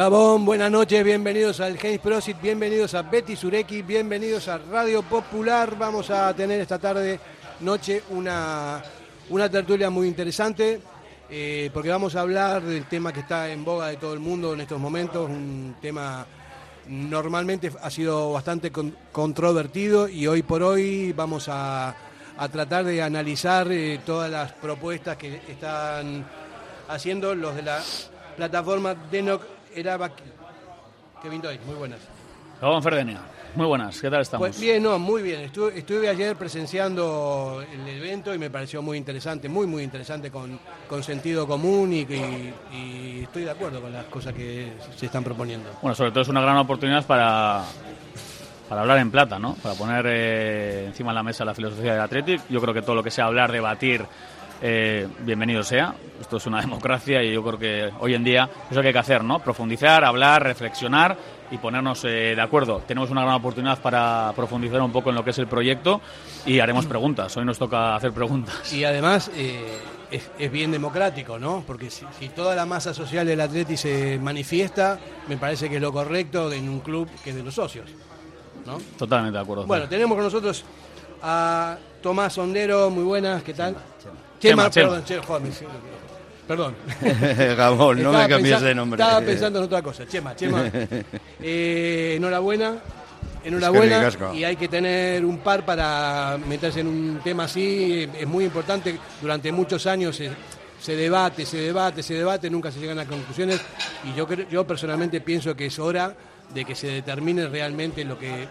Gabón, 0.00 0.46
buenas 0.46 0.70
noches, 0.70 1.04
bienvenidos 1.04 1.60
al 1.60 1.76
James 1.76 1.98
Prosit, 1.98 2.40
bienvenidos 2.40 2.94
a 2.94 3.02
Betty 3.02 3.36
Sureki, 3.36 3.82
bienvenidos 3.82 4.48
a 4.48 4.56
Radio 4.56 5.02
Popular. 5.02 5.76
Vamos 5.76 6.08
a 6.08 6.32
tener 6.32 6.58
esta 6.58 6.78
tarde, 6.78 7.20
noche, 7.60 8.04
una, 8.08 8.82
una 9.28 9.50
tertulia 9.50 9.90
muy 9.90 10.08
interesante, 10.08 10.80
eh, 11.28 11.70
porque 11.74 11.90
vamos 11.90 12.16
a 12.16 12.22
hablar 12.22 12.62
del 12.62 12.86
tema 12.86 13.12
que 13.12 13.20
está 13.20 13.50
en 13.50 13.62
boga 13.62 13.88
de 13.88 13.98
todo 13.98 14.14
el 14.14 14.20
mundo 14.20 14.54
en 14.54 14.62
estos 14.62 14.80
momentos, 14.80 15.28
un 15.28 15.76
tema 15.82 16.26
normalmente 16.90 17.70
ha 17.80 17.88
sido 17.88 18.32
bastante 18.32 18.72
controvertido 19.12 20.08
y 20.08 20.26
hoy 20.26 20.42
por 20.42 20.62
hoy 20.62 21.12
vamos 21.12 21.46
a, 21.48 21.94
tratar 22.50 22.84
de 22.84 23.02
analizar 23.02 23.70
eh, 23.70 24.00
todas 24.04 24.30
las 24.30 24.52
propuestas 24.52 25.16
que 25.16 25.42
están 25.46 26.24
haciendo 26.88 27.34
los 27.34 27.54
de 27.54 27.62
la 27.62 27.80
plataforma 28.36 28.94
Denoc 29.10 29.42
era 29.74 29.98
Kevin 31.22 31.42
Doyle, 31.42 31.60
muy 31.66 31.76
buenas. 31.76 32.00
Gabón 32.60 32.82
Ferdenia, 32.82 33.20
muy 33.54 33.66
buenas, 33.66 34.00
¿qué 34.00 34.10
tal 34.10 34.22
estamos? 34.22 34.48
Pues 34.48 34.60
bien, 34.60 34.82
no, 34.82 34.98
muy 34.98 35.22
bien. 35.22 35.40
Estuve, 35.40 36.08
ayer 36.08 36.36
presenciando 36.36 37.62
el 37.72 37.88
evento 37.88 38.34
y 38.34 38.38
me 38.38 38.50
pareció 38.50 38.82
muy 38.82 38.98
interesante, 38.98 39.48
muy, 39.48 39.66
muy 39.66 39.82
interesante, 39.82 40.30
con, 40.30 40.58
con 40.88 41.02
sentido 41.02 41.46
común 41.46 41.92
y, 41.92 42.00
y, 42.02 43.20
estoy 43.22 43.44
de 43.44 43.50
acuerdo 43.50 43.80
con 43.80 43.92
las 43.92 44.04
cosas 44.06 44.32
que 44.34 44.72
se 44.96 45.06
están 45.06 45.24
proponiendo. 45.24 45.70
Bueno, 45.82 45.94
sobre 45.94 46.10
todo 46.10 46.22
es 46.22 46.28
una 46.28 46.40
gran 46.40 46.56
oportunidad 46.56 47.04
para, 47.06 47.64
para 48.68 48.82
hablar 48.82 48.98
en 48.98 49.10
plata, 49.10 49.38
¿no? 49.38 49.54
Para 49.54 49.74
poner 49.74 50.04
eh, 50.08 50.84
encima 50.86 51.10
de 51.10 51.14
la 51.14 51.22
mesa 51.22 51.44
la 51.44 51.54
filosofía 51.54 51.92
del 51.92 52.02
Athletic. 52.02 52.42
Yo 52.48 52.60
creo 52.60 52.74
que 52.74 52.82
todo 52.82 52.94
lo 52.94 53.02
que 53.02 53.10
sea 53.10 53.26
hablar, 53.26 53.52
debatir, 53.52 54.04
eh, 54.62 55.08
bienvenido 55.20 55.62
sea. 55.62 55.94
Esto 56.20 56.36
es 56.36 56.46
una 56.46 56.60
democracia 56.62 57.22
y 57.22 57.32
yo 57.32 57.42
creo 57.42 57.58
que 57.58 57.90
hoy 58.00 58.14
en 58.14 58.24
día 58.24 58.48
es 58.70 58.76
lo 58.76 58.82
que 58.82 58.88
hay 58.88 58.94
que 58.94 59.00
hacer, 59.00 59.24
¿no? 59.24 59.38
Profundizar, 59.40 60.04
hablar, 60.04 60.42
reflexionar 60.42 61.16
y 61.50 61.58
ponernos 61.58 62.04
eh, 62.04 62.34
de 62.34 62.40
acuerdo. 62.40 62.82
Tenemos 62.86 63.10
una 63.10 63.22
gran 63.22 63.34
oportunidad 63.34 63.78
para 63.80 64.32
profundizar 64.36 64.80
un 64.80 64.92
poco 64.92 65.10
en 65.10 65.16
lo 65.16 65.24
que 65.24 65.30
es 65.30 65.38
el 65.38 65.46
proyecto 65.46 66.00
y 66.46 66.60
haremos 66.60 66.86
preguntas. 66.86 67.36
Hoy 67.36 67.44
nos 67.44 67.58
toca 67.58 67.96
hacer 67.96 68.12
preguntas. 68.12 68.72
Y 68.72 68.84
además 68.84 69.30
eh, 69.34 69.78
es, 70.10 70.52
bien 70.52 70.70
democrático, 70.70 71.38
¿no? 71.38 71.64
Porque 71.66 71.90
si, 71.90 72.04
toda 72.34 72.54
la 72.54 72.66
masa 72.66 72.94
social 72.94 73.26
del 73.26 73.40
Atleti 73.40 73.76
se 73.76 74.18
manifiesta, 74.18 74.98
me 75.28 75.36
parece 75.36 75.68
que 75.68 75.76
es 75.76 75.82
lo 75.82 75.92
correcto 75.92 76.52
en 76.52 76.68
un 76.68 76.80
club 76.80 77.08
que 77.24 77.30
es 77.30 77.36
de 77.36 77.42
los 77.42 77.54
socios, 77.54 77.90
¿no? 78.66 78.78
Totalmente 78.98 79.36
de 79.36 79.42
acuerdo. 79.42 79.66
Bueno, 79.66 79.88
tenemos 79.88 80.16
con 80.16 80.24
nosotros 80.24 80.64
a 81.22 81.76
Tomás 82.02 82.36
Hondero, 82.38 82.90
muy 82.90 83.04
buenas, 83.04 83.42
¿qué 83.42 83.54
tal? 83.54 83.76
Chema, 84.38 84.70
perdón, 84.70 85.04
Chema, 85.04 85.22
joder, 85.22 85.52
perdón. 86.50 86.74
Gabón, 87.56 88.02
no 88.02 88.12
me 88.12 88.26
cambies 88.26 88.60
de 88.60 88.74
nombre. 88.74 89.00
Estaba 89.00 89.20
pensando 89.20 89.60
en 89.60 89.66
otra 89.66 89.82
cosa. 89.82 90.04
Chema, 90.06 90.34
Chema. 90.34 90.64
Eh, 91.42 92.14
enhorabuena. 92.16 92.76
Enhorabuena. 93.44 94.10
Y 94.34 94.42
hay 94.42 94.56
que 94.56 94.66
tener 94.66 95.24
un 95.24 95.38
par 95.38 95.64
para 95.64 96.36
meterse 96.48 96.80
en 96.80 96.88
un 96.88 97.20
tema 97.22 97.44
así. 97.44 98.08
Es 98.18 98.26
muy 98.26 98.44
importante. 98.44 98.98
Durante 99.22 99.52
muchos 99.52 99.86
años 99.86 100.16
se, 100.16 100.28
se 100.80 100.96
debate, 100.96 101.46
se 101.46 101.58
debate, 101.58 102.02
se 102.02 102.14
debate, 102.14 102.50
nunca 102.50 102.72
se 102.72 102.80
llegan 102.80 102.98
a 102.98 103.06
conclusiones. 103.06 103.60
Y 104.04 104.16
yo, 104.16 104.26
yo 104.50 104.66
personalmente 104.66 105.20
pienso 105.20 105.54
que 105.54 105.66
es 105.66 105.78
hora 105.78 106.16
de 106.52 106.64
que 106.64 106.74
se 106.74 106.88
determine 106.88 107.46
realmente 107.46 108.04
lo 108.04 108.18
que 108.18 108.48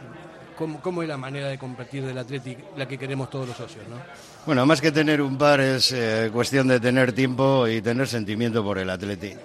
cómo, 0.81 1.02
es 1.02 1.08
la 1.08 1.17
manera 1.17 1.50
de 1.50 1.58
competir 1.58 2.05
del 2.05 2.17
Atlético, 2.17 2.61
la 2.77 2.88
que 2.88 2.97
queremos 2.97 3.30
todos 3.30 3.47
los 3.47 3.58
socios, 3.58 3.86
¿no? 3.88 3.97
Bueno, 4.45 4.66
más 4.66 4.82
que 4.82 4.92
tener 4.92 5.22
un 5.22 5.38
par 5.38 5.59
es 5.59 5.92
eh, 5.92 6.30
cuestión 6.32 6.68
de 6.70 6.80
tener 6.80 7.11
tiempo 7.11 7.67
y 7.67 7.82
tener 7.82 8.08
sentimiento 8.08 8.64
por 8.64 8.77
el 8.77 8.89
Atlético. 8.89 9.39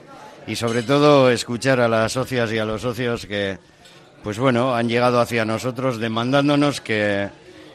Y 0.46 0.56
sobre 0.56 0.82
todo 0.82 1.30
escuchar 1.30 1.80
a 1.80 1.88
las 1.88 2.12
socias 2.12 2.52
y 2.52 2.58
a 2.58 2.64
los 2.64 2.82
socios 2.82 3.26
que, 3.26 3.58
pues 4.22 4.38
bueno, 4.38 4.74
han 4.74 4.88
llegado 4.88 5.20
hacia 5.20 5.44
nosotros 5.44 5.98
demandándonos 5.98 6.80
que, 6.80 7.28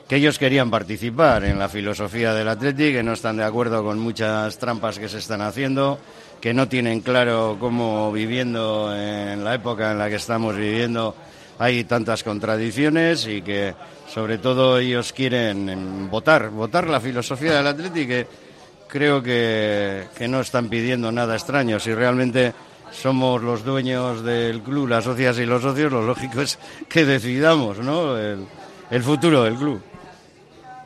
que 0.08 0.16
ellos 0.16 0.40
querían 0.40 0.72
participar 0.72 1.44
en 1.44 1.60
la 1.60 1.68
filosofía 1.68 2.34
del 2.34 2.48
Atlético, 2.48 2.98
que 2.98 3.04
no 3.04 3.14
están 3.14 3.38
de 3.38 3.44
acuerdo 3.44 3.84
con 3.84 4.00
muchas 4.00 4.58
trampas 4.58 4.98
que 4.98 5.10
se 5.10 5.18
están 5.18 5.42
haciendo, 5.42 6.00
que 6.40 6.54
no 6.54 6.70
tienen 6.70 7.02
claro 7.02 7.58
cómo 7.60 8.12
viviendo 8.14 8.96
en 8.96 9.44
la 9.44 9.56
época 9.56 9.92
en 9.92 10.00
la 10.00 10.10
que 10.10 10.16
estamos 10.16 10.56
viviendo 10.56 11.16
hay 11.60 11.84
tantas 11.84 12.24
contradicciones 12.24 13.28
y 13.28 13.42
que 13.42 13.76
sobre 14.14 14.38
todo 14.38 14.80
ellos 14.80 15.14
quieren 15.14 16.10
votar, 16.10 16.50
votar 16.50 16.88
la 16.88 17.00
filosofía 17.00 17.58
del 17.58 17.68
Atlético 17.68 18.08
que 18.08 18.28
creo 18.88 19.22
que, 19.22 20.08
no 20.28 20.42
están 20.42 20.68
pidiendo 20.68 21.12
nada 21.12 21.36
extraño. 21.36 21.80
Si 21.80 21.94
realmente 21.94 22.54
somos 22.92 23.42
los 23.42 23.64
dueños 23.64 24.24
del 24.24 24.62
club, 24.62 24.88
las 24.88 25.04
socias 25.04 25.38
y 25.38 25.46
los 25.46 25.62
socios, 25.62 25.92
lo 25.92 26.02
lógico 26.02 26.42
es 26.42 26.58
que 26.90 27.06
decidamos 27.06 27.78
¿no? 27.80 28.18
el, 28.18 29.04
futuro 29.04 29.44
del 29.44 29.56
club. 29.56 29.82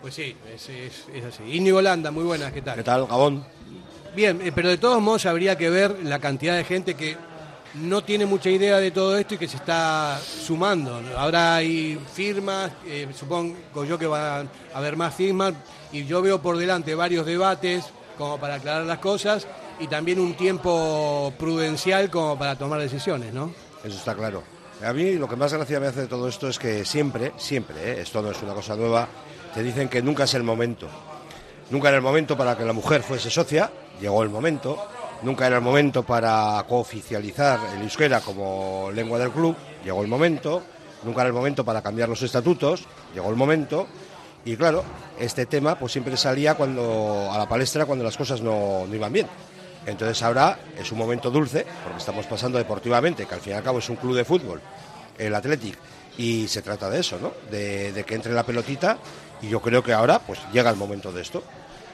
Pues 0.01 0.15
sí, 0.15 0.35
es, 0.53 0.69
es, 0.69 1.23
así. 1.23 1.43
Íñigo 1.43 1.77
Holanda, 1.77 2.11
muy 2.11 2.25
buenas, 2.25 2.51
¿qué 2.51 2.61
tal? 2.61 2.75
¿Qué 2.75 2.83
tal, 2.83 3.07
Gabón? 3.07 3.45
Bien, 4.13 4.41
eh, 4.43 4.51
pero 4.53 4.67
de 4.67 4.77
todos 4.77 5.01
modos 5.01 5.25
habría 5.25 5.57
que 5.57 5.69
ver 5.69 6.03
la 6.03 6.19
cantidad 6.19 6.57
de 6.57 6.65
gente 6.65 6.95
que 6.95 7.15
no 7.75 8.03
tiene 8.03 8.25
mucha 8.25 8.49
idea 8.49 8.77
de 8.77 8.91
todo 8.91 9.17
esto 9.17 9.35
y 9.35 9.37
que 9.37 9.47
se 9.47 9.57
está 9.57 10.19
sumando. 10.19 11.01
Ahora 11.17 11.55
hay 11.55 11.99
firmas, 12.13 12.71
eh, 12.85 13.07
supongo 13.15 13.85
yo 13.85 13.97
que 13.97 14.05
va 14.05 14.41
a 14.41 14.45
haber 14.73 14.95
más 14.95 15.13
firmas 15.15 15.53
y 15.91 16.05
yo 16.05 16.21
veo 16.21 16.41
por 16.41 16.57
delante 16.57 16.93
varios 16.95 17.25
debates 17.25 17.85
como 18.17 18.39
para 18.39 18.55
aclarar 18.55 18.85
las 18.85 18.99
cosas 18.99 19.47
y 19.79 19.87
también 19.87 20.19
un 20.19 20.35
tiempo 20.35 21.33
prudencial 21.37 22.09
como 22.09 22.37
para 22.37 22.55
tomar 22.55 22.79
decisiones, 22.79 23.33
¿no? 23.33 23.51
Eso 23.83 23.97
está 23.97 24.13
claro. 24.13 24.43
A 24.83 24.93
mí 24.93 25.13
lo 25.13 25.27
que 25.27 25.35
más 25.35 25.53
gracia 25.53 25.79
me 25.79 25.87
hace 25.87 26.01
de 26.01 26.07
todo 26.07 26.27
esto 26.27 26.47
es 26.47 26.59
que 26.59 26.85
siempre, 26.85 27.31
siempre, 27.37 27.91
¿eh? 27.91 28.01
esto 28.01 28.21
no 28.21 28.31
es 28.31 28.41
una 28.43 28.53
cosa 28.53 28.75
nueva, 28.75 29.07
te 29.53 29.63
dicen 29.63 29.89
que 29.89 30.01
nunca 30.01 30.25
es 30.25 30.33
el 30.35 30.43
momento. 30.43 30.87
Nunca 31.69 31.87
era 31.87 31.97
el 31.97 32.03
momento 32.03 32.37
para 32.37 32.55
que 32.57 32.65
la 32.65 32.73
mujer 32.73 33.01
fuese 33.01 33.29
socia, 33.29 33.71
llegó 33.99 34.21
el 34.21 34.29
momento 34.29 34.77
Nunca 35.23 35.47
era 35.47 35.55
el 35.55 35.61
momento 35.61 36.03
para 36.03 36.65
cooficializar 36.67 37.57
el 37.75 37.83
euskera 37.83 38.19
como 38.19 38.91
lengua 38.93 39.17
del 39.17 39.31
club, 39.31 39.55
llegó 39.83 40.01
el 40.01 40.09
momento. 40.09 40.61
Nunca 41.03 41.21
era 41.21 41.29
el 41.29 41.33
momento 41.33 41.63
para 41.63 41.81
cambiar 41.81 42.09
los 42.09 42.21
estatutos, 42.21 42.83
llegó 43.13 43.29
el 43.29 43.37
momento. 43.37 43.87
Y 44.43 44.57
claro, 44.57 44.83
este 45.17 45.45
tema 45.45 45.79
pues 45.79 45.93
siempre 45.93 46.17
salía 46.17 46.55
cuando 46.55 47.29
a 47.31 47.37
la 47.37 47.47
palestra 47.47 47.85
cuando 47.85 48.03
las 48.03 48.17
cosas 48.17 48.41
no, 48.41 48.85
iban 48.91 49.13
bien. 49.13 49.27
Entonces 49.85 50.21
ahora 50.23 50.59
es 50.77 50.91
un 50.91 50.97
momento 50.97 51.31
dulce, 51.31 51.65
porque 51.83 51.99
estamos 51.99 52.25
pasando 52.25 52.57
deportivamente, 52.57 53.25
que 53.25 53.33
al 53.33 53.39
fin 53.39 53.53
y 53.53 53.55
al 53.55 53.63
cabo 53.63 53.79
es 53.79 53.89
un 53.89 53.95
club 53.95 54.15
de 54.15 54.25
fútbol, 54.25 54.61
el 55.17 55.33
Athletic, 55.35 55.77
y 56.17 56.47
se 56.49 56.61
trata 56.61 56.89
de 56.89 56.99
eso, 56.99 57.17
¿no? 57.19 57.31
De, 57.49 58.03
que 58.05 58.15
entre 58.15 58.33
la 58.33 58.43
pelotita, 58.43 58.97
y 59.41 59.47
yo 59.47 59.61
creo 59.61 59.83
que 59.83 59.93
ahora 59.93 60.19
pues 60.19 60.39
llega 60.51 60.69
el 60.69 60.75
momento 60.75 61.13
de 61.13 61.21
esto. 61.21 61.43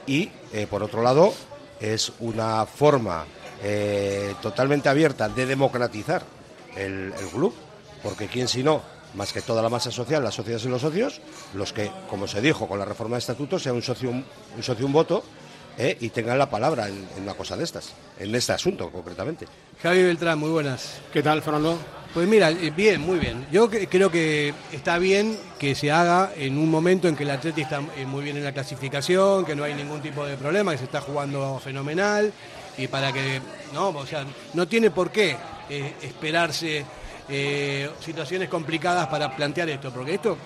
Y 0.06 0.30
eh, 0.52 0.66
por 0.68 0.82
otro 0.82 1.02
lado, 1.02 1.32
es 1.80 2.12
una 2.20 2.66
forma 2.66 3.24
eh, 3.62 4.34
totalmente 4.42 4.88
abierta 4.88 5.28
de 5.28 5.46
democratizar 5.46 6.22
el, 6.76 7.12
club, 7.32 7.54
porque 8.02 8.28
quién 8.28 8.48
si 8.48 8.62
no, 8.62 8.82
más 9.14 9.32
que 9.32 9.42
toda 9.42 9.62
la 9.62 9.68
masa 9.68 9.90
social, 9.90 10.22
las 10.22 10.34
sociedades 10.34 10.64
y 10.66 10.68
los 10.68 10.82
socios, 10.82 11.20
los 11.54 11.72
que, 11.72 11.90
como 12.08 12.28
se 12.28 12.40
dijo 12.40 12.68
con 12.68 12.78
la 12.78 12.84
reforma 12.84 13.16
de 13.16 13.20
estatutos, 13.20 13.62
sea 13.62 13.72
un 13.72 13.82
socio 13.82 14.10
un, 14.10 14.24
socio 14.60 14.86
un 14.86 14.92
voto 14.92 15.24
eh, 15.78 15.96
y 16.00 16.10
tengan 16.10 16.38
la 16.38 16.48
palabra 16.48 16.88
en, 16.88 17.08
en, 17.16 17.22
una 17.22 17.34
cosa 17.34 17.56
de 17.56 17.64
estas, 17.64 17.92
en 18.18 18.34
este 18.34 18.52
asunto 18.52 18.90
concretamente. 18.90 19.46
Javi 19.82 20.02
Beltrán, 20.02 20.38
muy 20.38 20.50
buenas. 20.50 21.00
¿Qué 21.12 21.22
tal, 21.22 21.42
Fernando? 21.42 21.78
Pues 22.12 22.26
mira, 22.26 22.50
eh, 22.50 22.72
bien, 22.74 23.00
muy 23.00 23.20
bien. 23.20 23.46
Yo 23.52 23.70
creo 23.70 24.10
que 24.10 24.52
está 24.72 24.98
bien 24.98 25.38
que 25.60 25.76
se 25.76 25.92
haga 25.92 26.32
en 26.36 26.58
un 26.58 26.68
momento 26.68 27.06
en 27.06 27.14
que 27.14 27.22
el 27.22 27.30
Atleti 27.30 27.60
está 27.60 27.80
eh, 27.96 28.04
muy 28.04 28.24
bien 28.24 28.36
en 28.36 28.42
la 28.42 28.52
clasificación, 28.52 29.44
que 29.44 29.54
no 29.54 29.62
hay 29.62 29.74
ningún 29.74 30.02
tipo 30.02 30.26
de 30.26 30.36
problema, 30.36 30.72
que 30.72 30.78
se 30.78 30.84
está 30.84 31.00
jugando 31.00 31.60
fenomenal 31.62 32.32
y 32.76 32.88
para 32.88 33.12
que, 33.12 33.40
no, 33.72 33.90
o 33.90 34.06
sea, 34.06 34.24
no 34.54 34.66
tiene 34.66 34.90
por 34.90 35.12
qué 35.12 35.36
eh, 35.68 35.94
esperarse 36.02 36.84
situaciones 38.00 38.48
complicadas 38.48 39.06
para 39.06 39.36
plantear 39.36 39.68
esto, 39.70 39.92
porque 39.92 40.14
esto 40.14 40.36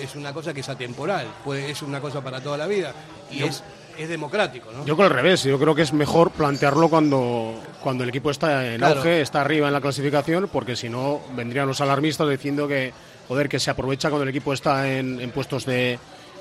es, 0.00 0.14
una 0.14 0.32
cosa 0.32 0.54
que 0.54 0.60
es 0.60 0.68
atemporal, 0.68 1.26
pues 1.44 1.68
es 1.68 1.82
una 1.82 2.00
cosa 2.00 2.20
para 2.20 2.40
toda 2.40 2.56
la 2.56 2.68
vida 2.68 2.94
y 3.28 3.42
es 3.42 3.64
es 3.98 4.08
democrático, 4.08 4.70
¿no? 4.72 4.84
Yo 4.84 4.96
creo 4.96 5.08
al 5.08 5.14
revés, 5.14 5.42
yo 5.44 5.58
creo 5.58 5.74
que 5.74 5.82
es 5.82 5.92
mejor 5.92 6.30
plantearlo 6.30 6.88
cuando, 6.88 7.54
cuando 7.82 8.04
el 8.04 8.10
equipo 8.10 8.30
está 8.30 8.66
en 8.74 8.82
auge, 8.84 9.20
está 9.20 9.40
arriba 9.40 9.66
en 9.68 9.72
la 9.72 9.80
clasificación, 9.80 10.48
porque 10.52 10.76
si 10.76 10.88
no 10.88 11.20
vendrían 11.34 11.66
los 11.66 11.80
alarmistas 11.80 12.28
diciendo 12.28 12.68
que, 12.68 12.92
joder, 13.28 13.48
que 13.48 13.58
se 13.58 13.70
aprovecha 13.70 14.08
cuando 14.10 14.24
el 14.24 14.28
equipo 14.28 14.52
está 14.52 14.88
en, 14.90 15.30
puestos 15.30 15.64
de, 15.66 15.98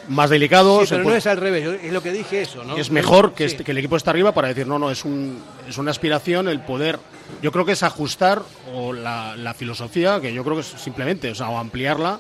más 0.07 0.29
delicado. 0.29 0.81
Sí, 0.81 0.87
pero 0.89 1.03
no 1.03 1.15
es 1.15 1.25
al 1.27 1.37
revés, 1.37 1.79
es 1.83 1.91
lo 1.93 2.03
que 2.03 2.11
dije 2.11 2.41
eso, 2.41 2.63
¿no? 2.63 2.77
Es 2.77 2.91
mejor 2.91 3.33
que, 3.33 3.47
Sí. 3.47 3.53
este- 3.55 3.63
que 3.63 3.71
el 3.71 3.77
equipo 3.79 3.95
esté 3.97 4.09
arriba 4.09 4.33
para 4.33 4.49
decir, 4.49 4.67
no, 4.67 4.77
no, 4.77 4.91
es, 4.91 5.05
un, 5.05 5.41
es 5.67 5.77
una 5.77 5.91
aspiración 5.91 6.47
el 6.47 6.59
poder. 6.61 6.99
Yo 7.41 7.51
creo 7.51 7.65
que 7.65 7.71
es 7.71 7.81
ajustar 7.83 8.41
o 8.73 8.93
la, 8.93 9.35
la 9.35 9.53
filosofía, 9.53 10.19
que 10.21 10.33
yo 10.33 10.43
creo 10.43 10.55
que 10.55 10.61
es 10.61 10.67
simplemente, 10.67 11.31
o 11.31 11.35
sea, 11.35 11.49
o 11.49 11.57
ampliarla, 11.57 12.19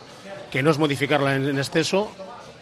que 0.51 0.63
no 0.63 0.71
es 0.71 0.77
modificarla 0.79 1.35
en, 1.35 1.47
en 1.49 1.57
exceso. 1.59 2.09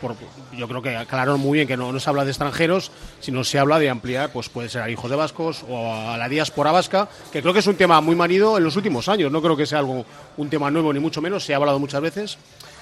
Por- 0.03 0.15
yo 0.57 0.67
creo 0.67 0.81
que 0.81 0.95
aclararon 0.95 1.39
muy 1.39 1.57
bien 1.57 1.67
que 1.67 1.77
no, 1.77 1.99
se 1.99 2.09
habla 2.09 2.25
de 2.25 2.31
extranjeros, 2.31 2.91
sino 3.19 3.43
se 3.43 3.57
habla 3.57 3.79
de 3.79 3.89
ampliar, 3.89 4.31
pues 4.31 4.49
puede 4.49 4.69
ser 4.69 4.81
a 4.83 4.89
hijos 4.89 5.09
de 5.09 5.15
vascos 5.15 5.63
o 5.69 5.93
a 5.93 6.17
la 6.17 6.29
diáspora 6.29 6.71
vasca, 6.71 7.07
que 7.31 7.41
creo 7.41 7.53
que 7.53 7.59
es 7.59 7.67
un 7.67 7.75
tema 7.75 7.99
muy 8.01 8.15
manido 8.15 8.57
en 8.57 8.63
los 8.63 8.75
últimos 8.75 9.09
años. 9.09 9.31
No 9.31 9.41
creo 9.41 9.57
que 9.57 9.65
sea 9.65 9.79
algo 9.79 10.05
un 10.37 10.49
tema 10.49 10.69
nuevo 10.69 10.91
ni 10.93 10.99
mucho 10.99 11.21
menos, 11.21 11.43
se 11.43 11.53
ha 11.53 11.57
hablado 11.57 11.79
muchas 11.79 12.01
veces. 12.01 12.37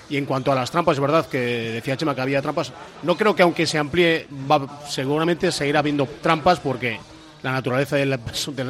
Y 0.09 0.17
en 0.17 0.25
cuanto 0.25 0.51
a 0.51 0.55
las 0.55 0.69
trampas, 0.71 0.95
es 0.97 0.99
verdad 0.99 1.25
que 1.27 1.37
decía 1.37 1.95
Chema 1.95 2.13
que 2.13 2.21
había 2.21 2.41
trampas. 2.41 2.73
No 3.03 3.15
creo 3.15 3.33
que 3.33 3.43
aunque 3.43 3.65
se 3.65 3.77
amplíe, 3.77 4.27
va- 4.51 4.81
seguramente 4.89 5.51
seguirá 5.53 5.79
habiendo 5.79 6.05
trampas 6.21 6.59
porque 6.59 6.99
la 7.43 7.53
naturaleza 7.53 7.95
del, 7.95 8.19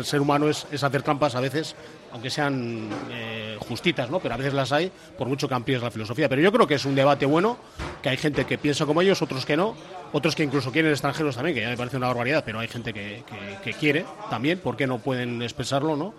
ser 0.05 0.21
humano 0.21 0.47
es 0.49 0.83
hacer 0.83 1.01
trampas 1.01 1.33
a 1.33 1.39
veces, 1.41 1.75
aunque 2.11 2.29
sean 2.29 2.89
eh, 3.11 3.57
justitas, 3.59 4.09
¿no? 4.09 4.19
Pero 4.19 4.33
a 4.33 4.37
veces 4.37 4.53
las 4.53 4.71
hay, 4.71 4.91
por 5.17 5.27
mucho 5.27 5.47
que 5.47 5.53
amplíes 5.53 5.81
la 5.81 5.91
filosofía. 5.91 6.27
Pero 6.29 6.41
yo 6.41 6.51
creo 6.51 6.67
que 6.67 6.75
es 6.75 6.85
un 6.85 6.95
debate 6.95 7.25
bueno, 7.25 7.57
que 8.01 8.09
hay 8.09 8.17
gente 8.17 8.45
que 8.45 8.57
piensa 8.57 8.85
como 8.85 9.01
ellos, 9.01 9.21
otros 9.21 9.45
que 9.45 9.55
no, 9.55 9.75
otros 10.11 10.35
que 10.35 10.43
incluso 10.43 10.71
quieren 10.71 10.91
extranjeros 10.91 11.35
también, 11.35 11.55
que 11.55 11.61
ya 11.61 11.69
me 11.69 11.77
parece 11.77 11.97
una 11.97 12.07
barbaridad, 12.07 12.43
pero 12.45 12.59
hay 12.59 12.67
gente 12.67 12.93
que, 12.93 13.23
que- 13.63 13.73
quiere 13.73 14.05
también, 14.29 14.59
¿por 14.59 14.75
qué 14.75 14.85
no 14.87 14.99
pueden 14.99 15.41
expresarlo, 15.41 15.95
no? 15.95 16.13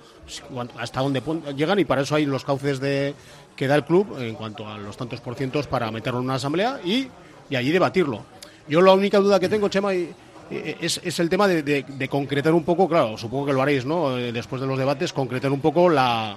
Hasta 0.79 1.01
dónde 1.01 1.23
llegan 1.55 1.79
y 1.79 1.85
para 1.85 2.01
eso 2.03 2.15
hay 2.15 2.25
los 2.25 2.45
cauces 2.45 2.81
de, 2.81 3.15
que 3.57 3.67
da 3.67 3.75
el 3.77 3.85
club 3.85 4.17
en 4.19 4.35
cuanto 4.35 4.67
a 4.67 4.79
los 4.79 4.97
tantos 4.97 5.21
por 5.21 5.35
cientos 5.35 5.67
para 5.67 5.91
meterlo 5.91 6.21
en 6.21 6.25
una 6.25 6.35
asamblea 6.37 6.81
y, 6.85 7.09
y 7.51 7.57
allí 7.57 7.71
debatirlo. 7.71 8.25
Yo 8.69 8.81
la 8.81 8.93
única 8.95 9.19
duda 9.19 9.39
que 9.39 9.49
tengo, 9.49 9.69
Chema, 9.69 9.93
y- 9.95 10.13
es, 10.51 11.01
es 11.03 11.19
el 11.21 11.29
tema 11.29 11.49
de, 11.49 11.63
de- 11.63 11.85
de 11.87 12.09
concretar 12.09 12.53
un 12.55 12.65
poco, 12.65 12.89
claro, 12.89 13.17
supongo 13.17 13.47
que 13.47 13.53
lo 13.53 13.63
haréis, 13.63 13.85
¿no? 13.85 14.19
Eh, 14.19 14.33
Después 14.33 14.61
de 14.61 14.67
los 14.69 14.79
debates, 14.79 15.13
concretar 15.13 15.51
un 15.53 15.61
poco 15.61 15.89
la 15.89 16.37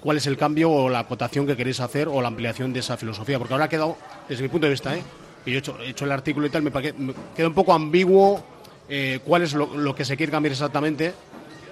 cuál 0.00 0.16
es 0.16 0.26
el 0.26 0.36
cambio 0.36 0.70
o 0.70 0.88
la 0.88 1.00
acotación 1.00 1.46
que 1.46 1.56
queréis 1.56 1.78
hacer 1.80 2.08
o 2.08 2.20
la 2.20 2.28
ampliación 2.28 2.72
de 2.72 2.80
esa 2.80 2.96
filosofía, 2.96 3.38
porque 3.38 3.54
ahora 3.54 3.66
ha 3.66 3.68
quedado, 3.68 3.96
desde 4.28 4.42
mi 4.42 4.48
punto 4.48 4.66
de 4.66 4.72
vista, 4.72 4.96
¿eh? 4.96 5.02
que 5.44 5.50
yo 5.52 5.56
he 5.56 5.58
hecho, 5.60 5.76
he 5.80 5.90
hecho 5.90 6.04
el 6.04 6.12
artículo 6.12 6.46
y 6.46 6.50
tal, 6.50 6.62
me, 6.62 6.72
queda 6.72 7.46
un 7.48 7.54
poco 7.54 7.72
ambiguo 7.72 8.42
eh, 8.88 9.20
cuál 9.24 9.42
es 9.42 9.54
lo, 9.54 9.66
lo 9.76 9.94
que 9.94 10.04
se 10.04 10.16
quiere 10.16 10.32
cambiar 10.32 10.52
exactamente, 10.52 11.12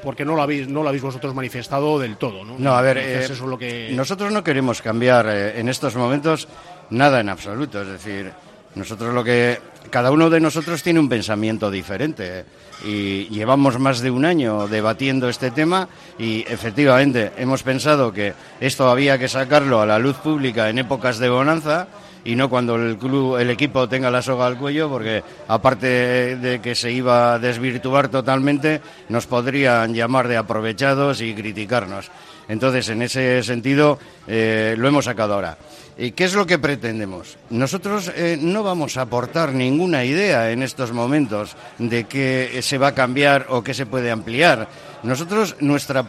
porque 0.05 0.25
no 0.25 0.35
lo 0.37 0.43
habéis, 0.43 0.69
no 0.69 0.83
lo 0.85 0.89
habéis 0.89 1.03
vosotros 1.03 1.35
manifestado 1.35 1.99
del 1.99 2.17
todo, 2.17 2.45
¿no? 2.45 2.55
No, 2.57 2.75
a 2.77 2.81
ver, 2.83 2.99
eh, 2.99 3.25
eso 3.25 3.33
es 3.33 3.41
lo 3.41 3.59
que... 3.59 3.91
nosotros 3.95 4.33
no 4.33 4.43
queremos 4.45 4.81
cambiar 4.81 5.27
eh, 5.29 5.59
en 5.61 5.69
estos 5.69 5.97
momentos 5.97 6.47
nada 6.91 7.19
en 7.21 7.29
absoluto. 7.29 7.83
Es 7.83 7.89
decir, 7.89 8.33
nosotros 8.75 9.15
lo 9.15 9.25
que. 9.25 9.59
Cada 9.91 10.13
uno 10.13 10.31
de 10.31 10.41
nosotros 10.41 10.83
tiene 10.83 11.01
un 11.01 11.09
pensamiento 11.09 11.71
diferente. 11.71 12.41
eh, 12.41 12.45
Y 12.85 13.29
llevamos 13.29 13.79
más 13.79 14.01
de 14.01 14.11
un 14.11 14.25
año 14.25 14.69
debatiendo 14.69 15.29
este 15.29 15.51
tema 15.51 15.89
y 16.19 16.45
efectivamente 16.49 17.33
hemos 17.37 17.63
pensado 17.63 18.13
que 18.13 18.35
esto 18.61 18.89
había 18.89 19.19
que 19.19 19.29
sacarlo 19.29 19.81
a 19.81 19.87
la 19.87 19.99
luz 19.99 20.17
pública 20.17 20.69
en 20.71 20.79
épocas 20.79 21.19
de 21.19 21.29
bonanza 21.29 21.89
y 22.25 22.37
no 22.37 22.49
cuando 22.49 22.77
el 22.77 22.99
club, 22.99 23.39
el 23.39 23.51
equipo 23.51 23.89
tenga 23.89 24.11
la 24.11 24.23
soga 24.23 24.47
al 24.47 24.59
cuello, 24.59 24.89
porque 24.89 25.23
aparte 25.49 26.37
de 26.37 26.61
que 26.61 26.75
se 26.75 26.93
iba 26.93 27.35
a 27.35 27.39
desvirtuar 27.39 28.09
totalmente, 28.09 28.81
nos 29.09 29.27
podrían 29.27 29.95
llamar 29.95 30.29
de 30.29 30.37
aprovechados 30.37 31.21
y 31.23 31.35
criticarnos. 31.35 32.11
Entonces, 32.51 32.89
en 32.89 33.01
ese 33.01 33.45
sentido, 33.45 33.97
eh, 34.27 34.75
lo 34.77 34.89
hemos 34.89 35.05
sacado 35.05 35.35
ahora. 35.35 35.57
¿Y 35.97 36.11
qué 36.13 36.25
es 36.25 36.35
lo 36.35 36.47
que 36.47 36.59
pretendemos? 36.59 37.37
Nosotros 37.51 38.11
eh, 38.17 38.37
no 38.41 38.65
vamos 38.65 38.97
a 38.97 39.03
aportar 39.03 39.53
ninguna 39.53 40.05
idea 40.05 40.51
en 40.51 40.65
estos 40.65 40.93
momentos 40.93 41.55
de 41.79 42.05
qué 42.05 42.59
se 42.63 42.77
va 42.77 42.89
a 42.89 42.95
cambiar 42.95 43.47
o 43.51 43.63
qué 43.63 43.73
se 43.73 43.87
puede 43.87 44.11
ampliar. 44.11 44.67
Nosotros, 45.05 45.57
nuestra, 45.61 46.05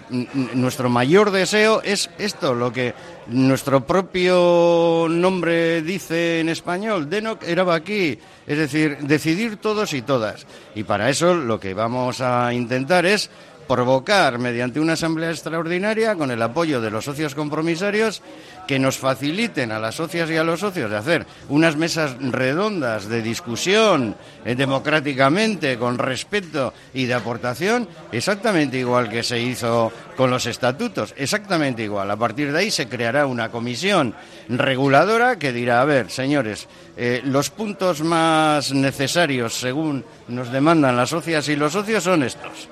nuestro 0.53 0.89
mayor 0.89 1.29
deseo 1.29 1.81
es 1.83 2.09
esto, 2.17 2.55
lo 2.55 2.73
que 2.73 2.95
nuestro 3.27 3.85
propio 3.85 5.07
nombre 5.09 5.81
dice 5.81 6.39
en 6.39 6.49
español, 6.49 7.09
Denok 7.09 7.43
aquí, 7.69 8.17
es 8.47 8.57
decir, 8.57 8.97
decidir 9.01 9.57
todos 9.57 9.93
y 9.93 10.01
todas. 10.01 10.47
Y 10.73 10.83
para 10.83 11.09
eso 11.09 11.35
lo 11.35 11.59
que 11.59 11.73
vamos 11.73 12.19
a 12.19 12.53
intentar 12.53 13.05
es 13.05 13.29
provocar 13.71 14.37
mediante 14.37 14.81
una 14.81 14.93
asamblea 14.93 15.31
extraordinaria 15.31 16.15
con 16.15 16.29
el 16.29 16.41
apoyo 16.41 16.81
de 16.81 16.91
los 16.91 17.05
socios 17.05 17.33
compromisarios 17.33 18.21
que 18.67 18.79
nos 18.79 18.97
faciliten 18.97 19.71
a 19.71 19.79
las 19.79 19.95
socias 19.95 20.29
y 20.29 20.35
a 20.35 20.43
los 20.43 20.59
socios 20.59 20.91
de 20.91 20.97
hacer 20.97 21.25
unas 21.47 21.77
mesas 21.77 22.17
redondas 22.19 23.07
de 23.07 23.21
discusión 23.21 24.17
eh, 24.43 24.55
democráticamente, 24.55 25.77
con 25.77 25.97
respeto 25.97 26.73
y 26.93 27.05
de 27.05 27.13
aportación, 27.13 27.87
exactamente 28.11 28.77
igual 28.77 29.07
que 29.07 29.23
se 29.23 29.39
hizo 29.39 29.93
con 30.17 30.29
los 30.29 30.47
estatutos, 30.47 31.13
exactamente 31.15 31.81
igual. 31.81 32.11
A 32.11 32.17
partir 32.17 32.51
de 32.51 32.59
ahí 32.59 32.71
se 32.71 32.89
creará 32.89 33.25
una 33.25 33.51
comisión 33.51 34.13
reguladora 34.49 35.39
que 35.39 35.53
dirá, 35.53 35.79
a 35.79 35.85
ver, 35.85 36.11
señores, 36.11 36.67
eh, 36.97 37.21
los 37.23 37.49
puntos 37.49 38.01
más 38.01 38.73
necesarios 38.73 39.53
según 39.53 40.03
nos 40.27 40.51
demandan 40.51 40.97
las 40.97 41.11
socias 41.11 41.47
y 41.47 41.55
los 41.55 41.71
socios 41.71 42.03
son 42.03 42.23
estos 42.23 42.67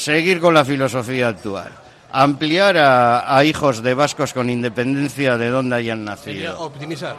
seguir 0.00 0.40
con 0.40 0.54
la 0.54 0.64
filosofía 0.64 1.28
actual, 1.28 1.70
ampliar 2.12 2.76
a, 2.78 3.36
a 3.36 3.44
hijos 3.44 3.82
de 3.82 3.94
vascos 3.94 4.32
con 4.32 4.48
independencia 4.50 5.36
de 5.36 5.48
donde 5.50 5.76
hayan 5.76 6.04
Sería 6.16 6.50
nacido, 6.52 6.58
Optimizar- 6.72 7.14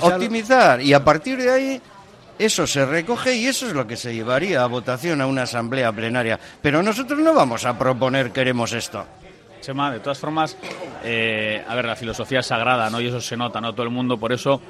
optimizar 0.00 0.80
y 0.80 0.92
a 0.92 1.02
partir 1.04 1.38
de 1.42 1.50
ahí 1.50 1.80
eso 2.38 2.66
se 2.66 2.84
recoge 2.84 3.34
y 3.34 3.46
eso 3.46 3.66
es 3.66 3.72
lo 3.72 3.86
que 3.86 3.96
se 3.96 4.14
llevaría 4.14 4.62
a 4.62 4.66
votación 4.66 5.20
a 5.22 5.26
una 5.26 5.42
asamblea 5.44 5.90
plenaria. 5.90 6.38
Pero 6.60 6.82
nosotros 6.82 7.18
no 7.18 7.32
vamos 7.32 7.64
a 7.64 7.78
proponer 7.78 8.30
queremos 8.30 8.72
esto. 8.74 9.04
Chema, 9.62 9.90
de 9.90 10.00
todas 10.00 10.18
formas, 10.18 10.54
eh, 11.02 11.64
a 11.66 11.74
ver, 11.74 11.86
la 11.86 11.96
filosofía 11.96 12.40
es 12.40 12.46
sagrada, 12.46 12.90
¿no? 12.90 13.00
Y 13.00 13.08
eso 13.08 13.20
se 13.22 13.36
nota, 13.38 13.58
¿no? 13.60 13.72
Todo 13.72 13.84
el 13.84 13.90
mundo, 13.90 14.18
por 14.18 14.32
eso 14.32 14.60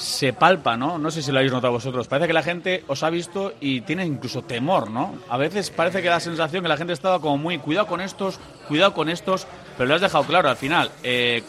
se 0.00 0.32
palpa, 0.32 0.76
¿no? 0.76 0.98
No 0.98 1.10
sé 1.10 1.22
si 1.22 1.30
lo 1.30 1.38
habéis 1.38 1.52
notado 1.52 1.72
vosotros. 1.74 2.08
Parece 2.08 2.26
que 2.26 2.32
la 2.32 2.42
gente 2.42 2.84
os 2.88 3.02
ha 3.02 3.10
visto 3.10 3.52
y 3.60 3.82
tiene 3.82 4.04
incluso 4.06 4.42
temor, 4.42 4.90
¿no? 4.90 5.14
A 5.28 5.36
veces 5.36 5.70
parece 5.70 6.00
que 6.00 6.08
da 6.08 6.14
la 6.14 6.20
sensación 6.20 6.62
que 6.62 6.68
la 6.68 6.76
gente 6.76 6.92
estaba 6.92 7.20
como 7.20 7.36
muy, 7.36 7.58
cuidado 7.58 7.86
con 7.86 8.00
estos, 8.00 8.40
cuidado 8.66 8.94
con 8.94 9.08
estos, 9.10 9.46
pero 9.76 9.88
lo 9.88 9.94
has 9.94 10.00
dejado 10.00 10.24
claro 10.24 10.48
al 10.48 10.56
final. 10.56 10.90
eh, 11.02 11.42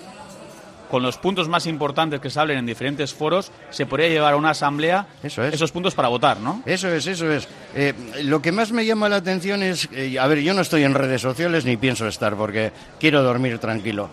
con 0.90 1.04
los 1.04 1.16
puntos 1.18 1.48
más 1.48 1.68
importantes 1.68 2.20
que 2.20 2.30
se 2.30 2.38
hablen 2.38 2.58
en 2.58 2.66
diferentes 2.66 3.14
foros, 3.14 3.50
se 3.70 3.86
podría 3.86 4.10
llevar 4.10 4.34
a 4.34 4.36
una 4.36 4.50
asamblea 4.50 5.08
Eso 5.24 5.42
es. 5.42 5.54
esos 5.54 5.72
puntos 5.72 5.96
para 5.96 6.10
votar, 6.10 6.42
¿no? 6.42 6.62
Eso 6.66 6.90
es, 6.90 7.08
eso 7.08 7.32
es. 7.32 7.48
Eh, 7.74 7.94
lo 8.24 8.42
que 8.42 8.52
más 8.52 8.74
me 8.74 8.86
llama 8.86 9.08
la 9.08 9.16
atención 9.16 9.64
es, 9.64 9.88
eh, 9.94 10.20
a 10.20 10.28
ver, 10.28 10.40
yo 10.40 10.54
no 10.54 10.60
estoy 10.60 10.84
en 10.84 10.94
redes 10.94 11.22
sociales 11.22 11.64
ni 11.64 11.78
pienso 11.78 12.06
estar 12.10 12.36
porque 12.36 12.74
quiero 13.00 13.24
dormir 13.24 13.58
tranquilo. 13.60 14.10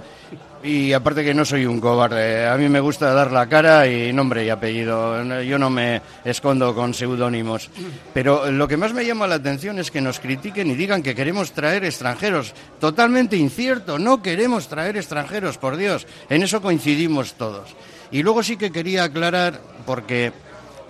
Y 0.63 0.93
aparte 0.93 1.25
que 1.25 1.35
no 1.35 1.45
soy 1.45 1.67
un 1.67 1.81
cobarde, 1.81 2.47
a 2.47 2.57
mí 2.57 2.69
me 2.69 2.81
gusta 2.81 3.13
dar 3.13 3.31
la 3.31 3.49
cara 3.49 3.87
y 3.87 4.13
nombre 4.13 4.45
y 4.45 4.51
apellido. 4.51 5.23
Yo 5.43 5.57
no 5.57 5.71
me 5.71 6.03
escondo 6.25 6.75
con 6.75 6.95
seudónimos. 6.95 7.71
Pero 8.13 8.51
lo 8.51 8.67
que 8.67 8.77
más 8.77 8.93
me 8.93 9.07
llama 9.07 9.29
la 9.29 9.37
atención 9.37 9.79
es 9.79 9.93
que 9.93 10.01
nos 10.01 10.19
critiquen 10.19 10.69
y 10.71 10.75
digan 10.75 11.03
que 11.03 11.15
queremos 11.15 11.53
traer 11.53 11.85
extranjeros. 11.85 12.55
Totalmente 12.81 13.37
incierto, 13.37 14.01
no 14.01 14.21
queremos 14.21 14.69
traer 14.69 14.97
extranjeros, 14.97 15.59
por 15.59 15.77
Dios. 15.77 16.07
En 16.29 16.43
eso 16.43 16.61
coincidimos 16.61 17.35
todos. 17.35 17.77
Y 18.11 18.23
luego 18.25 18.43
sí 18.43 18.57
que 18.57 18.73
quería 18.73 19.05
aclarar, 19.05 19.61
porque 19.87 20.33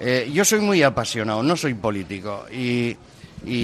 eh, 0.01 0.31
yo 0.33 0.47
soy 0.47 0.61
muy 0.61 0.83
apasionado, 0.83 1.43
no 1.43 1.57
soy 1.57 1.75
político. 1.75 2.47
Y 2.51 2.97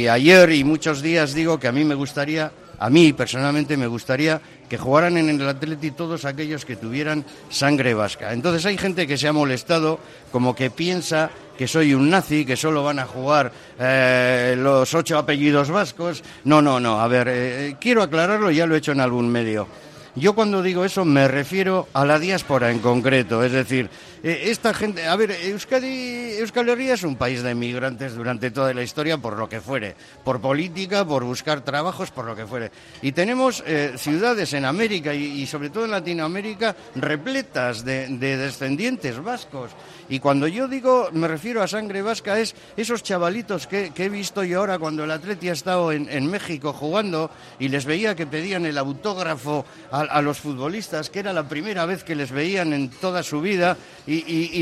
ayer 0.07 0.53
y 0.53 0.65
muchos 0.65 1.01
días 1.01 1.33
digo 1.33 1.59
que 1.59 1.69
a 1.69 1.73
mí 1.73 1.83
me 1.83 1.95
gustaría, 1.95 2.53
a 2.79 2.91
mí 2.91 3.13
personalmente 3.15 3.77
me 3.77 3.87
gustaría 3.87 4.41
que 4.69 4.79
jugaran 4.79 5.17
en 5.17 5.29
el 5.29 5.49
Atleti 5.49 5.91
todos 5.91 6.25
aquellos 6.25 6.65
que 6.65 6.77
tuvieran 6.77 7.25
sangre 7.51 7.95
vasca. 7.95 8.33
Entonces 8.33 8.65
hay 8.67 8.79
gente 8.79 9.07
que 9.07 9.19
se 9.19 9.29
ha 9.29 9.33
molestado, 9.33 9.99
como 10.33 10.55
que 10.55 10.71
piensa 10.71 11.31
que 11.57 11.69
soy 11.69 11.95
un 11.95 12.11
nazi, 12.11 12.45
que 12.45 12.57
solo 12.57 12.83
van 12.83 12.99
a 12.99 13.07
jugar 13.07 13.53
eh, 13.79 14.55
los 14.59 14.93
ocho 14.95 15.19
apellidos 15.19 15.71
vascos. 15.71 16.23
No, 16.45 16.61
no, 16.61 16.81
no. 16.81 17.01
A 17.01 17.09
ver, 17.09 17.29
eh, 17.31 17.77
quiero 17.81 18.03
aclararlo, 18.03 18.51
ya 18.51 18.67
lo 18.67 18.75
he 18.75 18.79
hecho 18.79 18.93
en 18.93 19.01
algún 19.01 19.29
medio. 19.29 19.69
Yo 20.17 20.35
cuando 20.35 20.63
digo 20.63 20.85
eso 20.85 21.05
me 21.05 21.27
refiero 21.27 21.89
a 21.93 22.05
la 22.05 22.21
diáspora 22.21 22.71
en 22.71 22.79
concreto, 22.79 23.43
es 23.43 23.51
decir, 23.51 23.91
eh, 24.25 24.51
esta 24.51 24.73
gente, 24.73 25.07
a 25.07 25.15
ver, 25.17 25.31
Euskadi, 25.31 26.39
Euskal 26.39 26.71
Herria 26.71 26.95
es 26.95 27.03
un 27.03 27.17
país 27.17 27.43
de 27.43 27.55
migrantes 27.55 28.15
durante 28.15 28.51
toda 28.51 28.73
la 28.73 28.83
historia 28.83 29.19
por 29.19 29.37
lo 29.37 29.51
que 29.51 29.61
fuere, 29.61 29.95
por 30.25 30.41
política, 30.41 31.05
por 31.05 31.25
buscar 31.25 31.61
trabajos, 31.61 32.11
por 32.11 32.25
lo 32.25 32.35
que 32.35 32.47
fuere. 32.47 32.71
Y 33.03 33.13
tenemos 33.13 33.63
eh, 33.67 33.93
ciudades 33.99 34.55
en 34.55 34.65
América 34.65 35.13
y, 35.13 35.45
sobre 35.47 35.69
todo 35.69 35.85
en 35.85 35.91
Latinoamérica 35.91 36.75
repletas 36.95 37.85
de, 37.85 38.09
de 38.09 38.39
descendientes 38.39 39.23
vascos. 39.23 39.73
Y 40.09 40.21
cuando 40.21 40.47
yo 40.47 40.69
digo, 40.69 41.09
me 41.13 41.29
refiero 41.29 41.63
a 41.63 41.69
sangre 41.69 42.03
vasca, 42.03 42.39
es 42.39 42.55
esos 42.77 43.03
chavalitos 43.03 43.67
que, 43.67 43.93
he 43.95 44.09
visto 44.09 44.45
yo 44.45 44.61
ahora 44.61 44.79
cuando 44.79 45.05
el 45.05 45.11
Atleti 45.11 45.49
ha 45.49 45.53
estado 45.53 45.93
en, 45.93 46.31
México 46.31 46.73
jugando 46.73 47.31
y 47.59 47.69
les 47.69 47.85
veía 47.85 48.15
que 48.15 48.27
pedían 48.27 48.67
el 48.67 48.77
autógrafo 48.79 49.65
a 49.91 50.21
los 50.21 50.39
futbolistas, 50.39 51.11
que 51.11 51.21
era 51.21 51.33
la 51.33 51.49
primera 51.49 51.87
vez 51.87 52.05
que 52.05 52.15
les 52.15 52.33
veían 52.33 52.73
en 52.73 52.91
toda 52.91 53.23
su 53.23 53.41
vida, 53.41 53.77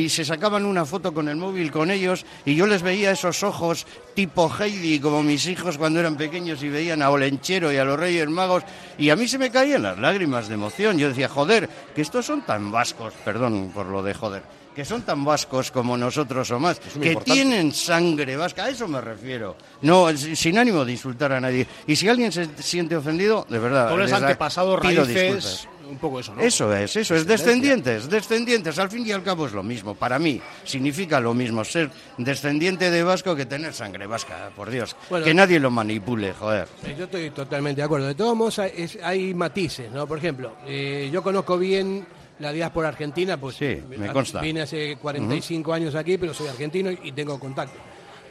se 0.09 0.25
sacaban 0.25 0.65
una 0.65 0.85
foto 0.85 1.13
con 1.13 1.29
el 1.29 1.37
móvil 1.37 1.71
con 1.71 1.91
ellos, 1.91 2.25
y 2.45 2.55
yo 2.55 2.67
les 2.67 2.83
veía 2.83 3.11
esos 3.11 3.43
ojos 3.43 3.87
tipo 4.15 4.51
Heidi, 4.51 5.01
como 5.01 5.23
mis 5.23 5.47
hijos 5.47 5.79
cuando 5.79 6.01
eran 6.01 6.17
pequeños 6.17 6.63
y 6.63 6.69
veían 6.69 7.03
a 7.03 7.11
Olenchero 7.11 7.73
y 7.73 7.77
a 7.77 7.85
los 7.85 7.99
Reyes 7.99 8.29
Magos, 8.29 8.65
y 8.99 9.11
a 9.11 9.17
mí 9.17 9.29
se 9.29 9.39
me 9.39 9.51
caían 9.51 9.83
las 9.83 9.99
lágrimas 9.99 10.49
de 10.49 10.55
emoción. 10.55 10.99
Yo 10.99 11.09
decía, 11.09 11.29
joder, 11.29 11.69
que 11.95 12.03
estos 12.03 12.27
son 12.27 12.43
tan 12.43 12.71
vascos, 12.71 13.15
perdón 13.25 13.71
por 13.75 13.87
lo 13.87 14.03
de 14.03 14.15
joder 14.15 14.62
que 14.75 14.85
son 14.85 15.03
tan 15.03 15.25
vascos 15.25 15.71
como 15.71 15.97
nosotros 15.97 16.51
o 16.51 16.59
más, 16.59 16.81
que 16.81 17.17
tienen 17.17 17.73
sangre 17.73 18.37
vasca, 18.37 18.65
a 18.65 18.71
eso 18.71 18.89
me 18.89 19.01
refiero. 19.01 19.57
No, 19.83 20.15
sin 20.17 20.59
ánimo 20.59 20.85
de 20.85 20.93
insultar 20.93 21.33
a 21.33 21.41
nadie. 21.41 21.67
Y 21.87 21.97
si 21.97 22.09
alguien 22.09 22.33
se 22.33 22.49
siente 22.59 22.97
ofendido, 22.97 23.47
de 23.49 23.59
verdad, 23.59 23.89
Todos 23.89 24.01
los 24.01 24.13
antepasados 24.13 24.83
raíces, 24.83 25.69
un 25.89 25.99
poco 25.99 26.21
eso, 26.21 26.35
¿no? 26.35 26.41
Eso 26.41 26.75
es, 26.75 26.97
eso 26.97 27.15
es, 27.15 27.27
descendientes, 27.27 28.09
descendientes, 28.09 28.79
al 28.79 28.91
fin 28.91 29.07
y 29.07 29.13
al 29.13 29.23
cabo 29.23 29.47
es 29.47 29.53
lo 29.53 29.63
mismo. 29.63 29.95
Para 29.95 30.19
mí 30.19 30.41
significa 30.65 31.21
lo 31.21 31.35
mismo 31.35 31.65
ser 31.65 31.91
descendiente 32.17 32.91
de 32.91 33.03
vasco 33.03 33.37
que 33.37 33.47
tener 33.47 33.75
sangre 33.75 34.07
vasca, 34.07 34.51
por 34.57 34.71
Dios. 34.71 34.97
que 35.23 35.35
nadie 35.35 35.61
lo 35.61 35.71
manipule, 35.71 36.33
joder. 36.33 36.67
Eh, 36.85 36.95
yo 36.99 37.05
estoy 37.05 37.31
totalmente 37.31 37.81
de 37.81 37.85
acuerdo. 37.85 38.07
De 38.07 38.15
todos 38.15 38.37
modos, 38.37 38.59
hay, 38.59 39.35
matices, 39.35 39.91
¿no? 39.91 40.07
Por 40.07 40.19
ejemplo, 40.19 40.57
eh, 40.67 41.11
yo 41.13 41.23
conozco 41.23 41.59
bien 41.59 42.07
la 42.39 42.53
diáspora 42.53 42.89
argentina, 42.89 43.37
pues 43.37 43.57
sí, 43.57 43.79
me 43.89 44.13
consta. 44.13 44.41
vine 44.41 44.63
hace 44.63 44.97
45 44.97 45.73
años 45.73 45.95
aquí, 45.95 46.19
pero 46.19 46.35
soy 46.35 46.49
argentino 46.49 46.91
y, 46.91 47.13
tengo 47.13 47.39
contacto. 47.39 47.79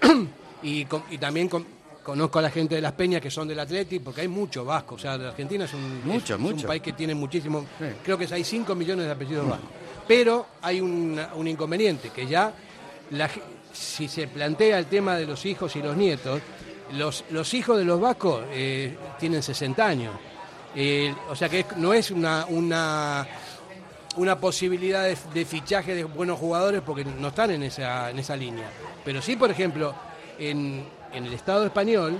y, 0.63 0.85
también 1.17 1.49
conozco 2.03 2.39
a 2.39 2.41
la 2.41 2.49
gente 2.49 2.75
de 2.75 2.81
Las 2.81 2.93
Peñas 2.93 3.21
que 3.21 3.31
son 3.31 3.47
del 3.47 3.59
Atleti, 3.59 3.99
porque 3.99 4.21
hay 4.21 4.27
mucho 4.27 4.65
vasco. 4.65 4.95
O 4.95 4.99
sea, 4.99 5.13
Argentina 5.13 5.65
es 5.65 5.73
un, 5.73 6.01
mucho, 6.05 6.37
un 6.37 6.61
país 6.63 6.81
que 6.81 6.93
tiene 6.93 7.15
muchísimo. 7.15 7.65
Creo 8.03 8.17
que 8.17 8.27
hay 8.33 8.43
5 8.43 8.75
millones 8.75 9.05
de 9.05 9.11
apellidos 9.11 9.47
vascos. 9.47 9.69
Pero 10.07 10.47
hay 10.61 10.81
un, 10.81 11.19
inconveniente, 11.45 12.09
que 12.09 12.25
ya 12.27 12.53
si 13.71 14.07
se 14.07 14.27
plantea 14.27 14.77
el 14.79 14.87
tema 14.87 15.15
de 15.15 15.25
los 15.25 15.45
hijos 15.45 15.75
y 15.75 15.81
los 15.81 15.95
nietos, 15.95 16.41
los, 16.93 17.23
los 17.29 17.53
hijos 17.53 17.77
de 17.77 17.85
los 17.85 18.01
vascos 18.01 18.43
eh, 18.51 18.97
tienen 19.19 19.41
60 19.41 19.85
años. 19.85 20.13
Eh, 20.75 21.13
o 21.29 21.35
sea 21.35 21.49
que 21.49 21.65
no 21.77 21.93
es 21.93 22.11
una, 22.11 22.45
una 22.47 23.27
una 24.15 24.39
posibilidad 24.39 25.07
de, 25.33 25.45
fichaje 25.45 25.95
de 25.95 26.03
buenos 26.03 26.39
jugadores 26.39 26.81
porque 26.85 27.05
no 27.05 27.29
están 27.29 27.51
en 27.51 27.63
esa, 27.63 28.09
en 28.09 28.19
esa 28.19 28.35
línea. 28.35 28.69
Pero 29.03 29.21
sí, 29.21 29.35
por 29.35 29.51
ejemplo, 29.51 29.93
en, 30.37 30.85
en 31.13 31.25
el 31.25 31.33
Estado 31.33 31.65
español 31.65 32.17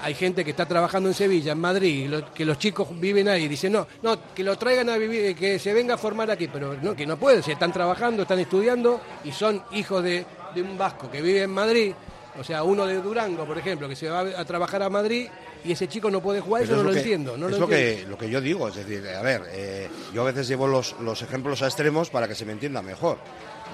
hay 0.00 0.14
gente 0.14 0.44
que 0.44 0.52
está 0.52 0.66
trabajando 0.66 1.08
en 1.08 1.14
Sevilla, 1.14 1.52
en 1.52 1.58
Madrid, 1.58 2.12
que 2.34 2.44
los 2.44 2.58
chicos 2.58 2.88
viven 2.98 3.28
ahí 3.28 3.48
dicen, 3.48 3.72
no, 3.72 3.86
no, 4.02 4.16
que 4.34 4.42
lo 4.42 4.56
traigan 4.56 4.88
a 4.88 4.96
vivir, 4.96 5.36
que 5.36 5.58
se 5.58 5.72
venga 5.72 5.94
a 5.94 5.98
formar 5.98 6.30
aquí, 6.30 6.48
pero 6.48 6.76
no, 6.80 6.94
que 6.94 7.06
no 7.06 7.16
pueden, 7.16 7.42
si 7.42 7.52
están 7.52 7.72
trabajando, 7.72 8.22
están 8.22 8.38
estudiando 8.38 9.00
y 9.24 9.32
son 9.32 9.62
hijos 9.72 10.02
de, 10.02 10.24
de 10.54 10.62
un 10.62 10.78
vasco 10.78 11.10
que 11.10 11.20
vive 11.20 11.42
en 11.42 11.50
Madrid, 11.50 11.92
o 12.38 12.44
sea, 12.44 12.62
uno 12.62 12.86
de 12.86 13.00
Durango, 13.00 13.44
por 13.44 13.58
ejemplo, 13.58 13.88
que 13.88 13.96
se 13.96 14.08
va 14.08 14.20
a 14.20 14.44
trabajar 14.44 14.82
a 14.82 14.88
Madrid 14.88 15.28
y 15.64 15.72
ese 15.72 15.86
chico 15.86 16.10
no 16.10 16.22
puede 16.22 16.40
jugar, 16.40 16.62
eso 16.62 16.76
no 16.76 16.82
lo, 16.82 16.92
entiendo. 16.94 17.36
No 17.36 17.48
es 17.48 17.58
lo, 17.58 17.68
que, 17.68 18.06
lo 18.08 18.16
que 18.16 18.30
yo 18.30 18.40
digo, 18.40 18.68
es 18.68 18.76
decir, 18.76 19.06
a 19.08 19.22
ver, 19.22 19.42
eh, 19.50 19.88
yo 20.14 20.22
a 20.22 20.24
veces 20.24 20.48
llevo 20.48 20.66
los, 20.66 20.96
los, 21.00 21.20
ejemplos 21.22 21.62
a 21.62 21.66
extremos 21.66 22.10
para 22.10 22.26
que 22.26 22.34
se 22.34 22.46
me 22.46 22.52
entienda 22.52 22.80
mejor. 22.80 23.18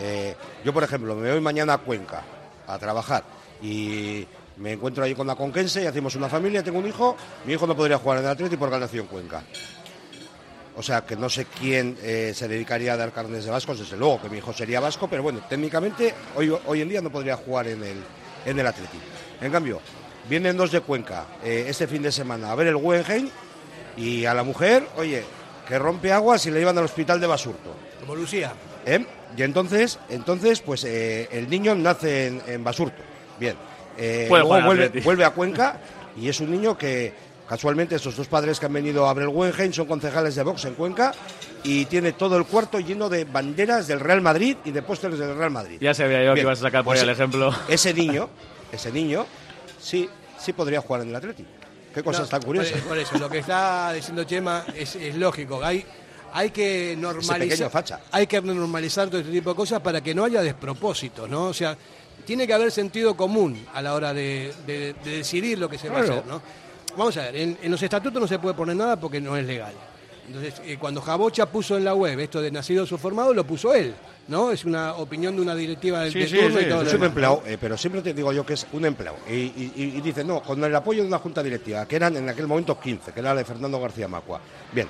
Eh, 0.01 0.35
yo, 0.65 0.73
por 0.73 0.83
ejemplo, 0.83 1.15
me 1.15 1.31
voy 1.31 1.41
mañana 1.41 1.75
a 1.75 1.79
Cuenca 1.79 2.25
a 2.67 2.79
trabajar 2.79 3.25
y 3.63 4.27
me 4.57 4.73
encuentro 4.73 5.05
ahí 5.05 5.15
con 5.15 5.27
la 5.27 5.37
conquense 5.37 5.83
y 5.83 5.87
hacemos 5.87 6.17
una 6.17 6.29
familia, 6.29 6.63
tengo 6.63 6.81
un 6.81 6.87
hijo, 6.87 7.17
mi 7.47 7.53
hijo 7.53 7.67
no 7.67 7.77
podría 7.77 7.99
jugar 7.99 8.19
en 8.19 8.25
el 8.25 8.31
Atlético 8.31 8.61
porque 8.61 8.77
ha 8.77 8.81
nacido 8.81 9.05
en 9.05 9.09
Cuenca. 9.09 9.43
O 10.77 10.83
sea, 10.83 11.05
que 11.05 11.17
no 11.17 11.29
sé 11.29 11.47
quién 11.47 11.97
eh, 12.03 12.33
se 12.35 12.47
dedicaría 12.47 12.93
a 12.93 12.97
dar 12.97 13.13
carnes 13.13 13.45
de 13.45 13.51
vascos, 13.51 13.81
desde 13.81 13.97
luego 13.97 14.23
que 14.23 14.29
mi 14.29 14.39
hijo 14.39 14.53
sería 14.53 14.79
vasco, 14.79 15.09
pero 15.09 15.23
bueno, 15.23 15.41
técnicamente 15.49 16.15
hoy, 16.37 16.57
hoy 16.67 16.83
en 16.83 16.89
día 16.89 17.01
no 17.01 17.11
podría 17.11 17.37
jugar 17.37 17.67
en 17.67 17.83
el, 17.83 17.97
en 18.45 18.59
el 18.59 18.67
Atlético. 18.67 19.05
En 19.41 19.53
cambio, 19.53 19.81
Vienen 20.29 20.59
dos 20.59 20.71
de 20.71 20.83
Cuenca 20.83 21.25
eh, 21.43 21.67
este 21.69 21.87
fin 21.87 22.03
de 22.03 22.13
semana 22.13 22.53
a 22.53 22.55
ver 22.55 22.67
el 22.67 22.77
Guggenheim 22.77 23.31
y 23.97 24.27
a 24.27 24.35
la 24.35 24.43
mujer, 24.43 24.87
oye, 24.97 25.25
que 25.67 25.79
rompe 25.79 26.13
aguas 26.13 26.45
y 26.45 26.51
le 26.51 26.59
llevan 26.59 26.77
al 26.77 26.85
hospital 26.85 27.19
de 27.19 27.27
Basurto. 27.27 27.75
Como 28.01 28.15
Lucía. 28.15 28.53
¿Eh? 28.85 29.07
Y 29.37 29.43
entonces, 29.43 29.99
entonces 30.11 30.61
pues 30.61 30.85
eh, 30.85 31.29
el 31.33 31.49
niño 31.49 31.75
nace 31.75 32.43
en, 32.47 32.63
Basurto. 32.63 33.03
Bien. 33.41 33.57
luego 34.29 34.49
vuelve, 35.03 35.25
a 35.25 35.31
Cuenca 35.31 35.81
y 36.15 36.29
es 36.29 36.41
un 36.41 36.51
niño 36.51 36.77
que 36.77 37.15
casualmente 37.49 37.95
esos 37.95 38.15
dos 38.15 38.29
padres 38.29 38.61
que 38.61 38.67
han 38.67 38.73
venido 38.75 39.09
a 39.09 39.15
ver 39.15 39.25
el 39.25 39.31
Guggenheim 39.31 39.73
son 39.73 39.87
concejales 39.87 40.35
de 40.35 40.43
Vox 40.43 40.67
en 40.67 40.75
Cuenca 40.75 41.15
y 41.63 41.85
tiene 41.87 42.13
todo 42.13 42.37
el 42.37 42.45
cuarto 42.45 42.81
lleno 42.81 43.09
de 43.09 43.25
banderas 43.25 43.87
del 43.87 44.01
Real 44.01 44.21
Madrid 44.21 44.57
y 44.65 44.71
de 44.71 44.83
pósteres 44.83 45.19
del 45.19 45.37
Real 45.37 45.51
Madrid. 45.51 45.79
Ya 45.81 45.95
sabía 45.95 46.25
yo 46.25 46.35
que 46.35 46.41
ibas 46.41 46.59
a 46.61 46.63
sacar 46.63 46.85
por 46.85 46.95
pues 46.95 47.03
el 47.03 47.09
ejemplo. 47.11 47.55
Ese 47.69 47.93
niño, 47.95 48.29
ese 48.73 48.93
niño, 48.93 49.27
sí, 49.81 50.09
sí 50.39 50.53
podría 50.53 50.81
jugar 50.81 51.03
en 51.03 51.09
el 51.11 51.17
Atlético. 51.17 51.49
Qué 51.95 52.03
cosas 52.03 52.29
tan 52.29 52.43
curiosas. 52.43 52.81
Por, 52.83 52.99
eso, 52.99 53.19
lo 53.19 53.29
que 53.29 53.39
está 53.39 53.93
diciendo 53.93 54.25
Chema 54.25 54.65
es, 54.75 54.97
lógico. 55.17 55.63
Hay, 55.65 55.85
hay 56.33 56.51
que 56.51 56.95
normalizar. 56.99 57.71
Hay 58.13 58.27
que 58.27 58.41
normalizar 58.41 59.09
todo 59.09 59.21
este 59.21 59.33
tipo 59.33 59.51
de 59.51 59.57
cosas 59.57 59.81
para 59.81 60.01
que 60.01 60.15
no 60.15 60.25
haya 60.25 60.43
despropósitos, 60.43 61.29
¿no? 61.29 61.47
O 61.47 61.55
sea, 61.55 61.77
tiene 62.25 62.47
que 62.47 62.53
haber 62.53 62.71
sentido 62.71 63.17
común 63.17 63.67
a 63.75 63.83
la 63.83 63.95
hora 63.95 64.13
de, 64.13 64.53
decidir 65.03 65.59
lo 65.59 65.69
que 65.69 65.79
se 65.79 65.89
va 65.89 65.99
a 65.99 66.03
hacer, 66.03 66.27
¿no? 66.27 66.43
Vamos 66.97 67.17
a 67.17 67.23
ver, 67.23 67.37
en, 67.37 67.71
los 67.71 67.83
estatutos 67.83 68.21
no 68.21 68.29
se 68.29 68.39
puede 68.39 68.55
poner 68.55 68.77
nada 68.77 68.99
porque 68.99 69.21
no 69.21 69.37
es 69.37 69.47
legal. 69.47 69.73
Entonces, 70.29 70.61
eh, 70.67 70.77
cuando 70.79 71.01
Jabocha 71.01 71.47
puso 71.47 71.77
en 71.79 71.85
la 71.85 71.95
web 71.95 72.21
esto 72.21 72.41
de 72.43 72.51
nacidos 72.51 72.93
o 72.93 72.99
formados, 72.99 73.35
lo 73.35 73.45
puso 73.45 73.75
él. 73.75 73.95
¿no? 74.29 74.53
Es 74.53 74.67
una 74.67 74.95
opinión 74.95 75.35
de 75.35 75.43
una 75.43 75.55
directiva 75.55 76.01
del 76.01 76.13
sí, 76.13 76.37
turno 76.37 76.61
y 76.61 76.67
todo. 76.67 76.83
Es 76.83 76.93
un 76.93 77.05
empleado, 77.05 77.43
eh, 77.47 77.57
pero 77.59 77.79
siempre 77.79 78.03
te 78.03 78.13
digo 78.13 78.31
yo 78.33 78.45
que 78.45 78.53
es 78.53 78.67
un 78.73 78.85
empleado. 78.85 79.17
Y, 79.29 80.01
dice, 80.03 80.23
no, 80.23 80.43
con 80.43 80.63
el 80.63 80.75
apoyo 80.75 81.03
de 81.03 81.09
una 81.09 81.19
junta 81.19 81.43
directiva, 81.43 81.87
que 81.89 81.97
eran 81.97 82.15
en 82.17 82.29
aquel 82.29 82.47
momento 82.47 82.79
15, 82.79 83.13
que 83.13 83.21
era 83.21 83.31
la 83.31 83.39
de 83.39 83.45
Fernando 83.47 83.81
García 83.81 84.07
Macua. 84.07 84.41
Bien, 84.73 84.87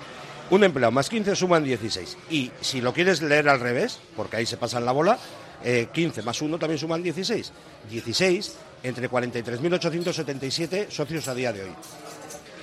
un 0.51 0.65
empleado 0.65 0.91
más 0.91 1.09
15 1.09 1.37
suman 1.37 1.63
16. 1.63 2.19
Y 2.31 2.51
si 2.61 2.81
lo 2.81 2.93
quieres 2.93 3.23
leer 3.23 3.49
al 3.49 3.61
revés, 3.61 4.01
porque 4.17 4.39
ahí 4.39 4.47
se 4.47 4.57
pasan 4.57 4.85
la 4.85 4.93
bola, 4.93 5.17
15 5.63 6.21
eh, 6.21 6.23
más 6.25 6.43
1 6.43 6.59
también 6.59 6.79
suman 6.79 7.03
16. 7.03 7.53
16 7.89 8.57
entre 8.83 9.09
43.877 9.09 10.91
socios 10.91 11.29
a 11.29 11.35
día 11.35 11.53
de 11.53 11.63
hoy. 11.63 11.71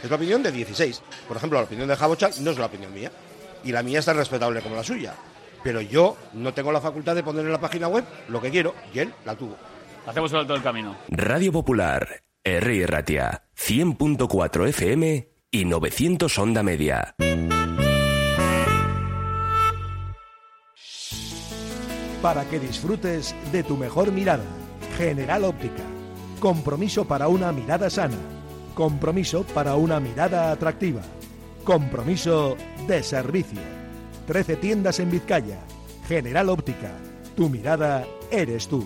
Es 0.04 0.10
la 0.10 0.16
opinión 0.16 0.44
de 0.44 0.52
16. 0.52 1.02
Por 1.28 1.38
ejemplo, 1.38 1.60
la 1.60 1.66
opinión 1.66 1.88
de 1.88 1.96
Jabocha 1.96 2.30
no 2.42 2.52
es 2.52 2.58
la 2.58 2.66
opinión 2.68 2.94
mía. 2.94 3.12
Y 3.64 3.72
la 3.72 3.82
mía 3.82 4.00
es 4.00 4.06
tan 4.06 4.18
respetable 4.18 4.62
como 4.62 4.76
la 4.76 4.84
suya 4.84 5.16
pero 5.66 5.82
yo 5.82 6.16
no 6.34 6.54
tengo 6.54 6.72
la 6.72 6.80
facultad 6.80 7.16
de 7.16 7.24
poner 7.24 7.44
en 7.44 7.52
la 7.52 7.60
página 7.60 7.88
web 7.88 8.06
lo 8.30 8.40
que 8.40 8.52
quiero 8.52 8.76
y 8.94 9.00
él 9.00 9.12
la 9.26 9.36
tuvo. 9.36 9.58
Hacemos 10.06 10.32
un 10.32 10.38
alto 10.38 10.54
del 10.54 10.62
camino. 10.62 10.96
Radio 11.08 11.52
Popular, 11.52 12.22
R. 12.44 12.86
Ratia, 12.86 13.48
100.4 13.58 14.68
FM 14.68 15.28
y 15.50 15.66
900 15.66 16.38
Onda 16.38 16.62
Media. 16.62 17.16
Para 22.22 22.46
que 22.46 22.60
disfrutes 22.60 23.36
de 23.52 23.64
tu 23.64 23.76
mejor 23.76 24.12
mirada, 24.12 24.46
General 25.00 25.46
Óptica. 25.46 25.84
Compromiso 26.40 27.08
para 27.08 27.28
una 27.28 27.52
mirada 27.52 27.90
sana. 27.90 28.35
Compromiso 28.76 29.44
para 29.54 29.76
una 29.76 30.00
mirada 30.00 30.52
atractiva. 30.52 31.02
Compromiso 31.64 32.58
de 32.88 33.02
servicio 33.02 33.60
13 34.28 34.58
tiendas 34.58 35.00
en 35.00 35.12
Vizcaya. 35.12 35.60
General 36.08 36.50
Óptica. 36.50 36.92
Tu 37.36 37.50
mirada 37.50 38.06
eres 38.32 38.68
tú. 38.68 38.86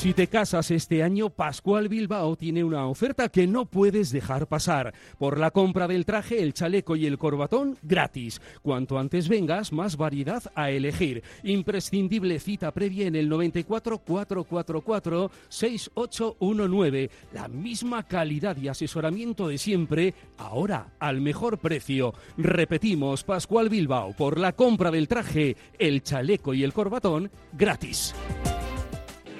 Si 0.00 0.14
te 0.14 0.28
casas 0.28 0.70
este 0.70 1.02
año, 1.02 1.28
Pascual 1.28 1.90
Bilbao 1.90 2.34
tiene 2.34 2.64
una 2.64 2.86
oferta 2.86 3.28
que 3.28 3.46
no 3.46 3.66
puedes 3.66 4.10
dejar 4.10 4.46
pasar. 4.46 4.94
Por 5.18 5.38
la 5.38 5.50
compra 5.50 5.86
del 5.86 6.06
traje, 6.06 6.42
el 6.42 6.54
chaleco 6.54 6.96
y 6.96 7.04
el 7.04 7.18
corbatón, 7.18 7.76
gratis. 7.82 8.40
Cuanto 8.62 8.98
antes 8.98 9.28
vengas, 9.28 9.74
más 9.74 9.98
variedad 9.98 10.42
a 10.54 10.70
elegir. 10.70 11.22
Imprescindible 11.42 12.40
cita 12.40 12.72
previa 12.72 13.08
en 13.08 13.14
el 13.14 13.28
94 13.28 13.98
444 13.98 15.30
6819. 15.50 17.10
La 17.34 17.48
misma 17.48 18.02
calidad 18.04 18.56
y 18.56 18.68
asesoramiento 18.68 19.48
de 19.48 19.58
siempre, 19.58 20.14
ahora 20.38 20.94
al 20.98 21.20
mejor 21.20 21.58
precio. 21.58 22.14
Repetimos, 22.38 23.22
Pascual 23.22 23.68
Bilbao, 23.68 24.14
por 24.16 24.38
la 24.38 24.52
compra 24.52 24.90
del 24.90 25.08
traje, 25.08 25.58
el 25.78 26.02
chaleco 26.02 26.54
y 26.54 26.64
el 26.64 26.72
corbatón, 26.72 27.30
gratis. 27.52 28.14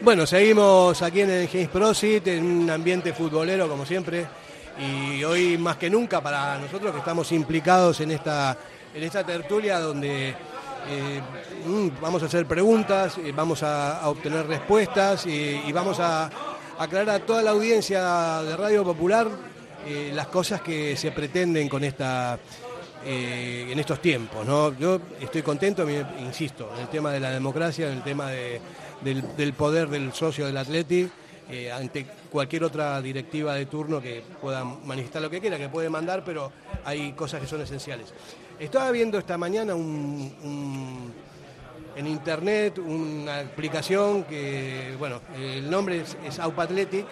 Bueno, 0.02 0.26
seguimos 0.26 1.02
aquí 1.02 1.21
en 1.21 1.30
el 1.30 1.49
James 1.49 1.69
Prosit, 1.69 2.26
en 2.28 2.62
un 2.62 2.71
ambiente 2.71 3.12
futbolero 3.12 3.69
como 3.69 3.85
siempre. 3.85 4.26
Y 4.78 5.23
hoy 5.25 5.59
más 5.59 5.76
que 5.76 5.90
nunca 5.90 6.23
para 6.23 6.59
nosotros 6.59 6.92
que 6.92 7.00
estamos 7.00 7.30
implicados 7.33 8.00
en 8.00 8.12
esta, 8.12 8.57
en 8.95 9.02
esta 9.02 9.25
tertulia 9.25 9.78
donde 9.78 10.30
eh, 10.30 11.21
mm, 11.66 12.00
vamos 12.00 12.23
a 12.23 12.26
hacer 12.26 12.47
preguntas, 12.47 13.19
eh, 13.19 13.30
vamos 13.37 13.62
a, 13.62 14.09
obtener 14.09 14.47
respuestas 14.47 15.26
y, 15.26 15.71
vamos 15.71 16.00
a 16.00 16.30
aclarar 16.78 17.16
a 17.16 17.26
toda 17.26 17.42
la 17.42 17.50
audiencia 17.50 18.40
de 18.42 18.57
Radio 18.57 18.83
Popular 18.83 19.28
eh, 19.87 20.12
las 20.14 20.28
cosas 20.28 20.62
que 20.62 20.97
se 20.97 21.12
pretenden 21.12 21.69
con 21.69 21.85
esta 21.85 22.38
en 23.02 23.78
estos 23.78 24.00
tiempos. 24.02 24.47
¿no? 24.47 24.78
Yo 24.78 25.00
estoy 25.19 25.40
contento, 25.40 25.88
insisto, 25.88 26.71
en 26.75 26.83
el 26.83 26.88
tema 26.88 27.11
de 27.11 27.19
la 27.19 27.30
democracia, 27.30 27.87
en 27.87 27.97
el 27.97 28.02
tema 28.02 28.28
de, 28.28 28.61
del, 29.02 29.52
poder 29.52 29.88
del 29.88 30.12
socio 30.12 30.47
del 30.47 30.57
Atleti 30.57 31.09
eh, 31.50 31.73
ante 31.73 32.07
cualquier 32.30 32.64
otra 32.64 33.00
directiva 33.02 33.54
de 33.54 33.66
turno 33.66 34.00
que 34.00 34.23
pueda 34.40 34.64
manifestar 34.64 35.21
lo 35.21 35.30
que 35.30 35.40
quiera, 35.40 35.59
que 35.59 35.69
puede 35.69 35.90
mandar, 35.90 36.23
pero 36.25 36.52
hay 36.85 37.12
cosas 37.12 37.40
que 37.40 37.47
son 37.47 37.61
esenciales. 37.61 38.12
Estaba 38.59 38.90
viendo 38.90 39.19
esta 39.19 39.37
mañana 39.37 39.75
en 41.97 42.07
internet 42.07 42.78
una 42.78 43.40
aplicación 43.40 44.25
que, 44.25 44.95
bueno, 44.99 45.21
el 45.37 45.69
nombre 45.69 46.02
es, 46.02 46.16
es 46.25 46.38
Athletic. 46.38 47.07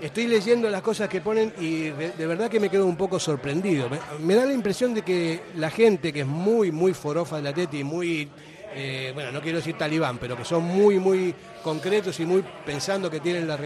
Estoy 0.00 0.26
leyendo 0.26 0.68
las 0.68 0.82
cosas 0.82 1.08
que 1.08 1.20
ponen 1.20 1.52
y 1.60 1.90
de, 1.90 2.26
verdad 2.26 2.50
que 2.50 2.58
me 2.58 2.68
quedo 2.68 2.86
un 2.86 2.96
poco 2.96 3.20
sorprendido. 3.20 3.88
Me, 4.20 4.34
da 4.34 4.44
la 4.44 4.52
impresión 4.52 4.94
de 4.94 5.02
que 5.02 5.42
la 5.54 5.70
gente 5.70 6.12
que 6.12 6.20
es 6.20 6.26
muy, 6.26 6.72
muy 6.72 6.92
forofa 6.92 7.36
del 7.36 7.46
Atleti, 7.46 7.84
muy 7.84 8.28
eh, 8.74 9.10
bueno, 9.14 9.32
no 9.32 9.40
quiero 9.40 9.58
decir 9.58 9.76
talibán, 9.76 10.18
pero 10.18 10.36
que 10.36 10.44
son 10.44 10.64
muy, 10.64 10.98
muy 10.98 11.34
concretos 11.62 12.18
y 12.20 12.26
muy 12.26 12.44
pensando 12.64 13.10
que 13.10 13.20
tienen 13.20 13.46
la, 13.46 13.56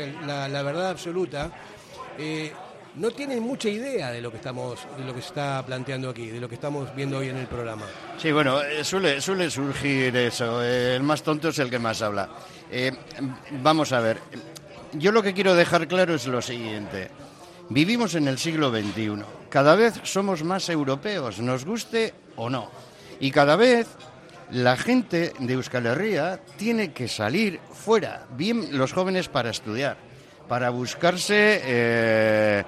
verdad 0.63 0.91
absoluta, 0.91 1.51
eh, 2.19 2.53
no 2.97 3.11
tienen 3.11 3.43
mucha 3.43 3.69
idea 3.69 4.11
de 4.11 4.21
lo 4.21 4.31
que 4.31 4.39
estamos, 4.39 4.81
de 4.97 5.05
lo 5.05 5.15
que 5.15 5.21
se 5.21 5.29
está 5.29 5.65
planteando 5.65 6.11
aquí, 6.11 6.29
de 6.29 6.41
lo 6.41 6.49
que 6.49 6.55
estamos 6.55 6.95
viendo 6.95 7.19
hoy 7.19 7.29
en 7.29 7.37
el 7.37 7.47
programa. 7.47 7.85
Sí, 8.19 8.33
bueno, 8.33 8.63
eh, 8.63 8.85
suele, 8.85 9.21
suele 9.21 9.51
surgir 9.51 10.17
eso. 10.17 10.63
el 10.63 11.03
más 11.03 11.23
tonto 11.23 11.49
es 11.49 11.59
el 11.59 11.71
que 11.71 11.79
más 11.79 12.01
habla. 12.03 12.29
vamos 13.63 13.93
a 13.93 14.01
ver. 14.01 14.19
Yo 14.93 15.13
lo 15.13 15.23
que 15.23 15.35
quiero 15.35 15.55
dejar 15.55 15.87
claro 15.89 16.15
es 16.15 16.27
lo 16.27 16.41
siguiente. 16.41 17.11
Vivimos 17.69 18.15
en 18.15 18.29
el 18.29 18.39
siglo 18.39 18.71
XXI. 18.71 19.23
Cada 19.51 19.75
vez 19.75 19.95
somos 20.05 20.43
más 20.45 20.69
europeos, 20.69 21.41
nos 21.41 21.65
guste 21.65 22.15
o 22.37 22.49
no. 22.49 22.71
Y 23.19 23.31
cada 23.31 23.57
vez 23.57 23.89
la 24.50 24.76
gente 24.76 25.33
de 25.38 25.55
Euskal 25.55 25.87
Herria 25.87 26.41
tiene 26.57 26.93
que 26.93 27.09
salir 27.09 27.61
fuera, 27.73 28.26
bien 28.37 28.76
los 28.79 28.93
jóvenes 28.93 29.29
para 29.29 29.50
estudiar, 29.50 29.97
para 30.49 30.71
buscarse 30.71 31.61
eh, 31.65 32.65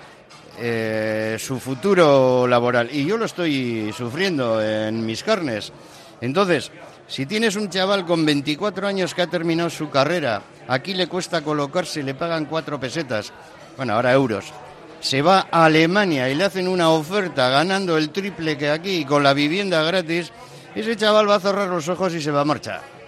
eh, 0.59 1.37
su 1.39 1.61
futuro 1.61 2.47
laboral. 2.47 2.89
Y 2.93 3.05
yo 3.07 3.17
lo 3.17 3.27
estoy 3.27 3.93
sufriendo 3.97 4.63
en 4.63 5.07
mis 5.07 5.23
carnes. 5.23 5.73
Entonces, 6.21 6.73
si 7.07 7.27
tienes 7.27 7.57
un 7.57 7.71
chaval 7.71 8.05
con 8.05 8.27
24 8.27 8.87
años 8.87 9.15
que 9.15 9.23
ha 9.23 9.27
terminado 9.29 9.71
su 9.71 9.89
carrera, 9.89 10.43
aquí 10.67 10.95
le 10.95 11.07
cuesta 11.07 11.43
colocarse, 11.43 12.03
le 12.03 12.15
pagan 12.15 12.47
cuatro 12.47 12.79
pesetas, 12.81 13.33
bueno, 13.77 13.95
ahora 13.95 14.13
euros, 14.13 14.53
se 15.01 15.23
va 15.23 15.47
a 15.51 15.65
Alemania 15.65 16.29
y 16.29 16.35
le 16.35 16.45
hacen 16.45 16.67
una 16.67 16.91
oferta 16.91 17.49
ganando 17.49 17.97
el 17.97 18.11
triple 18.11 18.59
que 18.59 18.69
aquí 18.69 19.05
con 19.05 19.23
la 19.23 19.33
vivienda 19.33 19.83
gratis, 19.85 20.33
ese 20.75 20.97
chaval 20.97 21.29
va 21.29 21.37
a 21.37 21.41
cerrar 21.41 21.69
los 21.69 21.89
ojos 21.89 22.15
y 22.15 22.21
se 22.21 22.31
va 22.31 22.43
a 22.43 22.45
marchar. 22.45 22.99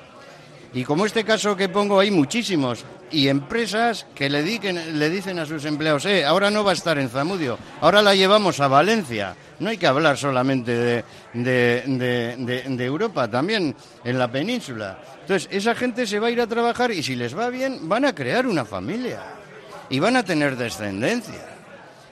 Y 0.72 0.84
como 0.84 1.04
este 1.04 1.24
caso 1.24 1.56
que 1.56 1.68
pongo 1.68 1.98
hay 1.98 2.12
muchísimos 2.12 2.84
y 3.10 3.26
empresas 3.26 4.06
que 4.14 4.30
le, 4.30 4.42
le 4.42 5.10
dicen 5.10 5.38
a 5.40 5.46
sus 5.46 5.64
empleados, 5.64 6.06
eh, 6.06 6.24
ahora 6.24 6.48
no 6.48 6.62
va 6.62 6.70
a 6.70 6.74
estar 6.74 6.96
en 6.96 7.08
Zamudio, 7.08 7.58
ahora 7.80 8.02
la 8.02 8.14
llevamos 8.14 8.60
a 8.60 8.68
Valencia. 8.68 9.34
No 9.58 9.70
hay 9.70 9.78
que 9.78 9.88
hablar 9.88 10.16
solamente 10.16 11.04
de, 11.34 12.84
Europa, 12.84 13.28
también 13.28 13.74
en 14.04 14.18
la 14.18 14.30
península. 14.30 14.98
Entonces, 15.22 15.48
esa 15.50 15.74
gente 15.74 16.06
se 16.06 16.20
va 16.20 16.28
a 16.28 16.30
ir 16.30 16.40
a 16.40 16.46
trabajar 16.46 16.92
y 16.92 17.02
si 17.02 17.16
les 17.16 17.36
va 17.36 17.50
bien, 17.50 17.88
van 17.88 18.04
a 18.04 18.14
crear 18.14 18.46
una 18.46 18.64
familia 18.64 19.20
y 19.88 19.98
van 19.98 20.16
a 20.16 20.22
tener 20.22 20.56
descendencia. 20.56 21.49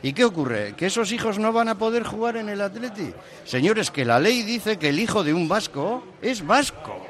¿Y 0.02 0.12
qué 0.12 0.24
ocurre? 0.24 0.74
¿Que 0.76 0.86
esos 0.86 1.10
hijos 1.12 1.38
no 1.38 1.52
van 1.52 1.68
a 1.68 1.78
poder 1.78 2.04
jugar 2.04 2.36
en 2.36 2.48
el 2.48 2.60
Atleti? 2.60 3.12
Señores, 3.44 3.90
que 3.90 4.04
la 4.04 4.20
ley 4.20 4.42
dice 4.42 4.78
que 4.78 4.90
el 4.90 5.00
hijo 5.00 5.24
de 5.24 5.34
un 5.34 5.48
vasco 5.48 6.04
es 6.22 6.46
vasco 6.46 7.07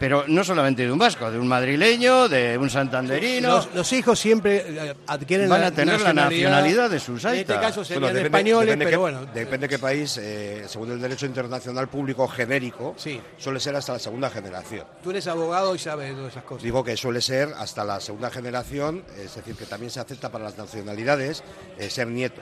pero 0.00 0.24
no 0.26 0.42
solamente 0.42 0.86
de 0.86 0.90
un 0.90 0.98
vasco, 0.98 1.30
de 1.30 1.38
un 1.38 1.46
madrileño, 1.46 2.26
de 2.26 2.56
un 2.56 2.70
santanderino. 2.70 3.62
Los, 3.74 3.92
hijos 3.92 4.18
siempre 4.18 4.64
eh, 4.66 4.94
adquieren 5.06 5.46
Van 5.50 5.62
a 5.62 5.70
tener 5.70 6.00
la 6.00 6.14
nacionalidad 6.14 6.88
de 6.88 6.98
sus 6.98 7.22
aitas. 7.26 7.50
En 7.50 7.54
este 7.56 7.66
caso 7.66 7.84
serían 7.84 8.16
españoles, 8.16 8.78
pero 8.78 9.00
bueno. 9.00 9.26
Depende 9.26 9.66
de 9.66 9.68
qué 9.68 9.78
país, 9.78 10.16
eh, 10.16 10.64
según 10.66 10.92
el 10.92 11.00
derecho 11.02 11.26
internacional 11.26 11.88
público 11.88 12.26
genérico, 12.26 12.96
suele 13.36 13.60
ser 13.60 13.76
hasta 13.76 13.92
la 13.92 13.98
segunda 13.98 14.30
generación. 14.30 14.86
Tú 15.02 15.10
eres 15.10 15.26
abogado 15.26 15.74
y 15.74 15.78
sabes 15.78 16.14
todas 16.14 16.32
esas 16.32 16.44
cosas. 16.44 16.62
Digo 16.62 16.82
que 16.82 16.96
suele 16.96 17.20
ser 17.20 17.50
hasta 17.58 17.84
la 17.84 18.00
segunda 18.00 18.30
generación, 18.30 19.04
es 19.18 19.34
decir, 19.34 19.54
que 19.54 19.66
también 19.66 19.90
se 19.90 20.00
acepta 20.00 20.30
para 20.30 20.44
las 20.44 20.56
nacionalidades 20.56 21.44
eh, 21.78 21.90
ser 21.90 22.08
nieto. 22.08 22.40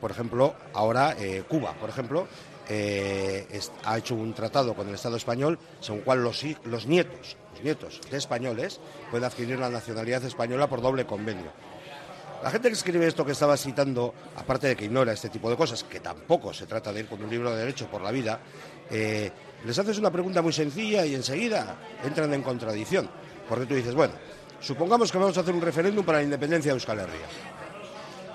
por 0.00 0.10
ejemplo, 0.10 0.54
ahora 0.72 1.14
Cuba, 1.48 1.74
por 1.74 1.90
ejemplo, 1.90 2.26
eh, 2.68 3.60
ha 3.84 3.98
hecho 3.98 4.14
un 4.14 4.32
tratado 4.34 4.74
con 4.74 4.88
el 4.88 4.94
Estado 4.94 5.16
español 5.16 5.58
según 5.80 6.00
cual 6.00 6.22
los, 6.22 6.44
los 6.64 6.86
nietos, 6.86 7.36
los 7.52 7.62
nietos 7.62 8.00
de 8.10 8.16
españoles 8.16 8.80
pueden 9.10 9.24
adquirir 9.24 9.58
la 9.58 9.70
nacionalidad 9.70 10.24
española 10.24 10.68
por 10.68 10.80
doble 10.80 11.06
convenio. 11.06 11.52
La 12.42 12.50
gente 12.50 12.68
que 12.68 12.74
escribe 12.74 13.06
esto 13.06 13.24
que 13.24 13.32
estaba 13.32 13.56
citando, 13.56 14.12
aparte 14.34 14.66
de 14.66 14.76
que 14.76 14.86
ignora 14.86 15.12
este 15.12 15.28
tipo 15.28 15.48
de 15.48 15.56
cosas, 15.56 15.84
que 15.84 16.00
tampoco 16.00 16.52
se 16.52 16.66
trata 16.66 16.92
de 16.92 17.00
ir 17.00 17.06
con 17.06 17.22
un 17.22 17.30
libro 17.30 17.52
de 17.52 17.58
derecho 17.58 17.86
por 17.86 18.02
la 18.02 18.10
vida, 18.10 18.40
eh, 18.90 19.30
les 19.64 19.78
haces 19.78 19.98
una 19.98 20.10
pregunta 20.10 20.42
muy 20.42 20.52
sencilla 20.52 21.06
y 21.06 21.14
enseguida 21.14 21.76
entran 22.02 22.34
en 22.34 22.42
contradicción. 22.42 23.08
Porque 23.48 23.66
tú 23.66 23.74
dices, 23.74 23.94
bueno, 23.94 24.14
supongamos 24.60 25.12
que 25.12 25.18
vamos 25.18 25.38
a 25.38 25.42
hacer 25.42 25.54
un 25.54 25.60
referéndum 25.60 26.04
para 26.04 26.18
la 26.18 26.24
independencia 26.24 26.72
de 26.72 26.74
Euskal 26.74 26.98
Herria. 26.98 27.26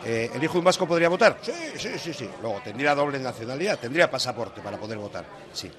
Eh, 0.10 0.32
¿El 0.34 0.42
hijo 0.42 0.54
de 0.54 0.60
un 0.60 0.66
vasco 0.66 0.88
podría 0.88 1.10
votar? 1.10 1.38
Sí, 1.42 1.52
sí, 1.76 2.00
sí, 2.00 2.14
sí. 2.14 2.30
Luego, 2.42 2.62
¿tendría 2.64 2.96
doble 2.96 3.20
nacionalidad? 3.20 3.78
¿Tendría 3.78 4.10
pasaporte 4.10 4.62
para 4.62 4.78
poder 4.78 4.98
votar? 4.98 5.26
Sí. 5.52 5.70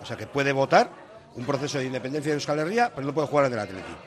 O 0.00 0.06
sea 0.06 0.16
que 0.16 0.28
puede 0.28 0.52
votar 0.52 0.88
un 1.34 1.44
proceso 1.44 1.78
de 1.78 1.86
independencia 1.86 2.30
de 2.30 2.36
Euskal 2.36 2.60
Herria, 2.60 2.92
pero 2.94 3.04
no 3.04 3.12
puede 3.12 3.26
jugar 3.26 3.46
en 3.46 3.54
el 3.54 3.58
Atlético. 3.58 3.98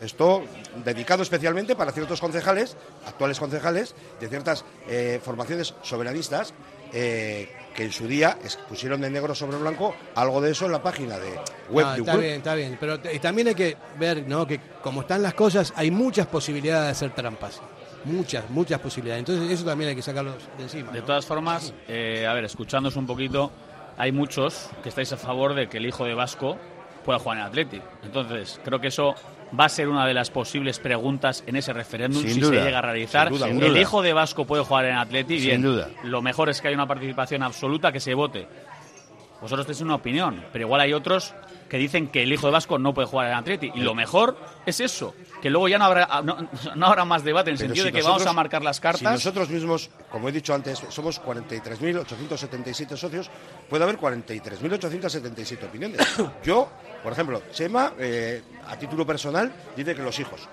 Esto 0.00 0.42
dedicado 0.82 1.22
especialmente 1.22 1.76
para 1.76 1.92
ciertos 1.92 2.18
concejales, 2.18 2.78
actuales 3.06 3.38
concejales, 3.38 3.94
de 4.20 4.28
ciertas 4.28 4.64
eh, 4.88 5.20
formaciones 5.22 5.74
soberanistas, 5.82 6.54
eh, 6.94 7.50
que 7.74 7.84
en 7.84 7.92
su 7.92 8.06
día 8.06 8.38
pusieron 8.70 9.02
de 9.02 9.10
negro 9.10 9.34
sobre 9.34 9.58
blanco 9.58 9.94
algo 10.14 10.40
de 10.40 10.52
eso 10.52 10.64
en 10.64 10.72
la 10.72 10.82
página 10.82 11.18
de 11.18 11.38
web 11.68 11.88
de 11.88 12.00
Está 12.00 12.16
bien, 12.16 12.34
está 12.34 12.54
bien. 12.54 12.76
Pero 12.80 13.00
también 13.20 13.48
hay 13.48 13.54
que 13.54 13.76
ver 13.98 14.26
¿no? 14.26 14.46
que 14.46 14.60
como 14.82 15.02
están 15.02 15.22
las 15.22 15.34
cosas, 15.34 15.74
hay 15.76 15.90
muchas 15.90 16.26
posibilidades 16.26 16.84
de 16.86 16.90
hacer 16.92 17.14
trampas 17.14 17.60
muchas, 18.06 18.48
muchas 18.50 18.80
posibilidades. 18.80 19.20
Entonces 19.20 19.50
eso 19.50 19.64
también 19.64 19.90
hay 19.90 19.96
que 19.96 20.02
sacarlo 20.02 20.32
de 20.56 20.62
encima. 20.62 20.92
De 20.92 21.02
todas 21.02 21.26
formas, 21.26 21.74
eh, 21.88 22.26
a 22.26 22.32
ver, 22.32 22.44
escuchándonos 22.44 22.96
un 22.96 23.06
poquito, 23.06 23.50
hay 23.98 24.12
muchos 24.12 24.70
que 24.82 24.88
estáis 24.88 25.12
a 25.12 25.16
favor 25.16 25.54
de 25.54 25.68
que 25.68 25.78
el 25.78 25.86
hijo 25.86 26.04
de 26.04 26.14
Vasco 26.14 26.56
pueda 27.04 27.18
jugar 27.18 27.38
en 27.38 27.44
Athletic. 27.44 27.82
Entonces, 28.02 28.60
creo 28.64 28.80
que 28.80 28.88
eso 28.88 29.14
va 29.58 29.66
a 29.66 29.68
ser 29.68 29.88
una 29.88 30.06
de 30.06 30.14
las 30.14 30.30
posibles 30.30 30.78
preguntas 30.78 31.44
en 31.46 31.56
ese 31.56 31.72
referéndum 31.72 32.22
si 32.22 32.40
se 32.40 32.50
llega 32.50 32.78
a 32.78 32.82
realizar. 32.82 33.30
el 33.32 33.76
hijo 33.76 34.02
de 34.02 34.12
Vasco 34.12 34.44
puede 34.44 34.64
jugar 34.64 34.86
en 34.86 34.96
Athletic. 34.96 35.40
Sin 35.40 35.62
duda. 35.62 35.88
Lo 36.04 36.22
mejor 36.22 36.48
es 36.48 36.60
que 36.60 36.68
haya 36.68 36.76
una 36.76 36.86
participación 36.86 37.42
absoluta, 37.42 37.92
que 37.92 38.00
se 38.00 38.14
vote. 38.14 38.46
Vosotros 39.40 39.66
tenéis 39.66 39.82
una 39.82 39.96
opinión, 39.96 40.44
pero 40.52 40.64
igual 40.64 40.80
hay 40.80 40.94
otros 40.94 41.34
que 41.68 41.76
dicen 41.76 42.08
que 42.08 42.22
el 42.22 42.32
hijo 42.32 42.46
de 42.46 42.52
Vasco 42.52 42.78
no 42.78 42.94
puede 42.94 43.06
jugar 43.06 43.28
en 43.28 43.34
Atleti. 43.34 43.70
Y 43.74 43.80
lo 43.80 43.94
mejor 43.94 44.36
es 44.64 44.80
eso, 44.80 45.14
que 45.46 45.50
luego 45.50 45.68
ya 45.68 45.78
no 45.78 45.84
habrá, 45.84 46.08
no, 46.24 46.86
habrá 46.88 47.04
más 47.04 47.22
debate 47.22 47.50
en 47.50 47.54
el 47.54 47.58
sentido 47.58 47.84
de 47.84 47.92
que 47.92 48.02
vamos 48.02 48.26
a 48.26 48.32
marcar 48.32 48.62
las 48.64 48.80
cartas. 48.80 48.98
Si 48.98 49.04
nosotros 49.04 49.48
mismos, 49.48 49.88
como 50.10 50.28
he 50.28 50.32
dicho 50.32 50.52
antes, 50.52 50.82
somos 50.88 51.22
43.877 51.22 52.96
socios, 52.96 53.30
puede 53.70 53.84
haber 53.84 53.96
43.877 53.96 55.64
opiniones. 55.64 56.00
Yo 56.42 56.68
Por 57.04 57.12
ejemplo, 57.12 57.42
Chema, 57.52 57.92
eh, 57.96 58.42
a 58.66 58.76
título 58.76 59.06
personal, 59.06 59.52
dice 59.76 59.94
que 59.94 60.02
los 60.02 60.18
hijos. 60.18 60.48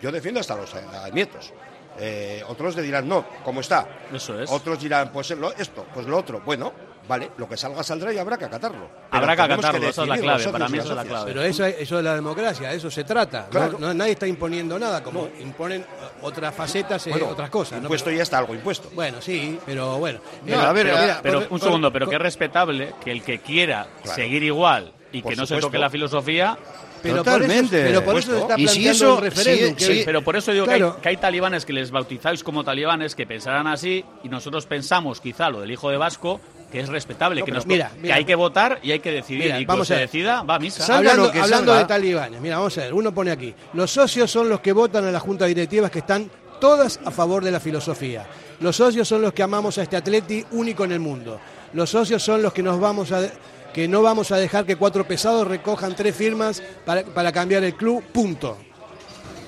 Yo 0.00 0.12
defiendo 0.12 0.38
hasta 0.38 0.54
los 0.54 0.72
eh, 0.74 0.78
nietos. 1.12 1.52
Eh, 1.98 2.44
otros 2.46 2.76
le 2.76 2.82
dirán, 2.82 3.08
no, 3.08 3.26
¿cómo 3.42 3.60
está? 3.62 3.84
Eso 4.12 4.40
es. 4.40 4.48
Otros 4.48 4.78
dirán, 4.78 5.10
pues 5.10 5.30
lo- 5.30 5.52
esto, 5.54 5.86
pues 5.92 6.06
lo 6.06 6.18
otro. 6.18 6.40
Bueno, 6.44 6.72
vale, 7.08 7.30
lo 7.36 7.48
que 7.48 7.56
salga 7.56 7.82
saldrá 7.82 8.12
y 8.12 8.18
habrá 8.18 8.36
que 8.36 8.44
acatarlo. 8.46 8.88
Pero 9.10 9.22
Habrá 9.22 9.36
que 9.36 9.42
acatarlo, 9.42 9.88
esa 9.88 10.02
es 10.02 10.08
la 10.08 10.18
clave, 10.18 10.48
para 10.48 10.66
y 10.66 10.72
mí 10.72 10.78
esa 10.78 10.88
es 10.90 10.94
la 10.96 11.04
clave. 11.04 11.24
Pero 11.32 11.42
eso, 11.42 11.64
eso 11.64 11.98
es 11.98 12.04
la 12.04 12.14
democracia, 12.14 12.70
de 12.70 12.76
eso 12.76 12.90
se 12.90 13.04
trata. 13.04 13.42
No- 13.44 13.50
Claro. 13.50 13.78
no- 13.78 13.94
nadie 13.94 14.12
está 14.12 14.26
imponiendo 14.26 14.78
nada, 14.78 15.02
como 15.02 15.28
imponen 15.40 15.84
otras 16.22 16.54
facetas, 16.54 17.06
eh, 17.06 17.10
Bueno, 17.10 17.28
otras 17.28 17.50
cosas. 17.50 17.78
¿no? 17.78 17.84
Impuesto 17.86 18.10
ya 18.10 18.22
está 18.22 18.38
algo 18.38 18.54
impuesto. 18.54 18.90
Bueno, 18.94 19.20
sí, 19.20 19.58
pero 19.66 19.98
bueno. 19.98 20.20
No, 20.44 20.52
Eh, 20.52 20.56
a 20.56 20.72
ver, 20.72 20.86
pero, 20.86 20.98
mira, 21.00 21.20
pero 21.22 21.38
con- 21.44 21.54
un 21.54 21.60
segundo, 21.60 21.92
pero 21.92 22.06
con- 22.06 22.10
que 22.10 22.16
es 22.16 22.22
respetable 22.22 22.94
que 23.04 23.12
el 23.12 23.22
que 23.22 23.38
quiera 23.40 23.86
Claro. 24.02 24.16
seguir 24.16 24.42
igual 24.42 24.92
y 25.12 25.22
Por 25.22 25.30
que 25.32 25.36
no 25.36 25.42
se 25.42 25.48
supuesto. 25.48 25.68
toque 25.68 25.78
la 25.78 25.90
filosofía, 25.90 26.58
pero 27.02 27.22
por 27.22 27.42
eso- 27.42 27.68
pero 27.70 28.04
por 28.04 28.16
eso 28.18 28.32
se 28.32 28.38
está 28.40 28.54
Y 28.58 28.66
si 28.66 28.80
planteando 28.80 28.90
eso- 28.90 29.14
un 29.16 29.22
referéndum. 29.22 29.68
sí, 29.68 29.74
que- 29.86 29.94
sí. 29.98 30.02
pero 30.04 30.22
por 30.22 30.36
eso 30.36 30.52
digo 30.52 30.66
que, 30.66 30.72
hay, 30.72 30.82
que 31.00 31.08
hay 31.08 31.16
talibanes 31.18 31.64
que 31.64 31.72
les 31.72 31.90
bautizáis 31.90 32.42
como 32.42 32.64
talibanes 32.64 33.14
que 33.14 33.26
pensarán 33.26 33.66
así 33.68 34.04
y 34.24 34.28
nosotros 34.28 34.66
pensamos 34.66 35.20
quizá 35.20 35.48
lo 35.50 35.60
del 35.60 35.70
hijo 35.70 35.88
de 35.90 35.96
Vasco 35.96 36.40
que 36.76 36.82
es 36.82 36.88
respetable, 36.90 37.42
que, 37.42 37.52
nos- 37.52 37.64
mira, 37.64 37.88
que 37.94 38.00
mira. 38.00 38.14
hay 38.16 38.24
que 38.26 38.34
votar 38.34 38.78
y 38.82 38.92
hay 38.92 38.98
que 39.00 39.10
decidir 39.10 39.44
Mira, 39.44 39.58
y 39.60 39.64
vamos 39.64 39.66
cuando 39.66 39.84
se 39.86 39.94
a 39.94 39.96
ver. 39.96 40.06
decida 40.08 40.42
va 40.42 40.56
a 40.56 40.58
misa. 40.58 40.84
Salga 40.84 40.98
hablando 41.12 41.24
lo 41.24 41.32
que 41.32 41.40
hablando 41.40 41.72
salga. 41.72 41.78
de 41.82 41.88
talibanes, 41.88 42.40
mira, 42.42 42.56
vamos 42.58 42.76
a 42.76 42.80
ver, 42.82 42.92
uno 42.92 43.14
pone 43.14 43.30
aquí, 43.30 43.54
los 43.72 43.90
socios 43.90 44.30
son 44.30 44.50
los 44.50 44.60
que 44.60 44.72
votan 44.72 45.06
a 45.06 45.10
la 45.10 45.18
junta 45.20 45.46
directiva 45.46 45.88
que 45.90 46.00
están 46.00 46.30
todas 46.60 47.00
a 47.04 47.10
favor 47.10 47.42
de 47.42 47.50
la 47.50 47.60
filosofía. 47.60 48.26
Los 48.60 48.76
socios 48.76 49.08
son 49.08 49.22
los 49.22 49.32
que 49.32 49.42
amamos 49.42 49.78
a 49.78 49.82
este 49.84 49.96
atleti 49.96 50.44
único 50.50 50.84
en 50.84 50.92
el 50.92 51.00
mundo. 51.00 51.40
Los 51.72 51.88
socios 51.90 52.22
son 52.22 52.42
los 52.42 52.52
que 52.52 52.62
nos 52.62 52.78
vamos 52.78 53.10
a 53.12 53.26
que 53.72 53.88
no 53.88 54.02
vamos 54.02 54.30
a 54.32 54.36
dejar 54.36 54.64
que 54.66 54.76
cuatro 54.76 55.06
pesados 55.06 55.46
recojan 55.48 55.94
tres 55.96 56.14
firmas 56.14 56.62
para, 56.84 57.02
para 57.04 57.32
cambiar 57.32 57.64
el 57.64 57.74
club, 57.74 58.02
punto. 58.12 58.58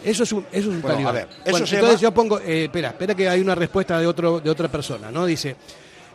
Eso 0.05 0.23
es 0.23 0.33
un, 0.33 0.41
eso 0.53 0.59
es 0.59 0.67
un 0.67 0.81
Bueno, 0.81 0.89
talibán. 0.97 1.09
a 1.17 1.19
ver, 1.19 1.29
eso 1.45 1.51
Bueno, 1.51 1.67
se 1.67 1.75
entonces 1.77 2.01
llama- 2.01 2.11
yo 2.11 2.15
pongo, 2.15 2.39
eh, 2.41 2.65
espera, 2.65 2.89
espera 2.89 3.15
que 3.15 3.29
hay 3.29 3.41
una 3.41 3.55
respuesta 3.55 3.99
de 3.99 4.07
otro 4.07 4.39
de 4.41 4.49
otra 4.49 4.69
persona, 4.69 5.11
¿no? 5.11 5.27
Dice, 5.27 5.57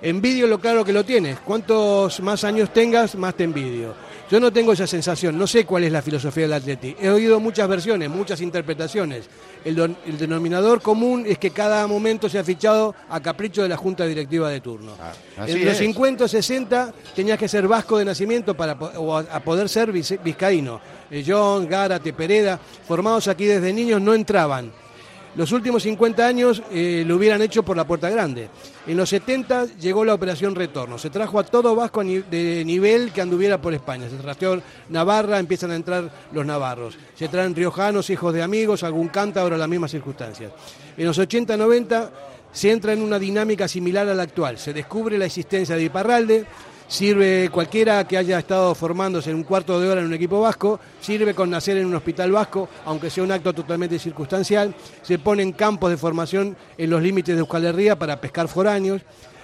envidio 0.03 0.45
lo 0.47 0.59
claro 0.59 0.83
que 0.85 0.93
lo 0.93 1.03
tienes. 1.03 1.39
Cuantos 1.39 2.19
más 2.19 2.43
años 2.43 2.71
tengas, 2.71 3.15
más 3.15 3.33
te 3.35 3.43
envidio. 3.45 3.95
Yo 4.29 4.39
no 4.39 4.51
tengo 4.51 4.73
esa 4.73 4.87
sensación, 4.87 5.37
no 5.37 5.45
sé 5.45 5.65
cuál 5.65 5.83
es 5.83 5.91
la 5.91 6.01
filosofía 6.01 6.43
del 6.43 6.53
Atleti. 6.53 6.95
He 6.99 7.09
oído 7.09 7.39
muchas 7.39 7.67
versiones, 7.67 8.09
muchas 8.09 8.41
interpretaciones. 8.41 9.25
El, 9.63 9.75
don- 9.75 9.97
el 10.07 10.17
denominador 10.17 10.81
común 10.81 11.23
es 11.27 11.37
que 11.37 11.51
cada 11.51 11.85
momento 11.87 12.27
se 12.27 12.39
ha 12.39 12.43
fichado 12.43 12.95
a 13.09 13.19
capricho 13.21 13.61
de 13.61 13.69
la 13.69 13.77
junta 13.77 14.05
directiva 14.05 14.49
de 14.49 14.59
turno. 14.61 14.93
así 15.37 15.51
en 15.51 15.65
los 15.65 15.73
es. 15.73 15.79
50 15.79 16.23
o 16.23 16.27
60 16.27 16.93
tenías 17.15 17.37
que 17.37 17.47
ser 17.47 17.67
vasco 17.67 17.97
de 17.97 18.05
nacimiento 18.05 18.55
para 18.55 18.77
po- 18.77 18.91
o 18.97 19.15
a, 19.17 19.19
a 19.19 19.39
poder 19.41 19.69
ser 19.69 19.91
vizcaíno. 19.91 20.81
Eh, 21.11 21.23
John, 21.27 21.67
Gárate, 21.67 22.11
Pereda, 22.13 22.59
formados 22.87 23.27
aquí 23.27 23.45
desde 23.45 23.71
niños, 23.71 24.01
no 24.01 24.13
entraban. 24.15 24.71
Los 25.35 25.51
últimos 25.51 25.81
50 25.81 26.27
años 26.27 26.61
eh, 26.71 27.03
lo 27.07 27.15
hubieran 27.15 27.41
hecho 27.41 27.63
por 27.63 27.75
la 27.75 27.87
puerta 27.87 28.07
grande. 28.07 28.49
En 28.85 28.95
los 28.95 29.09
70 29.09 29.77
llegó 29.79 30.05
la 30.05 30.13
operación 30.13 30.53
retorno. 30.53 30.99
Se 30.99 31.09
trajo 31.09 31.39
a 31.39 31.43
todo 31.43 31.75
vasco 31.75 32.03
de 32.03 32.63
nivel 32.63 33.11
que 33.11 33.21
anduviera 33.21 33.59
por 33.59 33.73
España. 33.73 34.07
Se 34.09 34.17
trajo 34.17 34.61
Navarra, 34.89 35.39
empiezan 35.39 35.71
a 35.71 35.75
entrar 35.75 36.27
los 36.31 36.45
navarros. 36.45 36.97
Se 37.15 37.29
traen 37.29 37.55
riojanos, 37.55 38.11
hijos 38.11 38.31
de 38.31 38.43
amigos, 38.43 38.83
algún 38.83 39.07
cántabro, 39.07 39.57
las 39.57 39.69
mismas 39.69 39.89
circunstancias. 39.89 40.51
En 40.95 41.05
los 41.05 41.17
80-90 41.17 42.09
se 42.51 42.71
entra 42.71 42.93
en 42.93 43.01
una 43.01 43.17
dinámica 43.17 43.67
similar 43.67 44.07
a 44.07 44.13
la 44.13 44.23
actual. 44.23 44.59
Se 44.59 44.71
descubre 44.71 45.17
la 45.17 45.25
existencia 45.25 45.75
de 45.75 45.85
Iparralde, 45.85 46.45
sirve 46.93 47.49
cualquiera 47.51 48.07
que 48.07 48.19
haya 48.19 48.37
estado 48.37 48.75
formándose 48.75 49.31
en 49.31 49.37
un 49.37 49.43
cuarto 49.43 49.79
de 49.79 49.89
hora 49.89 50.01
en 50.01 50.05
un 50.05 50.13
equipo 50.13 50.39
vasco, 50.39 50.79
sirve 51.01 51.33
con 51.33 51.49
nacer 51.49 51.77
en 51.77 51.87
un 51.87 51.95
hospital 51.95 52.31
vasco, 52.31 52.69
aunque 52.85 53.09
sea 53.09 53.23
un 53.23 53.31
acto 53.31 53.51
totalmente 53.51 53.97
circunstancial, 53.97 54.75
se 55.01 55.17
ponen 55.17 55.53
campos 55.53 55.89
de 55.89 55.97
formación 55.97 56.55
en 56.77 56.89
los 56.91 57.01
límites 57.01 57.33
de 57.33 57.39
Euskal 57.39 57.65
Herria 57.65 57.97
para 57.97 58.21
pescar 58.21 58.47
foráneos, 58.47 59.01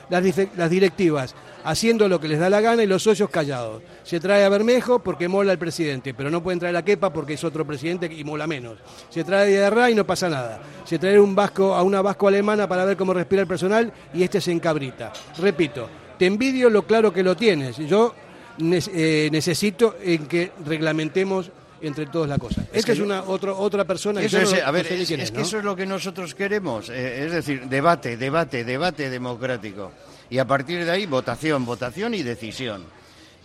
las, 0.09 0.69
directivas 0.69 1.33
haciendo 1.63 2.07
lo 2.07 2.19
que 2.19 2.27
les 2.27 2.39
da 2.39 2.51
la 2.51 2.61
gana 2.61 2.83
y 2.83 2.87
los 2.87 3.01
socios 3.01 3.31
callados. 3.31 3.81
Se 4.03 4.19
trae 4.19 4.45
a 4.45 4.49
Bermejo 4.49 4.99
porque 4.99 5.27
mola 5.27 5.51
el 5.51 5.57
presidente, 5.57 6.13
pero 6.13 6.29
no 6.29 6.43
pueden 6.43 6.59
traer 6.59 6.75
a 6.75 6.85
Kepa 6.85 7.11
porque 7.11 7.33
es 7.33 7.43
otro 7.43 7.65
presidente 7.65 8.11
y 8.11 8.23
mola 8.23 8.45
menos. 8.45 8.77
Se 9.09 9.23
trae 9.23 9.63
a 9.63 9.71
Ray 9.71 9.93
y 9.93 9.95
no 9.95 10.05
pasa 10.05 10.29
nada. 10.29 10.61
Se 10.85 10.99
trae 10.99 11.19
un 11.19 11.33
vasco, 11.33 11.73
a 11.73 11.81
una 11.81 12.03
vasco 12.03 12.27
alemana 12.27 12.67
para 12.67 12.85
ver 12.85 12.95
cómo 12.95 13.13
respira 13.13 13.41
el 13.41 13.47
personal 13.47 13.91
y 14.13 14.21
este 14.21 14.39
se 14.39 14.51
encabrita. 14.51 15.11
Repito, 15.37 15.89
te 16.19 16.27
envidio 16.27 16.69
lo 16.69 16.83
claro 16.85 17.11
que 17.11 17.23
lo 17.23 17.35
tienes. 17.35 17.77
Yo 17.77 18.13
eh, 18.59 19.29
necesito 19.31 19.95
en 20.03 20.27
que 20.27 20.51
reglamentemos 20.65 21.49
entre 21.81 22.07
todos 22.07 22.27
la 22.27 22.37
cosa. 22.37 22.65
Es 22.73 22.85
que 22.85 22.91
es 22.91 22.99
una 22.99 23.23
otro, 23.23 23.57
otra 23.57 23.85
persona. 23.85 24.19
que 24.19 24.27
Eso 24.27 24.39
es, 24.41 24.51
no- 24.51 24.59
a 24.63 24.65
no 24.67 24.71
ver, 24.73 24.85
sé 24.85 24.95
ni 24.97 25.03
es, 25.03 25.11
es 25.11 25.31
que 25.31 25.37
¿no? 25.37 25.43
eso 25.43 25.57
es 25.59 25.63
lo 25.63 25.75
que 25.75 25.85
nosotros 25.85 26.35
queremos, 26.35 26.89
eh, 26.89 27.25
es 27.25 27.31
decir, 27.31 27.67
debate, 27.67 28.17
debate, 28.17 28.65
debate 28.65 29.09
democrático. 29.09 29.91
Y 30.29 30.37
a 30.37 30.45
partir 30.45 30.83
de 30.85 30.91
ahí, 30.91 31.05
votación, 31.05 31.65
votación 31.65 32.13
y 32.13 32.21
decisión. 32.21 32.83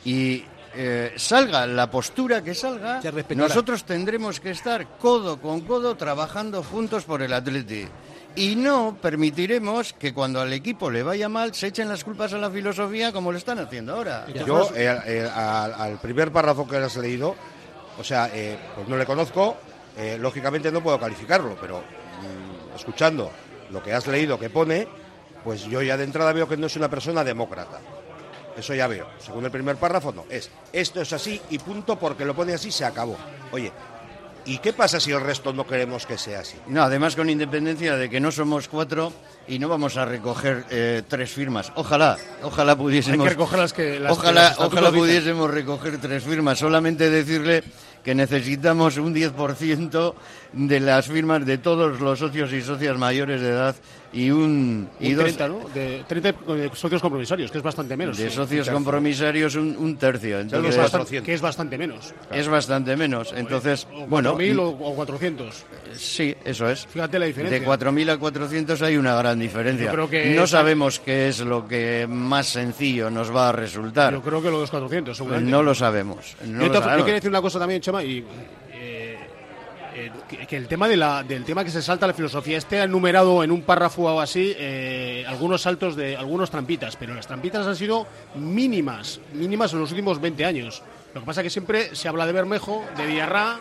Y 0.05 0.45
eh, 0.75 1.13
salga 1.17 1.65
la 1.67 1.89
postura 1.89 2.43
que 2.43 2.55
salga, 2.55 3.01
nosotros 3.37 3.85
tendremos 3.85 4.41
que 4.41 4.51
estar 4.51 4.99
codo 4.99 5.41
con 5.41 5.61
codo 5.61 5.95
trabajando 5.97 6.63
juntos 6.65 7.05
por 7.05 7.23
el 7.23 7.33
Atleti. 7.33 7.87
Y 8.37 8.57
no 8.57 8.97
permitiremos 9.01 9.93
que 9.93 10.13
cuando 10.13 10.41
al 10.41 10.53
equipo 10.53 10.91
le 10.91 11.03
vaya 11.03 11.29
mal 11.29 11.55
se 11.55 11.69
echen 11.69 11.89
las 11.89 12.03
culpas 12.03 12.33
a 12.33 12.39
la 12.39 12.51
filosofía 12.51 13.13
como 13.13 13.31
lo 13.31 13.39
están 13.39 13.61
haciendo 13.61 13.95
ahora. 13.95 14.27
Yo, 14.47 14.71
eh, 14.75 14.99
eh, 15.07 15.31
al, 15.33 15.73
al 15.75 15.99
primer 16.01 16.33
párrafo 16.33 16.67
que 16.67 16.77
has 16.77 16.97
leído, 16.97 17.37
o 17.99 18.03
sea, 18.03 18.29
eh, 18.35 18.59
pues 18.75 18.89
no 18.89 18.97
le 18.97 19.07
conozco, 19.07 19.57
eh, 19.97 20.19
lógicamente 20.21 20.73
no 20.73 20.83
puedo 20.83 20.99
calificarlo, 20.99 21.57
pero 21.61 21.79
mm, 21.79 22.77
escuchando 22.77 23.31
lo 23.71 23.83
que 23.83 23.93
has 23.93 24.07
leído 24.09 24.39
que 24.39 24.51
pone, 24.51 24.89
pues 25.45 25.65
yo 25.65 25.81
ya 25.83 25.97
de 25.97 26.05
entrada 26.05 26.33
veo 26.33 26.49
que 26.49 26.57
no 26.57 26.67
es 26.67 26.77
una 26.77 26.89
persona 26.91 27.23
demócrata. 27.23 27.81
Eso 28.57 28.75
ya 28.75 28.87
veo. 28.87 29.09
Según 29.19 29.45
el 29.45 29.51
primer 29.51 29.77
párrafo, 29.77 30.13
no. 30.13 30.25
Es 30.31 30.51
esto 30.73 31.01
es 31.01 31.13
así 31.13 31.41
y 31.51 31.59
punto, 31.59 31.99
porque 31.99 32.25
lo 32.25 32.35
pone 32.35 32.55
así, 32.55 32.71
se 32.71 32.85
acabó. 32.85 33.17
Oye, 33.53 33.73
¿y 34.47 34.59
qué 34.59 34.73
pasa 34.73 35.01
si 35.01 35.11
el 35.13 35.21
resto 35.21 35.53
no 35.53 35.67
queremos 35.67 36.07
que 36.07 36.19
sea 36.19 36.41
así? 36.41 36.57
No, 36.67 36.83
además 36.83 37.17
con 37.17 37.29
independencia 37.31 37.97
de 37.97 38.09
que 38.11 38.21
no 38.21 38.31
somos 38.33 38.69
cuatro 38.69 39.13
y 39.49 39.59
no 39.59 39.69
vamos 39.69 39.97
a 39.97 40.05
recoger 40.05 40.65
eh, 40.71 41.03
tres 41.09 41.31
firmas. 41.31 41.73
Ojalá, 41.75 42.17
ojalá 42.43 42.77
pudiésemos. 42.77 43.21
Hay 43.21 43.25
que 43.25 43.31
recoger 43.39 43.59
las 43.59 43.73
que- 43.73 44.01
las 44.01 44.13
ojalá, 44.13 44.55
ojalá 44.59 44.91
pudiésemos 44.91 45.51
recoger 45.51 45.99
tres 46.01 46.23
firmas. 46.25 46.59
Solamente 46.59 47.11
decirle 47.11 47.63
que 48.03 48.15
necesitamos 48.15 48.99
un 48.99 49.15
10% 49.15 50.15
de 50.57 50.81
las 50.81 51.07
firmas 51.09 51.45
de 51.45 51.59
todos 51.59 52.01
los 52.01 52.19
socios 52.19 52.53
y 52.53 52.63
socias 52.63 52.97
mayores 52.97 53.41
de 53.41 53.49
edad 53.49 53.75
y 54.13 54.31
un 54.31 54.89
y 55.01 55.09
Un 55.11 55.17
dos 55.17 55.25
30, 55.37 55.49
¿no? 55.49 55.69
De 55.75 56.05
30 56.07 56.33
de 56.55 56.71
socios 56.75 57.03
compromisarios, 57.03 57.51
que 57.51 57.59
es 57.59 57.65
bastante 57.65 57.97
menos. 57.97 58.17
de 58.17 58.31
Sí, 58.31 58.37
socios 58.37 58.69
un 58.69 58.75
compromisarios 58.75 59.57
un, 59.57 59.77
un 59.77 59.97
tercio. 59.97 60.39
Entonces 60.39 60.71
es 60.77 60.81
bastante, 60.81 61.23
que 61.23 61.35
es 61.35 61.41
bastante 61.41 61.77
menos. 61.77 62.15
es 62.31 62.47
bastante 62.47 62.97
menos. 62.97 63.33
Entonces, 63.37 63.89
O 63.93 64.07
bueno, 64.07 64.39
4.000 64.39 64.59
o, 64.61 64.69
o 64.69 64.95
400. 64.95 65.65
sí, 65.97 66.33
eso 66.45 66.71
es. 66.71 66.87
Fíjate 66.87 67.19
la 67.19 67.27
diferencia. 67.27 67.59
De 67.59 67.67
4.000 67.67 68.11
a 68.11 68.19
400 68.19 68.83
hay 68.83 68.97
una 68.97 69.17
gran 69.17 69.41
diferencia. 69.41 69.87
Yo 69.87 69.93
creo 69.93 70.09
que 70.11 70.35
no 70.37 70.47
sabemos 70.47 71.01
qué 71.01 71.29
es 71.29 71.41
lo 71.41 71.67
que 71.67 72.07
más 72.09 72.47
sencillo 72.47 73.11
nos 73.11 73.35
va 73.35 73.49
a 73.49 73.53
resultar. 73.53 74.13
Yo 74.13 74.23
creo 74.23 74.41
que 74.41 74.51
los 74.51 74.71
400, 74.71 75.17
seguramente. 75.17 75.51
no 75.51 75.63
lo 75.65 75.75
sabemos. 75.75 76.37
no 76.47 76.61
yo, 76.61 76.67
lo 76.67 76.71
te- 76.71 76.75
yo 76.79 76.83
sabemos. 76.83 77.05
quería 77.05 77.15
decir 77.17 77.31
una 77.31 77.43
cosa 77.43 77.59
también, 77.59 77.81
Chema, 77.81 78.05
y 78.05 78.19
eh, 78.19 78.25
eh, 79.95 80.11
que, 80.49 80.57
el 80.57 80.67
tema 80.67 80.89
de 80.89 80.97
la, 80.97 81.23
del 81.23 81.45
tema 81.45 81.65
que 81.65 81.71
se 81.71 81.81
salta 81.81 82.07
la 82.07 82.15
filosofía 82.15 82.59
esté 82.59 82.83
enumerado 82.83 83.45
en 83.45 83.51
un 83.51 83.63
párrafo 83.63 84.03
o 84.03 84.21
así 84.21 84.55
eh, 84.59 85.25
algunos 85.27 85.63
saltos 85.63 85.95
de 85.95 86.17
algunos 86.17 86.51
trampitas, 86.51 86.97
pero 86.97 87.15
las 87.15 87.27
trampitas 87.27 87.67
han 87.67 87.77
sido 87.77 88.07
mínimas, 88.35 89.21
mínimas 89.33 89.73
en 89.73 89.81
los 89.81 89.91
últimos 89.91 90.21
20 90.21 90.45
años. 90.45 90.83
Lo 91.15 91.21
que 91.21 91.27
pasa 91.27 91.41
es 91.41 91.45
que 91.45 91.51
siempre 91.51 91.95
se 91.95 92.09
habla 92.09 92.27
de 92.27 92.33
Bermejo, 92.33 92.85
de 92.97 93.07
Diarra 93.07 93.61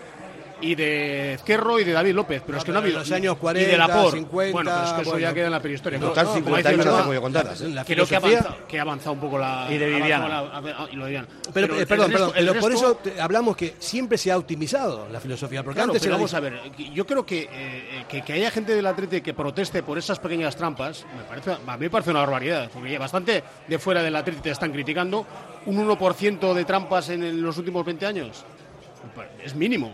y 0.64 0.76
de 0.76 1.34
Ezquerro 1.34 1.80
y 1.80 1.84
de 1.84 1.92
David 1.92 2.14
López, 2.14 2.42
pero 2.46 2.54
No, 2.54 2.60
es 2.60 2.64
que 2.66 2.72
no 2.72 2.78
ha 2.78 2.82
en 2.82 2.86
habido 2.86 3.00
los 3.00 3.12
años 3.12 3.36
y 3.36 3.40
40, 3.40 3.72
de 3.72 3.78
Laporte. 3.78 4.18
50, 4.20 4.52
bueno, 4.54 4.72
pero 4.72 4.84
es 4.86 4.92
que 4.94 5.02
eso 5.02 5.10
bueno. 5.12 5.20
ya 5.28 5.34
queda 5.34 5.46
en 5.46 5.52
la 5.52 5.60
prehistoria. 5.62 6.00
No, 6.00 6.08
Total, 6.10 6.26
Como 6.26 6.36
50 6.38 6.58
dice 6.70 6.70
años 6.82 6.86
no 6.94 7.02
te 7.02 7.08
voy 7.08 7.18
a 7.18 7.22
contar. 7.22 7.46
La 7.62 7.86
Creo 7.86 8.06
que 8.08 8.16
ha, 8.16 8.18
avanzado, 8.20 8.56
que 8.68 8.80
ha 8.80 8.82
avanzado 8.82 9.12
un 9.14 9.20
poco 9.20 9.38
la. 9.40 9.68
Y 9.70 9.78
de 9.78 9.86
ha 9.86 9.98
Viviana. 9.98 10.38
avanzado 10.40 10.62
la- 10.86 10.92
y 10.92 10.96
lo 10.96 11.04
de 11.06 11.10
Viviana. 11.12 11.28
Pero, 11.54 11.80
eh, 11.80 11.86
perdón, 11.86 12.12
resto- 12.12 12.32
perdón, 12.32 12.32
pero 12.36 12.60
por 12.62 12.72
eso 12.72 12.96
te- 12.96 13.20
hablamos 13.22 13.56
que 13.58 13.76
siempre 13.80 14.18
se 14.18 14.32
ha 14.32 14.38
optimizado 14.38 15.08
la 15.12 15.20
filosofía, 15.20 15.64
porque 15.64 15.76
Claro, 15.78 15.92
antes 15.92 16.02
pero 16.02 16.16
vamos 16.16 16.34
a 16.34 16.40
ver, 16.40 16.60
yo 16.94 17.06
creo 17.06 17.26
que, 17.26 17.50
eh, 17.52 18.06
que, 18.08 18.22
que 18.22 18.34
haya 18.34 18.50
gente 18.52 18.76
del 18.76 18.86
Atleti 18.86 19.22
que 19.22 19.34
proteste 19.34 19.84
por 19.84 19.98
esas 19.98 20.20
pequeñas 20.20 20.56
trampas, 20.56 21.06
me 21.18 21.24
parece, 21.24 21.52
a 21.52 21.58
mí 21.78 21.84
me 21.86 21.90
parece 21.90 22.12
una 22.12 22.20
barbaridad, 22.22 22.70
porque 22.74 22.92
ya 22.92 23.00
bastante 23.00 23.44
de 23.68 23.80
fuera 23.80 24.02
del 24.02 24.16
Atleti 24.16 24.40
te 24.42 24.52
están 24.52 24.72
criticando, 24.72 25.26
un 25.66 25.78
1% 25.78 26.54
de 26.54 26.66
trampas 26.66 27.10
en, 27.10 27.42
los 27.42 27.58
últimos 27.58 27.86
20 27.86 28.06
años, 28.06 28.44
es 29.44 29.56
mínimo. 29.56 29.94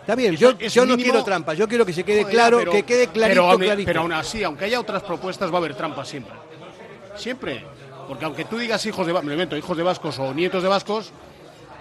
Está 0.00 0.14
bien, 0.14 0.36
yo, 0.36 0.54
es 0.58 0.72
yo 0.74 0.84
no 0.86 0.96
mínimo- 0.96 1.12
quiero 1.12 1.24
trampas, 1.24 1.56
yo 1.56 1.68
quiero 1.68 1.84
que 1.86 1.92
se 1.92 2.02
quede 2.04 2.24
claro, 2.24 2.58
pero- 2.58 2.72
que 2.72 2.82
quede 2.84 3.06
clarito, 3.08 3.40
pero 3.40 3.50
aún, 3.50 3.60
clarito. 3.60 3.86
pero 3.86 4.00
aún 4.00 4.12
así, 4.12 4.42
aunque 4.42 4.64
haya 4.64 4.80
otras 4.80 5.02
propuestas, 5.02 5.50
va 5.50 5.54
a 5.54 5.58
haber 5.58 5.74
trampas 5.74 6.08
siempre. 6.08 6.34
Siempre. 7.16 7.64
Porque 8.08 8.24
aunque 8.24 8.44
tú 8.44 8.58
digas 8.58 8.84
hijos 8.86 9.06
de, 9.06 9.12
me 9.12 9.32
invento, 9.32 9.56
hijos 9.56 9.76
de 9.76 9.82
vascos 9.84 10.18
o 10.18 10.34
nietos 10.34 10.62
de 10.62 10.68
vascos, 10.68 11.12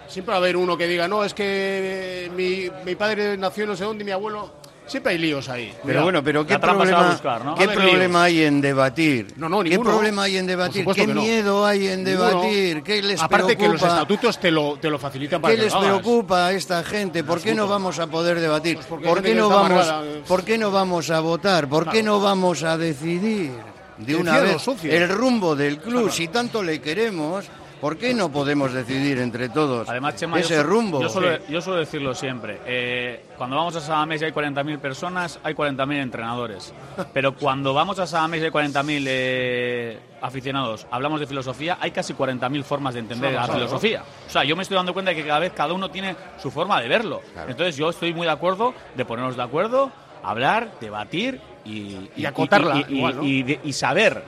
Siempre 0.08 0.32
va 0.32 0.38
a 0.38 0.40
haber 0.40 0.58
uno 0.58 0.76
que 0.76 0.88
diga, 0.88 1.08
no, 1.08 1.24
es 1.24 1.36
que 1.36 2.26
eh, 2.26 2.32
mi, 2.36 2.68
mi 2.84 2.96
padre 2.96 3.38
nació 3.38 3.68
no 3.68 3.76
sé 3.76 3.84
dónde 3.84 4.02
y 4.02 4.06
mi 4.06 4.12
abuelo. 4.12 4.52
Siempre 4.90 5.14
hay 5.14 5.20
líos 5.20 5.48
ahí. 5.50 5.68
Pero 5.72 5.82
Cuidado. 5.84 6.04
bueno, 6.04 6.24
pero 6.24 6.46
¿qué 6.46 6.58
problema, 6.60 7.12
buscar, 7.12 7.46
¿no? 7.46 7.56
¿qué 7.56 7.68
problema 7.68 8.24
hay 8.24 8.44
en 8.44 8.60
debatir? 8.60 9.34
No, 9.38 9.48
no, 9.48 9.62
¿Qué 9.64 9.70
ninguno. 9.70 9.90
problema 9.92 10.24
hay 10.24 10.38
en 10.38 10.48
debatir? 10.48 10.86
¿Qué 10.94 11.08
no. 11.08 11.22
miedo 11.22 11.66
hay 11.66 11.88
en 11.88 12.04
Ninguno. 12.04 12.28
debatir? 12.30 12.84
¿Qué 12.84 13.02
les 13.02 13.22
Aparte 13.22 13.56
que 13.56 13.64
los 13.68 13.74
preocupa? 13.78 13.88
estatutos 13.88 14.40
te 14.40 14.52
lo, 14.52 14.78
te 14.80 14.90
lo 14.90 14.98
facilitan 14.98 15.42
para 15.42 15.54
¿Qué 15.54 15.58
que 15.60 15.66
les 15.66 15.76
preocupa 15.76 16.48
a 16.48 16.52
esta 16.54 16.84
gente? 16.84 17.24
¿Por 17.24 17.40
qué 17.42 17.54
no 17.54 17.68
vamos 17.68 18.00
a 18.00 18.08
poder 18.08 18.40
debatir? 18.40 18.76
Pues 18.76 18.88
porque 18.88 19.08
¿Por 19.08 19.22
qué 19.22 19.36
no 19.36 19.50
vamos, 19.50 19.94
por 20.28 20.44
qué 20.44 20.58
no 20.58 20.72
vamos 20.72 21.10
a 21.12 21.20
votar? 21.20 21.70
¿Por 21.70 21.90
qué 21.90 22.02
no 22.04 22.20
vamos 22.20 22.64
a 22.64 22.78
decidir 22.78 23.52
de 24.00 24.16
una 24.16 24.40
vez 24.40 24.66
el 24.84 25.10
rumbo 25.10 25.56
del 25.56 25.78
club? 25.78 26.10
Si 26.12 26.28
tanto 26.30 26.64
le 26.64 26.82
queremos, 26.82 27.46
¿por 27.82 27.98
qué 27.98 28.14
no 28.14 28.32
podemos 28.32 28.74
decidir 28.74 29.20
entre 29.20 29.50
todos 29.50 29.88
Además, 29.90 30.16
Chema, 30.16 30.40
ese 30.40 30.56
yo, 30.56 30.64
rumbo? 30.64 31.02
Yo 31.02 31.10
suelo, 31.10 31.38
yo 31.48 31.62
suelo 31.62 31.80
decirlo 31.80 32.14
siempre. 32.16 32.60
eh, 32.66 33.26
cuando 33.38 33.56
vamos 33.56 33.76
a 33.76 33.82
Samamés 33.82 34.22
y 34.22 34.26
hay 34.26 34.32
40.000 34.32 34.80
personas, 34.80 35.40
hay 35.44 35.54
40.000 35.54 36.02
entrenadores. 36.02 36.74
Pero 37.14 37.36
cuando 37.36 37.74
vamos 37.74 37.98
a 38.00 38.08
Samamés 38.08 38.42
y 38.42 38.46
hay 38.46 38.52
40.000 38.52 39.04
eh, 39.08 40.00
aficionados, 40.22 40.86
hablamos 40.92 41.20
de 41.20 41.28
filosofía, 41.28 41.78
hay 41.80 41.92
casi 41.92 42.14
40.000 42.14 42.64
formas 42.64 42.94
de 42.94 43.00
entender 43.02 43.34
la 43.34 43.48
filosofía. 43.48 44.04
O 44.28 44.30
sea, 44.30 44.44
yo 44.44 44.56
me 44.56 44.64
estoy 44.64 44.76
dando 44.76 44.94
cuenta 44.94 45.12
de 45.12 45.16
que 45.18 45.26
cada 45.26 45.40
vez 45.40 45.54
cada 45.54 45.74
uno 45.74 45.90
tiene 45.90 46.16
su 46.42 46.52
forma 46.52 46.82
de 46.82 46.88
verlo. 46.88 47.22
Entonces, 47.48 47.76
yo 47.78 47.90
estoy 47.90 48.14
muy 48.14 48.26
de 48.26 48.34
acuerdo 48.34 48.74
de 48.96 49.06
ponernos 49.06 49.36
de 49.38 49.44
acuerdo, 49.44 49.92
hablar, 50.24 50.72
debatir 50.82 51.40
y, 51.64 52.10
Y 52.18 52.26
acotarla, 52.26 52.76
y- 52.90 52.94
y- 52.94 52.98
igual, 52.98 53.16
¿no? 53.18 53.24
y 53.24 53.44
de- 53.44 53.60
y 53.64 53.72
saber 53.74 54.22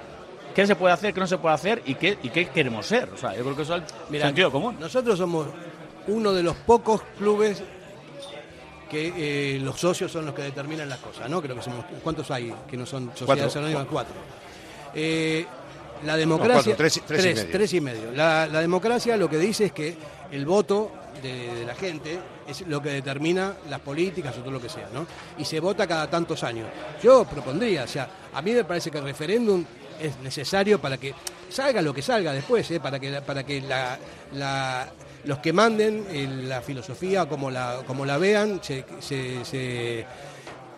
qué 0.55 0.65
se 0.67 0.75
puede 0.75 0.93
hacer, 0.93 1.13
qué 1.13 1.19
no 1.19 1.27
se 1.27 1.37
puede 1.37 1.55
hacer 1.55 1.81
y 1.85 1.95
qué, 1.95 2.17
y 2.23 2.29
qué 2.29 2.47
queremos 2.49 2.85
ser. 2.85 3.09
O 3.13 3.17
sea, 3.17 3.35
yo 3.35 3.43
creo 3.43 3.55
que 3.55 3.61
eso 3.63 3.75
es 3.75 3.83
el 4.11 4.21
sentido 4.21 4.51
común. 4.51 4.77
Nosotros 4.79 5.17
somos 5.17 5.47
uno 6.07 6.33
de 6.33 6.43
los 6.43 6.55
pocos 6.55 7.01
clubes 7.17 7.61
que 8.89 9.13
eh, 9.55 9.59
los 9.59 9.79
socios 9.79 10.11
son 10.11 10.25
los 10.25 10.35
que 10.35 10.41
determinan 10.43 10.89
las 10.89 10.99
cosas, 10.99 11.29
¿no? 11.29 11.41
Creo 11.41 11.55
que 11.55 11.61
somos. 11.61 11.85
¿Cuántos 12.03 12.29
hay 12.31 12.53
que 12.69 12.75
no 12.75 12.85
son 12.85 13.11
sociedades 13.15 13.55
anónimas? 13.55 13.87
Cuatro. 13.89 14.13
Eh, 14.93 15.45
la 16.03 16.17
democracia. 16.17 16.75
cuatro, 16.75 16.75
tres- 16.75 17.01
tres 17.07 17.25
y 17.25 17.29
medio. 17.35 17.51
tres 17.51 17.73
y 17.73 17.81
medio. 17.81 18.11
La, 18.11 18.47
la 18.47 18.59
democracia 18.59 19.15
lo 19.15 19.29
que 19.29 19.37
dice 19.37 19.65
es 19.65 19.71
que 19.71 19.95
el 20.31 20.45
voto 20.45 20.91
de, 21.23 21.55
de 21.55 21.65
la 21.65 21.75
gente 21.75 22.19
es 22.47 22.67
lo 22.67 22.81
que 22.81 22.89
determina 22.89 23.53
las 23.69 23.79
políticas 23.79 24.35
o 24.37 24.41
todo 24.41 24.51
lo 24.51 24.59
que 24.61 24.67
sea, 24.67 24.89
¿no? 24.93 25.05
Y 25.37 25.45
se 25.45 25.59
vota 25.61 25.87
cada 25.87 26.09
tantos 26.09 26.43
años. 26.43 26.67
Yo 27.01 27.23
propondría, 27.23 27.83
o 27.83 27.87
sea, 27.87 28.09
a 28.33 28.41
mí 28.41 28.51
me 28.51 28.65
parece 28.65 28.91
que 28.91 28.97
el 28.97 29.03
referéndum 29.05 29.63
es 30.01 30.17
necesario 30.19 30.79
para 30.79 30.97
que 30.97 31.13
salga 31.49 31.81
lo 31.81 31.93
que 31.93 32.01
salga 32.01 32.33
después, 32.33 32.69
¿eh? 32.71 32.79
para 32.79 32.99
que, 32.99 33.21
para 33.21 33.43
que 33.45 33.61
la, 33.61 33.97
la- 34.33 34.91
los 35.25 35.37
que 35.39 35.53
manden 35.53 36.05
eh, 36.09 36.27
la 36.45 36.61
filosofía 36.61 37.27
como 37.29 37.51
la, 37.51 37.81
como 37.85 38.05
la 38.05 38.17
vean 38.17 38.59
se, 38.63 38.83
se- 38.99 39.45
se- 39.45 40.05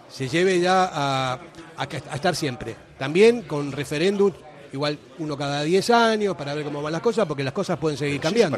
se 0.09 0.27
lleve 0.27 0.59
ya 0.59 0.89
a, 0.93 1.39
a 1.77 1.83
estar 2.15 2.36
siempre. 2.36 2.75
También 2.99 3.43
con 3.43 3.71
referéndum, 3.71 4.31
igual 4.73 4.99
uno 5.19 5.38
cada 5.38 5.63
10 5.63 5.89
años 5.91 6.36
para 6.36 6.53
ver 6.53 6.65
cómo 6.65 6.81
van 6.81 6.91
las 6.93 7.01
cosas, 7.01 7.25
porque 7.27 7.43
las 7.43 7.53
cosas 7.53 7.79
pueden 7.79 7.97
seguir 7.97 8.19
cambiando. 8.19 8.57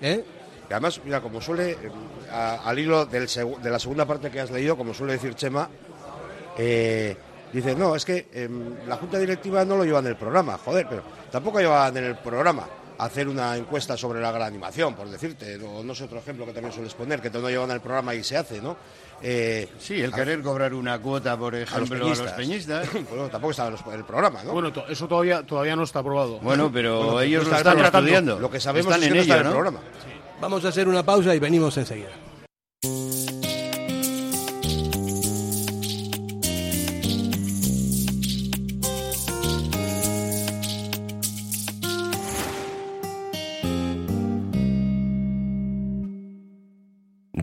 ¿Eh? 0.00 0.24
Y 0.68 0.72
además, 0.72 1.00
mira, 1.04 1.20
como 1.20 1.40
suele, 1.40 1.76
a- 2.30 2.56
al 2.68 2.78
hilo 2.78 3.06
del 3.06 3.26
de 3.62 3.70
la 3.70 3.78
segunda 3.78 4.04
parte 4.06 4.30
que 4.30 4.40
has 4.40 4.50
leído, 4.50 4.76
como 4.76 4.92
suele 4.92 5.12
decir 5.14 5.34
Chema, 5.34 5.68
eh, 6.58 7.16
dice, 7.52 7.74
no, 7.74 7.94
es 7.96 8.04
que 8.04 8.28
em, 8.32 8.74
la 8.88 8.96
Junta 8.96 9.18
Directiva 9.18 9.64
no 9.64 9.76
lo 9.76 9.84
lleva 9.84 9.98
en 10.00 10.06
el 10.08 10.16
programa, 10.16 10.58
joder, 10.58 10.86
pero 10.88 11.02
tampoco 11.30 11.60
llevan 11.60 11.96
en 11.96 12.04
el 12.04 12.16
programa 12.16 12.66
hacer 12.98 13.26
una 13.28 13.56
encuesta 13.56 13.96
sobre 13.96 14.20
la 14.20 14.30
gran 14.30 14.46
animación, 14.48 14.94
por 14.94 15.08
decirte, 15.08 15.56
o 15.64 15.82
no 15.82 15.92
sé 15.94 16.04
otro 16.04 16.18
ejemplo 16.18 16.46
que 16.46 16.52
también 16.52 16.72
sueles 16.72 16.94
poner, 16.94 17.20
que 17.20 17.30
no 17.30 17.48
llevan 17.48 17.70
en 17.70 17.76
el 17.76 17.80
programa 17.80 18.14
y 18.14 18.22
se 18.22 18.36
hace, 18.36 18.60
¿no? 18.62 18.76
Eh, 19.20 19.68
Sí, 19.78 20.00
el 20.00 20.12
a- 20.12 20.16
querer 20.16 20.40
cobrar 20.42 20.72
una 20.74 21.00
cuota, 21.00 21.36
por 21.36 21.54
a 21.54 21.58
los 21.60 21.68
ejemplo, 21.72 22.06
a 22.06 22.08
los 22.10 22.20
peñistas. 22.32 22.88
bueno, 23.10 23.28
tampoco 23.28 23.50
estaba 23.52 23.70
en 23.70 23.92
el 23.98 24.04
programa, 24.04 24.44
¿no? 24.44 24.52
Bueno, 24.52 24.72
eso 24.88 25.08
todavía, 25.08 25.42
todavía 25.44 25.74
no 25.74 25.82
está 25.82 25.98
aprobado. 26.00 26.38
Bueno, 26.40 26.70
pero 26.72 26.98
Bueno, 27.04 27.20
ellos 27.22 27.44
no 27.44 27.50
lo 27.50 27.56
está 27.56 27.70
están 27.70 27.82
tratando. 27.82 27.98
estudiando. 28.08 28.38
Lo 28.40 28.50
que 28.50 28.60
sabemos 28.60 28.94
están 28.94 29.02
es 29.02 29.06
que 29.06 29.10
en 29.10 29.16
no 29.16 29.22
está 29.22 29.34
en 29.40 29.46
el 29.46 29.52
programa. 29.52 29.80
Vamos 30.40 30.64
a 30.64 30.68
hacer 30.68 30.86
una 30.88 31.02
pausa 31.02 31.34
y 31.34 31.38
venimos 31.40 31.76
enseguida. 31.78 32.10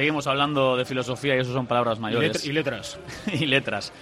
Seguimos 0.00 0.26
hablando 0.26 0.78
de 0.78 0.86
filosofía 0.86 1.36
y 1.36 1.40
eso 1.40 1.52
son 1.52 1.66
palabras 1.66 1.98
Y, 1.98 2.00
mayores. 2.00 2.42
y 2.46 2.52
letras. 2.52 2.98
y 3.34 3.44
letras. 3.44 3.92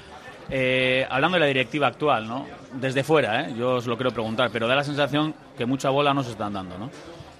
Eh, 0.49 1.05
hablando 1.11 1.35
de 1.35 1.41
la 1.41 1.47
directiva 1.47 1.89
actual, 1.89 2.29
¿no? 2.29 2.47
Desde 2.75 3.03
fuera, 3.03 3.41
¿eh? 3.41 3.55
Yo 3.59 3.75
os 3.75 3.87
lo 3.89 3.97
quiero 3.97 4.13
preguntar, 4.13 4.49
pero 4.53 4.69
da 4.69 4.77
la 4.77 4.85
sensación 4.85 5.35
que 5.57 5.67
mucha 5.67 5.91
bola 5.91 6.15
nos 6.15 6.29
están 6.29 6.53
dando, 6.53 6.79
¿no? 6.79 6.89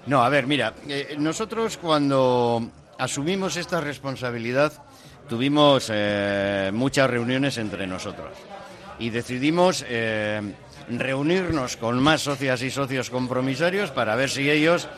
No, 0.07 0.21
a 0.21 0.27
ver, 0.27 0.45
mira, 0.45 0.73
eh, 0.89 1.15
nosotros 1.17 1.77
cuando 1.77 2.69
asumimos 2.97 3.55
esta 3.55 3.79
responsabilidad 3.79 4.73
tuvimos 5.29 5.89
eh, 5.89 6.69
muchas 6.73 7.09
reuniones 7.09 7.57
entre 7.59 7.87
nosotros 7.87 8.31
y 8.99 9.09
decidimos 9.09 9.85
eh, 9.87 10.41
reunirnos 10.89 11.77
con 11.77 12.03
más 12.03 12.23
socias 12.23 12.61
y 12.63 12.71
socios 12.71 13.09
compromisarios 13.09 13.91
para 13.91 14.17
ver 14.17 14.29
si 14.29 14.51
ellos 14.51 14.89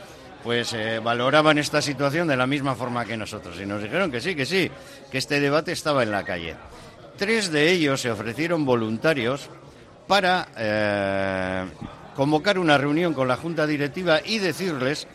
pues 0.43 0.73
eh, 0.73 0.99
valoraban 0.99 1.57
esta 1.57 1.81
situación 1.81 2.27
de 2.27 2.37
la 2.37 2.47
misma 2.47 2.75
forma 2.75 3.05
que 3.05 3.17
nosotros 3.17 3.59
y 3.61 3.65
nos 3.65 3.81
dijeron 3.81 4.11
que 4.11 4.21
sí, 4.21 4.35
que 4.35 4.45
sí, 4.45 4.69
que 5.11 5.17
este 5.17 5.39
debate 5.39 5.71
estaba 5.71 6.03
en 6.03 6.11
la 6.11 6.23
calle. 6.23 6.55
Tres 7.17 7.51
de 7.51 7.71
ellos 7.71 8.01
se 8.01 8.11
ofrecieron 8.11 8.65
voluntarios 8.65 9.49
para 10.07 10.47
eh, 10.57 11.65
convocar 12.15 12.57
una 12.57 12.77
reunión 12.77 13.13
con 13.13 13.27
la 13.27 13.37
Junta 13.37 13.67
Directiva 13.67 14.19
y 14.23 14.39
decirles 14.39 15.07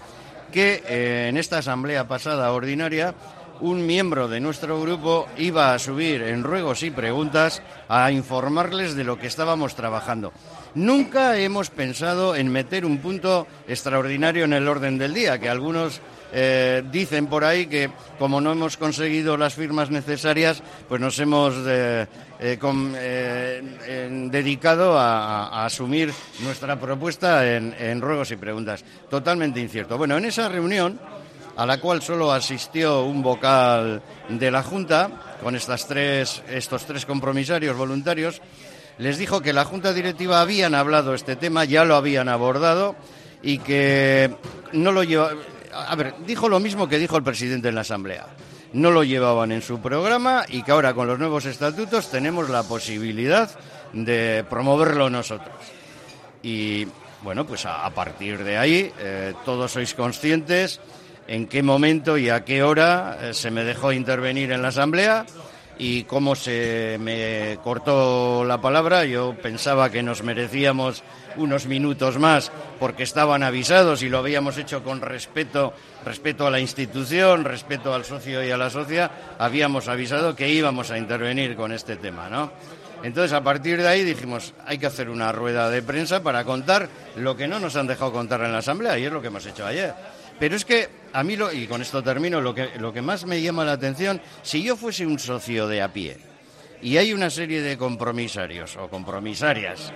que 0.53 0.83
eh, 0.87 1.27
en 1.29 1.37
esta 1.37 1.59
asamblea 1.59 2.07
pasada 2.07 2.53
ordinaria 2.53 3.15
un 3.61 3.87
miembro 3.87 4.29
de 4.29 4.41
nuestro 4.41 4.81
grupo 4.81 5.27
iba 5.39 5.73
a 5.73 5.79
subir 5.79 6.23
en 6.23 6.45
ruegos 6.45 6.83
y 6.83 6.91
preguntas 6.91 7.63
a 7.89 8.11
informarles 8.11 8.95
de 8.95 9.05
lo 9.05 9.19
que 9.19 9.27
estábamos 9.27 9.75
trabajando. 9.75 10.33
Nunca 10.77 11.39
hemos 11.39 11.71
pensado 11.71 12.37
en 12.37 12.53
meter 12.53 12.85
un 12.85 12.99
punto 12.99 13.47
extraordinario 13.67 14.45
en 14.45 14.53
el 14.53 14.69
orden 14.69 14.99
del 14.99 15.15
día, 15.15 15.39
que 15.39 15.49
algunos 15.49 16.03
eh, 16.35 16.83
dicen 16.93 17.29
por 17.29 17.45
ahí 17.45 17.67
que 17.67 17.89
como 18.19 18.43
no 18.43 18.53
hemos 18.53 18.77
conseguido 18.77 19.39
las 19.39 19.55
firmas 19.55 19.91
necesarias, 19.91 20.63
pues 20.87 21.01
nos 21.01 21.19
hemos 21.19 21.55
eh, 21.67 22.07
eh, 22.39 24.29
dedicado 24.31 24.99
a, 24.99 25.49
a 25.49 25.65
asumir 25.65 26.13
nuestra 26.41 26.79
propuesta 26.79 27.57
en, 27.57 27.75
en 27.79 28.03
ruegos 28.03 28.31
y 28.33 28.37
preguntas. 28.37 28.85
Totalmente 29.09 29.59
incierto. 29.59 29.97
Bueno, 29.97 30.19
en 30.19 30.27
esa 30.27 30.51
reunión, 30.51 31.01
a 31.57 31.65
la 31.65 31.81
cual 31.81 32.03
solo 32.03 32.31
asistió 32.31 33.03
un 33.05 33.23
vocal 33.23 34.03
de 34.29 34.51
la 34.51 34.63
Junta, 34.63 35.11
con 35.43 35.57
estas 35.57 35.89
tres, 35.89 36.43
estos 36.51 36.85
tres 36.85 37.07
compromisarios 37.07 37.75
voluntarios, 37.75 38.43
les 38.99 39.19
dijo 39.19 39.41
que 39.41 39.53
la 39.53 39.65
Junta 39.65 39.93
Directiva 39.93 40.41
habían 40.41 40.75
hablado 40.75 41.15
este 41.15 41.37
tema, 41.37 41.65
ya 41.65 41.85
lo 41.85 41.97
habían 41.97 42.29
abordado 42.29 42.97
y 43.43 43.59
que 43.59 44.35
no 44.73 44.93
lo 44.93 45.03
lleva. 45.03 45.33
A 45.73 45.95
ver, 45.95 46.15
dijo 46.27 46.49
lo 46.49 46.61
mismo 46.61 46.89
que 46.89 46.99
dijo 46.99 47.17
el 47.17 47.23
presidente 47.23 47.69
en 47.69 47.75
la 47.75 47.83
Asamblea. 47.83 48.27
No 48.73 48.91
lo 48.91 49.05
llevaban 49.05 49.53
en 49.53 49.63
su 49.63 49.81
programa 49.81 50.45
y 50.49 50.63
que 50.63 50.73
ahora 50.73 50.95
con 50.95 51.07
los 51.07 51.19
nuevos 51.19 51.45
estatutos 51.45 52.11
tenemos 52.11 52.49
la 52.49 52.63
posibilidad 52.63 53.51
de 53.93 54.45
promoverlo 54.49 55.11
nosotros. 55.11 55.55
Y 56.43 56.87
bueno, 57.23 57.47
pues 57.47 57.67
a, 57.67 57.89
partir 57.91 58.43
de 58.45 58.59
ahí 58.59 58.93
eh, 58.99 59.35
todos 59.45 59.73
sois 59.73 59.95
conscientes 59.95 60.81
en 61.27 61.47
qué 61.47 61.63
momento 61.63 62.17
y 62.19 62.31
a 62.31 62.45
qué 62.45 62.63
hora 62.63 63.19
eh, 63.21 63.35
se 63.35 63.51
me 63.51 63.65
dejó 63.65 63.93
intervenir 63.93 64.53
en 64.53 64.63
la 64.63 64.69
Asamblea 64.69 65.27
y 65.79 66.05
cómo 66.05 66.35
se 66.35 66.97
me 67.01 67.59
cortó 67.63 68.45
la 68.45 68.61
palabra. 68.61 69.05
Yo 69.05 69.35
pensaba 69.41 69.91
que 69.91 70.03
nos 70.03 70.23
merecíamos 70.23 71.03
unos 71.37 71.67
minutos 71.67 72.19
más 72.19 72.51
porque 72.81 73.03
estaban 73.03 73.43
avisados 73.43 74.03
y 74.03 74.09
lo 74.09 74.19
habíamos 74.19 74.57
hecho 74.59 74.83
con 74.83 75.01
respeto, 75.01 75.75
respeto 76.05 76.47
a 76.47 76.51
la 76.51 76.61
institución, 76.61 77.45
respeto 77.45 77.95
al 77.95 78.05
socio 78.05 78.45
y 78.45 78.51
a 78.51 78.57
la 78.57 78.71
socia. 78.71 79.11
Habíamos 79.39 79.89
avisado 79.89 80.35
que 80.35 80.49
íbamos 80.49 80.91
a 80.91 80.99
intervenir 80.99 81.57
con 81.57 81.73
este 81.73 81.97
tema, 81.97 82.29
¿no? 82.29 82.53
Entonces, 83.03 83.33
a 83.35 83.43
partir 83.43 83.81
de 83.83 83.89
ahí 83.89 84.05
dijimos, 84.05 84.55
hay 84.67 84.79
que 84.79 84.87
hacer 84.87 85.11
una 85.11 85.31
rueda 85.31 85.69
de 85.69 85.83
prensa 85.83 86.23
para 86.23 86.45
contar 86.45 86.89
lo 87.17 87.37
que 87.37 87.47
no 87.47 87.61
nos 87.61 87.77
han 87.77 87.87
dejado 87.87 88.11
contar 88.11 88.41
en 88.41 88.53
la 88.53 88.59
Asamblea, 88.59 88.99
y 88.99 89.05
es 89.05 89.13
lo 89.13 89.21
que 89.21 89.29
hemos 89.29 89.45
hecho 89.45 89.67
ayer. 89.67 89.95
Pero 90.39 90.57
es 90.57 90.65
que 90.65 90.89
a 91.17 91.23
mí, 91.25 91.35
lo, 91.35 91.51
y 91.51 91.67
con 91.67 91.81
esto 91.81 92.03
termino, 92.03 92.43
lo 92.43 92.55
que, 92.55 92.79
lo 92.79 92.93
que 92.93 93.01
más 93.01 93.25
me 93.25 93.41
llama 93.41 93.65
la 93.65 93.73
atención, 93.73 94.21
si 94.43 94.63
yo 94.63 94.77
fuese 94.77 95.07
un 95.07 95.19
socio 95.19 95.67
de 95.67 95.81
a 95.81 95.91
pie 95.91 96.19
y 96.83 96.99
hay 96.99 97.15
una 97.15 97.31
serie 97.31 97.63
de 97.63 97.79
compromisarios 97.79 98.77
o 98.77 98.91
compromisarias 98.91 99.95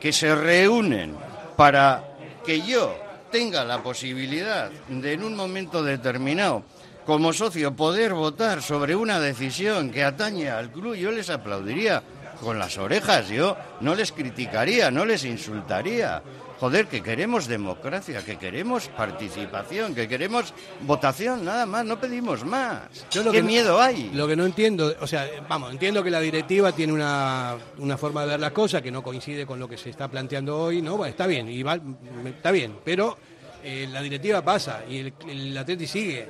que 0.00 0.14
se 0.14 0.34
reúnen 0.34 1.14
para 1.56 2.16
que 2.42 2.62
yo 2.62 2.96
tenga 3.30 3.66
la 3.66 3.82
posibilidad 3.82 4.70
de 4.88 5.12
en 5.12 5.24
un 5.24 5.36
momento 5.36 5.82
determinado 5.82 6.64
como 7.04 7.34
socio 7.34 7.76
poder 7.76 8.14
votar 8.14 8.62
sobre 8.62 8.96
una 8.96 9.20
decisión 9.20 9.90
que 9.90 10.04
atañe 10.04 10.48
al 10.48 10.72
club, 10.72 10.94
yo 10.94 11.10
les 11.10 11.28
aplaudiría 11.28 12.02
con 12.40 12.58
las 12.58 12.78
orejas, 12.78 13.28
yo 13.28 13.58
no 13.82 13.94
les 13.94 14.10
criticaría, 14.10 14.90
no 14.90 15.04
les 15.04 15.22
insultaría. 15.24 16.22
Joder, 16.60 16.88
que 16.88 17.02
queremos 17.02 17.46
democracia, 17.48 18.22
que 18.22 18.36
queremos 18.36 18.88
participación, 18.88 19.94
que 19.94 20.06
queremos 20.06 20.52
votación, 20.82 21.42
nada 21.42 21.64
más, 21.64 21.86
no 21.86 21.98
pedimos 21.98 22.44
más. 22.44 22.82
Yo 23.10 23.22
lo 23.22 23.32
¿Qué 23.32 23.38
que 23.38 23.42
no- 23.42 23.48
miedo 23.48 23.80
hay? 23.80 24.10
Lo 24.12 24.28
que 24.28 24.36
no 24.36 24.44
entiendo, 24.44 24.94
o 25.00 25.06
sea, 25.06 25.26
vamos, 25.48 25.72
entiendo 25.72 26.02
que 26.04 26.10
la 26.10 26.20
directiva 26.20 26.72
tiene 26.72 26.92
una, 26.92 27.56
una 27.78 27.96
forma 27.96 28.22
de 28.22 28.28
ver 28.32 28.40
las 28.40 28.52
cosas 28.52 28.82
que 28.82 28.90
no 28.90 29.02
coincide 29.02 29.46
con 29.46 29.58
lo 29.58 29.66
que 29.66 29.78
se 29.78 29.88
está 29.88 30.08
planteando 30.08 30.58
hoy, 30.58 30.82
¿no? 30.82 30.98
Bueno, 30.98 31.10
está 31.10 31.26
bien, 31.26 31.48
y 31.48 31.62
va- 31.62 31.80
está 32.26 32.50
bien, 32.50 32.76
pero 32.84 33.16
eh, 33.64 33.88
la 33.90 34.02
directiva 34.02 34.42
pasa 34.42 34.82
y 34.86 34.98
el, 34.98 35.14
el 35.28 35.56
Atleti 35.56 35.86
sigue 35.86 36.28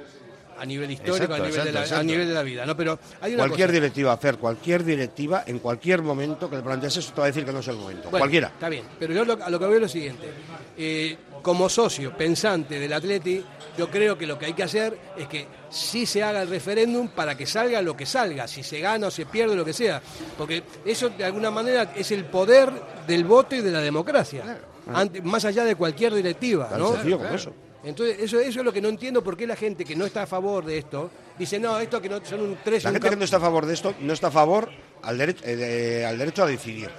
a 0.60 0.66
nivel 0.66 0.90
histórico, 0.90 1.16
Exacto, 1.34 1.34
a, 1.44 1.46
nivel 1.48 1.64
de 1.64 1.72
la, 1.72 1.80
exacto, 1.80 2.00
a 2.00 2.04
nivel 2.04 2.28
de 2.28 2.34
la 2.34 2.42
vida, 2.42 2.66
¿no? 2.66 2.76
Pero 2.76 2.98
hay 3.20 3.34
una 3.34 3.44
Cualquier 3.44 3.68
cosa- 3.68 3.72
directiva, 3.80 4.16
Fer, 4.18 4.36
cualquier 4.36 4.84
directiva, 4.84 5.44
en 5.46 5.58
cualquier 5.58 6.02
momento 6.02 6.50
que 6.50 6.56
le 6.56 6.62
plantees 6.62 6.96
eso, 6.98 7.12
te 7.12 7.20
va 7.20 7.24
a 7.24 7.28
decir 7.28 7.44
que 7.44 7.52
no 7.52 7.60
es 7.60 7.68
el 7.68 7.76
momento. 7.76 8.10
Bueno, 8.10 8.18
Cualquiera. 8.18 8.48
Está 8.48 8.68
bien, 8.68 8.84
pero 8.98 9.14
yo 9.14 9.24
lo- 9.24 9.42
a 9.42 9.48
lo 9.50 9.58
que 9.58 9.64
veo 9.66 9.74
es 9.76 9.80
lo 9.82 9.88
siguiente. 9.88 10.28
Eh, 10.76 11.16
como 11.42 11.68
socio 11.70 12.14
pensante 12.16 12.78
del 12.78 12.92
Atleti, 12.92 13.42
yo 13.78 13.88
creo 13.88 14.18
que 14.18 14.26
lo 14.26 14.38
que 14.38 14.46
hay 14.46 14.52
que 14.52 14.62
hacer 14.62 14.98
es 15.16 15.26
que 15.26 15.46
sí 15.70 16.04
se 16.04 16.22
haga 16.22 16.42
el 16.42 16.48
referéndum 16.50 17.08
para 17.08 17.34
que 17.34 17.46
salga 17.46 17.80
lo 17.80 17.96
que 17.96 18.04
salga, 18.04 18.46
si 18.46 18.62
se 18.62 18.80
gana 18.80 19.06
o 19.06 19.10
se 19.10 19.24
pierde, 19.24 19.56
lo 19.56 19.64
que 19.64 19.72
sea. 19.72 20.02
Porque 20.36 20.62
eso 20.84 21.08
de 21.08 21.24
alguna 21.24 21.50
manera 21.50 21.92
es 21.96 22.10
el 22.10 22.26
poder 22.26 22.70
del 23.06 23.24
voto 23.24 23.56
y 23.56 23.62
de 23.62 23.70
la 23.70 23.80
democracia, 23.80 24.58
ante- 24.92 25.22
más 25.22 25.44
allá 25.46 25.64
de 25.64 25.74
cualquier 25.76 26.12
directiva. 26.12 26.68
Tan 26.68 26.78
¿no? 26.80 26.92
sencillo 26.92 27.16
como 27.18 27.30
eso. 27.30 27.54
Entonces, 27.82 28.18
eso, 28.20 28.38
eso 28.38 28.58
es 28.60 28.64
lo 28.64 28.72
que 28.72 28.80
no 28.82 28.88
entiendo 28.88 29.22
por 29.24 29.36
qué 29.36 29.46
la 29.46 29.56
gente 29.56 29.84
que 29.84 29.96
no 29.96 30.04
está 30.04 30.22
a 30.22 30.26
favor 30.26 30.64
de 30.64 30.76
esto 30.78 31.10
dice, 31.38 31.58
no, 31.58 31.78
esto 31.80 32.00
que 32.00 32.08
no 32.10 32.22
son 32.24 32.40
un 32.42 32.58
tres 32.62 32.82
y 32.82 32.84
La 32.84 32.90
un 32.90 32.94
gente 32.96 33.10
que 33.10 33.16
no 33.16 33.24
está 33.24 33.38
a 33.38 33.40
favor 33.40 33.64
de 33.66 33.72
esto 33.74 33.94
no 34.00 34.12
está 34.12 34.26
a 34.26 34.30
favor 34.30 34.68
al 35.02 35.16
derecho, 35.16 35.42
eh, 35.46 35.56
de- 35.56 36.04
al 36.06 36.18
derecho 36.18 36.42
a 36.42 36.46
decidir. 36.46 36.90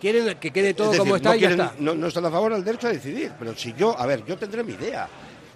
quieren 0.00 0.36
que 0.38 0.50
quede 0.50 0.74
todo 0.74 0.86
Es 0.88 0.92
decir, 0.92 1.00
como 1.04 1.16
está 1.16 1.28
no, 1.30 1.34
y 1.36 1.40
ya 1.40 1.50
está. 1.50 1.74
no- 1.78 1.94
no 1.94 2.06
están 2.08 2.24
a 2.26 2.30
favor 2.30 2.52
del 2.52 2.64
derecho 2.64 2.88
a 2.88 2.92
decidir. 2.92 3.32
Pero 3.38 3.54
si 3.56 3.72
yo, 3.74 3.96
a 3.98 4.04
ver, 4.06 4.24
yo 4.24 4.36
tendré 4.36 4.62
mi 4.64 4.72
idea. 4.72 5.08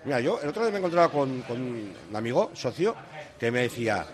Mira, 0.04 0.20
yo 0.20 0.40
el 0.40 0.48
otro 0.50 0.62
día 0.62 0.70
me 0.70 0.78
encontraba 0.78 1.10
con, 1.10 1.42
con 1.42 1.60
un 1.60 1.92
amigo, 2.14 2.52
socio, 2.54 2.94
que 3.38 3.50
me 3.50 3.62
decía, 3.62 4.06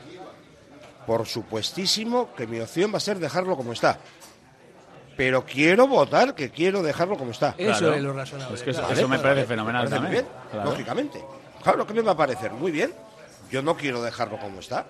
por 1.06 1.26
supuestísimo 1.26 2.30
que 2.34 2.46
mi 2.46 2.58
opción 2.58 2.90
va 2.92 2.96
a 2.96 3.00
ser 3.00 3.18
dejarlo 3.18 3.56
como 3.56 3.74
está. 3.74 3.98
Pero 5.16 5.44
quiero 5.44 5.86
votar, 5.86 6.34
que 6.34 6.50
quiero 6.50 6.82
dejarlo 6.82 7.16
como 7.16 7.30
está. 7.30 7.54
Eso 7.56 7.78
Claro. 7.78 7.94
es 7.94 8.02
lo 8.02 8.12
razonable. 8.12 8.54
Es 8.56 8.62
que 8.62 8.70
eso, 8.70 8.80
claro. 8.80 8.94
eso 8.94 9.08
me 9.08 9.18
parece 9.18 9.34
vale, 9.42 9.46
fenomenal 9.46 9.84
me 9.84 9.90
parece 9.90 10.00
muy 10.00 10.16
también. 10.16 10.24
bien, 10.24 10.50
Claro. 10.50 10.70
lógicamente. 10.70 11.24
Claro, 11.62 11.86
que 11.86 11.94
me 11.94 12.02
va 12.02 12.12
a 12.12 12.16
parecer 12.16 12.50
muy 12.52 12.72
bien. 12.72 12.92
Yo 13.50 13.62
no 13.62 13.76
quiero 13.76 14.02
dejarlo 14.02 14.38
como 14.38 14.60
está. 14.60 14.84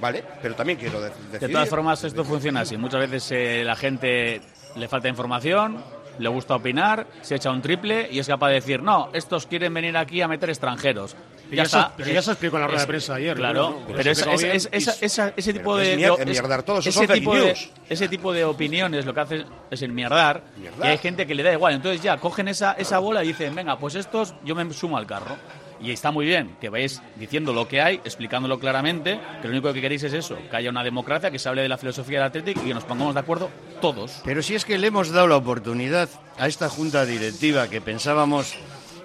¿Vale? 0.00 0.22
Pero 0.40 0.54
también 0.54 0.78
quiero 0.78 1.00
de- 1.00 1.08
decidir. 1.10 1.40
De 1.40 1.48
todas 1.48 1.68
formas, 1.68 2.04
esto 2.04 2.24
funciona 2.24 2.60
así. 2.60 2.76
Muchas 2.76 3.00
veces 3.00 3.32
eh, 3.32 3.64
la 3.64 3.74
gente 3.74 4.40
le 4.76 4.86
falta 4.86 5.08
información, 5.08 5.82
le 6.20 6.28
gusta 6.28 6.54
opinar, 6.54 7.06
se 7.20 7.34
echa 7.34 7.50
un 7.50 7.60
triple 7.62 8.08
y 8.10 8.20
es 8.20 8.28
capaz 8.28 8.48
de 8.48 8.54
decir, 8.54 8.80
no, 8.80 9.08
estos 9.12 9.46
quieren 9.46 9.74
venir 9.74 9.96
aquí 9.96 10.20
a 10.22 10.28
meter 10.28 10.50
extranjeros. 10.50 11.16
Pero 11.50 11.62
ya 11.62 11.68
se- 11.68 11.78
pero 11.96 12.10
ya 12.10 12.22
se 12.22 12.30
explicó 12.32 12.56
en 12.56 12.62
la 12.62 12.66
rueda 12.68 12.80
de 12.82 12.86
prensa 12.86 13.14
ayer, 13.14 13.36
Claro, 13.36 13.70
¿no? 13.70 13.76
Pero 13.86 13.96
pero 13.98 14.02
se 14.02 14.10
esa- 14.10 14.30
explicó 14.32 14.34
esa- 14.56 14.68
bien 14.70 14.82
esa- 14.82 14.96
y- 15.00 15.04
esa- 15.04 15.32
ese 15.36 15.52
tipo 15.52 15.76
de... 15.76 15.92
es 15.92 15.98
mier- 15.98 16.16
de- 16.16 16.22
enmierdar 16.22 16.62
todo, 16.62 16.78
eso 16.80 16.88
ese 16.90 16.98
son 16.98 17.06
fake 17.06 17.18
tipo 17.20 17.34
de, 17.34 17.46
news. 17.46 17.70
ese 17.88 18.08
tipo 18.08 18.32
de 18.32 18.44
opiniones 18.44 19.06
lo 19.06 19.14
que 19.14 19.20
hace 19.20 19.44
es 19.70 19.82
enmierdar, 19.82 20.42
Mierdar. 20.58 20.86
y 20.86 20.90
hay 20.90 20.98
gente 20.98 21.26
que 21.26 21.34
le 21.34 21.42
da 21.42 21.52
igual. 21.52 21.74
Entonces 21.74 22.02
ya 22.02 22.16
cogen 22.18 22.48
esa, 22.48 22.72
esa 22.72 22.98
bola 22.98 23.24
y 23.24 23.28
dicen, 23.28 23.54
venga, 23.54 23.78
pues 23.78 23.94
estos 23.94 24.34
yo 24.44 24.54
me 24.54 24.72
sumo 24.72 24.96
al 24.98 25.06
carro. 25.06 25.36
Y 25.80 25.92
está 25.92 26.10
muy 26.10 26.26
bien 26.26 26.56
que 26.60 26.70
vayáis 26.70 27.00
diciendo 27.14 27.52
lo 27.52 27.68
que 27.68 27.80
hay, 27.80 27.96
explicándolo 28.04 28.58
claramente, 28.58 29.20
que 29.40 29.46
lo 29.46 29.52
único 29.54 29.72
que 29.72 29.80
queréis 29.80 30.02
es 30.02 30.12
eso, 30.12 30.36
que 30.50 30.56
haya 30.56 30.70
una 30.70 30.82
democracia, 30.82 31.30
que 31.30 31.38
se 31.38 31.48
hable 31.48 31.62
de 31.62 31.68
la 31.68 31.78
filosofía 31.78 32.18
del 32.18 32.26
Athletic 32.26 32.56
y 32.64 32.66
que 32.66 32.74
nos 32.74 32.82
pongamos 32.82 33.14
de 33.14 33.20
acuerdo 33.20 33.48
todos. 33.80 34.20
Pero 34.24 34.42
si 34.42 34.56
es 34.56 34.64
que 34.64 34.76
le 34.76 34.88
hemos 34.88 35.10
dado 35.12 35.28
la 35.28 35.36
oportunidad 35.36 36.08
a 36.36 36.48
esta 36.48 36.68
junta 36.68 37.06
directiva 37.06 37.68
que 37.70 37.80
pensábamos 37.80 38.56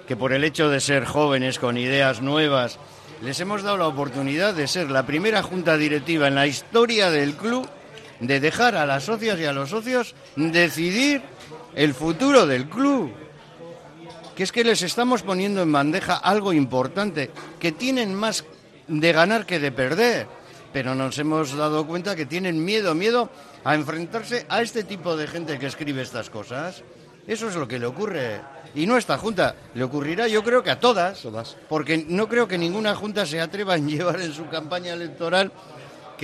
que 0.06 0.16
por 0.16 0.32
el 0.32 0.44
hecho 0.44 0.68
de 0.68 0.80
ser 0.80 1.04
jóvenes 1.04 1.58
con 1.58 1.76
ideas 1.76 2.20
nuevas, 2.20 2.78
les 3.22 3.40
hemos 3.40 3.62
dado 3.62 3.78
la 3.78 3.88
oportunidad 3.88 4.54
de 4.54 4.68
ser 4.68 4.90
la 4.90 5.06
primera 5.06 5.42
junta 5.42 5.76
directiva 5.76 6.28
en 6.28 6.34
la 6.34 6.46
historia 6.46 7.10
del 7.10 7.34
club 7.34 7.68
de 8.20 8.40
dejar 8.40 8.76
a 8.76 8.86
las 8.86 9.04
socias 9.04 9.38
y 9.38 9.44
a 9.44 9.52
los 9.52 9.70
socios 9.70 10.14
decidir 10.36 11.22
el 11.74 11.94
futuro 11.94 12.46
del 12.46 12.68
club. 12.68 13.12
Que 14.36 14.42
es 14.42 14.52
que 14.52 14.64
les 14.64 14.82
estamos 14.82 15.22
poniendo 15.22 15.62
en 15.62 15.72
bandeja 15.72 16.16
algo 16.16 16.52
importante, 16.52 17.30
que 17.60 17.72
tienen 17.72 18.14
más 18.14 18.44
de 18.88 19.12
ganar 19.12 19.46
que 19.46 19.60
de 19.60 19.72
perder. 19.72 20.26
Pero 20.72 20.94
nos 20.94 21.18
hemos 21.18 21.56
dado 21.56 21.86
cuenta 21.86 22.16
que 22.16 22.26
tienen 22.26 22.64
miedo, 22.64 22.94
miedo 22.94 23.30
a 23.62 23.74
enfrentarse 23.74 24.44
a 24.48 24.60
este 24.60 24.82
tipo 24.82 25.16
de 25.16 25.28
gente 25.28 25.58
que 25.58 25.66
escribe 25.66 26.02
estas 26.02 26.30
cosas. 26.30 26.82
Eso 27.26 27.48
es 27.48 27.54
lo 27.56 27.66
que 27.66 27.78
le 27.78 27.86
ocurre. 27.86 28.40
Y 28.74 28.86
no 28.86 28.96
a 28.96 28.98
esta 28.98 29.16
junta, 29.18 29.54
le 29.74 29.84
ocurrirá 29.84 30.26
yo 30.28 30.42
creo 30.42 30.62
que 30.62 30.70
a 30.70 30.80
todas, 30.80 31.26
porque 31.68 32.04
no 32.08 32.28
creo 32.28 32.48
que 32.48 32.58
ninguna 32.58 32.94
junta 32.94 33.24
se 33.24 33.40
atreva 33.40 33.76
en 33.76 33.88
llevar 33.88 34.20
en 34.20 34.32
su 34.32 34.48
campaña 34.48 34.92
electoral 34.92 35.52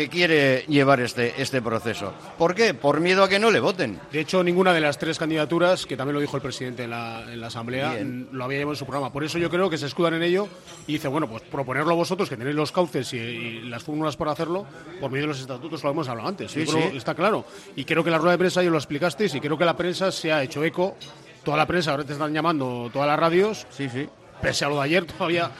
que 0.00 0.08
quiere 0.08 0.64
llevar 0.68 1.00
este, 1.00 1.34
este 1.42 1.60
proceso. 1.60 2.14
¿Por 2.38 2.54
qué? 2.54 2.72
Por 2.72 3.00
miedo 3.00 3.22
a 3.24 3.28
que 3.28 3.38
no 3.38 3.50
le 3.50 3.60
voten. 3.60 4.00
De 4.10 4.20
hecho, 4.20 4.42
ninguna 4.42 4.72
de 4.72 4.80
las 4.80 4.96
tres 4.98 5.18
candidaturas, 5.18 5.84
que 5.84 5.96
también 5.96 6.14
lo 6.14 6.20
dijo 6.20 6.36
el 6.36 6.42
presidente 6.42 6.84
en 6.84 6.90
la, 6.90 7.22
en 7.30 7.40
la 7.40 7.48
Asamblea, 7.48 7.92
Bien. 7.94 8.28
mm, 8.30 8.34
lo 8.36 8.44
había 8.44 8.58
llevado 8.58 8.72
en 8.72 8.78
su 8.78 8.86
programa. 8.86 9.12
Por 9.12 9.24
eso 9.24 9.36
yo 9.38 9.50
creo 9.50 9.68
que 9.68 9.76
se 9.76 9.86
escudan 9.86 10.14
en 10.14 10.22
ello 10.22 10.48
y 10.86 10.94
dice, 10.94 11.08
bueno, 11.08 11.28
pues 11.28 11.42
proponerlo 11.42 11.94
vosotros, 11.94 12.28
que 12.30 12.36
tenéis 12.36 12.56
los 12.56 12.72
cauces 12.72 13.12
y, 13.12 13.18
y 13.18 13.60
las 13.62 13.82
fórmulas 13.82 14.16
para 14.16 14.32
hacerlo, 14.32 14.66
por 15.00 15.10
medio 15.10 15.24
de 15.24 15.28
los 15.28 15.40
estatutos, 15.40 15.84
lo 15.84 15.90
hemos 15.90 16.08
hablado 16.08 16.28
antes. 16.28 16.50
Sí, 16.52 16.64
Yo 16.64 16.72
creo- 16.72 16.90
sí. 16.92 16.96
Está 16.96 17.14
claro. 17.14 17.44
Y 17.76 17.84
creo 17.84 18.02
que 18.02 18.10
la 18.10 18.18
rueda 18.18 18.32
de 18.32 18.38
prensa 18.38 18.62
ya 18.62 18.70
lo 18.70 18.78
explicasteis 18.78 19.34
y 19.34 19.40
creo 19.40 19.58
que 19.58 19.64
la 19.66 19.76
prensa 19.76 20.10
se 20.10 20.32
ha 20.32 20.42
hecho 20.42 20.64
eco. 20.64 20.96
Toda 21.44 21.56
la 21.56 21.66
prensa, 21.66 21.90
ahora 21.90 22.04
te 22.04 22.12
están 22.14 22.32
llamando 22.32 22.88
todas 22.92 23.06
las 23.08 23.18
radios. 23.18 23.66
Sí, 23.70 23.88
sí. 23.88 24.08
Pese 24.40 24.64
a 24.64 24.68
lo 24.68 24.76
de 24.76 24.82
ayer, 24.84 25.04
todavía 25.18 25.50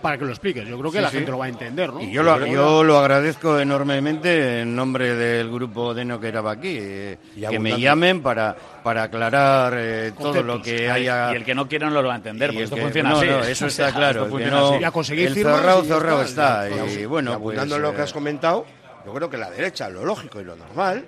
para 0.00 0.16
que 0.18 0.24
lo 0.24 0.30
expliques. 0.30 0.66
Yo 0.66 0.78
creo 0.78 0.90
que 0.90 0.98
Sí, 0.98 1.02
la 1.02 1.10
sí. 1.10 1.16
gente 1.16 1.30
lo 1.30 1.38
va 1.38 1.46
a 1.46 1.48
entender, 1.48 1.92
¿no? 1.92 2.00
Y 2.00 2.10
yo 2.10 2.22
lo, 2.22 2.44
yo 2.46 2.84
lo 2.84 2.98
agradezco 2.98 3.58
enormemente 3.58 4.60
en 4.60 4.74
nombre 4.74 5.14
del 5.14 5.50
grupo 5.50 5.94
de 5.94 6.04
No 6.04 6.18
que 6.20 6.28
era 6.28 6.48
aquí, 6.50 6.76
eh, 6.80 7.18
que 7.48 7.58
me 7.58 7.78
llamen 7.80 8.22
para, 8.22 8.56
para 8.82 9.04
aclarar 9.04 9.74
eh, 9.76 10.12
todo 10.18 10.42
lo 10.42 10.62
que 10.62 10.90
haya. 10.90 11.32
Y 11.32 11.36
el 11.36 11.44
que 11.44 11.54
no 11.54 11.68
quiera 11.68 11.90
no 11.90 12.00
lo 12.02 12.08
va 12.08 12.14
a 12.14 12.18
entender, 12.18 12.50
porque 12.50 12.64
esto 12.64 12.76
que- 12.76 12.82
funciona 12.82 13.10
no, 13.10 13.18
así. 13.18 13.26
no, 13.26 13.40
eso 13.40 13.66
está 13.66 13.92
claro. 13.92 14.20
esto 14.20 14.24
que 14.24 14.30
funciona 14.30 14.56
no- 14.60 14.68
así. 14.74 14.80
Y 14.80 14.84
a 14.84 14.90
conseguir 14.90 15.28
el 15.28 15.34
ya 15.34 15.42
cerrado 15.42 16.22
está. 16.22 16.68
está. 16.68 16.86
Y, 16.86 17.00
Y 17.00 17.06
bueno, 17.06 17.30
pues. 17.32 17.58
abundando 17.58 17.76
en 17.76 17.82
lo 17.82 17.92
que 17.92 18.00
eh, 18.00 18.04
has 18.04 18.12
comentado, 18.12 18.66
yo 19.04 19.12
creo 19.14 19.28
que 19.30 19.36
la 19.36 19.50
derecha, 19.50 19.88
lo 19.88 20.04
lógico 20.04 20.40
y 20.40 20.44
lo 20.44 20.56
normal, 20.56 21.04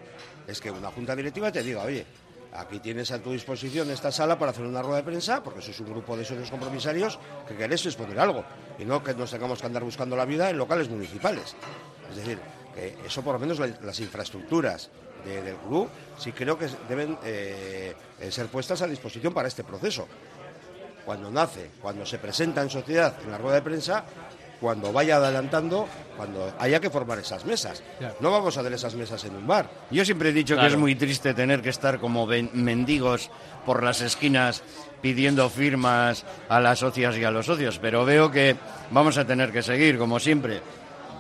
es 0.47 0.61
que 0.61 0.71
una 0.71 0.89
junta 0.89 1.15
directiva 1.15 1.53
te 1.53 1.63
diga, 1.63 1.83
oye, 1.83 2.05
aquí 2.53 2.79
tienes 2.81 3.11
a 3.13 3.19
tu 3.23 3.33
disposición 3.33 3.91
esta 3.91 4.11
sala 4.11 4.39
para 4.39 4.51
hacer 4.51 4.65
una 4.67 4.83
rueda 4.83 4.99
de 4.99 5.03
prensa, 5.05 5.43
porque 5.43 5.63
sois 5.63 5.79
un 5.81 5.91
grupo 5.91 6.17
de 6.17 6.25
socios 6.25 6.51
compromisarios 6.51 7.19
que 7.47 7.55
queréis 7.57 7.87
exponer 7.87 8.19
algo, 8.19 8.45
y 8.79 8.85
no 8.85 9.03
que 9.03 9.15
nos 9.15 9.31
tengamos 9.31 9.61
que 9.61 9.67
andar 9.67 9.85
buscando 9.85 10.17
la 10.17 10.25
vida 10.25 10.51
en 10.51 10.59
locales 10.59 10.89
municipales. 10.89 11.55
Es 12.11 12.17
decir, 12.17 12.39
que 12.75 12.97
eso 13.07 13.23
por 13.23 13.35
lo 13.35 13.39
menos 13.41 13.59
la- 13.59 13.71
las 13.83 13.99
infraestructuras 14.01 14.91
de- 15.25 15.43
del 15.43 15.57
club 15.57 15.89
sí 16.19 16.33
creo 16.33 16.59
que 16.59 16.67
deben 16.89 17.19
eh, 17.25 17.95
ser 18.31 18.47
puestas 18.49 18.81
a 18.83 18.87
disposición 18.87 19.35
para 19.35 19.49
este 19.49 19.65
proceso 19.65 20.09
cuando 21.05 21.31
nace, 21.31 21.71
cuando 21.81 22.05
se 22.07 22.19
presenta 22.19 22.63
en 22.63 22.71
sociedad 22.71 23.17
en 23.25 23.31
la 23.31 23.39
rueda 23.39 23.57
de 23.57 23.63
prensa, 23.63 24.05
cuando 24.61 24.93
vaya 24.93 25.17
adelantando, 25.17 25.89
cuando 26.17 26.53
haya 26.59 26.81
que 26.81 26.91
formar 26.91 27.19
esas 27.19 27.45
mesas. 27.47 27.83
Claro. 27.99 28.15
No 28.21 28.31
vamos 28.31 28.57
a 28.57 28.61
hacer 28.61 28.73
esas 28.73 28.95
mesas 28.95 29.25
en 29.25 29.35
un 29.37 29.47
bar. 29.47 29.71
Yo 29.91 30.05
siempre 30.05 30.29
he 30.29 30.33
dicho 30.33 30.57
que 30.57 30.67
es 30.67 30.77
muy 30.77 30.95
triste 30.95 31.33
tener 31.35 31.63
que 31.63 31.71
estar 31.71 31.99
como 31.99 32.27
ven- 32.27 32.51
mendigos 32.53 33.31
por 33.65 33.83
las 33.83 34.01
esquinas 34.03 34.63
pidiendo 35.01 35.49
firmas 35.49 36.25
a 36.51 36.61
las 36.61 36.79
socias 36.81 37.17
y 37.17 37.25
a 37.25 37.31
los 37.31 37.47
socios, 37.47 37.79
pero 37.79 38.05
veo 38.05 38.31
que 38.31 38.55
vamos 38.91 39.17
a 39.17 39.25
tener 39.27 39.51
que 39.51 39.63
seguir, 39.63 39.97
como 39.97 40.21
siempre. 40.21 40.61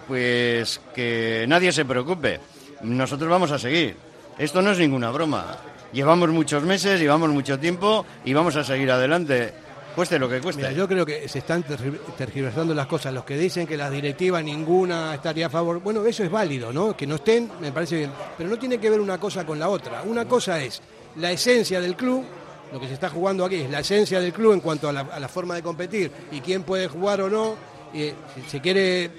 Pues 0.07 0.81
que 0.95 1.45
nadie 1.49 1.73
se 1.73 1.85
preocupe, 1.85 2.41
nosotros 2.83 3.31
vamos 3.31 3.53
a 3.53 3.59
seguir. 3.59 3.97
Esto 4.39 4.61
no 4.63 4.73
es 4.73 4.79
ninguna 4.79 5.11
broma. 5.11 5.57
Llevamos 5.93 6.31
muchos 6.31 6.63
meses, 6.63 7.01
llevamos 7.01 7.31
mucho 7.31 7.59
tiempo 7.59 8.05
y 8.25 8.33
vamos 8.33 8.57
a 8.57 8.65
seguir 8.65 8.91
adelante, 8.91 9.53
cueste 9.95 10.19
lo 10.19 10.29
que 10.29 10.41
cueste. 10.41 10.63
Mira, 10.63 10.73
yo 10.73 10.87
creo 10.89 11.05
que 11.05 11.29
se 11.29 11.39
están 11.41 11.65
tergi- 11.65 11.99
tergiversando 12.17 12.75
las 12.75 12.87
cosas. 12.87 13.13
Los 13.13 13.25
que 13.25 13.37
dicen 13.37 13.67
que 13.67 13.77
las 13.77 13.91
directivas 13.91 14.43
ninguna 14.45 15.15
estaría 15.15 15.47
a 15.47 15.51
favor, 15.51 15.81
bueno, 15.81 16.05
eso 16.07 16.23
es 16.25 16.31
válido, 16.31 16.73
¿no? 16.73 16.97
Que 16.97 17.07
no 17.07 17.17
estén, 17.17 17.51
me 17.61 17.73
parece 17.73 17.97
bien. 17.97 18.13
Pero 18.37 18.49
no 18.51 18.59
tiene 18.59 18.79
que 18.79 18.89
ver 18.91 19.01
una 19.01 19.19
cosa 19.19 19.45
con 19.45 19.59
la 19.59 19.69
otra. 19.69 20.03
Una 20.03 20.25
cosa 20.27 20.61
es 20.63 20.81
la 21.17 21.31
esencia 21.33 21.81
del 21.81 21.97
club, 21.97 22.25
lo 22.73 22.79
que 22.81 22.87
se 22.89 22.95
está 22.95 23.11
jugando 23.11 23.45
aquí 23.45 23.57
es 23.57 23.71
la 23.71 23.81
esencia 23.81 24.21
del 24.21 24.33
club 24.33 24.53
en 24.53 24.61
cuanto 24.61 24.89
a 24.89 24.93
la, 24.93 25.01
a 25.01 25.19
la 25.21 25.29
forma 25.29 25.55
de 25.57 25.63
competir 25.63 26.11
y 26.31 26.41
quién 26.41 26.63
puede 26.63 26.87
jugar 26.89 27.21
o 27.23 27.29
no. 27.29 27.57
Eh, 27.93 28.15
se- 28.49 28.61
quiere 28.61 29.11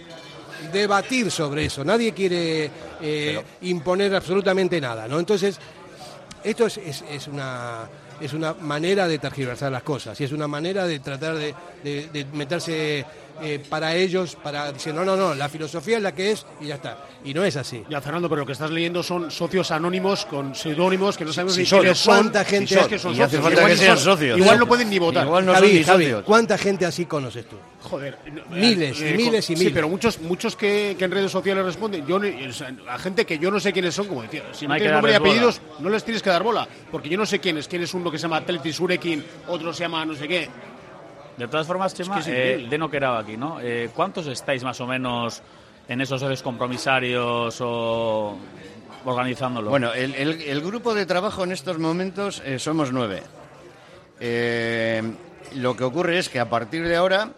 debatir 0.72 1.30
sobre 1.32 1.66
eso. 1.66 1.84
Nadie 1.84 2.14
quiere 2.14 2.70
eh, 3.02 3.44
imponer 3.62 4.14
absolutamente 4.16 4.80
nada, 4.80 5.08
¿no? 5.08 5.20
Entonces, 5.20 5.60
esto 6.44 6.66
es, 6.68 6.78
es- 6.78 7.04
es 7.10 7.28
una 7.28 7.80
es 8.22 8.34
una 8.34 8.54
manera 8.54 9.08
de 9.08 9.18
tergiversar 9.20 9.72
las 9.72 9.84
cosas 9.84 10.20
y 10.22 10.24
es 10.24 10.32
una 10.32 10.48
manera 10.48 10.86
de 10.86 11.00
tratar 11.00 11.36
de, 11.36 11.54
de- 11.84 12.26
meterse 12.34 13.06
eh, 13.42 13.60
para 13.70 13.96
ellos, 13.96 14.36
para 14.36 14.72
decir, 14.72 14.94
no, 14.94 15.04
no, 15.04 15.16
no, 15.16 15.34
la 15.34 15.50
filosofía 15.50 15.98
es 15.98 16.04
la 16.04 16.14
que 16.14 16.32
es 16.32 16.46
y 16.60 16.68
ya 16.68 16.76
está. 16.76 16.98
Y 17.24 17.34
no 17.34 17.44
es 17.44 17.56
así. 17.58 17.84
Ya, 17.90 18.02
Fernando, 18.02 18.28
pero 18.30 18.42
lo 18.42 18.46
que 18.46 18.54
estás 18.54 18.72
leyendo 18.72 19.04
son 19.04 19.30
socios 19.32 19.72
anónimos 19.72 20.26
con 20.26 20.56
seudónimos 20.56 21.18
que 21.18 21.26
no 21.26 21.34
sabemos 21.34 21.54
Sí 21.56 21.62
ni 21.62 21.66
son. 21.66 21.80
quiénes 21.80 21.98
son. 22.00 22.16
¿Cuánta 22.16 22.46
gente 22.46 22.68
Si 22.68 22.76
es 22.76 22.82
hay? 22.84 22.88
que 22.90 23.00
son 23.00 23.16
Y 23.16 23.22
hace 23.22 23.38
socios. 23.38 23.44
falta 23.44 23.60
Igual 23.62 23.72
que 23.72 23.76
ni 23.80 23.86
sean 23.86 23.98
son- 23.98 24.14
socios. 24.14 24.38
Igual 24.40 24.60
no 24.60 24.68
pueden 24.68 24.90
ni 24.90 25.00
votar. 25.00 25.26
Igual 25.26 25.46
no 25.46 25.54
Javi, 25.54 25.68
son 25.68 25.76
ni 25.78 25.84
Javi, 25.84 26.04
socios. 26.06 26.24
¿cuánta 26.24 26.58
gente 26.58 26.86
así 26.86 27.06
conoces 27.06 27.46
tú? 27.48 27.56
Joder, 27.82 28.18
no, 28.32 28.56
Miles 28.56 29.02
y 29.02 29.04
miles 29.16 29.50
y 29.50 29.56
Sí, 29.56 29.60
miles. 29.60 29.74
pero 29.74 29.90
muchos 29.90 30.20
muchos 30.22 30.56
que, 30.56 30.96
que 30.98 31.06
en 31.06 31.12
redes 31.12 31.32
sociales 31.32 31.66
responden, 31.66 32.06
yo 32.06 32.20
no- 32.20 32.28
o 32.50 32.54
sea, 32.54 32.72
a 32.90 33.00
gente 33.00 33.26
que 33.26 33.40
yo 33.40 33.50
no 33.50 33.60
sé 33.60 33.74
quiénes 33.74 33.96
son, 33.96 34.08
como 34.08 34.22
decía, 34.22 34.44
si 34.52 34.68
No 34.68 34.76
tienes 34.76 34.94
nombre 34.94 35.14
y 35.14 35.18
bola. 35.18 35.30
apellidos, 35.32 35.62
no 35.80 35.90
les 35.90 36.04
tienes 36.04 36.22
que 36.22 36.30
dar 36.30 36.44
bola, 36.44 36.68
porque 36.92 37.10
yo 37.10 37.18
no 37.18 37.26
sé 37.26 37.40
quién 37.40 37.58
es, 37.58 37.68
quién 37.68 37.82
es 37.82 37.94
uno 37.94 38.12
que 38.12 38.18
se 38.18 38.24
llama 38.24 38.38
Atleti 38.38 38.72
Surekin, 38.72 39.24
otro 39.48 39.74
se 39.74 39.84
llama 39.84 40.06
no 40.06 40.16
sé 40.16 40.28
qué. 40.28 40.48
De 41.42 41.48
todas 41.48 41.66
formas, 41.66 41.96
Chema, 41.96 42.20
Es 42.20 42.26
que 42.26 42.32
es 42.32 42.38
eh, 42.38 42.42
increíble. 42.52 42.70
de 42.70 42.78
no 42.78 42.92
quedaba 42.92 43.18
aquí, 43.20 43.36
¿no? 43.38 43.60
Eh, 43.62 43.90
¿Cuántos 43.96 44.28
estáis 44.28 44.64
más 44.64 44.80
o 44.80 44.86
menos 44.86 45.42
en 45.88 46.00
esos 46.00 46.20
socios 46.22 46.44
compromisarios 46.44 47.58
o 47.62 48.38
organizándolo? 49.06 49.72
Bueno, 49.72 49.92
el, 49.94 50.14
el- 50.14 50.42
el 50.42 50.62
grupo 50.62 50.94
de 50.94 51.08
trabajo 51.08 51.44
en 51.44 51.52
estos 51.52 51.80
momentos 51.80 52.44
eh, 52.46 52.60
somos 52.60 52.92
nueve. 52.92 53.24
Eh, 54.20 55.02
lo 55.56 55.76
que 55.76 55.84
ocurre 55.84 56.20
es 56.20 56.30
que 56.30 56.40
a 56.40 56.48
partir 56.48 56.88
de 56.88 56.96
ahora, 56.96 57.30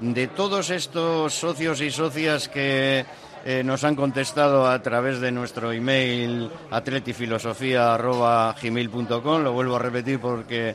de 0.00 0.26
todos 0.26 0.70
estos 0.70 1.32
socios 1.32 1.80
y 1.80 1.92
socias 1.92 2.48
que 2.48 3.06
eh, 3.44 3.62
nos 3.64 3.84
han 3.84 3.94
contestado 3.94 4.66
a 4.68 4.82
través 4.82 5.20
de 5.20 5.30
nuestro 5.30 5.70
email 5.70 6.50
atletifilosofía.gmail.com, 6.72 9.42
lo 9.42 9.52
vuelvo 9.52 9.76
a 9.76 9.78
repetir 9.78 10.18
porque 10.20 10.74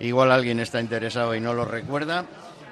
igual 0.00 0.32
alguien 0.32 0.60
está 0.60 0.80
interesado 0.80 1.34
y 1.34 1.40
no 1.40 1.54
lo 1.54 1.64
recuerda, 1.64 2.24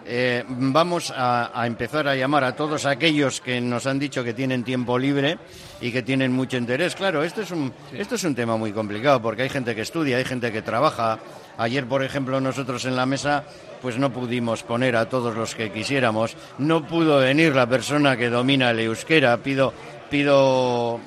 eh, 0.06 0.44
vamos 0.48 1.12
a, 1.14 1.50
a 1.54 1.66
empezar 1.66 2.08
a 2.08 2.16
llamar 2.16 2.44
a 2.44 2.56
todos 2.56 2.86
aquellos 2.86 3.40
que 3.40 3.60
nos 3.60 3.86
han 3.86 3.98
dicho 3.98 4.24
que 4.24 4.34
tienen 4.34 4.64
tiempo 4.64 4.98
libre 4.98 5.38
y 5.80 5.92
que 5.92 6.02
tienen 6.02 6.32
mucho 6.32 6.56
interés. 6.56 6.94
Claro, 6.94 7.22
esto 7.22 7.42
es 7.42 7.50
un, 7.50 7.72
esto 7.92 8.14
es 8.14 8.24
un 8.24 8.34
tema 8.34 8.56
muy 8.56 8.72
complicado 8.72 9.20
porque 9.20 9.42
hay 9.42 9.48
gente 9.48 9.74
que 9.74 9.82
estudia, 9.82 10.16
hay 10.16 10.24
gente 10.24 10.50
que 10.52 10.62
trabaja. 10.62 11.18
Ayer, 11.58 11.86
por 11.86 12.02
ejemplo, 12.02 12.40
nosotros 12.40 12.84
en 12.86 12.96
la 12.96 13.06
mesa 13.06 13.44
pues 13.82 13.98
no 13.98 14.12
pudimos 14.12 14.62
poner 14.62 14.96
a 14.96 15.08
todos 15.08 15.34
los 15.36 15.54
que 15.54 15.70
quisiéramos. 15.70 16.36
No 16.58 16.86
pudo 16.86 17.18
venir 17.18 17.54
la 17.54 17.66
persona 17.66 18.16
que 18.16 18.30
domina 18.30 18.70
el 18.70 18.80
euskera. 18.80 19.36
Pido, 19.38 19.72
pido 20.10 21.00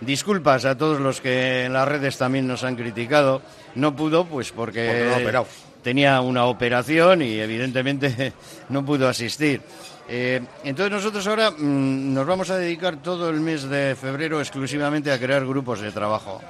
disculpas 0.00 0.64
a 0.64 0.76
todos 0.76 1.00
los 1.00 1.20
que 1.20 1.64
en 1.64 1.72
las 1.72 1.88
redes 1.88 2.18
también 2.18 2.46
nos 2.46 2.64
han 2.64 2.76
criticado. 2.76 3.42
No 3.74 3.94
pudo, 3.94 4.24
pues 4.24 4.52
porque 4.52 5.10
no 5.32 5.46
tenía 5.82 6.20
una 6.20 6.44
operación 6.44 7.22
y 7.22 7.38
evidentemente 7.38 8.32
no 8.68 8.84
pudo 8.84 9.08
asistir. 9.08 9.62
Eh, 10.10 10.40
entonces 10.64 10.92
nosotros 10.92 11.26
ahora 11.26 11.50
mm, 11.50 12.14
nos 12.14 12.26
vamos 12.26 12.48
a 12.50 12.56
dedicar 12.56 12.96
todo 12.96 13.28
el 13.28 13.40
mes 13.40 13.64
de 13.64 13.94
febrero 13.94 14.40
exclusivamente 14.40 15.12
a 15.12 15.18
crear 15.18 15.46
grupos 15.46 15.80
de 15.80 15.92
trabajo. 15.92 16.40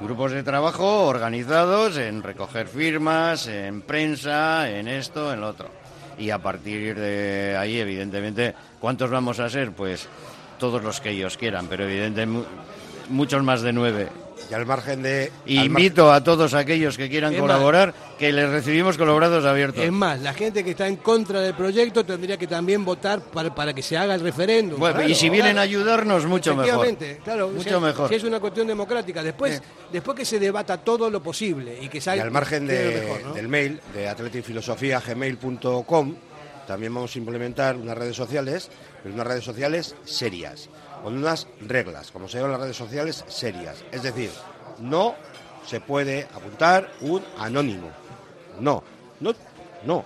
Grupos 0.00 0.32
de 0.32 0.42
trabajo 0.42 1.06
organizados 1.06 1.96
en 1.98 2.22
recoger 2.22 2.66
firmas, 2.66 3.46
en 3.46 3.82
prensa, 3.82 4.68
en 4.68 4.88
esto, 4.88 5.32
en 5.32 5.40
lo 5.40 5.48
otro. 5.48 5.68
Y 6.18 6.30
a 6.30 6.38
partir 6.38 6.98
de 6.98 7.56
ahí, 7.56 7.78
evidentemente, 7.78 8.54
¿cuántos 8.80 9.10
vamos 9.10 9.40
a 9.40 9.48
ser? 9.48 9.72
Pues 9.72 10.08
todos 10.58 10.82
los 10.82 11.00
que 11.00 11.10
ellos 11.10 11.36
quieran, 11.36 11.66
pero 11.68 11.84
evidentemente 11.84 12.48
muchos 13.08 13.42
más 13.42 13.62
de 13.62 13.72
nueve. 13.72 14.08
Y 14.50 14.52
al 14.52 14.66
margen 14.66 15.00
de... 15.02 15.32
Y 15.46 15.56
al 15.58 15.66
invito 15.66 16.12
a 16.12 16.22
todos 16.22 16.52
aquellos 16.52 16.98
que 16.98 17.08
quieran 17.08 17.32
Es 17.32 17.40
colaborar 17.40 17.94
que 18.18 18.30
les 18.30 18.46
recibimos 18.50 18.98
con 18.98 19.06
los 19.06 19.16
brazos 19.16 19.42
abiertos. 19.46 19.82
Es 19.82 19.90
más, 19.90 20.20
la 20.20 20.34
gente 20.34 20.62
que 20.62 20.72
está 20.72 20.86
en 20.86 20.96
contra 20.96 21.40
del 21.40 21.54
proyecto 21.54 22.04
tendría 22.04 22.36
que 22.36 22.46
también 22.46 22.84
votar 22.84 23.22
para, 23.22 23.54
para 23.54 23.72
que 23.72 23.80
se 23.80 23.96
haga 23.96 24.14
el 24.14 24.20
referéndum. 24.20 24.78
Bueno, 24.78 24.96
Claro, 24.96 25.08
y 25.08 25.14
si 25.14 25.30
vienen 25.30 25.52
claro. 25.52 25.60
a 25.60 25.62
ayudarnos, 25.62 26.26
mucho 26.26 26.54
mejor. 26.54 26.84
Efectivamente, 26.84 27.20
claro, 27.24 27.48
Mucho 27.48 27.62
si 27.62 27.70
es- 27.74 27.80
mejor. 27.80 28.08
Si 28.10 28.14
es 28.16 28.24
una 28.24 28.38
cuestión 28.38 28.66
democrática. 28.66 29.22
Después, 29.22 29.62
después 29.90 30.14
que 30.18 30.26
se 30.26 30.38
debata 30.38 30.76
todo 30.76 31.08
lo 31.08 31.22
posible 31.22 31.78
y 31.80 31.88
que 31.88 31.96
Y 31.98 32.02
salga 32.02 32.22
al 32.24 32.30
margen 32.30 32.66
de- 32.66 33.00
mejor, 33.00 33.22
¿no? 33.28 33.32
del 33.34 33.48
mail 33.48 33.80
de 33.94 34.08
atletifilosofía.gmail.com 34.08 36.14
también 36.66 36.94
vamos 36.94 37.14
a 37.14 37.18
implementar 37.18 37.76
unas 37.76 37.96
redes 37.96 38.16
sociales, 38.16 38.70
pero 39.02 39.14
unas 39.14 39.26
redes 39.26 39.44
sociales 39.44 39.94
serias, 40.04 40.68
con 41.02 41.16
unas 41.16 41.46
reglas, 41.60 42.10
como 42.10 42.28
se 42.28 42.38
llaman 42.38 42.52
las 42.52 42.60
redes 42.60 42.76
sociales 42.76 43.24
serias. 43.28 43.84
Es 43.92 44.02
decir, 44.02 44.30
no 44.78 45.14
se 45.66 45.80
puede 45.80 46.24
apuntar 46.34 46.90
un 47.00 47.22
anónimo. 47.38 47.90
No, 48.60 48.82
no, 49.20 49.34
no. 49.84 50.04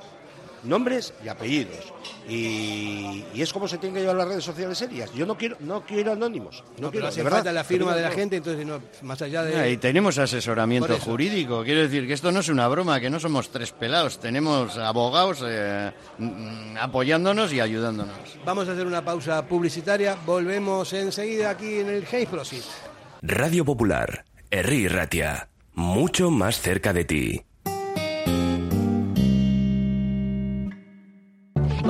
Nombres 0.65 1.13
y 1.25 1.29
apellidos. 1.29 1.93
Y, 2.29 3.25
y 3.35 3.43
es 3.43 3.53
como 3.53 3.69
se 3.69 3.79
tienen 3.79 3.95
que 3.95 4.01
llevar 4.01 4.17
las 4.17 4.29
redes 4.29 4.45
sociales 4.45 4.77
serias. 4.79 5.13
Yo 5.15 5.25
no 5.27 5.37
quiero, 5.37 5.57
no 5.61 5.83
quiero 5.85 6.13
anónimos. 6.13 6.63
No, 6.77 6.89
No, 6.89 6.91
pero 6.91 6.91
quiero, 6.91 7.07
hace 7.09 7.17
de 7.19 7.25
verdad. 7.25 7.37
falta 7.39 7.53
la 7.53 7.65
firma 7.65 7.95
de 7.95 8.03
la 8.03 8.11
gente, 8.11 8.37
entonces 8.37 8.67
no, 8.67 8.81
más 9.03 9.23
allá 9.23 9.43
de... 9.45 9.57
Ah, 9.57 9.69
y 9.69 9.77
tenemos 9.77 10.19
asesoramiento 10.19 10.99
jurídico. 10.99 11.63
Quiero 11.65 11.81
decir 11.83 12.07
que 12.07 12.13
esto 12.13 12.31
no 12.33 12.41
es 12.41 12.49
una 12.49 12.69
broma, 12.69 13.01
que 13.01 13.09
no 13.11 13.19
somos 13.21 13.51
tres 13.51 13.73
pelados. 13.73 14.19
Tenemos 14.21 14.77
abogados 14.77 15.43
eh, 15.47 15.93
mm, 16.19 16.77
apoyándonos 16.79 17.53
y 17.53 17.61
ayudándonos. 17.61 18.17
Vamos 18.45 18.69
a 18.69 18.73
hacer 18.73 18.87
una 18.87 19.05
pausa 19.05 19.47
publicitaria, 19.47 20.17
volvemos 20.27 20.93
enseguida 20.93 21.51
aquí 21.51 21.79
en 21.81 21.89
el 21.89 22.05
Hey 22.11 22.27
Prosit. 22.27 22.65
Radio 23.23 23.65
Popular, 23.65 24.25
Herri 24.51 24.87
Ratia, 24.89 25.49
mucho 25.75 26.31
más 26.31 26.61
cerca 26.61 26.93
de 26.93 27.05
ti. 27.05 27.43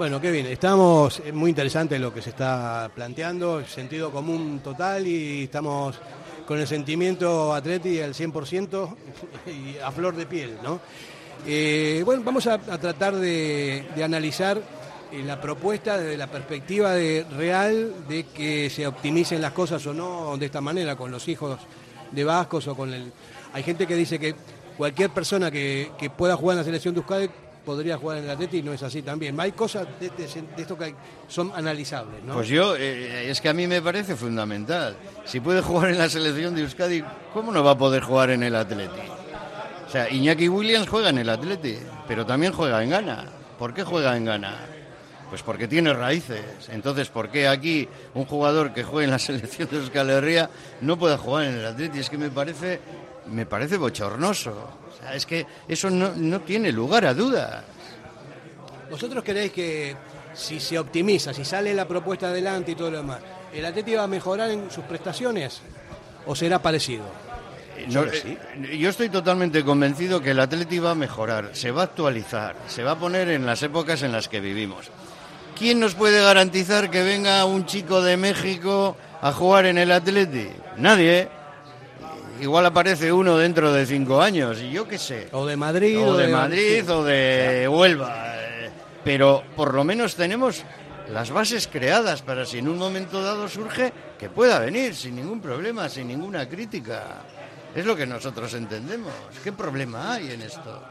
Bueno, 0.00 0.18
qué 0.18 0.30
bien. 0.30 0.46
Estamos 0.46 1.20
es 1.20 1.34
muy 1.34 1.50
interesante 1.50 1.98
lo 1.98 2.14
que 2.14 2.22
se 2.22 2.30
está 2.30 2.90
planteando, 2.94 3.62
sentido 3.66 4.10
común 4.10 4.60
total 4.64 5.06
y 5.06 5.42
estamos 5.42 5.94
con 6.46 6.58
el 6.58 6.66
sentimiento 6.66 7.52
atleti 7.52 8.00
al 8.00 8.14
100% 8.14 8.96
y 9.46 9.76
a 9.76 9.90
flor 9.92 10.16
de 10.16 10.24
piel, 10.24 10.56
¿no? 10.64 10.80
Eh, 11.46 12.00
bueno, 12.02 12.22
vamos 12.24 12.46
a, 12.46 12.56
tratar 12.56 13.14
de, 13.14 13.88
de 13.94 14.02
analizar 14.02 14.62
eh, 15.12 15.22
la 15.22 15.38
propuesta 15.38 15.98
desde 15.98 16.16
la 16.16 16.28
perspectiva 16.28 16.94
de, 16.94 17.26
real 17.36 17.92
de 18.08 18.24
que 18.24 18.70
se 18.70 18.86
optimicen 18.86 19.42
las 19.42 19.52
cosas 19.52 19.86
o 19.86 19.92
no 19.92 20.34
de 20.38 20.46
esta 20.46 20.62
manera 20.62 20.96
con 20.96 21.10
los 21.10 21.28
hijos 21.28 21.60
de 22.10 22.24
Vascos 22.24 22.66
o 22.68 22.74
con 22.74 22.94
el... 22.94 23.12
Hay 23.52 23.62
gente 23.62 23.86
que 23.86 23.96
dice 23.96 24.18
que 24.18 24.34
cualquier 24.78 25.10
persona 25.10 25.50
que, 25.50 25.90
que 25.98 26.08
pueda 26.08 26.36
jugar 26.36 26.54
en 26.54 26.60
la 26.60 26.64
selección 26.64 26.94
de 26.94 27.00
Euskadi 27.00 27.28
podría 27.64 27.96
jugar 27.98 28.18
en 28.18 28.24
el 28.24 28.30
Atleti 28.30 28.58
y 28.58 28.62
no 28.62 28.72
es 28.72 28.82
así 28.82 29.02
también. 29.02 29.38
Hay 29.40 29.52
cosas 29.52 29.86
de, 30.00 30.08
de- 30.10 30.26
de 30.56 30.62
esto 30.62 30.76
que 30.78 30.94
son 31.28 31.52
analizables, 31.54 32.22
¿no? 32.24 32.34
Pues 32.34 32.48
yo, 32.48 32.74
eh, 32.76 33.30
es 33.30 33.40
que 33.40 33.48
a 33.48 33.54
mí 33.54 33.66
me 33.66 33.80
parece 33.82 34.16
fundamental. 34.16 34.96
Si 35.24 35.40
puede 35.40 35.60
jugar 35.62 35.90
en 35.90 35.98
la 35.98 36.08
selección 36.08 36.54
de 36.54 36.62
Euskadi, 36.62 37.04
¿cómo 37.32 37.52
no 37.52 37.62
va 37.62 37.72
a 37.72 37.78
poder 37.78 38.02
jugar 38.02 38.30
en 38.30 38.42
el 38.42 38.54
Atleti? 38.56 39.00
O 39.86 39.90
sea, 39.90 40.08
Iñaki 40.10 40.48
Williams 40.48 40.88
juega 40.88 41.10
en 41.10 41.18
el 41.18 41.28
Atleti, 41.28 41.76
pero 42.06 42.24
también 42.24 42.52
juega 42.52 42.82
en 42.82 42.90
Ghana. 42.90 43.24
¿Por 43.58 43.74
qué 43.74 43.82
juega 43.84 44.16
en 44.16 44.24
Ghana? 44.24 44.56
Pues 45.28 45.42
porque 45.42 45.68
tiene 45.68 45.92
raíces. 45.92 46.42
Entonces, 46.70 47.08
¿por 47.08 47.28
qué 47.28 47.46
aquí 47.46 47.88
un 48.14 48.24
jugador 48.24 48.72
que 48.72 48.82
juega 48.84 49.04
en 49.04 49.10
la 49.10 49.18
selección 49.20 49.68
de 49.70 49.76
Euskal 49.78 50.10
Herria 50.10 50.48
no 50.80 50.98
puede 50.98 51.16
jugar 51.16 51.44
en 51.46 51.54
el 51.58 51.66
Atleti? 51.66 51.98
Es 52.00 52.08
que 52.10 52.18
me 52.18 52.30
parece, 52.30 52.80
me 53.26 53.46
parece 53.46 53.76
bochornoso. 53.76 54.54
Es 55.12 55.26
que 55.26 55.46
eso 55.68 55.90
no, 55.90 56.12
no 56.16 56.40
tiene 56.40 56.72
lugar 56.72 57.06
a 57.06 57.14
dudas. 57.14 57.64
¿Vosotros 58.90 59.22
creéis 59.24 59.52
que 59.52 59.96
si 60.34 60.60
se 60.60 60.78
optimiza, 60.78 61.32
si 61.32 61.44
sale 61.44 61.74
la 61.74 61.86
propuesta 61.86 62.28
adelante 62.28 62.72
y 62.72 62.74
todo 62.74 62.90
lo 62.90 62.98
demás, 62.98 63.20
el 63.52 63.64
Atleti 63.64 63.94
va 63.94 64.04
a 64.04 64.08
mejorar 64.08 64.50
en 64.50 64.70
sus 64.70 64.84
prestaciones 64.84 65.60
o 66.26 66.34
será 66.34 66.60
parecido? 66.60 67.04
No, 67.88 68.04
eh, 68.04 68.76
yo 68.78 68.90
estoy 68.90 69.08
totalmente 69.08 69.64
convencido 69.64 70.20
que 70.20 70.32
el 70.32 70.40
Atleti 70.40 70.78
va 70.78 70.90
a 70.90 70.94
mejorar, 70.94 71.50
se 71.52 71.70
va 71.70 71.82
a 71.82 71.84
actualizar, 71.84 72.56
se 72.68 72.82
va 72.82 72.92
a 72.92 72.98
poner 72.98 73.28
en 73.30 73.46
las 73.46 73.62
épocas 73.62 74.02
en 74.02 74.12
las 74.12 74.28
que 74.28 74.40
vivimos. 74.40 74.90
¿Quién 75.56 75.80
nos 75.80 75.94
puede 75.94 76.22
garantizar 76.22 76.90
que 76.90 77.02
venga 77.02 77.44
un 77.44 77.66
chico 77.66 78.02
de 78.02 78.16
México 78.16 78.96
a 79.20 79.32
jugar 79.32 79.66
en 79.66 79.78
el 79.78 79.92
Atleti? 79.92 80.48
Nadie. 80.76 81.28
Igual 82.40 82.66
aparece 82.66 83.12
uno 83.12 83.36
dentro 83.36 83.72
de 83.72 83.84
cinco 83.86 84.22
años, 84.22 84.60
y 84.62 84.70
yo 84.70 84.88
qué 84.88 84.98
sé. 84.98 85.28
O 85.32 85.44
de 85.46 85.56
Madrid. 85.56 85.98
O 86.02 86.16
de. 86.16 86.28
Madrid 86.28 86.90
o 86.90 87.04
de 87.04 87.68
Huelva. 87.68 88.34
eh, 88.38 88.70
Pero 89.04 89.42
por 89.56 89.74
lo 89.74 89.84
menos 89.84 90.14
tenemos 90.14 90.64
las 91.12 91.30
bases 91.30 91.66
creadas 91.68 92.22
para 92.22 92.46
si 92.46 92.58
en 92.58 92.68
un 92.68 92.78
momento 92.78 93.22
dado 93.22 93.48
surge 93.48 93.92
que 94.18 94.30
pueda 94.30 94.58
venir 94.58 94.94
sin 94.94 95.16
ningún 95.16 95.40
problema, 95.40 95.88
sin 95.88 96.08
ninguna 96.08 96.48
crítica. 96.48 97.02
Es 97.74 97.84
lo 97.84 97.94
que 97.94 98.06
nosotros 98.06 98.52
entendemos. 98.54 99.12
¿Qué 99.44 99.52
problema 99.52 100.14
hay 100.14 100.32
en 100.32 100.42
esto? 100.42 100.82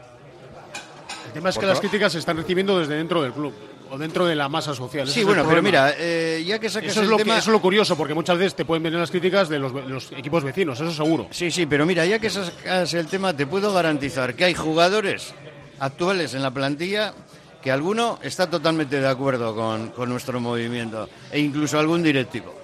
El 1.30 1.34
tema 1.34 1.50
es 1.50 1.58
que 1.58 1.66
las 1.66 1.78
críticas 1.78 2.10
se 2.10 2.18
están 2.18 2.36
recibiendo 2.36 2.76
desde 2.76 2.96
dentro 2.96 3.22
del 3.22 3.32
club 3.32 3.54
o 3.88 3.96
dentro 3.96 4.26
de 4.26 4.34
la 4.34 4.48
masa 4.48 4.74
social. 4.74 5.06
Sí, 5.06 5.22
bueno, 5.22 5.44
pero 5.48 5.62
mira, 5.62 5.94
eh, 5.96 6.42
ya 6.44 6.58
que 6.58 6.68
sacas 6.68 6.90
eso 6.90 7.00
es, 7.02 7.04
el 7.04 7.10
lo 7.10 7.16
tema... 7.18 7.34
que, 7.34 7.38
eso 7.38 7.50
es 7.50 7.52
lo 7.52 7.62
curioso, 7.62 7.96
porque 7.96 8.14
muchas 8.14 8.36
veces 8.36 8.56
te 8.56 8.64
pueden 8.64 8.82
venir 8.82 8.98
las 8.98 9.12
críticas 9.12 9.48
de 9.48 9.60
los, 9.60 9.72
de 9.72 9.82
los 9.82 10.10
equipos 10.10 10.42
vecinos, 10.42 10.80
eso 10.80 10.90
seguro. 10.90 11.28
Sí, 11.30 11.52
sí, 11.52 11.66
pero 11.66 11.86
mira, 11.86 12.04
ya 12.04 12.18
que 12.18 12.30
sacas 12.30 12.92
el 12.94 13.06
tema, 13.06 13.32
te 13.36 13.46
puedo 13.46 13.72
garantizar 13.72 14.34
que 14.34 14.44
hay 14.44 14.54
jugadores 14.54 15.32
actuales 15.78 16.34
en 16.34 16.42
la 16.42 16.50
plantilla 16.50 17.14
que 17.62 17.70
alguno 17.70 18.18
está 18.22 18.50
totalmente 18.50 19.00
de 19.00 19.06
acuerdo 19.06 19.54
con, 19.54 19.90
con 19.90 20.08
nuestro 20.08 20.40
movimiento, 20.40 21.08
e 21.30 21.38
incluso 21.38 21.78
algún 21.78 22.02
directivo. 22.02 22.59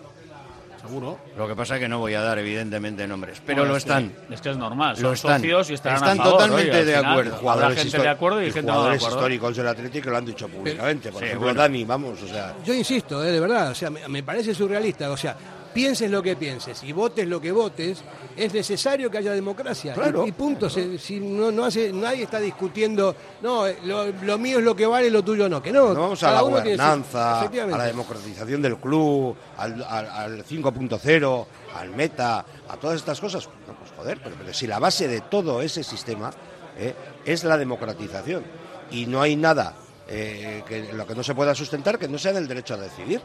Seguro. 0.87 1.18
Lo 1.37 1.49
que 1.49 1.55
pasa 1.57 1.74
es 1.74 1.80
que 1.80 1.89
no 1.89 1.99
voy 1.99 2.14
a 2.14 2.20
dar, 2.20 2.39
evidentemente, 2.39 3.07
nombres, 3.07 3.41
pero 3.45 3.59
Bueno, 3.62 3.72
lo 3.72 3.76
es 3.78 3.84
que- 3.84 3.91
están. 3.91 4.12
es 4.30 4.41
que 4.41 4.51
es 4.51 4.57
normal, 4.57 4.91
Lo 5.01 5.09
son 5.09 5.14
están. 5.14 5.41
socios 5.41 5.70
y 5.70 5.74
estarán 5.74 5.97
Están 5.99 6.20
a 6.20 6.22
favor, 6.24 6.32
totalmente 6.41 6.70
oye, 6.70 6.84
de 6.84 6.97
final, 6.97 7.11
acuerdo. 7.12 7.51
Habrá 7.51 7.70
gente 7.72 7.99
de 7.99 8.09
acuerdo 8.09 8.43
y 8.43 8.47
y 8.47 8.51
gente 8.53 8.62
no 8.62 8.66
de 8.66 8.72
jugadores 8.78 9.03
acuerdo. 9.03 9.16
históricos 9.18 9.57
del 9.57 9.68
Atlético 9.68 10.05
que 10.05 10.11
lo 10.11 10.16
han 10.16 10.24
dicho 10.26 10.49
públicamente. 10.49 11.11
Por 11.12 11.18
Sí, 11.20 11.26
ejemplo, 11.26 11.47
bueno. 11.47 11.61
Dani, 11.61 11.84
vamos, 11.84 12.22
o 12.22 12.26
sea... 12.28 12.55
Yo 12.64 12.74
insisto, 12.74 13.24
eh, 13.24 13.32
de 13.32 13.41
verdad, 13.41 13.70
o 13.70 13.74
sea, 13.74 13.91
me, 13.91 14.07
me 14.09 14.22
parece 14.22 14.55
surrealista. 14.55 15.11
O 15.11 15.16
sea, 15.16 15.37
pienses 15.77 16.11
lo 16.11 16.22
que 16.22 16.35
pienses 16.37 16.83
y 16.83 16.93
votes 16.93 17.27
lo 17.29 17.39
que 17.41 17.53
votes, 17.53 17.99
es 18.37 18.53
necesario 18.55 19.11
que 19.11 19.18
haya 19.18 19.33
democracia. 19.33 19.93
Claro. 19.93 20.24
Y, 20.24 20.31
y 20.31 20.33
punto. 20.33 20.70
Se- 20.70 20.99
si 20.99 21.20
no, 21.20 21.53
no 21.53 21.66
hace, 21.66 21.93
nadie 21.93 22.22
está 22.24 22.41
discutiendo, 22.41 23.14
no, 23.43 23.66
eh, 23.66 23.77
lo, 23.85 24.07
lo 24.07 24.39
mío 24.39 24.59
es 24.59 24.64
lo 24.64 24.74
que 24.74 24.87
vale, 24.87 25.11
lo 25.11 25.22
tuyo 25.22 25.49
no. 25.49 25.62
Que 25.62 25.70
no. 25.70 25.93
No 25.93 26.01
vamos 26.01 26.22
a 26.22 26.33
la 26.33 26.41
tiene 26.41 26.51
gobernanza, 26.61 27.41
a 27.43 27.66
la 27.79 27.85
democratización 27.85 28.62
del 28.62 28.77
club, 28.79 29.37
al, 29.59 29.83
al- 29.85 30.11
al 30.11 30.45
5.0, 30.45 31.47
al 31.74 31.91
meta, 31.91 32.45
a 32.68 32.77
todas 32.79 32.97
estas 32.97 33.20
cosas. 33.20 33.47
No, 33.68 33.74
pues 33.74 33.91
joder, 33.97 34.18
pero, 34.24 34.35
pero 34.39 34.55
si 34.55 34.66
la 34.66 34.79
base 34.79 35.07
de 35.09 35.20
todo 35.20 35.61
ese 35.62 35.85
sistema 35.85 36.31
eh, 36.79 36.95
es 37.24 37.45
la 37.45 37.59
democratización 37.59 38.43
y 38.91 39.07
no 39.07 39.20
hay 39.20 39.37
nada 39.37 39.74
eh, 40.09 40.62
que 40.66 40.93
lo 40.93 41.07
que 41.07 41.14
no 41.14 41.22
se 41.22 41.35
pueda 41.35 41.55
sustentar 41.55 41.99
que 41.99 42.09
no 42.09 42.16
sea 42.18 42.33
el 42.33 42.49
derecho 42.49 42.74
a 42.74 42.79
decidir. 42.79 43.20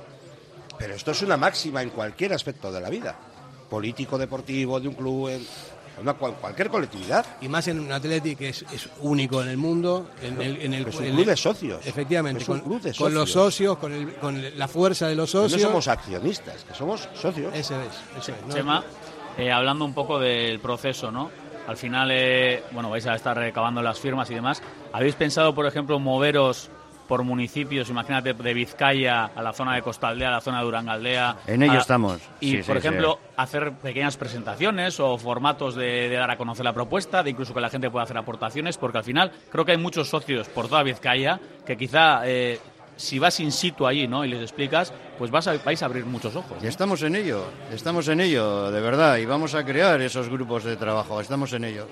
Pero 0.82 0.96
esto 0.96 1.12
es 1.12 1.22
una 1.22 1.38
máxima 1.38 1.82
en 1.82 1.90
cualquier 1.92 2.34
aspecto 2.34 2.72
de 2.72 2.82
la 2.82 2.90
vida, 2.90 3.16
político, 3.70 4.18
deportivo, 4.18 4.80
de 4.80 4.88
un 4.88 4.96
club, 4.96 5.30
en 5.30 5.46
una, 6.02 6.14
cualquier 6.16 6.70
colectividad. 6.70 7.24
Y 7.42 7.48
más 7.48 7.68
en 7.68 7.80
un 7.80 7.92
Atleti 7.92 8.36
que 8.36 8.50
es, 8.50 8.64
es 8.74 8.90
único 9.02 9.42
en 9.44 9.50
el 9.50 9.58
mundo. 9.58 10.10
En 10.24 10.42
el, 10.42 10.62
en 10.62 10.74
el, 10.74 10.88
Es 10.88 10.96
un 10.96 11.04
en 11.06 11.10
club 11.12 11.20
el- 11.22 11.26
de 11.28 11.38
socios. 11.38 11.86
Efectivamente, 11.86 12.42
Es 12.42 12.50
un 12.50 12.60
con, 12.60 12.68
club 12.70 12.82
de 12.82 12.94
con 12.96 13.14
los 13.14 13.32
socios, 13.32 13.78
con, 13.78 13.94
el- 13.94 14.16
con 14.16 14.58
la 14.58 14.68
fuerza 14.68 15.08
de 15.08 15.16
los 15.16 15.30
Que 15.30 15.38
socios. 15.38 15.62
No 15.62 15.68
somos 15.68 15.88
accionistas, 15.88 16.64
que 16.64 16.74
somos 16.74 17.08
socios. 17.14 17.54
Ese 17.54 17.76
es. 17.76 17.92
ese 18.20 18.32
es, 18.32 18.48
¿no? 18.48 18.54
Chema, 18.54 18.84
eh, 19.38 19.52
hablando 19.52 19.86
un 19.86 19.94
poco 19.94 20.18
del 20.20 20.60
proceso, 20.60 21.12
¿no? 21.12 21.30
Al 21.68 21.78
final, 21.78 22.10
eh, 22.12 22.64
bueno, 22.72 22.90
vais 22.90 23.06
a 23.06 23.14
estar 23.16 23.38
recabando 23.38 23.84
las 23.84 24.00
firmas 24.00 24.30
y 24.32 24.34
demás. 24.34 24.62
¿Habéis 24.94 25.14
pensado, 25.14 25.54
por 25.54 25.68
ejemplo, 25.68 26.00
moveros 26.00 26.70
por 27.12 27.24
municipios, 27.26 27.90
imagínate, 27.90 28.34
de 28.34 28.54
Vizcaya 28.54 29.26
a 29.36 29.42
la 29.42 29.52
zona 29.52 29.76
de 29.76 29.82
Costaldea, 29.82 30.30
a 30.30 30.32
la 30.32 30.40
zona 30.40 30.60
de 30.60 30.64
Durangaldea? 30.64 31.36
En 31.46 31.62
ello 31.62 31.74
a- 31.74 31.78
estamos. 31.80 32.22
Y, 32.40 32.52
Sí, 32.52 32.58
por 32.64 32.80
sí, 32.80 32.88
ejemplo, 32.88 33.20
hacer 33.36 33.74
pequeñas 33.74 34.16
presentaciones 34.16 34.98
o 35.02 35.18
formatos 35.18 35.76
de, 35.76 36.08
de 36.08 36.16
dar 36.16 36.32
a 36.32 36.38
conocer 36.38 36.64
la 36.64 36.72
propuesta, 36.72 37.22
de 37.22 37.32
incluso 37.32 37.54
que 37.54 37.60
la 37.60 37.70
gente 37.70 37.90
pueda 37.92 38.06
hacer 38.06 38.18
aportaciones, 38.18 38.78
porque 38.78 39.00
al 39.00 39.04
final 39.04 39.30
creo 39.52 39.66
que 39.66 39.74
hay 39.74 39.78
muchos 39.78 40.08
socios 40.08 40.48
por 40.48 40.70
toda 40.70 40.84
Vizcaya 40.84 41.38
que 41.66 41.76
quizá... 41.76 42.22
eh, 42.26 42.60
si 42.96 43.18
vas 43.20 43.40
in 43.40 43.52
situ 43.52 43.88
allí 43.88 44.08
¿no? 44.08 44.24
y 44.24 44.30
les 44.30 44.42
explicas, 44.42 44.94
pues 45.18 45.32
vas 45.32 45.48
a- 45.48 45.58
vais 45.66 45.82
a 45.84 45.86
abrir 45.88 46.06
muchos 46.06 46.34
ojos. 46.38 46.64
Y 46.64 46.68
estamos 46.68 47.02
en 47.04 47.16
ello, 47.18 47.44
estamos 47.74 48.08
en 48.08 48.22
ello, 48.22 48.72
de 48.72 48.80
verdad, 48.80 49.18
y 49.18 49.26
vamos 49.26 49.54
a 49.56 49.66
crear 49.66 50.00
esos 50.02 50.30
grupos 50.30 50.64
de 50.64 50.78
trabajo, 50.78 51.20
estamos 51.20 51.52
en 51.52 51.66
ello. 51.66 51.88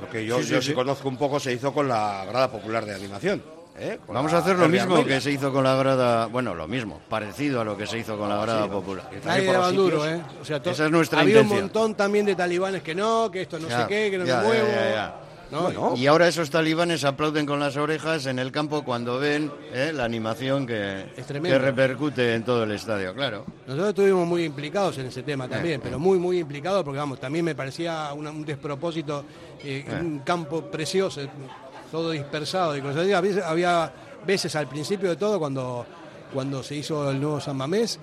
Lo 0.00 0.10
que 0.10 0.26
yo 0.26 0.42
Sí, 0.42 0.50
yo 0.50 0.60
sí 0.60 0.68
sí. 0.68 0.74
conozco 0.74 1.08
un 1.08 1.16
poco 1.16 1.40
se 1.40 1.52
hizo 1.54 1.72
con 1.72 1.86
la 1.88 2.24
grada 2.28 2.50
popular 2.50 2.84
de 2.84 2.94
animación. 2.94 3.40
¿Eh? 3.78 3.98
Vamos 4.08 4.32
la 4.32 4.38
a 4.38 4.40
hacer 4.40 4.56
lo 4.58 4.68
mismo 4.68 4.96
Almeida. 4.96 5.16
que 5.16 5.20
se 5.20 5.30
hizo 5.32 5.52
con 5.52 5.64
la 5.64 5.74
grada, 5.76 6.26
bueno, 6.26 6.54
lo 6.54 6.66
mismo, 6.68 7.00
parecido 7.08 7.60
a 7.60 7.64
lo 7.64 7.76
que 7.76 7.86
se 7.86 7.98
hizo 7.98 8.16
con 8.18 8.28
la 8.28 8.36
grada 8.40 8.64
Sí, 8.64 8.68
popular. 8.70 9.10
Nadie 9.24 9.52
daban 9.52 9.74
duro. 9.76 10.06
¿eh? 10.06 10.20
O 10.40 10.44
sea, 10.44 10.62
to- 10.62 10.70
Esa 10.70 10.86
es 10.86 10.90
nuestra 10.90 11.20
había 11.20 11.34
intención. 11.40 11.56
un 11.58 11.64
montón 11.64 11.94
también 11.94 12.26
de 12.26 12.34
talibanes 12.34 12.82
que 12.82 12.94
no, 12.94 13.30
que 13.30 13.42
esto 13.42 13.58
no 13.58 13.68
Ya, 13.68 13.82
sé 13.82 13.86
qué, 13.88 14.10
que 14.10 14.18
no 14.18 14.24
ya, 14.24 14.38
me 14.40 14.46
muevo. 14.48 14.66
ya, 14.68 14.74
ya, 14.74 14.90
ya. 14.90 15.14
¿no? 15.50 15.62
Bueno. 15.62 15.94
Y 15.96 16.06
ahora 16.06 16.28
esos 16.28 16.50
talibanes 16.50 17.04
aplauden 17.04 17.46
con 17.46 17.58
las 17.58 17.74
orejas 17.78 18.26
en 18.26 18.38
el 18.38 18.52
campo 18.52 18.84
cuando 18.84 19.18
ven 19.18 19.50
eh, 19.72 19.92
la 19.94 20.04
animación 20.04 20.66
que, 20.66 21.06
que 21.42 21.58
repercute 21.58 22.34
en 22.34 22.44
todo 22.44 22.64
el 22.64 22.72
estadio, 22.72 23.14
claro. 23.14 23.46
Nosotros 23.66 23.88
estuvimos 23.88 24.26
muy 24.26 24.44
implicados 24.44 24.98
en 24.98 25.06
ese 25.06 25.22
tema 25.22 25.48
también, 25.48 25.76
Eh, 25.76 25.80
pero 25.82 25.98
muy, 25.98 26.18
muy 26.18 26.38
implicados 26.38 26.84
porque, 26.84 26.98
vamos, 26.98 27.18
también 27.18 27.46
me 27.46 27.54
parecía 27.54 28.12
una- 28.12 28.30
un 28.30 28.44
despropósito, 28.44 29.24
eh, 29.64 29.86
Eh. 29.88 29.98
un 29.98 30.18
campo 30.18 30.62
precioso, 30.70 31.22
todo 31.90 32.10
dispersado 32.10 32.76
y. 32.76 32.80
A 32.80 33.20
veces- 33.20 33.42
había 33.44 33.92
veces 34.26 34.54
al 34.56 34.68
principio 34.68 35.08
de 35.10 35.16
todo, 35.16 35.38
cuando, 35.38 35.86
cuando 36.32 36.62
se 36.62 36.76
hizo 36.76 37.10
el 37.10 37.20
nuevo 37.20 37.40
San 37.40 37.56
Mamés, 37.56 37.98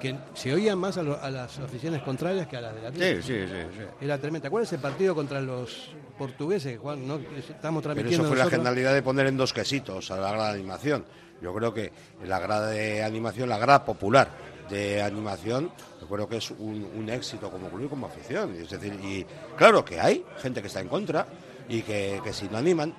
que 0.00 0.14
se 0.34 0.54
oían 0.54 0.78
más 0.78 0.96
a, 0.98 1.02
lo- 1.02 1.20
a 1.20 1.30
las 1.30 1.58
aficiones 1.58 2.02
contrarias 2.02 2.46
que 2.46 2.56
a 2.56 2.60
las 2.60 2.74
de 2.74 2.82
la 2.82 2.88
Sí, 2.90 2.94
Atlético. 2.94 3.26
sí, 3.26 3.34
sí, 3.46 3.78
sí. 3.78 3.84
Era 4.04 4.18
tremendo. 4.18 4.42
¿Te 4.42 4.46
acuerdas 4.48 4.72
ese 4.72 4.80
partido 4.80 5.14
contra 5.14 5.40
los 5.40 5.90
portugueses, 6.16 6.78
Juan? 6.78 7.06
¿no? 7.06 7.16
Estamos 7.16 7.82
Pero 7.82 7.94
transmitiendo 7.94 8.24
eso 8.26 8.28
fue 8.34 8.36
la 8.44 8.50
genialidad 8.50 8.94
de 8.94 9.02
poner 9.02 9.26
en 9.26 9.36
dos 9.36 9.52
quesitos 9.52 10.10
a 10.10 10.16
la 10.16 10.30
grada 10.32 10.52
de 10.52 10.58
animación. 10.60 11.04
Yo 11.42 11.52
creo 11.54 11.72
que 11.74 11.92
la 12.26 12.38
grada 12.38 12.68
de 12.68 13.02
animación, 13.04 13.48
la 13.48 13.58
grada 13.58 13.84
popular 13.84 14.28
de 14.70 15.02
animación, 15.02 15.70
yo 16.00 16.06
creo 16.08 16.28
que 16.28 16.36
es 16.38 16.50
un, 16.50 16.88
un 16.96 17.08
éxito 17.10 17.50
como 17.50 17.68
club 17.68 17.86
y 17.86 17.88
como 17.88 18.06
afición. 18.06 18.54
Es 18.54 18.70
decir, 18.70 18.92
y 19.02 19.24
claro 19.56 19.84
que 19.84 20.00
hay 20.00 20.24
gente 20.42 20.60
que 20.60 20.66
está 20.68 20.80
en 20.80 20.88
contra 20.88 21.26
y 21.68 21.82
que, 21.82 22.20
que 22.24 22.32
si 22.32 22.48
no 22.48 22.58
animan, 22.58 22.94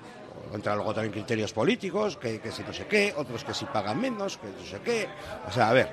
entra 0.52 0.74
luego 0.74 0.94
también 0.94 1.12
criterios 1.12 1.52
políticos, 1.52 2.16
que, 2.16 2.40
que 2.40 2.50
si 2.50 2.62
no 2.62 2.72
sé 2.72 2.86
qué, 2.86 3.14
otros 3.16 3.44
que 3.44 3.54
si 3.54 3.64
pagan 3.66 4.00
menos, 4.00 4.38
que 4.38 4.48
no 4.48 4.64
sé 4.64 4.80
qué. 4.84 5.08
O 5.48 5.52
sea, 5.52 5.70
a 5.70 5.72
ver, 5.72 5.88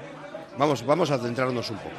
vamos, 0.58 0.86
vamos 0.86 1.12
a 1.12 1.18
centrarnos 1.18 1.70
un 1.70 1.78
poco. 1.78 1.96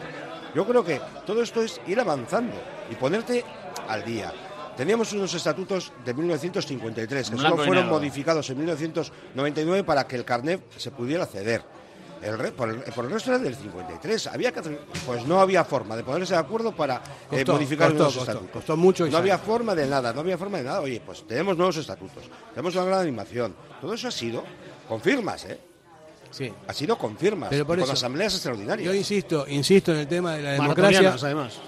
Yo 0.55 0.66
creo 0.66 0.84
que 0.84 1.01
todo 1.26 1.43
esto 1.43 1.62
es 1.62 1.80
ir 1.86 2.01
avanzando 2.01 2.57
y 2.91 2.95
ponerte 2.95 3.45
al 3.89 4.05
día. 4.05 4.32
Teníamos 4.76 5.12
unos 5.12 5.34
estatutos 5.34 5.93
de 6.05 6.14
1953 6.14 7.30
que 7.30 7.36
Blanco 7.36 7.57
solo 7.57 7.66
fueron 7.66 7.89
modificados 7.89 8.49
en 8.51 8.59
1999 8.59 9.82
para 9.84 10.07
que 10.07 10.16
el 10.16 10.24
carnet 10.24 10.62
se 10.76 10.91
pudiera 10.93 11.26
ceder. 11.26 11.64
El 12.23 12.39
re- 12.39 12.53
por, 12.53 12.69
el, 12.71 12.79
por 12.81 13.05
el 13.05 13.11
resto 13.11 13.31
era 13.31 13.39
del 13.39 13.55
53. 13.55 14.27
Había 14.29 14.53
que 14.53 14.61
hacer- 14.61 14.81
pues 15.07 15.25
no 15.27 15.41
había 15.41 15.64
forma 15.64 15.97
de 15.97 16.03
ponerse 16.05 16.35
de 16.35 16.41
acuerdo 16.41 16.75
para 16.75 17.03
eh, 17.31 17.45
modificar 17.47 17.89
costó, 17.91 18.05
los 18.05 18.14
costó, 18.14 18.31
estatutos. 18.33 18.53
costó 18.53 18.77
mucho 18.77 19.07
y 19.07 19.11
no 19.11 19.19
había 19.19 19.39
forma 19.39 19.75
de 19.75 19.87
nada, 19.87 20.12
no 20.12 20.21
había 20.21 20.37
forma 20.37 20.59
de 20.59 20.64
nada. 20.64 20.81
Oye, 20.81 21.01
pues 21.05 21.27
tenemos 21.27 21.57
nuevos 21.57 21.77
estatutos, 21.77 22.25
tenemos 22.55 22.75
una 22.75 22.85
gran 22.85 23.01
animación. 23.01 23.55
Todo 23.81 23.95
eso 23.95 24.09
ha 24.09 24.12
sido 24.12 24.43
con 24.89 25.01
firmas, 25.01 25.45
¿eh? 25.45 25.59
Sí. 26.31 26.53
Ha 26.66 26.75
sido 26.75 26.99
con 26.99 27.16
firmas, 27.16 27.49
Pero 27.49 27.66
por 27.66 27.79
y 27.79 27.81
con 27.81 27.85
eso, 27.85 27.93
asambleas 27.95 28.35
extraordinarias. 28.35 28.85
Yo 28.87 28.93
insisto, 28.93 29.47
insisto 29.49 29.93
en 29.93 30.01
el 30.01 30.07
tema 30.09 30.35
de 30.35 30.43
la 30.43 30.51
democracia. 30.53 31.16
Además. 31.23 31.59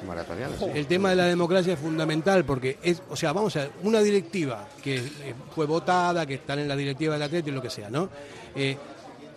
Sí. 0.59 0.65
El 0.75 0.87
tema 0.87 1.11
de 1.11 1.17
la 1.17 1.25
democracia 1.25 1.73
es 1.73 1.79
fundamental 1.79 2.45
porque 2.45 2.77
es, 2.83 3.03
o 3.09 3.17
sea, 3.17 3.33
vamos 3.33 3.57
a 3.57 3.61
ver, 3.61 3.71
una 3.85 4.01
directiva 4.01 4.69
que 4.83 4.97
eh, 4.97 5.35
fue 5.55 5.65
votada, 5.65 6.27
que 6.27 6.35
están 6.35 6.59
en 6.59 6.69
la 6.69 6.77
directiva 6.77 7.15
del 7.15 7.23
Atlético 7.23 7.49
y 7.51 7.53
lo 7.55 7.63
que 7.63 7.71
sea, 7.71 7.89
¿no? 7.89 8.11
Eh, 8.55 8.77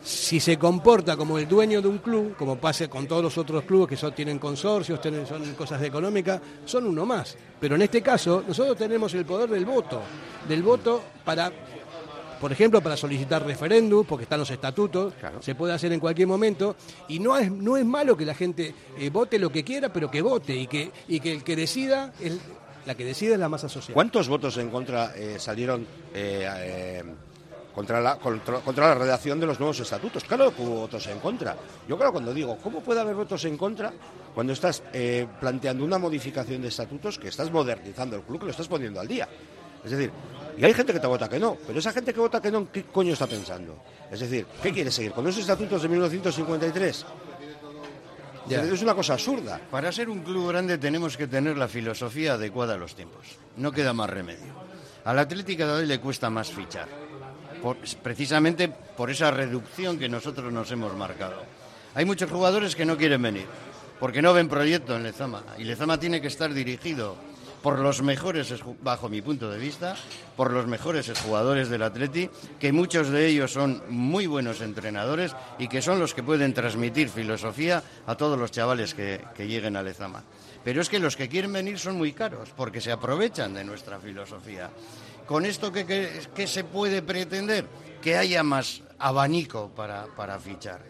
si 0.03 0.39
se 0.39 0.57
comporta 0.57 1.15
como 1.15 1.37
el 1.37 1.47
dueño 1.47 1.81
de 1.81 1.87
un 1.87 1.99
club, 1.99 2.35
como 2.35 2.57
pasa 2.57 2.89
con 2.89 3.07
todos 3.07 3.23
los 3.23 3.37
otros 3.37 3.63
clubes 3.63 3.87
que 3.87 3.97
son, 3.97 4.13
tienen 4.13 4.37
consorcios, 4.37 4.99
tienen, 5.01 5.25
son 5.25 5.53
cosas 5.53 5.79
de 5.79 5.87
económica, 5.87 6.41
son 6.65 6.87
uno 6.87 7.05
más. 7.05 7.37
Pero 7.59 7.75
en 7.75 7.83
este 7.83 8.01
caso, 8.01 8.43
nosotros 8.45 8.77
tenemos 8.77 9.13
el 9.13 9.25
poder 9.25 9.49
del 9.49 9.65
voto, 9.65 10.01
del 10.47 10.61
voto 10.61 11.01
para, 11.23 11.51
por 12.41 12.51
ejemplo, 12.51 12.81
para 12.81 12.97
solicitar 12.97 13.45
referéndum, 13.45 14.05
porque 14.05 14.23
están 14.23 14.39
los 14.39 14.51
estatutos, 14.51 15.13
se 15.39 15.55
puede 15.55 15.73
hacer 15.73 15.93
en 15.93 16.01
cualquier 16.01 16.27
momento, 16.27 16.75
y 17.07 17.19
no 17.19 17.37
es, 17.37 17.49
no 17.49 17.77
es 17.77 17.85
malo 17.85 18.17
que 18.17 18.25
la 18.25 18.35
gente 18.35 18.75
eh, 18.99 19.09
vote 19.09 19.39
lo 19.39 19.49
que 19.49 19.63
quiera, 19.63 19.91
pero 19.93 20.11
que 20.11 20.21
vote, 20.21 20.53
y 20.53 20.67
que, 20.67 20.91
y 21.07 21.21
que 21.21 21.31
el 21.31 21.43
que 21.45 21.55
decida, 21.55 22.13
es, 22.19 22.37
la 22.85 22.95
que 22.95 23.05
decida 23.05 23.35
es 23.35 23.39
la 23.39 23.47
masa 23.47 23.69
social. 23.69 23.93
¿Cuántos 23.93 24.27
votos 24.27 24.57
en 24.57 24.69
contra 24.69 25.15
eh, 25.15 25.37
salieron 25.39 25.87
eh, 26.13 27.01
contra, 27.73 28.01
la, 28.01 28.17
contra, 28.17 28.59
contra 28.59 28.87
la 28.89 28.95
redacción 28.95 29.39
de 29.39 29.45
los 29.45 29.59
nuevos 29.59 29.79
estatutos? 29.79 30.23
Claro 30.23 30.55
que 30.55 30.61
hubo 30.61 30.81
votos 30.81 31.07
en 31.07 31.19
contra. 31.19 31.55
Yo 31.87 31.95
claro 31.97 32.11
cuando 32.11 32.33
digo, 32.33 32.57
¿cómo 32.61 32.81
puede 32.81 33.01
haber 33.01 33.15
votos 33.15 33.43
en 33.45 33.57
contra 33.57 33.91
cuando 34.33 34.53
estás 34.53 34.83
eh, 34.93 35.27
planteando 35.39 35.83
una 35.83 35.97
modificación 35.97 36.61
de 36.61 36.67
estatutos 36.69 37.17
que 37.17 37.29
estás 37.29 37.51
modernizando 37.51 38.15
el 38.15 38.23
club, 38.23 38.39
que 38.39 38.45
lo 38.45 38.51
estás 38.51 38.67
poniendo 38.67 38.99
al 38.99 39.07
día? 39.07 39.27
Es 39.83 39.91
decir, 39.91 40.11
y 40.57 40.63
hay 40.63 40.73
gente 40.73 40.93
que 40.93 40.99
te 40.99 41.07
vota 41.07 41.27
que 41.27 41.39
no, 41.39 41.57
pero 41.67 41.79
esa 41.79 41.91
gente 41.91 42.13
que 42.13 42.19
vota 42.19 42.41
que 42.41 42.51
no, 42.51 42.71
¿qué 42.71 42.83
coño 42.83 43.13
está 43.13 43.27
pensando? 43.27 43.77
Es 44.09 44.19
decir, 44.19 44.45
¿qué 44.61 44.71
quiere 44.71 44.91
seguir? 44.91 45.11
¿Con 45.11 45.27
esos 45.27 45.41
estatutos 45.41 45.81
de 45.81 45.89
1953? 45.89 47.05
Ya. 48.47 48.61
Es 48.63 48.81
una 48.81 48.93
cosa 48.93 49.13
absurda. 49.13 49.59
Para 49.71 49.91
ser 49.91 50.09
un 50.09 50.21
club 50.21 50.49
grande 50.49 50.77
tenemos 50.77 51.15
que 51.17 51.27
tener 51.27 51.57
la 51.57 51.67
filosofía 51.67 52.33
adecuada 52.33 52.75
a 52.75 52.77
los 52.77 52.95
tiempos. 52.95 53.37
No 53.57 53.71
queda 53.71 53.93
más 53.93 54.09
remedio. 54.09 54.53
Al 55.05 55.19
Atlético 55.19 55.65
de 55.65 55.71
hoy 55.71 55.85
le 55.85 55.99
cuesta 55.99 56.29
más 56.29 56.51
fichar. 56.51 57.02
Precisamente 58.01 58.67
por 58.69 59.09
esa 59.09 59.31
reducción 59.31 59.97
que 59.97 60.09
nosotros 60.09 60.51
nos 60.51 60.71
hemos 60.71 60.95
marcado. 60.95 61.41
Hay 61.95 62.05
muchos 62.05 62.29
jugadores 62.29 62.75
que 62.75 62.85
no 62.85 62.97
quieren 62.97 63.21
venir 63.21 63.45
porque 64.03 64.21
no 64.21 64.33
ven 64.33 64.49
proyecto 64.49 64.97
en 64.97 65.03
Lezama. 65.03 65.43
Y 65.57 65.63
Lezama 65.63 65.97
tiene 65.97 66.19
que 66.19 66.27
estar 66.27 66.53
dirigido 66.53 67.15
por 67.61 67.79
los 67.79 68.01
mejores, 68.01 68.53
bajo 68.81 69.07
mi 69.07 69.21
punto 69.21 69.49
de 69.49 69.57
vista, 69.57 69.95
por 70.35 70.51
los 70.51 70.67
mejores 70.67 71.09
jugadores 71.21 71.69
del 71.69 71.83
Atleti, 71.83 72.29
que 72.59 72.73
muchos 72.73 73.07
de 73.07 73.27
ellos 73.27 73.53
son 73.53 73.81
muy 73.87 74.27
buenos 74.27 74.59
entrenadores 74.59 75.33
y 75.57 75.69
que 75.69 75.81
son 75.81 75.99
los 75.99 76.13
que 76.13 76.21
pueden 76.21 76.53
transmitir 76.53 77.07
filosofía 77.07 77.81
a 78.05 78.15
todos 78.15 78.37
los 78.37 78.51
chavales 78.51 78.93
que, 78.93 79.23
que 79.33 79.47
lleguen 79.47 79.77
a 79.77 79.83
Lezama. 79.83 80.21
Pero 80.65 80.81
es 80.81 80.89
que 80.89 80.99
los 80.99 81.15
que 81.15 81.29
quieren 81.29 81.53
venir 81.53 81.79
son 81.79 81.97
muy 81.97 82.11
caros, 82.11 82.49
porque 82.57 82.81
se 82.81 82.91
aprovechan 82.91 83.53
de 83.53 83.63
nuestra 83.63 83.99
filosofía. 83.99 84.69
¿Con 85.27 85.45
esto 85.45 85.71
qué, 85.71 85.85
qué- 85.85 86.21
qué 86.35 86.47
se 86.47 86.63
puede 86.63 87.01
pretender? 87.01 87.65
Que 88.01 88.17
haya 88.17 88.43
más 88.43 88.81
abanico 88.99 89.69
para, 89.75 90.05
para 90.07 90.39
fichar. 90.39 90.81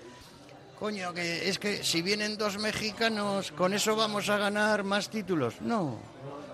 Coño, 0.79 1.13
que 1.13 1.47
es 1.47 1.59
que 1.59 1.83
si 1.83 2.01
vienen 2.01 2.37
dos 2.37 2.57
mexicanos, 2.57 3.51
¿con 3.51 3.73
eso 3.73 3.95
vamos 3.95 4.29
a 4.29 4.37
ganar 4.37 4.83
más 4.83 5.09
títulos? 5.09 5.61
No, 5.61 5.97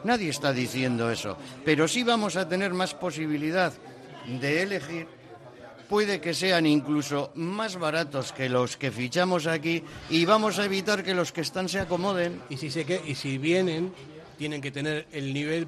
nadie 0.03 0.29
está 0.29 0.53
diciendo 0.53 1.09
eso. 1.09 1.37
Pero 1.65 1.87
sí 1.87 2.03
vamos 2.03 2.35
a 2.35 2.47
tener 2.47 2.73
más 2.73 2.93
posibilidad 2.93 3.73
de 4.27 4.61
elegir. 4.61 5.07
Puede 5.87 6.21
que 6.21 6.35
sean 6.35 6.67
incluso 6.67 7.31
más 7.33 7.77
baratos 7.77 8.31
que 8.31 8.47
los 8.49 8.77
que 8.77 8.91
fichamos 8.91 9.47
aquí 9.47 9.83
y 10.11 10.23
vamos 10.25 10.59
a 10.59 10.65
evitar 10.65 11.03
que 11.03 11.15
los 11.15 11.31
que 11.31 11.41
están 11.41 11.67
se 11.67 11.79
acomoden. 11.79 12.43
Y 12.49 12.57
si, 12.57 12.69
se 12.69 12.85
que, 12.85 13.01
y 13.07 13.15
si 13.15 13.39
vienen, 13.39 13.91
tienen 14.37 14.61
que 14.61 14.69
tener 14.69 15.07
el 15.11 15.33
nivel 15.33 15.67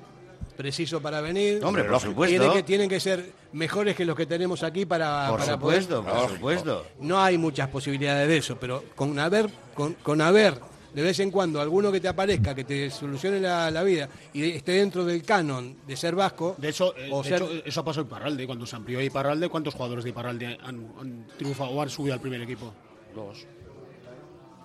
preciso 0.57 1.01
para 1.01 1.21
venir. 1.21 1.63
Hombre, 1.63 1.83
por 1.83 1.99
supuesto. 1.99 2.37
Tienen 2.37 2.51
que, 2.57 2.63
tienen 2.63 2.89
que 2.89 2.99
ser 2.99 3.31
mejores 3.53 3.95
que 3.95 4.05
los 4.05 4.15
que 4.15 4.25
tenemos 4.25 4.63
aquí 4.63 4.85
para, 4.85 5.27
Por 5.29 5.39
para 5.39 5.53
supuesto, 5.53 6.03
poder- 6.03 6.19
por 6.21 6.29
supuesto. 6.35 6.85
No 6.99 7.19
hay 7.21 7.37
muchas 7.37 7.69
posibilidades 7.69 8.27
de 8.27 8.37
eso, 8.37 8.57
pero 8.59 8.83
con 8.95 9.17
haber, 9.19 9.49
con, 9.73 9.93
con 9.95 10.21
haber 10.21 10.59
de 10.93 11.01
vez 11.03 11.19
en 11.21 11.31
cuando 11.31 11.61
alguno 11.61 11.89
que 11.89 12.01
te 12.01 12.09
aparezca, 12.09 12.53
que 12.53 12.65
te 12.65 12.89
solucione 12.91 13.39
la, 13.39 13.71
la 13.71 13.81
vida 13.81 14.09
y 14.33 14.49
esté 14.51 14.73
dentro 14.73 15.05
del 15.05 15.23
canon 15.23 15.77
de 15.87 15.95
ser 15.95 16.15
vasco. 16.15 16.55
De 16.57 16.67
hecho, 16.69 16.93
eh, 16.97 17.07
o 17.11 17.23
de 17.23 17.29
ser- 17.29 17.41
hecho, 17.43 17.51
eso 17.65 17.79
ha 17.79 17.85
pasado 17.85 18.01
en 18.01 18.07
Iparralde. 18.09 18.45
Cuando 18.45 18.65
se 18.65 18.75
amplió 18.75 19.01
Iparralde, 19.01 19.47
¿cuántos 19.47 19.73
jugadores 19.73 20.03
de 20.03 20.09
Iparralde 20.09 20.57
han, 20.61 20.91
han 20.99 21.27
triunfado 21.37 21.69
o 21.71 21.81
han 21.81 21.89
subido 21.89 22.13
al 22.13 22.19
primer 22.19 22.41
equipo? 22.41 22.73
Dos. 23.15 23.45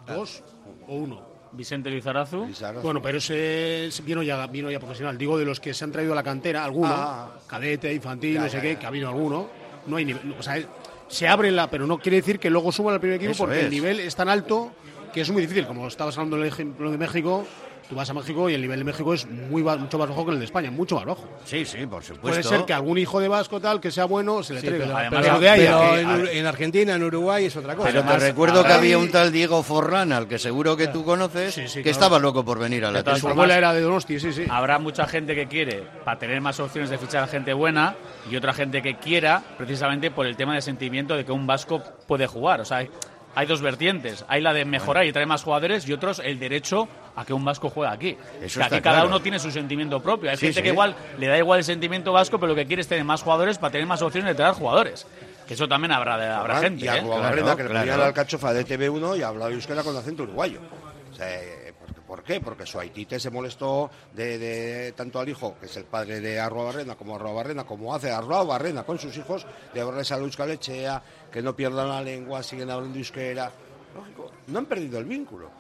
¿Dos 0.07 0.43
o 0.89 0.95
uno? 0.97 1.36
Vicente 1.53 1.91
Lizarazu. 1.91 2.47
Bueno, 2.83 3.01
pero 3.01 3.19
ese 3.19 3.87
ese 3.87 4.03
vino 4.03 4.23
ya, 4.23 4.47
vino 4.47 4.71
ya 4.71 4.79
profesional. 4.79 5.17
Digo, 5.17 5.39
de 5.39 5.45
los 5.45 5.61
que 5.61 5.73
se 5.75 5.85
han 5.85 5.93
traído 5.93 6.13
a 6.13 6.17
la 6.17 6.23
cantera, 6.23 6.65
alguno, 6.65 6.89
Ah. 6.93 7.31
cadete, 7.47 7.93
infantil, 7.93 8.35
Ya, 8.35 8.41
no 8.41 8.49
sé 8.49 8.57
ya, 8.57 8.63
qué, 8.63 8.73
ya. 8.75 8.79
que 8.81 8.85
ha 8.87 8.89
habido 8.89 9.09
alguno. 9.09 9.49
No 9.87 9.97
hay 9.97 10.05
nivel. 10.05 10.35
O 10.39 10.43
sea, 10.43 10.59
se 11.09 11.29
abre 11.29 11.51
la, 11.51 11.71
pero 11.71 11.87
no 11.87 11.99
quiere 11.99 12.17
decir 12.17 12.39
que 12.39 12.51
luego 12.51 12.73
suban 12.73 12.95
al 12.95 13.01
primer 13.01 13.17
equipo 13.17 13.33
Eso 13.33 13.45
porque 13.45 13.59
es. 13.61 13.65
el 13.65 13.71
nivel 13.71 14.01
es 14.01 14.15
tan 14.17 14.29
alto 14.29 14.73
que 15.13 15.21
es 15.21 15.31
muy 15.31 15.41
difícil. 15.43 15.67
Como 15.67 15.87
estabas 15.87 16.17
hablando 16.19 16.37
del 16.37 16.47
ejemplo 16.47 16.91
de 16.91 16.99
México, 16.99 17.47
tú 17.89 17.95
vas 17.95 18.09
a 18.11 18.15
México 18.15 18.49
y 18.51 18.55
el 18.55 18.61
nivel 18.61 18.79
de 18.81 18.85
México 18.85 19.15
es 19.15 19.27
muy 19.27 19.63
mucho 19.63 19.99
más 19.99 20.09
bajo 20.09 20.25
que 20.25 20.33
el 20.33 20.39
de 20.39 20.45
España, 20.45 20.71
mucho 20.71 20.97
más 20.97 21.05
bajo. 21.05 21.29
Sí, 21.45 21.65
sí, 21.65 21.87
por 21.87 22.03
supuesto. 22.03 22.21
Puede 22.21 22.43
ser 22.43 22.65
que 22.65 22.73
algún 22.73 22.99
hijo 22.99 23.21
de 23.21 23.29
Vasco 23.29 23.61
tal 23.61 23.81
que 23.81 23.91
sea 23.91 24.05
bueno 24.07 24.43
se 24.43 24.55
le 24.55 24.61
Sí, 24.61 24.67
traiga. 24.67 24.85
pero, 24.85 24.97
Además, 24.99 25.39
pero- 25.41 26.31
en, 26.31 26.47
Argentina, 26.47 26.95
en 26.95 27.03
Uruguay 27.03 27.45
es 27.47 27.57
otra 27.57 27.75
cosa. 27.77 27.89
Pero 27.89 28.03
te 28.03 28.09
Además, 28.09 28.23
recuerdo 28.23 28.65
que 28.65 28.73
había 28.73 28.99
un 28.99 29.11
tal 29.11 29.31
Diego 29.33 29.63
Forlán, 29.63 30.13
al 30.13 30.27
que 30.29 30.39
seguro 30.39 30.77
que 30.77 30.89
tú 30.89 31.05
conoces, 31.05 31.55
Sí, 31.55 31.69
sí, 31.69 31.77
que 31.79 31.83
claro. 31.85 31.93
estaba 31.93 32.19
loco 32.19 32.45
por 32.45 32.59
venir 32.59 32.85
a 32.85 32.91
la 32.91 33.01
Su 33.01 33.05
formas, 33.21 33.25
abuela 33.33 33.57
era 33.57 33.73
de 33.73 33.81
Donosti, 33.81 34.19
sí, 34.21 34.33
sí. 34.33 34.45
Habrá 34.51 34.79
mucha 34.79 35.07
gente 35.07 35.35
que 35.35 35.47
quiere, 35.47 35.83
para 36.05 36.19
tener 36.19 36.41
más 36.41 36.59
opciones 36.61 36.91
de 36.91 36.99
fichar 36.99 37.23
a 37.25 37.27
gente 37.27 37.53
buena, 37.53 37.95
y 38.31 38.37
otra 38.37 38.53
gente 38.53 38.83
que 38.83 38.97
quiera, 38.97 39.43
precisamente 39.57 40.11
por 40.11 40.27
el 40.27 40.37
tema 40.37 40.55
de 40.55 40.63
sentimiento 40.63 41.17
de 41.17 41.25
que 41.25 41.33
un 41.33 41.47
vasco 41.47 41.83
puede 42.07 42.27
jugar. 42.27 42.61
O 42.61 42.65
sea, 42.65 42.87
hay, 43.37 43.47
dos 43.47 43.61
vertientes. 43.61 44.25
Hay 44.27 44.41
la 44.41 44.53
de 44.53 44.65
mejorar 44.65 45.07
y 45.07 45.13
traer 45.13 45.29
más 45.29 45.45
jugadores, 45.45 45.89
y 45.89 45.93
otros 45.93 46.19
el 46.25 46.39
derecho 46.41 46.89
a 47.15 47.25
que 47.25 47.33
un 47.33 47.45
vasco 47.45 47.71
juegue 47.71 47.93
aquí. 47.93 48.17
Eso 48.43 48.59
que 48.59 48.67
aquí 48.67 48.81
cada 48.81 48.97
claro. 48.97 49.09
uno 49.09 49.21
tiene 49.21 49.39
su 49.39 49.51
sentimiento 49.51 50.01
propio. 50.03 50.31
Hay 50.31 50.37
Sí, 50.37 50.47
gente 50.47 50.61
sí. 50.61 50.63
que 50.65 50.71
igual 50.71 50.95
le 51.19 51.27
da 51.29 51.39
igual 51.39 51.59
el 51.59 51.65
sentimiento 51.65 52.13
vasco, 52.13 52.39
pero 52.41 52.49
lo 52.53 52.57
que 52.57 52.67
quiere 52.67 52.83
es 52.83 52.89
tener 52.89 53.05
más 53.05 53.23
jugadores 53.23 53.59
para 53.59 53.71
tener 53.71 53.87
más 53.87 54.03
opciones 54.03 54.29
de 54.29 54.35
traer 54.35 54.55
jugadores. 54.55 55.07
Que 55.47 55.55
eso 55.55 55.69
tamén 55.69 55.93
habrá, 55.93 56.19
de, 56.19 56.27
habrá 56.27 56.59
gente, 56.59 56.85
y 56.85 56.89
a 56.89 56.97
¿eh? 56.97 56.99
Arruabarrena, 56.99 57.55
que 57.55 57.63
le 57.63 57.69
claro. 57.71 57.85
ponía 57.87 57.97
la 57.97 58.07
alcachofa 58.07 58.53
de 58.53 58.67
TV1 58.67 59.19
y 59.19 59.23
hablaba 59.23 59.53
euskera 59.53 59.85
con 59.85 59.97
acento 59.97 60.25
uruguayo. 60.25 60.59
O 61.13 61.15
sea, 61.15 61.29
¿por, 62.07 62.23
qué? 62.23 62.41
Porque 62.41 62.65
su 62.67 62.79
Haitite 62.79 63.19
se 63.19 63.31
molestó 63.31 63.91
de, 64.15 64.39
de- 64.39 64.93
tanto 64.93 65.19
al 65.21 65.29
hijo, 65.29 65.57
que 65.59 65.67
es 65.67 65.77
el 65.77 65.85
padre 65.85 66.21
de 66.21 66.39
Arruabarrena, 66.41 66.95
como 66.95 67.17
Arruabarrena, 67.17 67.65
como 67.65 67.95
hace 67.95 68.11
Arruabarrena 68.11 68.85
con 68.85 68.99
sus 68.99 69.17
hijos, 69.17 69.47
de 69.75 69.81
hablarles 69.81 70.13
a 70.13 70.17
la 70.17 70.23
euskalechea, 70.25 71.03
que 71.33 71.43
no 71.43 71.55
pierdan 71.57 71.89
la 71.89 72.03
lengua, 72.03 72.43
siguen 72.43 72.71
hablando 72.71 72.99
euskera. 72.99 73.51
Lógico, 73.95 74.31
no 74.49 74.59
han 74.59 74.67
perdido 74.67 74.99
el 74.99 75.05
vínculo. 75.05 75.51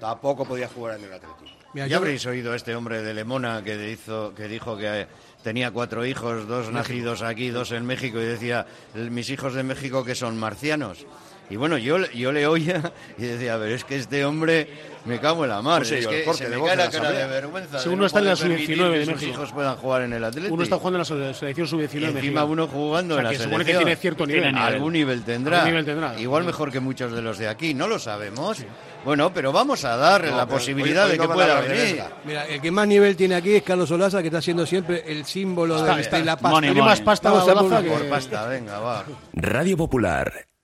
Tampoco 0.00 0.44
podía 0.44 0.68
jugar 0.68 0.98
en 0.98 1.04
el 1.04 1.12
Atlético. 1.12 1.44
Mira, 1.74 1.86
ya 1.86 1.96
habréis 1.96 2.26
oído 2.26 2.52
a 2.52 2.56
este 2.56 2.74
hombre 2.74 3.02
de 3.02 3.14
Lemona 3.14 3.62
que, 3.64 3.90
hizo, 3.90 4.34
que 4.34 4.46
dijo 4.46 4.76
que 4.76 5.02
eh, 5.02 5.06
tenía 5.42 5.70
cuatro 5.70 6.04
hijos, 6.04 6.46
dos 6.46 6.70
nacidos 6.70 7.22
aquí, 7.22 7.48
dos 7.50 7.72
en 7.72 7.86
México, 7.86 8.20
y 8.20 8.24
decía, 8.24 8.66
mis 8.94 9.30
hijos 9.30 9.54
de 9.54 9.62
México 9.62 10.04
que 10.04 10.14
son 10.14 10.38
marcianos. 10.38 11.06
Y 11.52 11.56
bueno, 11.56 11.76
yo, 11.76 11.98
yo 12.12 12.32
le 12.32 12.46
oía 12.46 12.92
y 13.18 13.22
decía, 13.24 13.58
pero 13.58 13.74
es 13.74 13.84
que 13.84 13.96
este 13.96 14.24
hombre 14.24 14.68
me 15.04 15.20
cago 15.20 15.44
en 15.44 15.50
la 15.50 15.60
mar. 15.60 15.80
No 15.82 15.84
sé 15.84 15.98
es 15.98 16.06
que 16.06 16.20
el 16.20 16.24
corte 16.24 16.44
se 16.44 16.48
de 16.48 16.50
me 16.50 16.56
voz 16.56 16.68
cae 16.68 16.76
de 16.78 16.84
la 16.84 16.90
cara 16.90 17.10
de 17.12 17.26
vergüenza. 17.26 17.78
Si 17.78 17.84
de 17.84 17.90
uno 17.90 18.00
no 18.00 18.06
está 18.06 18.18
en 18.20 18.24
la 18.24 18.36
poder 18.36 18.48
permitir 18.48 18.76
sub-19 18.78 18.92
que 18.92 18.98
de 18.98 19.04
sus 19.04 19.14
México. 19.14 19.32
hijos 19.32 19.52
puedan 19.52 19.76
jugar 19.76 20.02
en 20.02 20.12
el 20.14 20.24
Atlético. 20.24 20.54
Uno 20.54 20.62
está 20.62 20.76
jugando 20.78 20.96
en 21.02 21.26
la 21.28 21.34
selección 21.34 21.66
sub-19 21.68 21.94
Y 21.94 22.00
de 22.00 22.06
encima 22.06 22.44
uno 22.44 22.66
jugando 22.68 23.14
O 23.14 23.18
sea, 23.18 23.20
en 23.20 23.24
la 23.24 23.30
que 23.30 23.36
selección. 23.36 23.50
supone 23.60 23.64
que 23.64 23.76
tiene 23.76 23.96
cierto 23.96 24.26
nivel. 24.26 24.42
Tiene 24.44 24.58
nivel. 24.58 24.74
Algún 24.74 24.92
nivel 24.94 25.22
tendrá. 25.24 25.56
Algún 25.58 25.70
nivel 25.72 25.84
tendrá. 25.84 26.18
Igual 26.20 26.44
mejor 26.44 26.72
que 26.72 26.80
muchos 26.80 27.12
de 27.12 27.20
los 27.20 27.36
de 27.36 27.48
aquí. 27.48 27.74
No 27.74 27.86
lo 27.86 27.98
sabemos. 27.98 28.64
Bueno, 29.04 29.34
pero 29.34 29.52
vamos 29.52 29.84
a 29.84 29.96
dar 29.96 30.24
No, 30.24 30.36
la 30.38 30.46
posibilidad 30.46 31.04
hoy- 31.04 31.10
hoy 31.12 31.16
de 31.18 31.22
que 31.22 31.28
no 31.28 31.34
pueda 31.34 31.60
de 31.60 31.68
venir. 31.68 32.02
Mira, 32.24 32.46
el 32.46 32.60
que 32.62 32.70
más 32.70 32.86
nivel 32.88 33.14
tiene 33.16 33.34
aquí 33.34 33.52
es 33.56 33.62
Carlos 33.62 33.90
Olaza, 33.90 34.20
que 34.22 34.28
está 34.28 34.40
siendo 34.40 34.64
siempre 34.64 35.02
el 35.06 35.26
símbolo 35.26 35.76
Está, 35.76 35.96
de, 35.96 36.00
está. 36.02 36.16
de 36.16 36.24
la 36.24 36.36
pasta. 36.36 36.48
Money, 36.48 36.70
Tiene 36.72 36.86
más 36.86 37.00
pasta 37.02 37.30
Vamos 37.30 37.48
a 37.48 37.52
Olaza 37.60 37.82
que- 37.82 37.90
Por 37.90 38.08
pasta, 38.08 38.46
venga, 38.46 38.78
va. 38.78 39.04
Radio 39.34 39.76
Popular, 39.76 40.32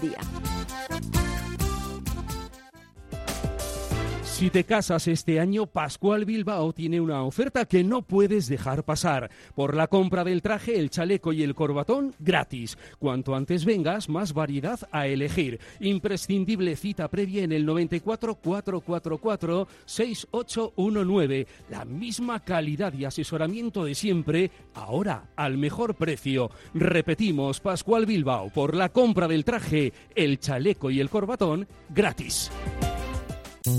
día. 0.00 1.13
Si 4.34 4.50
te 4.50 4.64
casas 4.64 5.06
este 5.06 5.38
año, 5.38 5.66
Pascual 5.66 6.24
Bilbao 6.24 6.72
tiene 6.72 7.00
una 7.00 7.22
oferta 7.22 7.66
que 7.66 7.84
no 7.84 8.02
puedes 8.02 8.48
dejar 8.48 8.82
pasar. 8.82 9.30
Por 9.54 9.76
la 9.76 9.86
compra 9.86 10.24
del 10.24 10.42
traje, 10.42 10.76
el 10.76 10.90
chaleco 10.90 11.32
y 11.32 11.44
el 11.44 11.54
corbatón, 11.54 12.16
gratis. 12.18 12.76
Cuanto 12.98 13.36
antes 13.36 13.64
vengas, 13.64 14.08
más 14.08 14.32
variedad 14.32 14.80
a 14.90 15.06
elegir. 15.06 15.60
Imprescindible 15.78 16.74
cita 16.74 17.06
previa 17.06 17.44
en 17.44 17.52
el 17.52 17.64
94 17.64 18.34
444 18.34 19.68
6819. 19.84 21.46
La 21.70 21.84
misma 21.84 22.40
calidad 22.40 22.92
y 22.92 23.04
asesoramiento 23.04 23.84
de 23.84 23.94
siempre, 23.94 24.50
ahora 24.74 25.30
al 25.36 25.58
mejor 25.58 25.94
precio. 25.94 26.50
Repetimos, 26.74 27.60
Pascual 27.60 28.04
Bilbao, 28.04 28.50
por 28.50 28.74
la 28.74 28.88
compra 28.88 29.28
del 29.28 29.44
traje, 29.44 29.92
el 30.16 30.40
chaleco 30.40 30.90
y 30.90 30.98
el 30.98 31.08
corbatón, 31.08 31.68
gratis. 31.90 32.50
Eh, 33.66 33.70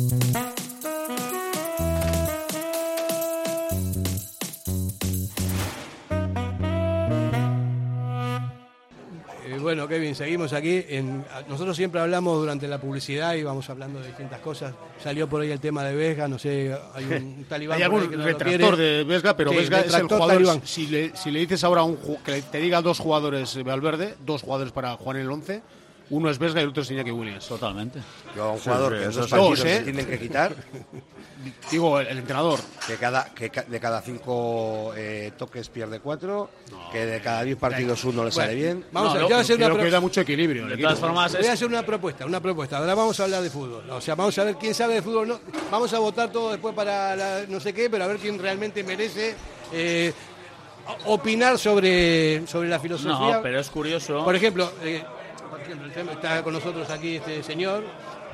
bueno, 9.62 9.88
Kevin, 9.88 10.16
seguimos 10.16 10.54
aquí. 10.54 10.84
En, 10.90 11.24
nosotros 11.48 11.78
siempre 11.78 12.02
hablamos 12.02 12.40
durante 12.40 12.68
la 12.68 12.82
publicidad 12.82 13.36
y 13.36 13.44
vamos 13.44 13.70
hablando 13.70 14.00
de 14.00 14.08
distintas 14.08 14.40
cosas. 14.40 14.74
Salió 15.04 15.30
por 15.30 15.42
ahí 15.42 15.52
el 15.52 15.60
tema 15.60 15.84
de 15.84 15.94
Vesga, 15.94 16.28
no 16.28 16.40
sé, 16.40 16.76
hay 16.96 17.06
un 17.06 17.46
talibán. 17.50 17.78
Hay 17.78 17.84
algún 17.84 18.10
que 18.10 18.18
no 18.18 18.26
retractor 18.26 18.78
de 18.78 19.04
Vesga, 19.04 19.38
pero 19.38 19.52
Sí, 19.52 19.58
Vesga 19.58 19.82
es 19.82 19.94
el 19.94 20.08
jugador. 20.08 20.30
talibán. 20.30 20.62
Si 20.66 20.88
le, 20.88 21.16
si 21.16 21.30
le 21.30 21.42
dices 21.42 21.64
ahora 21.64 21.82
a 21.82 21.84
un, 21.84 21.98
que 22.26 22.42
te 22.42 22.58
diga 22.58 22.82
dos 22.82 22.98
jugadores 22.98 23.56
eh, 23.56 23.62
Valverde, 23.62 24.16
dos 24.26 24.42
jugadores 24.42 24.74
para 24.74 24.96
jugar 24.98 25.18
en 25.18 25.22
el 25.22 25.30
11, 25.32 25.62
uno 26.10 26.30
es 26.30 26.38
Vesga 26.38 26.60
y 26.60 26.64
el 26.64 26.70
otro 26.70 26.84
es 26.84 26.92
Iñaki 26.92 27.12
Williams. 27.12 27.48
Totalmente. 27.48 28.00
Yo 28.36 28.44
a 28.44 28.52
un 28.54 28.60
jugador 28.60 28.94
sí, 28.94 29.00
que 29.00 29.10
esos 29.10 29.16
dos, 29.16 29.30
partidos 29.30 29.60
¿eh? 29.66 29.78
se 29.78 29.84
tienen 29.84 30.06
que 30.06 30.20
quitar, 30.20 30.56
Digo, 31.70 32.00
el, 32.00 32.08
el 32.08 32.18
entrenador. 32.20 32.60
que 32.88 32.96
cada 32.96 33.26
que 33.26 33.50
ca- 33.52 33.64
de 33.64 33.80
cada 33.80 34.02
cinco 34.02 34.94
eh, 34.96 35.32
toques 35.38 35.70
pierde 35.70 36.00
cuatro, 36.00 36.50
que 36.92 37.06
de 37.06 37.22
cada 37.22 37.44
diez 37.44 37.58
partidos 37.58 38.04
uno 38.06 38.24
le 38.26 38.32
sale 38.32 38.56
bien. 38.56 38.86
Vamos 38.92 39.12
No, 39.14 39.18
a, 39.20 39.22
yo 39.22 39.28
voy 39.28 39.34
a 39.38 39.40
hacer 39.42 39.58
una 39.58 39.78
que 39.84 39.90
da 39.92 40.00
mucho 40.00 40.22
equilibrio. 40.22 40.66
De 40.66 40.74
equipo. 40.74 40.88
todas 40.88 41.00
formas, 41.00 41.32
voy 41.34 41.42
a 41.42 41.48
es, 41.48 41.54
hacer 41.54 41.68
una 41.68 41.84
propuesta, 41.86 42.26
una 42.26 42.40
propuesta. 42.42 42.78
Ahora 42.78 42.96
vamos 42.96 43.20
a 43.20 43.24
hablar 43.26 43.44
de 43.44 43.50
fútbol. 43.52 43.88
O 43.92 44.02
sea, 44.02 44.16
vamos 44.16 44.36
a 44.40 44.44
ver 44.44 44.56
quién 44.56 44.74
sabe 44.74 44.96
de 44.96 45.02
fútbol. 45.04 45.28
No, 45.28 45.40
vamos 45.70 45.94
a 45.94 46.00
votar 46.00 46.32
todo 46.32 46.52
después 46.52 46.74
para 46.74 47.16
la- 47.16 47.46
no 47.48 47.60
sé 47.60 47.74
qué, 47.74 47.90
pero 47.90 48.06
a 48.06 48.08
ver 48.08 48.18
quién 48.18 48.40
realmente 48.40 48.84
merece 48.84 49.36
eh, 49.72 50.14
opinar 51.06 51.58
sobre, 51.60 52.46
sobre 52.48 52.70
la 52.70 52.80
filosofía. 52.80 53.36
no, 53.38 53.42
pero 53.44 53.60
es 53.60 53.70
curioso. 53.70 54.24
Por 54.24 54.36
ejemplo, 54.36 54.72
eh, 54.84 55.04
está 56.12 56.44
con 56.44 56.54
nosotros 56.54 56.90
aquí 56.90 57.16
este 57.18 57.44
señor 57.44 57.84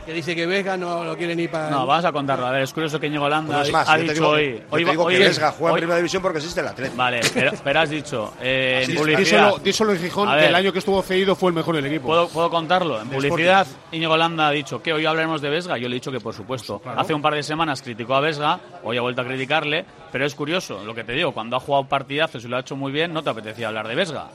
que 0.05 0.13
dice 0.13 0.35
que 0.35 0.47
Vesga 0.47 0.75
no 0.77 1.03
lo 1.03 1.15
quiere 1.15 1.35
ni 1.35 1.47
para. 1.47 1.69
No, 1.69 1.85
vamos 1.85 2.03
a 2.05 2.11
contarlo. 2.11 2.47
A 2.47 2.51
ver, 2.51 2.63
es 2.63 2.73
curioso 2.73 2.99
que 2.99 3.05
Íñigo 3.05 3.25
Holanda 3.25 3.57
Pues 3.57 3.67
es 3.67 3.71
más, 3.73 3.87
ha 3.87 3.97
dicho 3.97 4.13
digo, 4.13 4.29
hoy. 4.29 4.53
yo 4.53 4.57
te 4.57 4.65
hoy, 4.75 4.83
digo 4.83 5.03
hoy- 5.03 5.13
que 5.13 5.19
Vesga 5.19 5.51
juega 5.51 5.69
en 5.69 5.73
hoy- 5.75 5.79
primera 5.81 5.97
división 5.97 6.23
porque 6.23 6.37
existe 6.39 6.59
el 6.59 6.67
Atlético. 6.69 6.97
Vale, 6.97 7.21
pero, 7.35 7.51
pero 7.63 7.79
has 7.81 7.89
dicho 7.91 8.33
eh, 8.41 8.83
en 8.87 8.95
publicidad. 8.95 9.19
díselo, 9.19 9.57
díselo 9.59 9.91
en 9.91 9.99
Gijón 9.99 10.29
que 10.29 10.35
ver. 10.37 10.43
el 10.45 10.55
año 10.55 10.73
que 10.73 10.79
estuvo 10.79 11.03
cedido 11.03 11.35
fue 11.35 11.49
el 11.51 11.55
mejor 11.55 11.75
del 11.75 11.85
equipo. 11.85 12.07
¿Puedo, 12.07 12.27
puedo 12.29 12.49
contarlo. 12.49 12.99
En 12.99 13.09
publicidad, 13.09 13.67
Íñigo 13.91 14.13
Holanda 14.13 14.47
ha 14.47 14.51
dicho 14.51 14.81
que 14.81 14.91
hoy 14.91 15.05
hablaremos 15.05 15.39
de 15.39 15.49
Vesga. 15.51 15.77
Yo 15.77 15.87
le 15.87 15.97
he 15.97 15.99
dicho 15.99 16.11
que 16.11 16.19
por 16.19 16.33
supuesto. 16.33 16.79
Claro. 16.79 16.99
Hace 16.99 17.13
un 17.13 17.21
par 17.21 17.35
de 17.35 17.43
semanas 17.43 17.83
criticó 17.83 18.15
a 18.15 18.21
Vesga, 18.21 18.59
hoy 18.83 18.97
ha 18.97 19.01
vuelto 19.01 19.21
a 19.21 19.25
criticarle, 19.25 19.85
pero 20.11 20.25
es 20.25 20.33
curioso 20.33 20.83
lo 20.83 20.95
que 20.95 21.03
te 21.03 21.11
digo. 21.13 21.31
Cuando 21.31 21.57
ha 21.57 21.59
jugado 21.59 21.83
partidazos 21.87 22.43
y 22.43 22.47
lo 22.47 22.57
ha 22.57 22.61
hecho 22.61 22.75
muy 22.75 22.91
bien, 22.91 23.13
no 23.13 23.21
te 23.21 23.29
apetecía 23.29 23.67
hablar 23.67 23.87
de 23.87 23.93
Vesga. 23.93 24.29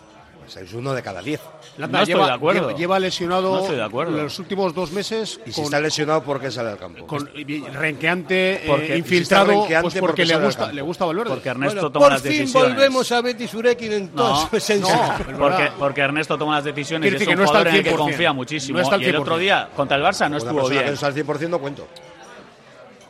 Sois 0.47 0.73
uno 0.75 0.95
de 0.95 1.03
cada 1.03 1.21
diez. 1.21 1.41
Landa 1.77 1.99
no 1.99 2.03
estoy 2.05 2.15
lleva, 2.15 2.27
de 2.29 2.33
acuerdo. 2.35 2.61
Lleva, 2.69 2.79
lleva 2.79 2.99
lesionado 3.01 3.53
No 3.57 3.61
estoy 3.63 3.77
de 3.77 3.83
acuerdo. 3.83 4.13
los 4.23 4.39
últimos 4.39 4.73
dos 4.75 4.93
meses 4.93 5.41
Y 5.45 5.51
si 5.51 5.57
con, 5.57 5.65
está 5.65 5.81
lesionado, 5.81 6.23
¿por 6.23 6.41
qué 6.41 6.51
sale 6.51 6.71
al 6.71 6.79
campo? 6.79 7.07
con 7.07 7.29
renqueante, 7.73 8.55
eh, 8.55 8.63
Porque- 8.67 8.97
infiltrado, 8.97 9.47
si 9.47 9.53
renqueante, 9.59 9.83
pues 9.83 9.95
¿por 9.95 10.01
porque 10.11 10.23
qué 10.23 10.29
le 10.29 10.37
gusta, 10.45 10.73
le 10.73 10.83
gusta 10.83 11.05
Valverde. 11.05 11.31
Porque 11.31 11.49
Ernesto 11.49 11.75
Bueno, 11.75 11.93
toma 11.93 12.05
por 12.07 12.13
las 12.13 12.23
fin 12.23 12.31
decisiones. 12.33 12.71
volvemos 12.75 13.13
a 13.13 13.21
Betty 13.21 13.49
Surekin 13.49 13.93
en 13.93 14.09
toda 14.11 14.29
No, 14.31 14.49
su 14.49 14.57
esencia. 14.57 14.97
no, 14.97 15.33
es 15.33 15.39
Porque, 15.39 15.71
porque 15.79 16.01
Ernesto 16.01 16.39
toma 16.39 16.55
las 16.55 16.65
decisiones 16.65 17.03
Quiere 17.11 17.17
y 17.19 17.23
es 17.23 17.29
un 17.29 17.33
que 17.33 17.37
no 17.37 17.45
está 17.45 17.59
al 17.59 17.65
jugador 17.65 17.69
en 17.69 17.75
el 17.77 17.83
que 17.85 17.91
100%. 17.91 17.97
confía 17.99 18.33
muchísimo. 18.33 18.79
No 18.79 18.83
está 18.85 18.95
al 18.95 19.03
y 19.03 19.07
el 19.07 19.17
otro 19.17 19.35
100%. 19.37 19.39
día, 19.41 19.69
contra 19.75 19.97
el 19.97 20.03
Barça, 20.05 20.21
no 20.21 20.27
Una 20.29 20.39
estuvo 20.39 20.65
que 20.69 20.71
bien. 20.75 20.87
no 20.87 20.93
está 20.93 21.07
al 21.09 21.15
100% 21.15 21.59
cuento. 21.61 21.87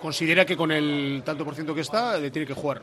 Considera 0.01 0.45
que 0.45 0.57
con 0.57 0.71
el 0.73 1.23
tanto 1.25 1.45
por 1.45 1.55
ciento 1.55 1.75
que 1.75 1.81
está, 1.81 2.17
le 2.19 2.31
tiene 2.31 2.47
que 2.47 2.55
jugar. 2.55 2.81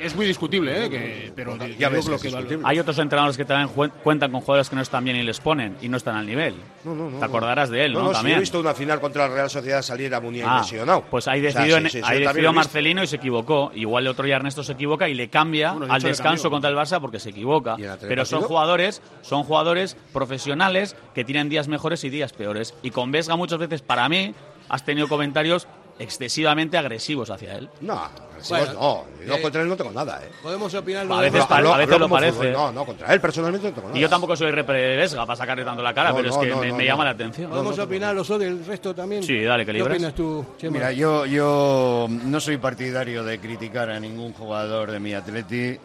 Es 0.00 0.16
muy 0.16 0.26
discutible, 0.26 0.86
¿eh? 0.86 0.90
que- 0.90 1.32
pero 1.34 1.56
Ya 1.56 1.66
digo 1.66 1.90
ves 1.90 2.06
lo 2.06 2.10
que 2.12 2.16
es 2.16 2.22
que 2.22 2.28
Valverde- 2.30 2.40
discutible. 2.48 2.62
Hay 2.70 2.78
otros 2.78 2.98
entrenadores 2.98 3.36
que 3.36 3.44
también 3.44 3.90
cuentan 4.02 4.30
con 4.32 4.40
jugadores 4.40 4.68
que 4.70 4.76
no 4.76 4.82
están 4.82 5.04
bien 5.04 5.16
y 5.16 5.22
les 5.22 5.40
ponen 5.40 5.76
y 5.82 5.88
no 5.88 5.96
están 5.96 6.16
al 6.16 6.26
nivel. 6.26 6.54
No, 6.84 6.94
no, 6.94 7.10
no, 7.10 7.18
Te 7.18 7.24
acordarás 7.24 7.70
de 7.70 7.84
él, 7.84 7.92
no, 7.92 7.98
¿no? 8.00 8.04
no, 8.06 8.10
si 8.10 8.14
también. 8.16 8.34
yo 8.36 8.38
he 8.38 8.40
visto 8.40 8.60
una 8.60 8.74
final 8.74 9.00
contra 9.00 9.28
la 9.28 9.34
Real 9.34 9.50
Sociedad 9.50 9.82
salir 9.82 10.14
a 10.14 10.20
Muniain 10.20 10.48
Ah, 10.48 10.58
lesionado. 10.60 11.04
pues 11.10 11.28
ahí 11.28 11.44
O 11.46 11.50
sea, 11.50 11.60
decidió, 11.62 11.80
sí, 11.90 11.98
sí, 11.98 12.00
ahí 12.04 12.22
he 12.24 12.32
visto. 12.32 12.52
Marcelino 12.52 13.02
y 13.02 13.06
se 13.06 13.16
equivocó. 13.16 13.70
Igual 13.74 14.04
el 14.04 14.08
otro 14.10 14.24
día 14.24 14.36
Ernesto 14.36 14.62
se 14.64 14.72
equivoca 14.72 15.08
y 15.08 15.14
le 15.14 15.28
cambia 15.28 15.72
Bueno, 15.72 15.92
al 15.92 16.00
descanso 16.02 16.50
contra 16.50 16.70
el 16.70 16.76
Barça 16.76 17.00
porque 17.00 17.18
se 17.18 17.30
equivoca. 17.30 17.74
¿Y 17.76 17.80
en 17.82 17.84
el 17.86 17.90
anterior 17.92 18.08
Pero 18.08 18.24
son 18.24 18.42
jugadores, 18.42 19.02
son 19.22 19.42
jugadores 19.44 19.96
profesionales 20.12 20.96
que 21.14 21.24
tienen 21.24 21.48
días 21.48 21.68
mejores 21.68 22.04
y 22.04 22.10
días 22.10 22.32
peores. 22.32 22.74
Y 22.82 22.90
con 22.90 23.10
Vesga 23.12 23.36
muchas 23.36 23.58
veces, 23.58 23.82
para 23.82 24.08
mí, 24.08 24.34
has 24.68 24.84
tenido 24.84 25.08
comentarios 25.08 25.66
excesivamente 26.00 26.76
agresivos 26.78 27.30
hacia 27.30 27.54
él. 27.56 27.68
No, 27.82 27.92
agresivos 27.92 28.48
Bueno, 28.48 28.72
no. 29.20 29.26
Yo 29.26 29.34
eh, 29.34 29.42
contra 29.42 29.60
él 29.62 29.68
no 29.68 29.76
tengo 29.76 29.92
nada, 29.92 30.20
¿eh? 30.24 30.30
Podemos 30.42 30.72
opinar 30.74 31.06
A 31.12 31.20
veces, 31.20 31.44
pa- 31.44 31.58
a 31.58 31.76
veces 31.76 31.98
lo 31.98 32.08
parece. 32.08 32.32
fútbol, 32.38 32.52
No, 32.52 32.72
no, 32.72 32.84
contra 32.86 33.12
él 33.12 33.20
personalmente 33.20 33.68
no 33.68 33.74
tengo 33.74 33.88
nada. 33.88 33.98
Y 33.98 34.02
yo 34.02 34.08
tampoco 34.08 34.34
soy 34.34 34.50
repre 34.50 34.80
de 34.80 34.96
Vesga 34.96 35.26
para 35.26 35.36
sacarle 35.36 35.62
tanto 35.64 35.82
la 35.82 35.92
cara, 35.92 36.10
No, 36.10 36.16
pero 36.16 36.30
no, 36.30 36.34
es 36.34 36.38
que 36.48 36.50
no, 36.54 36.60
me, 36.60 36.68
no, 36.68 36.76
me 36.76 36.82
no. 36.84 36.88
llama 36.88 37.04
la 37.04 37.10
atención. 37.10 37.50
Podemos 37.50 37.78
opinar 37.78 38.14
los 38.14 38.30
otros 38.30 38.40
del 38.40 38.64
resto 38.64 38.94
también. 38.94 39.22
Sí, 39.22 39.42
dale, 39.42 39.64
que 39.66 39.72
¿Qué 39.72 39.78
libres. 39.78 39.94
opinas 39.96 40.14
tú, 40.14 40.44
Chema? 40.58 40.72
Mira, 40.72 40.92
yo, 40.92 41.26
yo 41.26 42.06
no 42.08 42.40
soy 42.40 42.56
partidario 42.56 43.22
de 43.22 43.38
criticar 43.38 43.90
a 43.90 44.00
ningún 44.00 44.32
jugador 44.32 44.90
de 44.90 45.00
mi 45.00 45.12
Atleti 45.12 45.78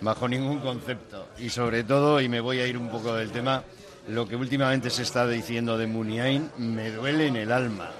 bajo 0.00 0.28
ningún 0.28 0.60
concepto. 0.60 1.26
Y 1.38 1.50
sobre 1.50 1.82
todo, 1.82 2.20
y 2.20 2.28
me 2.28 2.40
voy 2.40 2.60
a 2.60 2.66
ir 2.68 2.78
un 2.78 2.88
poco 2.88 3.14
del 3.14 3.30
tema, 3.32 3.64
lo 4.08 4.28
que 4.28 4.36
últimamente 4.36 4.90
se 4.90 5.02
está 5.02 5.26
diciendo 5.26 5.76
de 5.76 5.88
Muniain 5.88 6.50
me 6.58 6.92
duele 6.92 7.26
en 7.26 7.34
el 7.36 7.50
alma. 7.50 7.90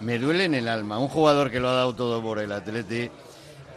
Me 0.00 0.18
duele 0.18 0.44
en 0.44 0.54
el 0.54 0.68
alma. 0.68 0.98
Un 0.98 1.08
jugador 1.08 1.50
que 1.50 1.60
lo 1.60 1.68
ha 1.68 1.74
dado 1.74 1.94
todo 1.94 2.22
por 2.22 2.38
el 2.38 2.52
Atleti, 2.52 3.10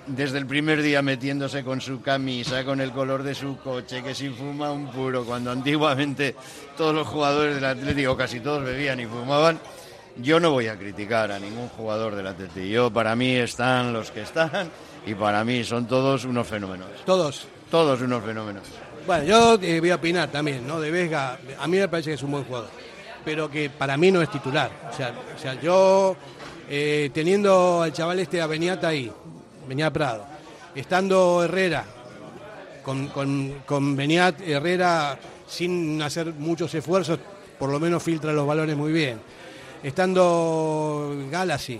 desde 0.08 0.38
el 0.38 0.46
primer 0.46 0.82
día 0.82 1.02
metiéndose 1.02 1.64
con 1.64 1.82
su 1.82 2.02
camisa, 2.02 2.64
con 2.64 2.82
el 2.82 2.92
color 2.92 3.24
de 3.24 3.36
su 3.36 3.58
coche, 3.58 4.04
que 4.04 4.16
si 4.16 4.30
fuma 4.30 4.72
un 4.72 4.88
puro, 4.88 5.26
cuando 5.26 5.52
antiguamente 5.52 6.36
todos 6.78 6.94
los 6.94 7.08
jugadores 7.08 7.56
del 7.56 7.66
Atlético, 7.66 8.18
casi 8.18 8.40
todos 8.40 8.64
bebían 8.64 9.00
y 9.00 9.06
fumaban, 9.06 9.60
yo 10.18 10.40
no 10.40 10.52
voy 10.52 10.68
a 10.68 10.78
criticar 10.78 11.32
a 11.32 11.40
ningún 11.40 11.70
jugador 11.70 12.16
del 12.16 12.28
Atleti. 12.28 12.70
Yo, 12.70 12.92
para 12.92 13.16
mí 13.16 13.36
están 13.36 13.94
los 13.94 14.12
que 14.12 14.22
están 14.22 14.70
y 15.06 15.16
para 15.16 15.44
mí 15.44 15.64
son 15.64 15.88
todos 15.88 16.26
unos 16.26 16.48
fenómenos. 16.48 16.88
Todos. 17.06 17.48
Todos 17.72 18.02
unos 18.02 18.24
fenómenos. 18.24 18.64
Bueno, 19.06 19.24
yo 19.26 19.60
eh, 19.62 19.80
voy 19.80 19.90
a 19.90 19.96
opinar 19.96 20.30
también, 20.30 20.66
¿no? 20.66 20.80
De 20.80 20.90
Vesga, 20.92 21.38
a 21.60 21.68
mí 21.68 21.78
me 21.78 21.88
parece 21.90 22.12
que 22.12 22.14
es 22.16 22.24
un 22.24 22.32
buen 22.32 22.44
jugador, 22.46 22.70
pero 23.24 23.50
que 23.50 23.70
para 23.70 23.98
mí 23.98 24.12
no 24.12 24.22
es 24.22 24.30
titular. 24.30 24.72
O 24.92 24.96
sea, 24.96 25.14
o 25.36 25.40
sea 25.40 25.60
yo 25.62 26.16
eh, 26.70 27.10
teniendo 27.14 27.82
al 27.82 27.94
chaval 27.94 28.20
este 28.20 28.42
a 28.42 28.48
Beniata 28.48 28.90
ahí, 28.90 29.12
Beniat 29.68 29.94
Prado, 29.94 30.26
estando 30.76 31.44
Herrera, 31.44 31.86
con, 32.84 33.08
con, 33.08 33.62
con 33.66 33.96
Beniat 33.96 34.42
Herrera 34.42 35.18
sin 35.48 36.02
hacer 36.02 36.34
muchos 36.34 36.74
esfuerzos, 36.74 37.20
por 37.60 37.70
lo 37.70 37.80
menos 37.80 38.02
filtra 38.02 38.34
los 38.34 38.48
balones 38.48 38.76
muy 38.76 38.92
bien. 38.92 39.20
Estando 39.84 41.14
Galassi, 41.30 41.80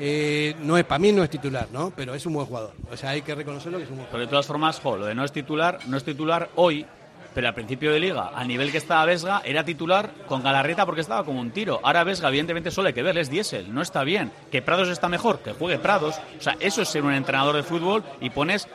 eh, 0.00 0.54
no 0.62 0.78
es 0.78 0.84
para 0.84 0.98
mí 0.98 1.12
no 1.12 1.22
es 1.22 1.30
titular, 1.30 1.68
¿no? 1.72 1.92
Pero 1.94 2.14
es 2.14 2.24
un 2.26 2.34
buen 2.34 2.46
jugador. 2.46 2.72
O 2.90 2.96
sea, 2.96 3.10
hay 3.10 3.22
que 3.22 3.34
reconocerlo 3.34 3.78
que 3.78 3.84
es 3.84 3.90
un 3.90 3.96
buen 3.96 4.06
jugador. 4.06 4.20
Pero 4.20 4.26
de 4.26 4.30
todas 4.30 4.46
formas, 4.46 4.80
jo, 4.80 4.96
lo 4.96 5.06
de 5.06 5.14
no 5.14 5.24
es 5.24 5.32
titular, 5.32 5.78
no 5.86 5.96
es 5.96 6.04
titular 6.04 6.50
hoy, 6.56 6.86
pero 7.34 7.48
al 7.48 7.54
principio 7.54 7.92
de 7.92 8.00
liga, 8.00 8.32
a 8.34 8.44
nivel 8.44 8.72
que 8.72 8.78
estaba 8.78 9.04
Vesga, 9.04 9.42
era 9.44 9.64
titular 9.64 10.10
con 10.26 10.42
Galarreta 10.42 10.84
porque 10.86 11.00
estaba 11.00 11.24
como 11.24 11.40
un 11.40 11.50
tiro. 11.50 11.80
Ahora 11.82 12.04
Vesga, 12.04 12.28
evidentemente, 12.28 12.70
solo 12.70 12.88
hay 12.88 12.94
que 12.94 13.02
ver, 13.02 13.16
es 13.18 13.30
diésel, 13.30 13.72
no 13.72 13.82
está 13.82 14.04
bien. 14.04 14.32
Que 14.50 14.62
Prados 14.62 14.88
está 14.88 15.08
mejor, 15.08 15.40
que 15.40 15.52
juegue 15.52 15.78
Prados. 15.78 16.20
O 16.38 16.42
sea, 16.42 16.56
eso 16.60 16.82
es 16.82 16.88
ser 16.88 17.04
un 17.04 17.12
entrenador 17.12 17.56
de 17.56 17.62
fútbol 17.62 18.02
y 18.20 18.30
pones 18.30 18.68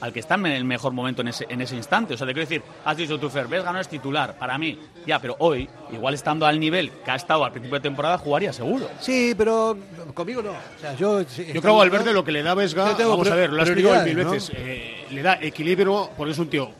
al 0.00 0.12
que 0.12 0.20
está 0.20 0.34
en 0.34 0.46
el 0.46 0.64
mejor 0.64 0.92
momento 0.92 1.22
en 1.22 1.28
ese, 1.28 1.46
en 1.48 1.60
ese 1.62 1.76
instante. 1.76 2.14
O 2.14 2.16
sea, 2.16 2.26
te 2.26 2.34
quiero 2.34 2.48
decir, 2.48 2.62
has 2.84 2.96
dicho 2.96 3.18
tú, 3.18 3.30
Fer, 3.30 3.48
Vesga 3.48 3.72
no 3.72 3.80
es 3.80 3.88
titular, 3.88 4.36
para 4.38 4.58
mí. 4.58 4.78
Ya, 5.06 5.18
pero 5.18 5.34
hoy, 5.38 5.68
igual 5.92 6.12
estando 6.14 6.46
al 6.46 6.60
nivel 6.60 6.90
que 7.04 7.10
ha 7.10 7.14
estado 7.14 7.44
al 7.44 7.52
principio 7.52 7.78
de 7.78 7.82
temporada, 7.82 8.18
jugaría 8.18 8.52
seguro. 8.52 8.88
Sí, 9.00 9.34
pero 9.36 9.76
conmigo 10.12 10.42
no. 10.42 10.50
O 10.50 10.78
sea, 10.80 10.94
yo, 10.94 11.22
Yo 11.22 11.26
creo 11.46 11.62
que 11.62 11.68
Valverde 11.68 12.12
lo 12.12 12.24
que 12.24 12.32
le 12.32 12.42
da 12.42 12.54
Vesga, 12.54 12.94
vamos 12.98 13.30
a 13.30 13.34
ver, 13.34 13.50
lo 13.50 13.62
ha 13.62 13.64
explicado 13.64 14.04
mil 14.04 14.16
veces, 14.16 14.52
¿no? 14.52 14.58
eh, 14.58 15.06
le 15.10 15.22
da 15.22 15.38
equilibrio 15.40 16.10
porque 16.16 16.32
es 16.32 16.38
un 16.38 16.48
tío 16.48 16.70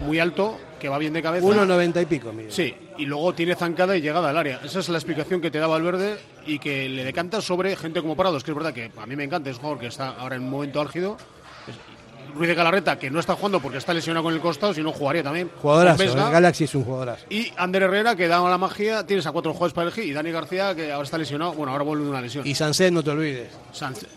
muy 0.00 0.18
alto, 0.18 0.58
que 0.80 0.88
va 0.88 0.98
bien 0.98 1.12
de 1.12 1.22
cabeza. 1.22 1.46
1,90 1.46 2.02
y 2.02 2.06
pico, 2.06 2.32
mire. 2.32 2.50
Sí, 2.50 2.74
y 2.98 3.06
luego 3.06 3.32
tiene 3.34 3.54
zancada 3.54 3.96
y 3.96 4.00
llegada 4.00 4.30
al 4.30 4.36
área. 4.36 4.60
Esa 4.64 4.80
es 4.80 4.88
la 4.88 4.98
explicación 4.98 5.40
que 5.40 5.50
te 5.50 5.58
da 5.58 5.66
Valverde 5.66 6.18
y 6.46 6.58
que 6.58 6.88
le 6.88 7.04
decanta 7.04 7.40
sobre 7.40 7.76
gente 7.76 8.00
como 8.00 8.16
Prados, 8.16 8.44
que 8.44 8.50
es 8.50 8.56
verdad 8.56 8.74
que 8.74 8.90
a 8.96 9.06
mí 9.06 9.16
me 9.16 9.24
encanta, 9.24 9.50
es 9.50 9.56
un 9.56 9.62
jugador 9.62 9.80
que 9.80 9.86
está 9.86 10.08
ahora 10.10 10.36
en 10.36 10.42
un 10.42 10.50
momento 10.50 10.80
álgido. 10.80 11.16
Ruiz 12.34 12.48
de 12.48 12.54
Galarreta, 12.54 12.98
que 12.98 13.10
no 13.10 13.20
está 13.20 13.34
jugando 13.34 13.60
porque 13.60 13.78
está 13.78 13.92
lesionado 13.94 14.24
con 14.24 14.34
el 14.34 14.40
costado, 14.40 14.72
si 14.74 14.82
no 14.82 14.92
jugaría 14.92 15.22
también. 15.22 15.50
Jugadorazo, 15.60 15.98
Vesga. 15.98 16.26
el 16.26 16.32
Galaxy 16.32 16.64
es 16.64 16.74
un 16.74 16.84
jugadorazo. 16.84 17.24
Y 17.30 17.52
Ander 17.56 17.82
Herrera, 17.82 18.16
que 18.16 18.28
da 18.28 18.40
la 18.48 18.58
magia, 18.58 19.06
tienes 19.06 19.26
a 19.26 19.32
cuatro 19.32 19.52
jugadores 19.52 19.74
para 19.74 19.88
elegir, 19.88 20.04
y 20.04 20.12
Dani 20.12 20.30
García, 20.30 20.74
que 20.74 20.90
ahora 20.92 21.04
está 21.04 21.18
lesionado, 21.18 21.52
bueno, 21.52 21.72
ahora 21.72 21.84
vuelve 21.84 22.04
de 22.04 22.10
una 22.10 22.20
lesión. 22.20 22.46
Y 22.46 22.54
Sánchez, 22.54 22.90
no 22.92 23.02
te 23.02 23.10
olvides. 23.10 23.48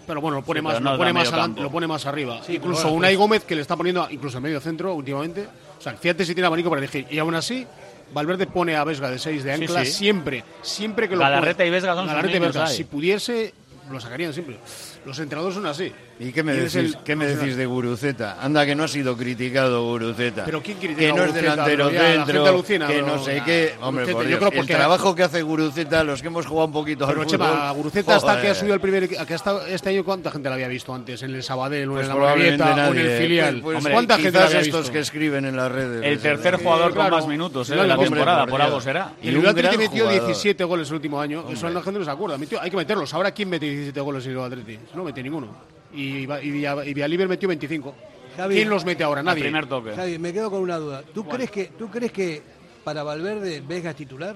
Pero 0.07 0.21
bueno, 0.21 0.37
lo 0.37 0.43
pone, 0.43 0.59
Sí, 0.59 0.63
más, 0.63 0.73
pero 0.75 0.83
no 0.85 0.91
lo, 0.93 0.97
pone 0.97 1.13
más 1.13 1.21
medio 1.23 1.29
adelante, 1.33 1.55
campo. 1.55 1.63
lo 1.63 1.71
pone 1.71 1.87
más 1.87 2.05
arriba. 2.05 2.41
Sí, 2.45 2.55
incluso 2.55 2.83
bueno, 2.83 2.97
Unai 2.97 3.11
pues- 3.15 3.19
Gómez, 3.19 3.43
que 3.43 3.55
le 3.55 3.61
está 3.61 3.75
poniendo 3.75 4.07
incluso 4.09 4.37
en 4.37 4.43
medio 4.43 4.59
centro 4.59 4.93
últimamente. 4.93 5.47
O 5.77 5.81
sea, 5.81 5.93
fíjate 5.93 6.25
si 6.25 6.33
tiene 6.33 6.47
abanico 6.47 6.69
para 6.69 6.79
elegir. 6.79 7.05
Y 7.11 7.19
aún 7.19 7.35
así, 7.35 7.65
Valverde 8.13 8.47
pone 8.47 8.75
a 8.75 8.83
Vesga 8.83 9.09
de 9.09 9.19
6 9.19 9.43
de 9.43 9.53
ancla 9.53 9.83
sí. 9.85 9.91
siempre, 9.91 10.43
siempre 10.61 11.09
que 11.09 11.15
lo 11.15 11.21
Galarreta 11.21 11.57
pone. 11.57 11.67
y 11.67 11.71
Vesga 11.71 11.93
son 11.93 12.03
sus 12.05 12.09
Galarreta 12.11 12.37
y 12.37 12.39
Vesga. 12.39 12.67
Si 12.67 12.83
pudiese, 12.85 13.53
lo 13.91 13.99
sacarían 13.99 14.33
siempre. 14.33 14.57
Los 15.05 15.19
entrenadores 15.19 15.55
son 15.55 15.65
así. 15.67 15.91
¿Y 16.19 16.31
qué 16.31 16.43
me 16.43 16.53
Y 16.53 16.57
decís, 16.57 16.75
el- 16.75 16.97
qué 17.03 17.15
me 17.15 17.27
decís 17.27 17.57
de 17.57 17.65
Guruceta? 17.65 18.37
Anda, 18.41 18.65
que 18.65 18.73
no 18.73 18.85
ha 18.85 18.87
sido 18.87 19.15
criticado 19.17 19.83
Guruceta. 19.83 20.45
Pero 20.45 20.63
¿quién 20.63 20.77
critica 20.77 20.99
Que 21.01 21.09
a 21.09 21.13
no 21.13 21.25
es 21.25 21.33
delantero 21.33 21.91
la 21.91 22.01
centro, 22.25 22.45
alucina, 22.47 22.87
que 22.87 23.01
no, 23.01 23.07
no 23.17 23.23
sé 23.23 23.41
qué. 23.45 23.73
Hombre, 23.81 24.05
Guruceta, 24.05 24.13
por 24.13 24.23
yo 24.23 24.27
Dios, 24.29 24.39
creo 24.39 24.49
el 24.51 24.57
porque- 24.57 24.73
trabajo 24.73 25.13
que 25.15 25.23
hace 25.23 25.41
Guruceta, 25.41 26.03
los 26.05 26.21
que 26.21 26.27
hemos 26.27 26.45
jugado 26.45 26.67
un 26.67 26.73
poquito 26.73 27.05
Pero 27.05 27.21
al 27.21 27.27
Chema, 27.27 27.47
fútbol, 27.49 27.73
Guruceta 27.75 28.15
hasta 28.15 28.41
que 28.41 28.47
ha 28.47 28.55
subido 28.55 28.73
al 28.73 28.79
primer 28.81 29.09
equi- 29.09 29.25
que 29.25 29.33
ha 29.33 29.35
estado 29.35 29.65
este 29.67 29.89
año 29.89 30.03
cuánta 30.05 30.31
gente 30.31 30.47
la 30.49 30.55
había 30.55 30.67
visto 30.69 30.93
antes 30.95 31.21
en 31.21 31.35
el 31.35 31.43
Sabadell 31.43 31.89
o 31.89 31.93
Pues 31.93 32.03
en 32.03 32.07
la 32.09 32.15
probablemente 32.15 32.63
Morevieta 32.63 32.89
o 32.89 32.93
en 32.93 32.99
el 32.99 33.17
filial. 33.21 33.61
Pues, 33.61 33.79
pues, 33.81 33.93
¿Cuánta 33.93 34.15
gente 34.17 34.39
la 34.39 34.45
había 34.45 34.59
estos 34.61 34.79
visto? 34.81 34.93
que 34.93 34.99
escriben 34.99 35.45
en 35.45 35.55
las 35.57 35.71
redes. 35.71 36.01
El 36.03 36.13
pues, 36.13 36.21
tercer 36.21 36.53
eh, 36.53 36.57
jugador 36.63 36.95
con 36.95 37.09
más 37.11 37.27
minutos 37.27 37.69
eh, 37.69 37.75
No, 37.75 37.81
de 37.81 37.87
la 37.89 37.97
temporada, 37.97 38.45
por 38.47 38.61
algo 38.61 38.79
será. 38.81 39.13
Y 39.21 39.27
el 39.29 39.45
Atleti 39.45 39.77
metió 39.77 40.05
jugador. 40.05 40.25
17 40.27 40.63
goles 40.63 40.87
el 40.89 40.95
último 40.95 41.19
año. 41.19 41.43
Eso 41.51 41.69
la 41.69 41.81
gente 41.81 41.99
no 41.99 42.05
se 42.05 42.11
acuerda. 42.11 42.37
Hay 42.61 42.69
que 42.71 42.77
meterlos. 42.77 43.13
Ahora, 43.13 43.31
¿quién 43.31 43.49
mete 43.49 43.65
17 43.65 43.99
goles 43.99 44.25
en 44.25 44.31
el 44.31 44.39
Atleti? 44.39 44.79
No 44.95 45.03
mete 45.03 45.21
ninguno. 45.21 45.47
Y, 45.93 46.19
y, 46.23 46.25
Villa- 46.51 46.83
y 46.85 46.93
Villaliber 46.93 47.27
metió 47.27 47.47
25. 47.47 47.95
Javi, 48.37 48.55
¿Quién 48.55 48.69
los 48.69 48.83
mete 48.83 49.03
ahora? 49.03 49.19
Al 49.21 49.25
Nadie. 49.25 49.43
primer 49.43 49.65
toque. 49.67 49.91
Javi, 49.95 50.19
me 50.19 50.33
quedo 50.33 50.49
con 50.51 50.61
una 50.61 50.77
duda. 50.77 51.03
¿Tú 51.13 51.25
crees 51.27 51.49
que 51.51 51.65
tú 51.77 51.89
crees 51.89 52.11
que 52.11 52.41
para 52.83 53.01
Valverde 53.03 53.61
Vesga 53.65 53.91
es 53.91 53.95
titular? 53.95 54.35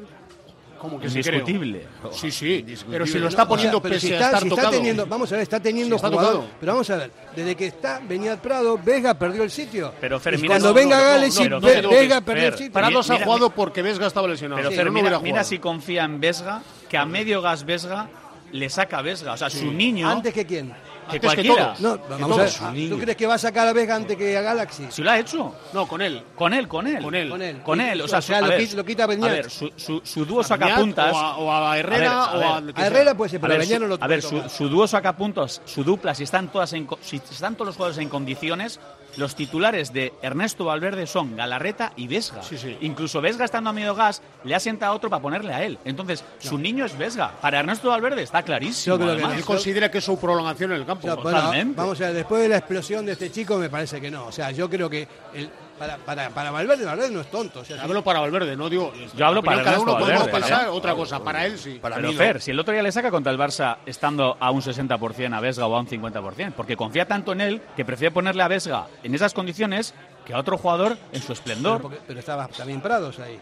Como 0.79 0.97
que. 0.97 1.07
Indiscutible. 1.07 1.85
Sí, 2.13 2.31
sí. 2.31 2.65
Pero 2.89 3.05
si 3.05 3.19
lo 3.19 3.27
está 3.27 3.43
o 3.43 3.45
sea, 3.45 3.49
poniendo 3.49 3.81
pero 3.81 3.95
pese 3.95 4.07
si 4.07 4.13
a 4.13 4.15
está, 4.15 4.25
estar 4.27 4.41
si 4.41 4.47
está 4.47 4.55
tocado. 4.61 4.77
teniendo, 4.77 5.05
vamos 5.05 5.29
a 5.29 5.35
ver, 5.35 5.43
está 5.43 5.59
teniendo 5.59 5.97
Si 5.97 6.05
está 6.05 6.07
jugador, 6.07 6.33
tocado. 6.35 6.51
pero 6.61 6.71
vamos 6.71 6.89
a 6.89 6.95
ver, 6.95 7.11
desde 7.35 7.55
que 7.55 7.65
está 7.65 7.99
Beniat 8.07 8.39
Prado, 8.39 8.79
Vega 8.81 9.13
perdió 9.19 9.43
el 9.43 9.51
sitio. 9.51 9.93
Pero 9.99 10.17
Fer, 10.21 10.37
mira, 10.37 10.47
cuando 10.53 10.69
no, 10.69 10.73
venga 10.73 10.97
no, 10.97 11.03
Gales 11.03 11.35
no, 11.37 11.45
y 11.45 11.49
no, 11.49 11.59
Ve- 11.59 11.81
Vega 11.81 12.21
perdió 12.21 12.47
el 12.47 12.53
sitio. 12.53 12.71
Prados 12.71 13.09
ha 13.09 13.13
Mira, 13.15 13.25
jugado 13.25 13.49
porque 13.49 13.81
Vesga 13.81 14.07
estaba 14.07 14.29
lesionado. 14.29 14.59
Pero 14.61 14.69
Si 14.69 14.77
Fer, 14.77 14.89
mira, 14.89 15.19
mira 15.19 15.43
si 15.43 15.59
confía 15.59 16.05
en 16.05 16.21
Vesga, 16.21 16.61
que 16.87 16.97
a 16.97 17.05
medio 17.05 17.41
gas 17.41 17.65
Vesga 17.65 18.07
le 18.51 18.69
saca 18.69 19.01
Vesga. 19.01 19.33
O 19.33 19.37
sea, 19.37 19.49
su 19.49 19.71
niño. 19.71 20.09
¿Antes 20.09 20.33
que 20.33 20.45
quién? 20.45 20.67
que 21.09 21.15
Antes 21.15 21.21
que 21.21 21.27
cualquiera. 21.47 21.73
todos. 21.73 21.79
No, 21.79 22.03
Que 22.17 22.21
vamos 22.21 22.61
a 22.61 22.71
ver. 22.71 22.89
¿Tú 22.89 22.99
crees 22.99 23.17
que 23.17 23.25
va 23.25 23.33
a 23.33 23.37
sacar 23.39 23.67
a 23.67 23.73
Vega 23.73 23.95
antes 23.95 24.15
que 24.15 24.37
a 24.37 24.41
Galaxy? 24.41 24.85
Si 24.91 25.01
lo 25.01 25.09
ha 25.09 25.17
hecho. 25.17 25.55
No, 25.73 25.87
con 25.87 26.01
él. 26.03 26.23
Con 26.35 26.53
él, 26.53 26.67
con 26.67 26.85
él. 26.85 27.01
Con 27.01 27.15
él. 27.15 27.29
Con 27.29 27.41
él. 27.41 27.61
Con 27.63 27.81
él. 27.81 28.01
O 28.01 28.07
sea, 28.07 28.19
O 28.19 28.21
sea, 28.21 28.37
su- 28.37 28.43
a 28.43 28.47
lo 28.47 28.53
ver, 28.53 28.59
quita- 28.61 28.75
lo 28.77 28.85
quita 28.85 29.07
Beñat. 29.07 29.29
A 29.29 29.33
ver, 29.33 29.49
su, 29.49 29.71
su, 29.75 30.01
su 30.03 30.25
dúo 30.25 30.41
A 30.41 30.43
sacapuntas. 30.43 31.11
O 31.13 31.17
a- 31.17 31.37
o 31.37 31.51
a 31.51 31.77
Herrera 31.79 32.23
a 32.25 32.33
ver, 32.35 32.45
o 32.45 32.47
a- 32.49 32.57
a 32.57 32.61
ver. 32.61 32.73
que 32.75 32.81
A. 32.81 32.85
Herrera 32.87 33.15
puede 33.17 33.29
ser, 33.31 33.37
A 33.39 33.41
pero 33.41 33.53
ver, 33.53 33.61
Beñat 33.61 33.77
su, 33.77 33.81
no 33.81 33.87
lo 33.87 33.97
a 34.03 34.07
ver, 34.07 34.21
su, 34.21 34.49
su 34.49 34.69
dúo 34.69 34.87
sacapuntos, 34.87 35.61
su 35.65 35.83
dupla, 35.83 36.13
si 36.13 36.23
están 36.25 36.51
todas 36.51 36.73
en, 36.73 36.85
co- 36.85 36.99
si 37.01 37.15
están 37.15 37.55
todos 37.55 37.67
los 37.67 37.75
jugadores 37.75 37.97
en 37.97 38.09
condiciones, 38.09 38.79
los 39.19 39.35
titulares 39.35 39.93
de 39.93 40.13
Ernesto 40.21 40.65
Valverde 40.65 41.05
son 41.05 41.35
Galarreta 41.35 41.91
y 41.95 42.07
Vesga. 42.07 42.41
Sí, 42.41 42.57
sí. 42.57 42.77
Incluso 42.81 43.21
Vesga 43.21 43.45
estando 43.45 43.69
a 43.69 43.73
medio 43.73 43.93
gas, 43.93 44.21
le 44.45 44.55
ha 44.55 44.59
sentado 44.59 44.93
a 44.93 44.95
otro 44.95 45.09
para 45.09 45.21
ponerle 45.21 45.53
a 45.53 45.63
él. 45.63 45.77
Entonces, 45.83 46.23
su 46.39 46.57
niño 46.57 46.85
es 46.85 46.97
Vesga. 46.97 47.33
Para 47.41 47.59
Ernesto 47.59 47.89
Valverde 47.89 48.23
está 48.23 48.41
clarísimo. 48.43 48.95
Yo 48.95 48.99
creo 48.99 49.15
que 49.15 49.21
además. 49.23 49.37
Él 49.37 49.45
considera 49.45 49.91
que 49.91 49.97
es 49.97 50.05
su 50.05 50.17
prolongación 50.17 50.71
en 50.71 50.77
el 50.77 50.85
campo. 50.85 51.07
O 51.07 51.11
sea, 51.11 51.21
bueno, 51.21 51.37
Totalmente. 51.37 51.75
vamos 51.75 52.01
a 52.01 52.05
ver, 52.05 52.13
después 52.13 52.41
de 52.41 52.49
la 52.49 52.57
explosión 52.57 53.05
de 53.05 53.11
este 53.11 53.31
chico 53.31 53.57
me 53.57 53.69
parece 53.69 53.99
que 53.99 54.09
no. 54.09 54.25
O 54.25 54.31
sea, 54.31 54.51
yo 54.51 54.69
creo 54.69 54.89
que 54.89 55.07
el, 55.33 55.49
para, 55.79 55.97
para, 55.97 56.29
para 56.29 56.51
Valverde, 56.51 56.85
Valverde 56.85 57.09
no 57.11 57.21
es 57.21 57.31
tonto. 57.31 57.61
O 57.61 57.65
sea, 57.65 57.81
Hablo 57.81 58.03
para 58.03 58.19
Valverde, 58.19 58.55
no 58.57 58.69
digo. 58.69 58.91
Yo 59.15 59.25
hablo 59.25 59.41
para 59.41 59.63
cada 59.63 59.79
uno 59.79 59.97
podemos 59.97 60.23
Valverde, 60.25 60.39
pensar 60.41 60.65
¿eh? 60.65 60.69
otra 60.69 60.93
cosa. 60.93 61.23
Para 61.23 61.45
él 61.45 61.57
sí. 61.57 61.79
Para 61.81 61.95
Pero 61.95 62.09
mí 62.09 62.13
no. 62.13 62.19
Fer, 62.19 62.41
si 62.41 62.51
el 62.51 62.59
otro 62.59 62.73
día 62.73 62.83
le 62.83 62.91
saca 62.91 63.09
contra 63.09 63.31
el 63.31 63.39
Barça 63.39 63.77
estando 63.85 64.37
a 64.39 64.51
un 64.51 64.61
60% 64.61 65.33
a 65.35 65.39
Vesga 65.39 65.65
o 65.65 65.75
a 65.75 65.79
un 65.79 65.87
50%, 65.87 66.51
porque 66.53 66.75
confía 66.75 67.07
tanto 67.07 67.31
en 67.31 67.41
él 67.41 67.61
que 67.75 67.85
prefiere 67.85 68.11
ponerle 68.13 68.43
a 68.43 68.47
Vesga 68.47 68.87
en 69.01 69.15
esas 69.15 69.33
condiciones 69.33 69.93
que 70.25 70.33
a 70.33 70.37
otro 70.37 70.57
jugador 70.57 70.97
en 71.13 71.21
su 71.21 71.27
pero, 71.27 71.33
esplendor, 71.33 71.81
porque- 71.81 71.99
pero 72.05 72.19
estaba 72.19 72.47
también 72.49 72.81
Prados 72.81 73.17
ahí. 73.19 73.39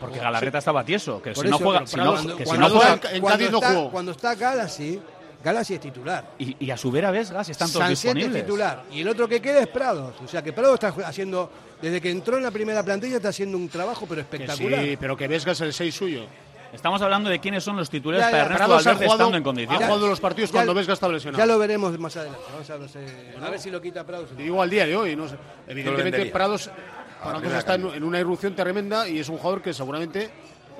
porque 0.00 0.18
Galarreta 0.20 0.58
estaba 0.58 0.84
tieso, 0.84 1.20
que 1.20 1.32
Por 1.32 1.44
si 1.44 1.50
no 1.50 1.58
juega, 1.58 1.86
si 1.86 1.96
no, 1.96 2.12
cuando, 2.12 2.36
que 2.36 2.44
si 2.44 2.48
cuando 2.48 2.68
no 2.68 2.74
juega 2.76 2.94
está, 2.94 3.10
en 3.12 3.20
cuando 3.20 3.38
Cádiz 3.38 3.50
no 3.50 3.58
está- 3.58 3.74
jugó. 3.74 3.90
cuando 3.90 4.12
está 4.12 4.34
Galaxy, 4.36 5.00
Galaxy 5.42 5.74
es 5.74 5.80
titular. 5.80 6.32
y, 6.38 6.56
y 6.66 6.70
a 6.70 6.76
su 6.76 6.90
vera 6.90 7.10
Vesga 7.10 7.44
si 7.44 7.52
están 7.52 7.68
todos 7.70 7.84
Sancet 7.86 8.10
es 8.10 8.14
disponibles. 8.16 8.44
titular. 8.44 8.82
Y 8.92 9.00
el 9.02 9.08
otro 9.08 9.28
que 9.28 9.40
queda 9.40 9.60
es 9.60 9.68
Prados. 9.68 10.14
O 10.24 10.28
sea, 10.28 10.42
que 10.42 10.52
Prados 10.52 10.74
está 10.74 10.88
haciendo, 11.06 11.50
desde 11.80 12.00
que 12.00 12.10
entró 12.10 12.36
en 12.36 12.42
la 12.42 12.50
primera 12.50 12.82
plantilla, 12.82 13.16
está 13.16 13.28
haciendo 13.28 13.56
un 13.56 13.68
trabajo, 13.68 14.06
pero 14.08 14.16
Que 14.28 14.36
espectacular. 14.36 14.84
sí, 14.84 14.96
pero 14.98 15.16
que 15.16 15.28
Vesga 15.28 15.52
es 15.52 15.60
el 15.60 15.72
6 15.72 15.94
suyo. 15.94 16.24
Estamos 16.72 17.00
hablando 17.00 17.30
de 17.30 17.38
quiénes 17.38 17.64
son 17.64 17.76
los 17.76 17.88
titulares 17.88 18.26
Ya, 18.26 18.30
ya, 18.30 18.30
para 18.32 18.42
Ernesto 18.44 18.58
Prados 18.66 18.86
ha 18.86 18.90
Valverde 18.90 19.06
jugado- 19.06 19.18
estando 19.22 19.36
en 19.38 19.42
Ha 19.42 19.44
condiciones. 19.44 19.86
jugado 19.86 20.06
los 20.08 20.20
partidos 20.20 20.50
Ya- 20.50 20.54
cuando 20.54 20.74
Vesga 20.74 20.92
estaba 20.92 21.12
lesionado. 21.14 21.38
Ya 21.38 21.46
lo 21.46 21.58
veremos 21.58 21.98
más 21.98 22.16
adelante. 22.16 22.42
Vamos 22.52 22.68
a 22.70 22.76
ver, 22.76 22.88
si- 22.90 22.98
a 23.46 23.50
ver 23.50 23.60
si 23.60 23.70
lo 23.70 23.80
quita 23.80 24.04
Prados. 24.04 24.30
Te 24.36 24.42
digo 24.42 24.60
al 24.60 24.68
día 24.68 24.86
de 24.86 24.94
hoy, 24.96 25.16
no 25.16 25.28
sé. 25.28 25.36
Evidentemente, 25.66 26.10
vendería. 26.10 26.32
Prados 26.32 26.68
A 26.68 27.22
Prados 27.22 27.40
primera 27.40 27.58
está 27.60 27.74
en 27.76 28.04
una 28.04 28.20
irrupción 28.20 28.54
tremenda 28.54 29.08
y 29.08 29.18
es 29.18 29.28
un 29.30 29.38
jugador 29.38 29.62
que 29.62 29.72
seguramente 29.72 30.30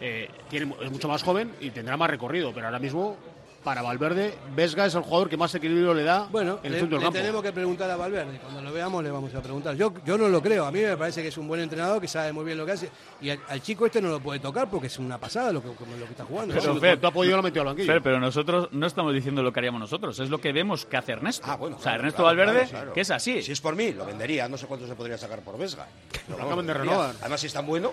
eh, 0.01 0.29
tiene, 0.51 0.75
es 0.83 0.91
mucho 0.93 1.09
más 1.09 1.23
joven 1.23 1.53
y 1.61 1.71
tendrá 1.71 1.97
más 1.97 2.11
recorrido, 2.11 2.53
pero 2.53 2.67
ahora 2.67 2.79
mismo 2.79 3.17
para 3.63 3.83
Valverde, 3.83 4.35
Vesga 4.55 4.87
es 4.87 4.95
el 4.95 5.03
jugador 5.03 5.29
que 5.29 5.37
más 5.37 5.55
equilibrio 5.55 5.93
le 5.93 6.05
da 6.05 6.29
Bueno, 6.31 6.59
en 6.63 6.67
el 6.67 6.73
le, 6.73 6.81
centro 6.81 6.99
del 6.99 7.07
le 7.09 7.19
tenemos 7.19 7.43
que 7.43 7.53
preguntar 7.53 7.91
a 7.91 7.97
Valverde. 7.97 8.39
Cuando 8.39 8.63
lo 8.63 8.73
veamos 8.73 9.03
le 9.03 9.11
vamos 9.11 9.35
a 9.35 9.43
preguntar. 9.43 9.75
Yo, 9.75 9.93
yo 10.05 10.17
no 10.17 10.29
lo 10.29 10.41
creo. 10.41 10.65
A 10.65 10.71
mí 10.71 10.81
me 10.81 10.97
parece 10.97 11.23
que 11.23 11.29
es 11.29 11.39
un 11.39 11.49
buen 11.49 11.61
entrenador, 11.61 12.01
que 12.01 12.09
sabe 12.09 12.33
muy 12.33 12.45
bien 12.45 12.57
lo 12.57 12.65
que 12.65 12.73
hace. 12.73 12.91
Y 13.21 13.31
al, 13.31 13.41
al 13.49 13.61
chico 13.61 13.87
este 13.87 14.01
no 14.01 14.09
lo 14.09 14.21
puede 14.21 14.41
tocar 14.41 14.71
porque 14.71 14.87
es 14.87 14.99
una 14.99 15.19
pasada 15.19 15.53
lo 15.53 15.61
que, 15.61 15.69
lo 15.69 16.05
que 16.07 16.11
está 16.13 16.25
jugando. 16.25 16.55
Pero, 16.55 16.75
¿no? 16.75 16.81
Fer, 16.81 17.01
tú 17.01 17.07
has 17.09 17.13
podido 17.13 17.37
lo 17.37 17.43
metido 17.43 17.63
al 17.63 17.69
banquillo. 17.69 17.93
Fer, 17.93 18.03
pero 18.03 18.21
nosotros 18.21 18.69
no 18.73 18.87
estamos 18.87 19.13
diciendo 19.13 19.43
lo 19.43 19.53
que 19.53 19.61
haríamos 19.61 19.81
nosotros, 19.81 20.19
es 20.21 20.31
lo 20.31 20.41
que 20.41 20.53
vemos 20.53 20.87
que 20.87 20.97
hace 20.97 21.13
Ernesto. 21.13 21.47
Ah, 21.49 21.57
bueno, 21.57 21.77
o 21.77 21.79
sea, 21.79 21.93
claro, 21.93 21.99
Ernesto 22.01 22.23
claro, 22.23 22.37
Valverde, 22.37 22.61
claro, 22.61 22.71
claro. 22.71 22.93
que 22.93 23.01
es 23.01 23.11
así. 23.11 23.43
Si 23.43 23.53
es 23.53 23.61
por 23.61 23.75
mí, 23.75 23.93
lo 23.93 24.07
vendería. 24.07 24.49
No 24.49 24.57
sé 24.57 24.67
cuánto 24.67 24.87
se 24.87 24.95
podría 24.95 25.19
sacar 25.19 25.41
por 25.41 25.59
Vesga. 25.59 25.87
Vamos, 26.29 26.47
acaban 26.47 26.67
de 26.67 26.75
lo 26.75 26.81
renovar. 26.81 27.15
Además, 27.21 27.41
si 27.41 27.47
es 27.49 27.53
tan 27.53 27.67
bueno, 27.67 27.93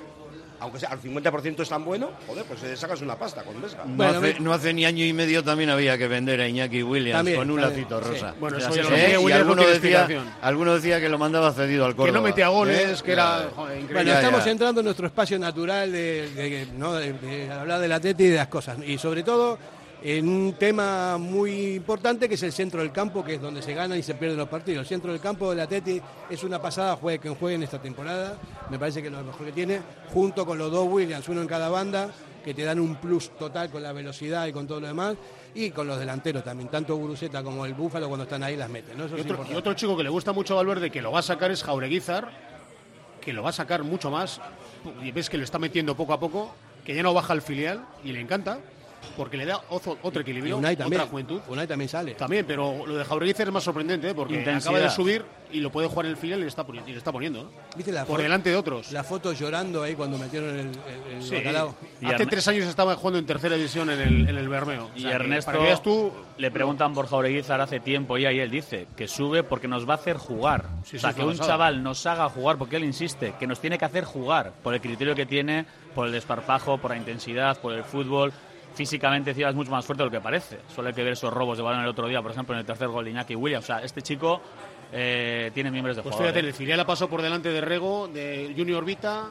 aunque 0.60 0.80
sea 0.80 0.90
al 0.90 1.02
50% 1.02 1.62
es 1.62 1.70
tan 1.70 1.84
bueno, 1.86 2.12
joder, 2.28 2.44
pues 2.46 2.64
eh, 2.64 2.76
sacas 2.78 3.02
una 3.02 3.16
pasta 3.18 3.44
con 3.44 3.62
Vesga. 3.62 3.84
No, 3.86 4.04
hace, 4.04 4.40
no 4.40 4.54
hace 4.54 4.74
ni 4.74 4.86
año 4.86 5.04
y 5.06 5.14
medio 5.14 5.44
también 5.44 5.70
había 5.70 5.98
que 5.98 6.08
vender 6.08 6.40
a 6.42 6.48
Iñaki 6.48 6.84
Williams 6.84 7.18
También, 7.18 7.38
con 7.38 7.52
un 7.52 7.60
también, 7.62 7.82
lacito 7.90 8.04
sí. 8.04 8.10
rosa. 8.10 8.36
Bueno, 8.40 8.58
eso 8.58 8.70
¿Eh? 8.94 9.18
Y 9.28 9.32
alguno 9.32 9.64
decía, 9.66 10.08
alguno 10.42 10.76
decía 10.76 11.00
que 11.00 11.10
lo 11.10 11.18
mandaba 11.18 11.52
cedido 11.54 11.86
al 11.86 11.96
Córdoba. 11.96 12.08
Que 12.08 12.12
no 12.14 12.22
metía 12.22 12.48
goles, 12.50 13.00
¿Eh? 13.02 13.04
que 13.04 13.12
era 13.12 13.50
joder, 13.56 13.74
increíble. 13.80 13.94
Bueno, 13.94 14.10
Ya, 14.12 14.20
estamos 14.20 14.46
ya. 14.46 14.52
entrando 14.52 14.82
en 14.82 14.86
nuestro 14.86 15.08
espacio 15.08 15.38
natural 15.40 15.92
de, 15.92 16.30
de- 16.32 16.68
¿no? 16.78 16.94
de- 16.94 17.14
de 17.14 17.52
hablar 17.52 17.80
del 17.80 17.92
Atleti 17.92 18.24
y 18.24 18.28
de 18.30 18.38
las 18.38 18.48
cosas. 18.48 18.78
Y 18.86 18.98
sobre 18.98 19.24
todo 19.24 19.58
en 20.08 20.30
un 20.30 20.54
tema 20.54 21.18
muy 21.18 21.74
importante 21.78 22.30
que 22.30 22.36
es 22.36 22.44
el 22.44 22.52
centro 22.52 22.80
del 22.82 22.92
campo, 22.92 23.24
que 23.26 23.34
es 23.36 23.42
donde 23.42 23.64
se 23.64 23.74
ganan 23.74 23.98
y 23.98 24.04
se 24.04 24.14
pierden 24.14 24.38
los 24.38 24.48
partidos. 24.48 24.82
El 24.82 24.88
centro 24.88 25.12
del 25.12 25.20
campo 25.20 25.50
del 25.50 25.62
Atleti 25.62 26.00
es 26.30 26.44
una 26.44 26.62
pasada, 26.62 26.96
juegue 26.96 27.18
quien 27.18 27.34
juegue 27.34 27.56
en 27.56 27.64
esta 27.64 27.82
temporada. 27.82 28.38
Me 28.70 28.78
parece 28.78 29.02
que 29.02 29.08
es 29.08 29.14
lo 29.14 29.24
mejor 29.24 29.48
que 29.48 29.52
tiene, 29.52 29.82
junto 30.14 30.46
con 30.46 30.60
los 30.60 30.72
dos 30.72 30.88
Williams, 30.88 31.28
uno 31.28 31.42
en 31.42 31.48
cada 31.48 31.70
banda, 31.70 32.12
que 32.44 32.54
te 32.54 32.64
dan 32.64 32.80
un 32.80 32.98
plus 32.98 33.32
total 33.32 33.72
con 33.72 33.82
la 33.82 33.94
velocidad 33.94 34.46
y 34.46 34.54
con 34.54 34.68
todo 34.68 34.80
lo 34.80 34.86
demás. 34.86 35.16
Y 35.56 35.72
con 35.72 35.88
los 35.88 35.98
delanteros 35.98 36.44
también, 36.44 36.70
tanto 36.70 36.96
Guruceta 36.98 37.42
como 37.42 37.66
el 37.66 37.74
Búfalo 37.74 38.08
cuando 38.08 38.26
están 38.26 38.44
ahí 38.44 38.56
las 38.56 38.70
meten. 38.70 38.96
¿no? 39.00 39.06
Eso 39.06 39.16
Y 39.18 39.22
es 39.22 39.26
otro, 39.26 39.34
importante. 39.38 39.54
y 39.56 39.58
otro 39.58 39.74
chico 39.74 39.98
que 39.98 40.04
le 40.04 40.10
gusta 40.10 40.34
mucho 40.34 40.54
a 40.54 40.58
Valverde, 40.58 40.92
que 40.92 41.02
lo 41.02 41.12
va 41.12 41.20
a 41.20 41.24
sacar, 41.24 41.50
es 41.50 41.64
Jaureguizar, 41.64 42.30
que 43.22 43.34
lo 43.34 43.42
va 43.42 43.50
a 43.50 43.54
sacar 43.54 43.84
mucho 43.84 44.12
más. 44.12 44.40
Y 45.02 45.12
ves 45.12 45.32
que 45.32 45.38
lo 45.40 45.44
está 45.44 45.58
metiendo 45.58 45.96
poco 45.98 46.14
a 46.14 46.20
poco, 46.20 46.54
que 46.86 46.94
ya 46.94 47.02
no 47.02 47.12
baja 47.12 47.34
al 47.34 47.42
filial 47.42 47.84
y 48.04 48.12
le 48.12 48.20
encanta, 48.22 48.60
porque 49.16 49.38
le 49.38 49.46
da 49.46 49.62
otro, 49.70 49.98
otro 50.02 50.22
Y 50.22 50.24
equilibrio, 50.24 50.58
Unai 50.58 50.76
también. 50.76 51.02
otra 51.02 51.12
juventud. 51.12 51.42
Unai 51.48 51.68
también 51.68 51.90
sale. 51.90 52.16
También, 52.16 52.46
pero 52.46 52.86
lo 52.86 52.96
de 52.98 53.06
Jaureguizar 53.06 53.48
es 53.48 53.54
más 53.54 53.64
sorprendente, 53.64 54.10
¿eh? 54.10 54.14
porque 54.16 54.36
Intensidad. 54.36 54.74
acaba 54.76 54.80
de 54.90 54.90
subir 54.96 55.24
y 55.52 55.60
lo 55.60 55.72
puede 55.72 55.88
jugar 55.88 56.06
en 56.08 56.12
el 56.12 56.18
filial 56.18 56.40
y 56.40 56.44
le 56.44 56.48
está 56.50 56.66
poniendo. 56.66 56.90
Y 56.90 56.94
le 56.94 56.98
está 56.98 57.12
poniendo 57.12 57.42
¿eh? 57.42 57.46
¿Viste 57.78 57.92
la 57.92 58.06
Por 58.06 58.22
delante 58.22 58.50
de 58.50 58.56
otros. 58.56 58.92
La 58.92 59.04
foto 59.04 59.32
llorando 59.34 59.84
ahí 59.84 59.96
cuando 59.96 60.18
metieron 60.18 60.50
el, 60.50 60.68
el, 60.68 61.16
el 61.18 61.24
Sí. 61.24 61.36
bacalao. 61.36 61.76
Y 62.02 62.06
Hace 62.08 62.26
tres 62.26 62.48
años 62.48 62.66
estaba 62.66 62.96
jugando 62.96 63.20
en 63.20 63.26
tercera 63.26 63.56
división 63.56 63.90
en 63.90 64.00
el, 64.02 64.30
en 64.30 64.38
el 64.38 64.50
Bermeo. 64.50 64.86
O 64.86 64.98
Y 64.98 65.02
sea, 65.02 65.12
Ernesto, 65.12 65.46
Para 65.52 65.60
que 65.60 65.66
veas 65.66 65.82
tú, 65.84 66.12
le 66.38 66.52
preguntan 66.52 66.94
por 66.94 67.08
Jaureguizar 67.08 67.62
hace 67.62 67.80
tiempo 67.80 68.18
y 68.18 68.26
él 68.26 68.50
dice 68.50 68.88
que 68.98 69.08
sube 69.08 69.44
porque 69.44 69.68
nos 69.68 69.88
va 69.88 69.94
a 69.94 69.98
hacer 69.98 70.18
jugar. 70.18 70.66
Sí, 70.84 70.98
o 70.98 71.00
sea, 71.00 71.12
sí, 71.12 71.20
que 71.20 71.26
un 71.26 71.38
chaval 71.38 71.82
nos 71.84 72.06
haga 72.06 72.28
jugar 72.30 72.58
porque 72.58 72.76
él 72.78 72.84
insiste, 72.84 73.34
que 73.40 73.48
nos 73.48 73.60
tiene 73.60 73.78
que 73.78 73.86
hacer 73.86 74.04
jugar 74.04 74.52
por 74.64 74.74
el 74.74 74.82
criterio 74.82 75.16
que 75.16 75.26
tiene, 75.26 75.66
por 75.94 76.08
el 76.08 76.12
desparpajo, 76.14 76.78
por 76.80 76.92
la 76.92 76.98
intensidad, 76.98 77.58
por 77.62 77.74
el 77.74 77.84
fútbol. 77.84 78.34
Físicamente 78.76 79.32
encima 79.32 79.50
es 79.50 79.56
mucho 79.56 79.72
más 79.72 79.86
fuerte 79.86 80.04
de 80.04 80.08
lo 80.08 80.12
que 80.12 80.22
parece. 80.22 80.60
Solo 80.74 80.90
hay 80.90 80.94
que 80.94 81.04
ver 81.04 81.14
esos 81.14 81.34
robos 81.34 81.58
de 81.58 81.64
balón 81.64 81.82
el 81.82 81.88
otro 81.88 82.08
día, 82.08 82.22
por 82.22 82.32
ejemplo, 82.32 82.54
en 82.54 82.60
el 82.60 82.66
tercer 82.66 82.88
gol 82.90 83.06
de 83.06 83.12
Iñaki 83.12 83.36
Williams. 83.36 83.64
O 83.64 83.68
sea, 83.68 83.80
este 83.84 84.02
chico 84.02 84.42
eh, 84.92 85.50
tiene 85.54 85.72
miembros 85.72 85.96
de 85.96 86.04
Pues 86.04 86.14
jugador. 86.14 86.34
fíjate, 86.34 86.46
¿eh? 86.46 86.50
el 86.50 86.54
filial 86.56 86.80
ha 86.82 86.86
pasado 86.86 87.10
por 87.10 87.22
delante 87.22 87.50
de 87.50 87.62
Rego, 87.62 88.08
de 88.10 88.54
Junior 88.56 88.84
Vita, 88.84 89.30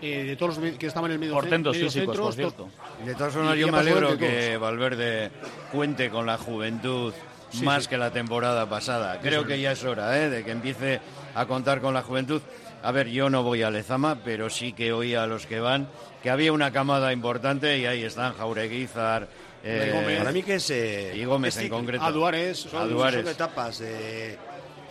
eh, 0.00 0.24
de 0.24 0.36
todos 0.36 0.58
los 0.58 0.78
que 0.78 0.86
estaban 0.86 1.10
en 1.10 1.14
el 1.14 1.18
medio 1.20 1.34
Portentos 1.34 1.74
medio 1.76 1.90
físicos, 1.90 2.16
por 2.18 2.32
cierto. 2.34 2.68
De 3.04 3.14
todas 3.14 3.34
formas, 3.34 3.56
yo 3.58 3.68
me 3.68 3.78
alegro 3.78 4.16
que 4.16 4.48
todos. 4.54 4.60
Valverde 4.60 5.30
cuente 5.70 6.08
con 6.08 6.24
la 6.24 6.38
juventud 6.38 7.12
Sí, 7.50 7.64
más 7.64 7.84
sí. 7.84 7.88
que 7.90 7.96
la 7.98 8.10
temporada 8.10 8.68
pasada. 8.68 9.20
Creo 9.20 9.44
que 9.46 9.60
ya 9.60 9.72
es 9.72 9.82
hora 9.84 10.18
¿eh? 10.22 10.28
de 10.28 10.44
que 10.44 10.50
empiece 10.50 11.00
a 11.34 11.46
contar 11.46 11.80
con 11.80 11.94
la 11.94 12.02
juventud. 12.02 12.42
A 12.82 12.92
ver, 12.92 13.08
yo 13.08 13.28
no 13.30 13.42
voy 13.42 13.62
a 13.62 13.70
Lezama, 13.70 14.18
pero 14.22 14.50
sí 14.50 14.72
que 14.72 14.92
oí 14.92 15.14
a 15.14 15.26
los 15.26 15.46
que 15.46 15.58
van 15.58 15.88
que 16.28 16.32
había 16.32 16.52
una 16.52 16.70
camada 16.70 17.10
importante 17.10 17.78
y 17.78 17.86
ahí 17.86 18.02
están 18.04 18.34
Jaureguizar, 18.34 19.26
eh, 19.64 19.92
Gómez. 19.94 20.18
Para 20.18 20.30
mí 20.30 20.42
que 20.42 20.56
es... 20.56 20.68
eh, 20.68 21.12
y 21.16 21.24
Gómez 21.24 21.56
es 21.56 21.62
en 21.62 21.70
concreto. 21.70 22.04
A 22.04 22.12
Duárez. 22.12 22.58
Son, 22.70 22.82
A 22.82 22.84
Duárez. 22.84 23.22
son 23.22 23.32
etapas 23.32 23.78
de... 23.78 24.36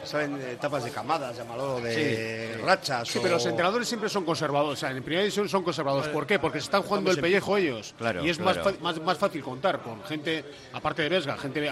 ¿Saben? 0.03 0.41
Etapas 0.41 0.83
de 0.85 0.89
camadas, 0.89 1.37
llámalo, 1.37 1.79
de 1.79 2.57
rachas. 2.63 3.07
Sí, 3.07 3.19
o- 3.19 3.21
pero 3.21 3.35
los 3.35 3.45
entrenadores 3.45 3.87
siempre 3.87 4.09
son 4.09 4.25
conservadores. 4.25 4.79
O 4.79 4.79
sea, 4.79 4.89
en 4.89 5.03
primera 5.03 5.21
división 5.21 5.47
son 5.47 5.63
conservadores. 5.63 6.07
¿Por 6.07 6.25
qué? 6.25 6.39
Porque 6.39 6.59
se 6.59 6.63
están 6.65 6.81
jugando 6.81 7.11
el 7.11 7.19
pellejo 7.19 7.55
ellos. 7.55 7.93
Claro, 7.99 8.25
y 8.25 8.29
es 8.31 8.37
claro. 8.37 8.63
Más, 8.63 8.79
más, 8.81 9.01
más 9.01 9.17
fácil 9.19 9.43
contar 9.43 9.79
con 9.81 10.03
gente, 10.05 10.43
aparte 10.73 11.03
de 11.03 11.09
Vesga, 11.09 11.37
gente 11.37 11.69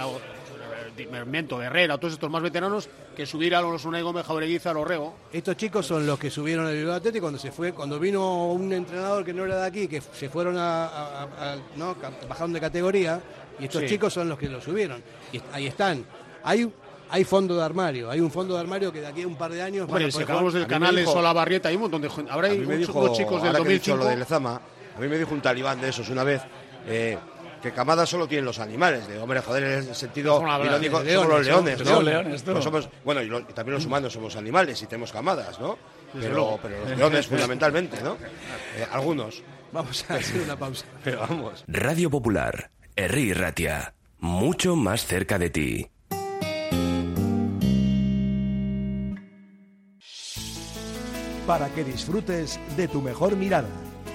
Mermento, 1.12 1.62
Herrera, 1.62 1.98
todos 1.98 2.14
estos 2.14 2.30
más 2.30 2.42
veteranos, 2.42 2.88
que 3.16 3.26
subir 3.26 3.56
a 3.56 3.62
los 3.62 3.84
Unai 3.86 4.02
Gómez, 4.02 4.26
Jaureguiza, 4.26 4.72
a 4.72 4.74
los 4.74 4.88
Rego. 4.88 5.16
Estos 5.34 5.58
chicos 5.58 5.86
son 5.86 6.06
los 6.08 6.18
que 6.18 6.30
subieron 6.32 6.68
el 6.68 6.78
Bilbao 6.78 6.96
Athletic 6.96 7.22
cuando 7.22 7.40
se 7.40 7.52
fue, 7.52 7.74
cuando 7.74 8.00
vino 8.00 8.48
un 8.52 8.72
entrenador 8.74 9.24
que 9.26 9.34
no 9.34 9.46
era 9.46 9.58
de 9.60 9.66
aquí, 9.68 9.88
que 9.88 10.02
se 10.02 10.30
fueron 10.30 10.58
a, 10.58 10.86
a- 10.86 11.22
a- 11.24 11.54
a- 11.54 11.58
no, 11.76 11.96
bajaron 12.30 12.54
de 12.54 12.60
categoría, 12.62 13.22
y 13.60 13.66
estos 13.66 13.82
Sí. 13.82 13.88
chicos 13.90 14.14
son 14.14 14.30
los 14.30 14.38
que 14.40 14.48
lo 14.50 14.62
subieron. 14.62 15.02
Y 15.32 15.42
ahí 15.54 15.68
están. 15.68 16.06
Hay, 16.44 16.72
hay 17.10 17.24
fondo 17.24 17.56
de 17.56 17.64
armario, 17.64 18.10
hay 18.10 18.20
un 18.20 18.32
fondo 18.32 18.54
de 18.56 18.60
armario 18.62 18.92
que 18.92 19.02
de 19.02 19.08
aquí 19.08 19.22
a 19.24 19.28
un 19.28 19.36
par 19.36 19.52
de 19.52 19.62
años. 19.62 19.88
Hombre, 19.88 20.12
si 20.12 20.24
jugar. 20.24 20.52
del 20.54 20.68
canal 20.68 20.96
de 20.96 21.06
Solabarrieta, 21.06 21.70
hay 21.70 21.76
un 21.76 21.82
montón 21.82 22.02
de 22.02 22.10
gente. 22.10 22.32
Habrá 22.32 22.50
unos 22.54 23.18
chicos 23.18 23.42
del 23.44 23.56
ahora 23.56 23.64
que 23.64 23.70
he 23.70 23.74
dicho 23.74 23.92
2005. 23.92 23.98
lo 23.98 24.06
de 24.06 24.16
Lezama, 24.18 24.62
a 24.96 25.00
mí 25.00 25.08
me 25.08 25.18
dijo 25.18 25.34
un 25.34 25.42
talibán 25.42 25.80
de 25.82 25.90
esos 25.90 26.10
una 26.10 26.24
vez, 26.24 26.42
eh, 26.88 27.18
que 27.66 27.72
camadas 27.72 28.08
solo 28.08 28.28
tienen 28.28 28.46
los 28.46 28.60
animales. 28.60 29.08
De, 29.08 29.18
hombre, 29.18 29.42
joder, 29.42 29.64
en 29.64 29.90
el 29.90 29.96
sentido 29.96 30.40
irónico, 30.64 31.04
de 31.04 31.14
somos 31.16 31.30
los 31.30 31.46
leones, 31.48 31.80
leones, 31.80 31.88
somos 31.88 32.04
¿no? 32.04 32.10
leones. 32.12 32.44
Pues 32.44 32.64
somos, 32.64 32.90
bueno, 33.04 33.22
y, 33.24 33.26
lo- 33.28 33.40
y 33.40 33.54
también 33.54 33.74
los 33.74 33.86
humanos 33.88 34.14
somos 34.14 34.36
animales 34.36 34.80
y 34.84 34.86
tenemos 34.86 35.12
camadas, 35.12 35.60
¿no? 35.60 35.76
Pero, 36.14 36.34
luego. 36.36 36.60
pero 36.62 36.80
los 36.82 36.96
leones 36.98 37.26
fundamentalmente, 37.26 38.02
¿no? 38.04 38.18
Eh, 38.78 38.86
algunos, 38.92 39.42
Vamos 39.72 40.06
a 40.10 40.16
hacer 40.16 40.42
una 40.42 40.56
pausa. 40.58 40.86
pero 41.04 41.22
vamos. 41.22 41.64
Radio 41.68 42.10
Popular, 42.12 42.70
Herri 42.96 43.34
Ratia, 43.34 43.94
mucho 44.20 44.76
más 44.76 45.06
cerca 45.06 45.40
de 45.40 45.50
ti. 45.50 45.90
para 51.48 51.70
que 51.70 51.84
disfrutes 51.84 52.60
de 52.76 52.88
tu 52.88 53.02
mejor 53.02 53.36
mirada. 53.36 53.70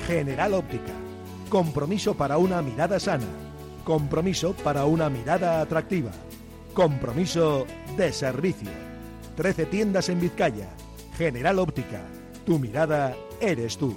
General 0.06 0.54
Óptica. 0.54 0.92
Compromiso 1.50 2.14
para 2.14 2.38
una 2.38 2.62
mirada 2.62 3.00
sana. 3.00 3.26
Compromiso 3.82 4.54
para 4.62 4.84
una 4.84 5.10
mirada 5.10 5.60
atractiva. 5.60 6.12
Compromiso 6.74 7.66
de 7.96 8.12
servicio. 8.12 8.70
13 9.34 9.66
tiendas 9.66 10.08
en 10.10 10.20
Vizcaya. 10.20 10.68
General 11.18 11.58
Óptica. 11.58 12.02
Tu 12.46 12.56
mirada 12.60 13.16
eres 13.40 13.76
tú. 13.76 13.96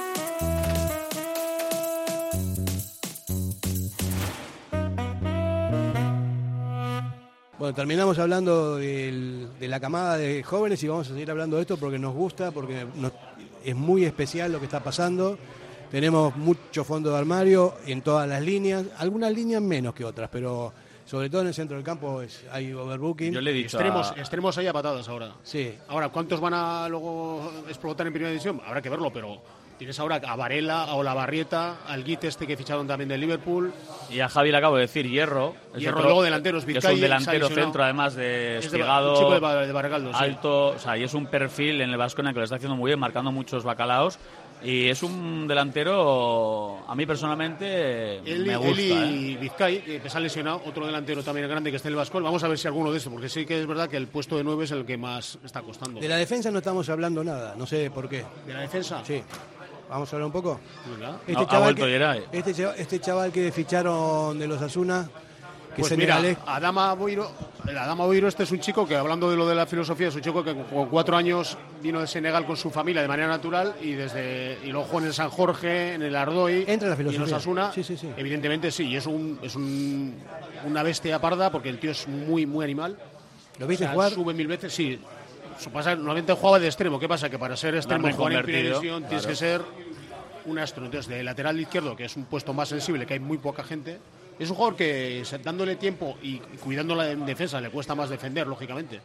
Bueno, 7.61 7.75
terminamos 7.75 8.17
hablando 8.17 8.77
del- 8.77 9.47
de 9.59 9.67
la 9.67 9.79
camada 9.79 10.17
de 10.17 10.41
jóvenes 10.41 10.81
y 10.81 10.87
vamos 10.87 11.05
a 11.05 11.11
seguir 11.11 11.29
hablando 11.29 11.57
de 11.57 11.61
esto 11.61 11.77
porque 11.77 11.99
nos 11.99 12.11
gusta, 12.11 12.49
porque 12.49 12.87
nos- 12.95 13.11
es 13.63 13.75
muy 13.75 14.03
especial 14.03 14.51
lo 14.51 14.57
que 14.57 14.65
está 14.65 14.79
pasando. 14.83 15.37
Tenemos 15.91 16.35
mucho 16.37 16.83
fondo 16.83 17.11
de 17.11 17.19
armario 17.19 17.75
en 17.85 18.01
todas 18.01 18.27
las 18.27 18.41
líneas, 18.41 18.85
algunas 18.97 19.31
líneas 19.31 19.61
menos 19.61 19.93
que 19.93 20.03
otras, 20.03 20.27
pero 20.31 20.73
sobre 21.05 21.29
todo 21.29 21.41
en 21.41 21.49
el 21.49 21.53
centro 21.53 21.77
del 21.77 21.85
campo 21.85 22.23
es, 22.23 22.43
hay 22.51 22.73
overbooking. 22.73 23.31
Yo 23.31 23.41
le 23.41 23.51
he 23.51 23.53
dicho 23.53 23.77
Extremos, 23.77 24.09
a- 24.09 24.19
extremos 24.19 24.57
ahí 24.57 24.65
a 24.65 24.73
patadas 24.73 25.07
ahora. 25.07 25.35
Sí. 25.43 25.71
Ahora, 25.87 26.09
¿cuántos 26.09 26.41
van 26.41 26.55
a 26.55 26.89
luego 26.89 27.47
explotar 27.67 28.07
en 28.07 28.13
primera 28.13 28.31
división? 28.31 28.59
Habrá 28.65 28.81
que 28.81 28.89
verlo, 28.89 29.13
pero 29.13 29.39
tienes 29.81 29.99
ahora 29.99 30.21
a 30.23 30.35
Varela, 30.35 30.83
a 30.83 30.93
Olavarrieta, 30.93 31.77
al 31.87 32.03
Git 32.03 32.25
este 32.25 32.45
que 32.45 32.55
ficharon 32.55 32.85
también 32.85 33.09
del 33.09 33.19
Liverpool. 33.19 33.73
Y 34.11 34.19
a 34.19 34.29
Javi 34.29 34.51
le 34.51 34.57
acabo 34.57 34.75
de 34.75 34.81
decir, 34.83 35.09
Hierro. 35.09 35.55
es 35.73 35.79
Hierro, 35.81 35.97
otro- 35.97 36.09
luego 36.09 36.21
delanteros, 36.21 36.65
que 36.65 36.73
Es 36.73 36.75
Vizcay, 36.75 36.93
un 36.93 37.01
delantero 37.01 37.49
centro, 37.49 37.83
además 37.83 38.13
de 38.13 38.59
Es 38.59 38.65
un 38.71 38.79
chico 38.79 39.31
de 39.39 39.65
de 39.65 39.73
Baracaldo, 39.73 40.11
sí. 40.13 40.19
Alto, 40.23 40.67
o 40.67 40.77
sea, 40.77 40.95
y 40.99 41.03
es 41.03 41.15
un 41.15 41.25
perfil 41.25 41.81
en 41.81 41.89
el 41.89 41.97
Vasconia 41.97 42.31
que 42.31 42.37
lo 42.37 42.43
está 42.43 42.57
haciendo 42.57 42.75
muy 42.75 42.89
bien, 42.89 42.99
marcando 42.99 43.31
muchos 43.31 43.63
bacalaos. 43.63 44.19
Y 44.63 44.89
es 44.89 45.01
un 45.01 45.47
delantero, 45.47 46.83
a 46.87 46.93
mí 46.93 47.07
personalmente, 47.07 48.17
Él, 48.19 48.45
me 48.45 48.53
él 48.53 48.59
gusta. 48.59 48.83
¿eh? 48.83 49.11
y 49.11 49.35
Vizcay, 49.37 49.81
que 49.81 50.07
se 50.07 50.15
ha 50.15 50.21
lesionado, 50.21 50.61
otro 50.67 50.85
delantero 50.85 51.23
también 51.23 51.49
grande 51.49 51.71
que 51.71 51.77
está 51.77 51.87
en 51.89 51.93
el 51.93 51.97
Vascol. 51.97 52.21
Vamos 52.21 52.43
a 52.43 52.47
ver 52.47 52.59
si 52.59 52.67
alguno 52.67 52.91
de 52.91 52.99
estos, 52.99 53.11
porque 53.11 53.29
sí 53.29 53.47
que 53.47 53.59
es 53.59 53.65
verdad 53.65 53.89
que 53.89 53.97
el 53.97 54.05
puesto 54.07 54.37
de 54.37 54.43
nueve 54.43 54.65
es 54.65 54.71
el 54.71 54.85
que 54.85 54.97
más 54.97 55.39
está 55.43 55.63
costando. 55.63 55.99
De 55.99 56.07
la 56.07 56.17
defensa 56.17 56.51
no 56.51 56.59
estamos 56.59 56.87
hablando 56.89 57.23
nada, 57.23 57.55
no 57.57 57.65
sé 57.65 57.89
por 57.89 58.07
qué. 58.07 58.23
¿De 58.45 58.53
la 58.53 58.59
defensa? 58.61 59.01
Sí. 59.03 59.23
Vamos 59.91 60.11
a 60.11 60.15
hablar 60.15 60.27
un 60.27 60.31
poco. 60.31 60.57
Este 61.27 61.41
Ha- 61.43 61.47
chaval, 61.47 61.75
que, 61.75 62.17
este, 62.31 62.81
este 62.81 62.99
chaval 63.01 63.29
que 63.29 63.51
ficharon 63.51 64.39
de 64.39 64.47
los 64.47 64.61
Asuna, 64.61 65.09
que 65.75 65.81
Pues 65.81 65.91
es 65.91 65.97
mira, 65.97 66.15
Adama 66.45 66.93
Boiro, 66.93 67.29
Adama 67.67 68.05
Boiro 68.05 68.29
este 68.29 68.43
es 68.43 68.51
un 68.51 68.61
chico 68.61 68.87
que, 68.87 68.95
hablando 68.95 69.29
de 69.29 69.35
lo 69.35 69.45
de 69.45 69.53
la 69.53 69.65
filosofía, 69.65 70.07
es 70.07 70.15
un 70.15 70.21
chico 70.21 70.45
que 70.45 70.55
con 70.55 70.85
cuatro 70.87 71.17
años 71.17 71.57
vino 71.83 71.99
de 71.99 72.07
Senegal 72.07 72.45
con 72.45 72.55
su 72.55 72.69
familia 72.71 73.01
de 73.01 73.07
manera 73.09 73.27
natural 73.27 73.75
y 73.81 73.91
desde 73.91 74.59
y 74.63 74.67
luego 74.71 74.85
jugó 74.87 74.99
en 75.01 75.07
el 75.07 75.13
San 75.13 75.29
Jorge, 75.29 75.95
en 75.95 76.03
el 76.03 76.15
Ardoy, 76.15 76.63
Entra 76.67 76.87
la 76.87 76.95
y 76.95 76.99
en 76.99 77.07
filosofía. 77.09 77.35
Osasuna. 77.35 77.71
Sí, 77.73 77.83
sí, 77.83 77.97
sí. 77.97 78.09
Evidentemente 78.15 78.71
sí, 78.71 78.87
y 78.87 78.95
es 78.95 79.05
un 79.05 79.39
es 79.41 79.55
un, 79.57 80.15
una 80.65 80.83
bestia 80.83 81.19
parda 81.19 81.51
porque 81.51 81.67
el 81.67 81.79
tío 81.79 81.91
es 81.91 82.07
muy 82.07 82.45
muy 82.45 82.63
animal. 82.63 82.97
¿Lo 83.59 83.67
viste 83.67 83.83
O 83.83 83.87
sea, 83.87 83.93
jugar? 83.93 84.11
Sube 84.13 84.33
mil 84.33 84.47
veces, 84.47 84.73
sí. 84.73 84.99
Pasa, 85.73 85.95
normalmente 85.95 86.33
jugaba 86.33 86.59
de 86.59 86.67
extremo. 86.67 86.99
¿Qué 86.99 87.07
pasa? 87.07 87.29
Que 87.29 87.37
para 87.39 87.55
ser 87.55 87.75
extremo, 87.75 88.11
jugar 88.11 88.33
en 88.33 88.41
primera 88.43 88.63
división, 88.69 89.03
tienes 89.03 89.23
claro. 89.25 89.29
que 89.29 89.35
ser 89.35 89.61
un 90.45 90.59
astro. 90.59 90.85
Entonces, 90.85 91.07
de 91.07 91.23
lateral 91.23 91.59
izquierdo, 91.59 91.95
que 91.95 92.05
es 92.05 92.15
un 92.17 92.25
puesto 92.25 92.53
más 92.53 92.69
sensible, 92.69 93.05
que 93.05 93.13
hay 93.13 93.19
muy 93.19 93.37
poca 93.37 93.63
gente, 93.63 93.99
es 94.39 94.49
un 94.49 94.55
jugador 94.55 94.75
que 94.75 95.23
dándole 95.43 95.75
tiempo 95.75 96.17
y, 96.23 96.37
cuidándola 96.63 97.11
en 97.11 97.25
defensa 97.25 97.61
le 97.61 97.69
cuesta 97.69 97.93
más 97.95 98.09
defender, 98.09 98.47
lógicamente. 98.47 99.01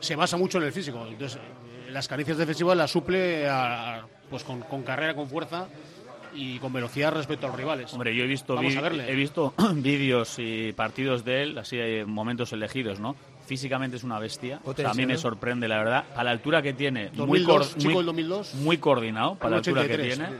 Se 0.00 0.16
basa 0.16 0.36
mucho 0.36 0.58
en 0.58 0.64
el 0.64 0.72
físico. 0.72 1.06
Entonces, 1.08 1.38
eh, 1.38 1.90
las 1.90 2.08
carencias 2.08 2.38
defensivas 2.38 2.76
las 2.76 2.90
suple 2.90 3.48
a- 3.48 4.04
pues 4.30 4.44
con, 4.44 4.60
con 4.62 4.82
carrera, 4.82 5.14
con 5.14 5.28
fuerza 5.28 5.68
y 6.34 6.58
con 6.58 6.72
velocidad 6.72 7.12
respecto 7.12 7.46
a 7.46 7.50
los 7.50 7.58
rivales. 7.58 7.92
Hombre, 7.94 8.14
yo 8.14 8.24
he 8.24 8.26
visto 8.26 8.54
Vamos 8.54 8.72
vi- 8.72 8.78
a 8.78 8.82
verle. 8.82 9.10
he 9.10 9.14
visto 9.14 9.54
vídeos 9.74 10.34
y 10.38 10.72
partidos 10.72 11.24
de 11.24 11.42
él, 11.44 11.58
así 11.58 11.78
en 11.78 12.08
momentos 12.10 12.52
elegidos, 12.52 13.00
¿no? 13.00 13.16
Físicamente 13.48 13.96
es 13.96 14.04
una 14.04 14.18
bestia. 14.18 14.60
O 14.64 14.74
sea, 14.74 14.90
a 14.90 14.94
mí 14.94 15.06
me 15.06 15.14
¿no? 15.14 15.18
sorprende, 15.18 15.66
la 15.68 15.78
verdad. 15.78 16.04
A 16.14 16.22
la 16.22 16.30
altura 16.32 16.60
que 16.60 16.74
tiene, 16.74 17.08
muy, 17.14 17.40
2002, 17.40 17.56
cor- 17.68 17.78
chico 17.78 17.84
muy- 17.94 17.96
del 17.96 18.06
2002. 18.06 18.54
muy 18.56 18.76
coordinado 18.78 19.34
para 19.36 19.50
la 19.52 19.56
altura 19.56 19.80
que 19.86 19.94
83, 19.94 20.14
tiene. 20.18 20.30
sí. 20.30 20.38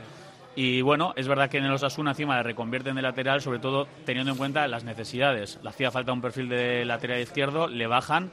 Y 0.55 0.81
bueno, 0.81 1.13
es 1.15 1.27
verdad 1.27 1.49
que 1.49 1.57
en 1.57 1.65
el 1.65 1.71
Osasuna 1.71 2.11
encima 2.11 2.35
le 2.37 2.43
reconvierten 2.43 2.95
de 2.95 3.01
lateral, 3.01 3.41
sobre 3.41 3.59
todo 3.59 3.87
teniendo 4.05 4.31
en 4.31 4.37
cuenta 4.37 4.67
las 4.67 4.83
necesidades. 4.83 5.57
Le 5.63 5.69
hacía 5.69 5.89
falta 5.89 6.11
un 6.11 6.21
perfil 6.21 6.49
de 6.49 6.85
lateral 6.85 7.19
izquierdo, 7.21 7.67
le 7.67 7.87
bajan 7.87 8.31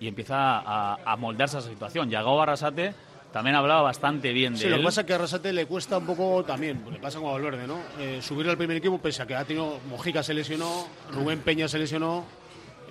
y 0.00 0.08
empieza 0.08 0.36
a, 0.58 0.98
a 1.04 1.16
moldarse 1.16 1.56
a 1.56 1.60
esa 1.60 1.68
situación. 1.68 2.08
Llegó 2.10 2.40
Arrasate, 2.40 2.94
también 3.32 3.56
hablaba 3.56 3.82
bastante 3.82 4.32
bien 4.32 4.52
de 4.54 4.58
Sí, 4.60 4.64
él. 4.66 4.70
lo 4.72 4.76
que 4.78 4.84
pasa 4.84 5.00
es 5.00 5.06
que 5.08 5.12
a 5.14 5.16
Arrasate 5.16 5.52
le 5.52 5.66
cuesta 5.66 5.98
un 5.98 6.06
poco 6.06 6.44
también, 6.44 6.82
le 6.92 6.98
pasa 6.98 7.18
como 7.18 7.30
a 7.30 7.32
Valverde, 7.32 7.66
¿no? 7.66 7.78
Eh, 7.98 8.20
subir 8.22 8.48
al 8.48 8.56
primer 8.56 8.76
equipo, 8.76 8.98
pese 8.98 9.22
a 9.22 9.26
que 9.26 9.34
ha 9.34 9.44
tenido 9.44 9.80
Mojica 9.90 10.22
se 10.22 10.32
lesionó, 10.34 10.86
Rubén 11.12 11.40
Peña 11.40 11.66
se 11.66 11.78
lesionó, 11.78 12.24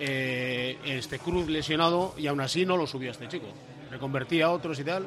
eh, 0.00 0.78
este 0.84 1.18
Cruz 1.18 1.48
lesionado, 1.48 2.14
y 2.16 2.26
aún 2.26 2.40
así 2.40 2.64
no 2.64 2.76
lo 2.76 2.86
subió 2.86 3.10
a 3.10 3.12
este 3.12 3.28
chico. 3.28 3.46
Reconvertía 3.90 4.46
a 4.46 4.50
otros 4.50 4.78
y 4.78 4.84
tal. 4.84 5.06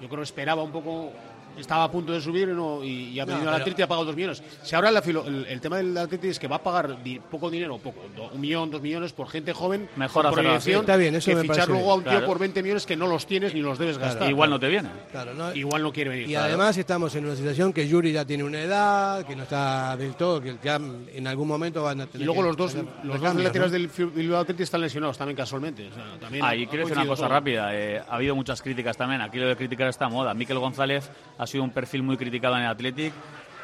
Yo 0.00 0.08
creo 0.08 0.18
que 0.18 0.24
esperaba 0.24 0.62
un 0.62 0.72
poco, 0.72 1.12
estaba 1.58 1.84
a 1.84 1.90
punto 1.90 2.12
de 2.12 2.20
subir 2.20 2.48
y, 2.48 2.52
no, 2.54 2.82
y, 2.84 3.10
y 3.10 3.20
ha 3.20 3.24
No, 3.26 3.32
venido 3.32 3.50
al 3.50 3.54
pero- 3.56 3.64
Atleti 3.64 3.82
y 3.82 3.84
ha 3.84 3.88
pagado 3.88 4.04
dos 4.06 4.16
millones. 4.16 4.42
Si 4.62 4.74
ahora 4.74 4.90
la 4.90 5.02
filo- 5.02 5.24
el, 5.26 5.46
el 5.46 5.60
tema 5.60 5.76
del 5.78 5.96
Atleti 5.96 6.28
es 6.28 6.38
que 6.38 6.48
va 6.48 6.56
a 6.56 6.62
pagar 6.62 7.02
di- 7.02 7.18
poco 7.20 7.50
dinero, 7.50 7.78
poco, 7.78 8.00
do- 8.16 8.30
un 8.32 8.40
millón, 8.40 8.70
dos 8.70 8.80
millones 8.82 9.12
por 9.12 9.28
gente 9.28 9.52
joven, 9.52 9.88
Mejor 9.96 10.26
así. 10.26 10.34
proyección, 10.34 10.80
Está 10.80 10.96
bien, 10.96 11.14
eso 11.14 11.30
que 11.30 11.36
me 11.36 11.42
fichar 11.42 11.56
parece 11.56 11.72
luego 11.72 11.92
a 11.92 11.94
un 11.96 12.02
tío 12.02 12.10
Claro. 12.12 12.26
por 12.26 12.38
20 12.38 12.62
millones 12.62 12.86
que 12.86 12.96
no 12.96 13.06
los 13.06 13.26
tienes 13.26 13.54
ni 13.54 13.60
los 13.60 13.78
debes 13.78 13.96
Claro. 13.98 14.12
gastar. 14.12 14.30
Igual 14.30 14.50
no 14.50 14.58
te 14.60 14.68
viene. 14.68 14.88
claro, 15.10 15.34
¿no? 15.34 15.54
Igual 15.54 15.82
no 15.82 15.92
quiere 15.92 16.10
venir. 16.10 16.26
Y 16.28 16.32
claro. 16.32 16.46
además 16.46 16.76
estamos 16.76 17.14
en 17.14 17.24
una 17.26 17.36
situación 17.36 17.72
que 17.72 17.86
Yuri 17.88 18.12
ya 18.12 18.24
tiene 18.24 18.44
una 18.44 18.60
edad, 18.60 19.24
que 19.26 19.34
no 19.36 19.42
está 19.44 19.96
del 19.96 20.14
todo, 20.14 20.40
que 20.40 20.56
ya 20.62 20.76
en 20.76 21.26
algún 21.26 21.48
momento 21.48 21.82
van 21.82 22.00
a 22.02 22.06
tener 22.06 22.22
Y 22.22 22.24
luego 22.24 22.42
que 22.42 22.48
los 22.48 22.56
dos, 22.56 22.70
hacer 22.74 22.84
los 23.04 23.20
dos 23.20 23.34
laterales 23.36 23.72
¿no? 23.72 23.78
del 23.78 24.10
Bilbao 24.12 24.44
están 24.58 24.80
lesionados 24.80 25.16
también 25.18 25.36
casualmente. 25.36 25.88
O 25.88 25.94
sea, 25.94 26.04
también 26.20 26.44
Ah, 26.44 26.48
ha 26.48 26.52
quiero 26.54 26.78
decir 26.86 26.96
una 26.96 27.06
cosa 27.06 27.22
todo. 27.22 27.30
rápida. 27.34 27.74
eh, 27.74 28.00
ha 28.08 28.14
habido 28.16 28.34
muchas 28.34 28.60
críticas 28.62 28.96
también. 28.96 29.20
Aquí 29.20 29.38
lo 29.38 29.46
de 29.48 29.56
criticar 29.56 29.88
está 29.88 30.06
a 30.06 30.08
moda. 30.08 30.34
Miquel 30.34 30.58
González 30.58 31.10
ha 31.38 31.45
sido 31.46 31.64
un 31.64 31.70
perfil 31.70 32.02
muy 32.02 32.16
criticado 32.16 32.56
en 32.56 32.62
el 32.62 32.68
Athletic. 32.68 33.12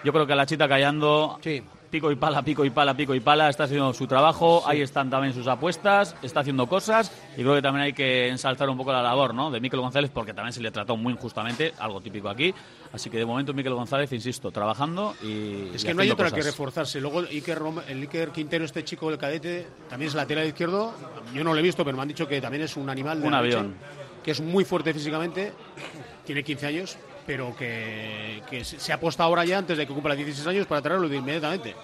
Yo 0.05 0.13
creo 0.13 0.27
que 0.27 0.35
la 0.35 0.47
chita 0.47 0.67
callando, 0.69 1.39
Sí. 1.43 1.63
pico 1.89 2.11
y 2.11 2.17
pala, 2.17 2.43
pico 2.43 2.65
y 2.65 2.71
pala, 2.71 2.93
pico 2.97 3.15
y 3.15 3.21
pala, 3.21 3.49
está 3.49 3.65
haciendo 3.65 3.93
su 3.95 4.07
trabajo. 4.09 4.65
Ahí 4.67 4.81
están 4.81 5.11
también 5.11 5.33
sus 5.33 5.47
apuestas, 5.47 6.17
está 6.23 6.41
haciendo 6.41 6.67
cosas. 6.67 7.13
Y 7.37 7.43
creo 7.43 7.55
que 7.55 7.63
también 7.63 7.85
hay 7.85 7.93
que 7.93 8.27
ensalzar 8.29 8.69
un 8.69 8.77
poco 8.77 8.91
la 8.93 9.01
labor 9.03 9.33
¿no? 9.33 9.51
de 9.53 9.61
Miquel 9.61 9.79
González, 9.81 10.11
porque 10.13 10.35
también 10.35 10.53
se 10.53 10.61
le 10.61 10.73
trató 10.73 10.97
muy 10.97 11.13
injustamente, 11.13 11.73
algo 11.79 12.01
típico 12.01 12.29
aquí. 12.29 12.53
Así 12.93 13.11
que 13.11 13.19
de 13.19 13.25
momento 13.27 13.55
Miquel 13.55 13.75
González, 13.75 14.11
insisto, 14.13 14.51
trabajando 14.51 15.15
y. 15.23 15.69
Es 15.75 15.85
y 15.85 15.87
que 15.87 15.95
no 15.95 16.03
hay 16.03 16.11
otra 16.11 16.33
que 16.33 16.43
reforzarse. 16.43 17.01
Luego 17.01 17.21
Iker 17.21 17.61
Rom- 17.61 17.83
el 17.87 18.01
Iker 18.03 18.31
Quintero, 18.31 18.65
este 18.65 18.83
chico 18.83 19.09
del 19.09 19.19
cadete, 19.19 19.69
también 19.89 20.09
es 20.09 20.15
lateral 20.17 20.47
izquierdo. 20.49 20.93
Yo 21.33 21.45
no 21.45 21.53
lo 21.53 21.61
he 21.61 21.63
visto, 21.63 21.85
pero 21.85 21.97
me 21.97 22.03
han 22.03 22.09
dicho 22.09 22.27
que 22.27 22.41
también 22.41 22.65
es 22.65 22.77
un 22.77 22.91
animal 22.91 23.21
de 23.21 23.29
Un 23.29 23.35
avión. 23.35 23.75
que 24.25 24.33
es 24.33 24.41
muy 24.41 24.65
fuerte 24.65 24.93
físicamente, 24.93 25.53
tiene 26.25 26.43
15 26.43 26.67
años, 26.67 26.97
pero 27.27 27.55
que, 27.57 28.43
que 28.51 28.65
se 28.65 28.97
puesto 28.99 29.23
ahora 29.23 29.45
ya 29.45 29.59
antes 29.59 29.77
de 29.79 29.87
que 29.87 29.93
cumpla 29.93 30.15
16 30.15 30.47
años 30.47 30.67
para 30.67 30.81
traerlo 30.83 31.09
de 31.09 31.17
inmediatamente. 31.17 31.75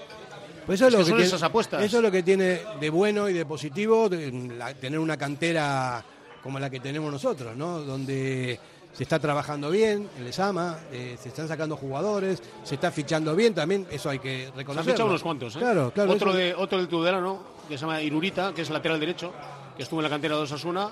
Pues 0.67 0.81
eso 0.81 0.89
es, 0.89 0.93
Es 0.95 0.99
lo 0.99 0.99
que 0.99 1.05
que 1.05 1.09
son 1.11 1.17
tiene, 1.19 1.27
esas 1.29 1.43
apuestas. 1.43 1.83
Eso 1.83 1.97
es 1.99 2.03
lo 2.03 2.11
que 2.11 2.23
tiene 2.23 2.61
de 2.81 2.91
bueno 2.91 3.29
y 3.29 3.33
de 3.33 3.47
positivo 3.47 4.09
de 4.09 4.31
la- 4.57 4.75
tener 4.75 4.99
una 4.99 5.17
cantera 5.17 6.05
como 6.43 6.59
la 6.59 6.69
que 6.69 6.81
tenemos 6.81 7.11
nosotros, 7.11 7.57
¿no? 7.57 7.81
Donde 7.81 8.61
se 8.93 9.03
está 9.03 9.19
trabajando 9.19 9.71
bien 9.71 10.09
en 10.19 10.25
Lesama, 10.25 10.79
eh, 10.93 11.17
se 11.21 11.29
están 11.29 11.49
sacando 11.49 11.77
jugadores, 11.77 12.43
se 12.65 12.75
está 12.75 12.91
fichando 12.91 13.35
bien 13.35 13.55
también, 13.55 13.87
eso 13.91 14.11
hay 14.11 14.19
que 14.19 14.43
Se 14.45 14.49
han 14.51 14.57
reconocerlo. 14.57 14.93
fichado 14.93 15.09
unos 15.09 15.23
cuantos, 15.23 15.57
¿eh? 15.57 15.59
Claro, 15.61 15.91
claro. 15.93 16.13
Otro, 16.13 16.31
eso- 16.31 16.39
de, 16.39 16.55
otro 16.55 16.79
del 16.79 16.89
Tudelano, 16.89 17.43
que 17.69 17.77
se 17.79 17.83
llama 17.83 18.03
Irurita, 18.03 18.53
que 18.55 18.63
es 18.63 18.71
lateral 18.71 18.99
derecho, 19.01 19.33
que 19.77 19.83
estuvo 19.85 20.01
en 20.01 20.05
la 20.05 20.11
cantera 20.11 20.37
de 20.37 20.43
Osasuna. 20.43 20.91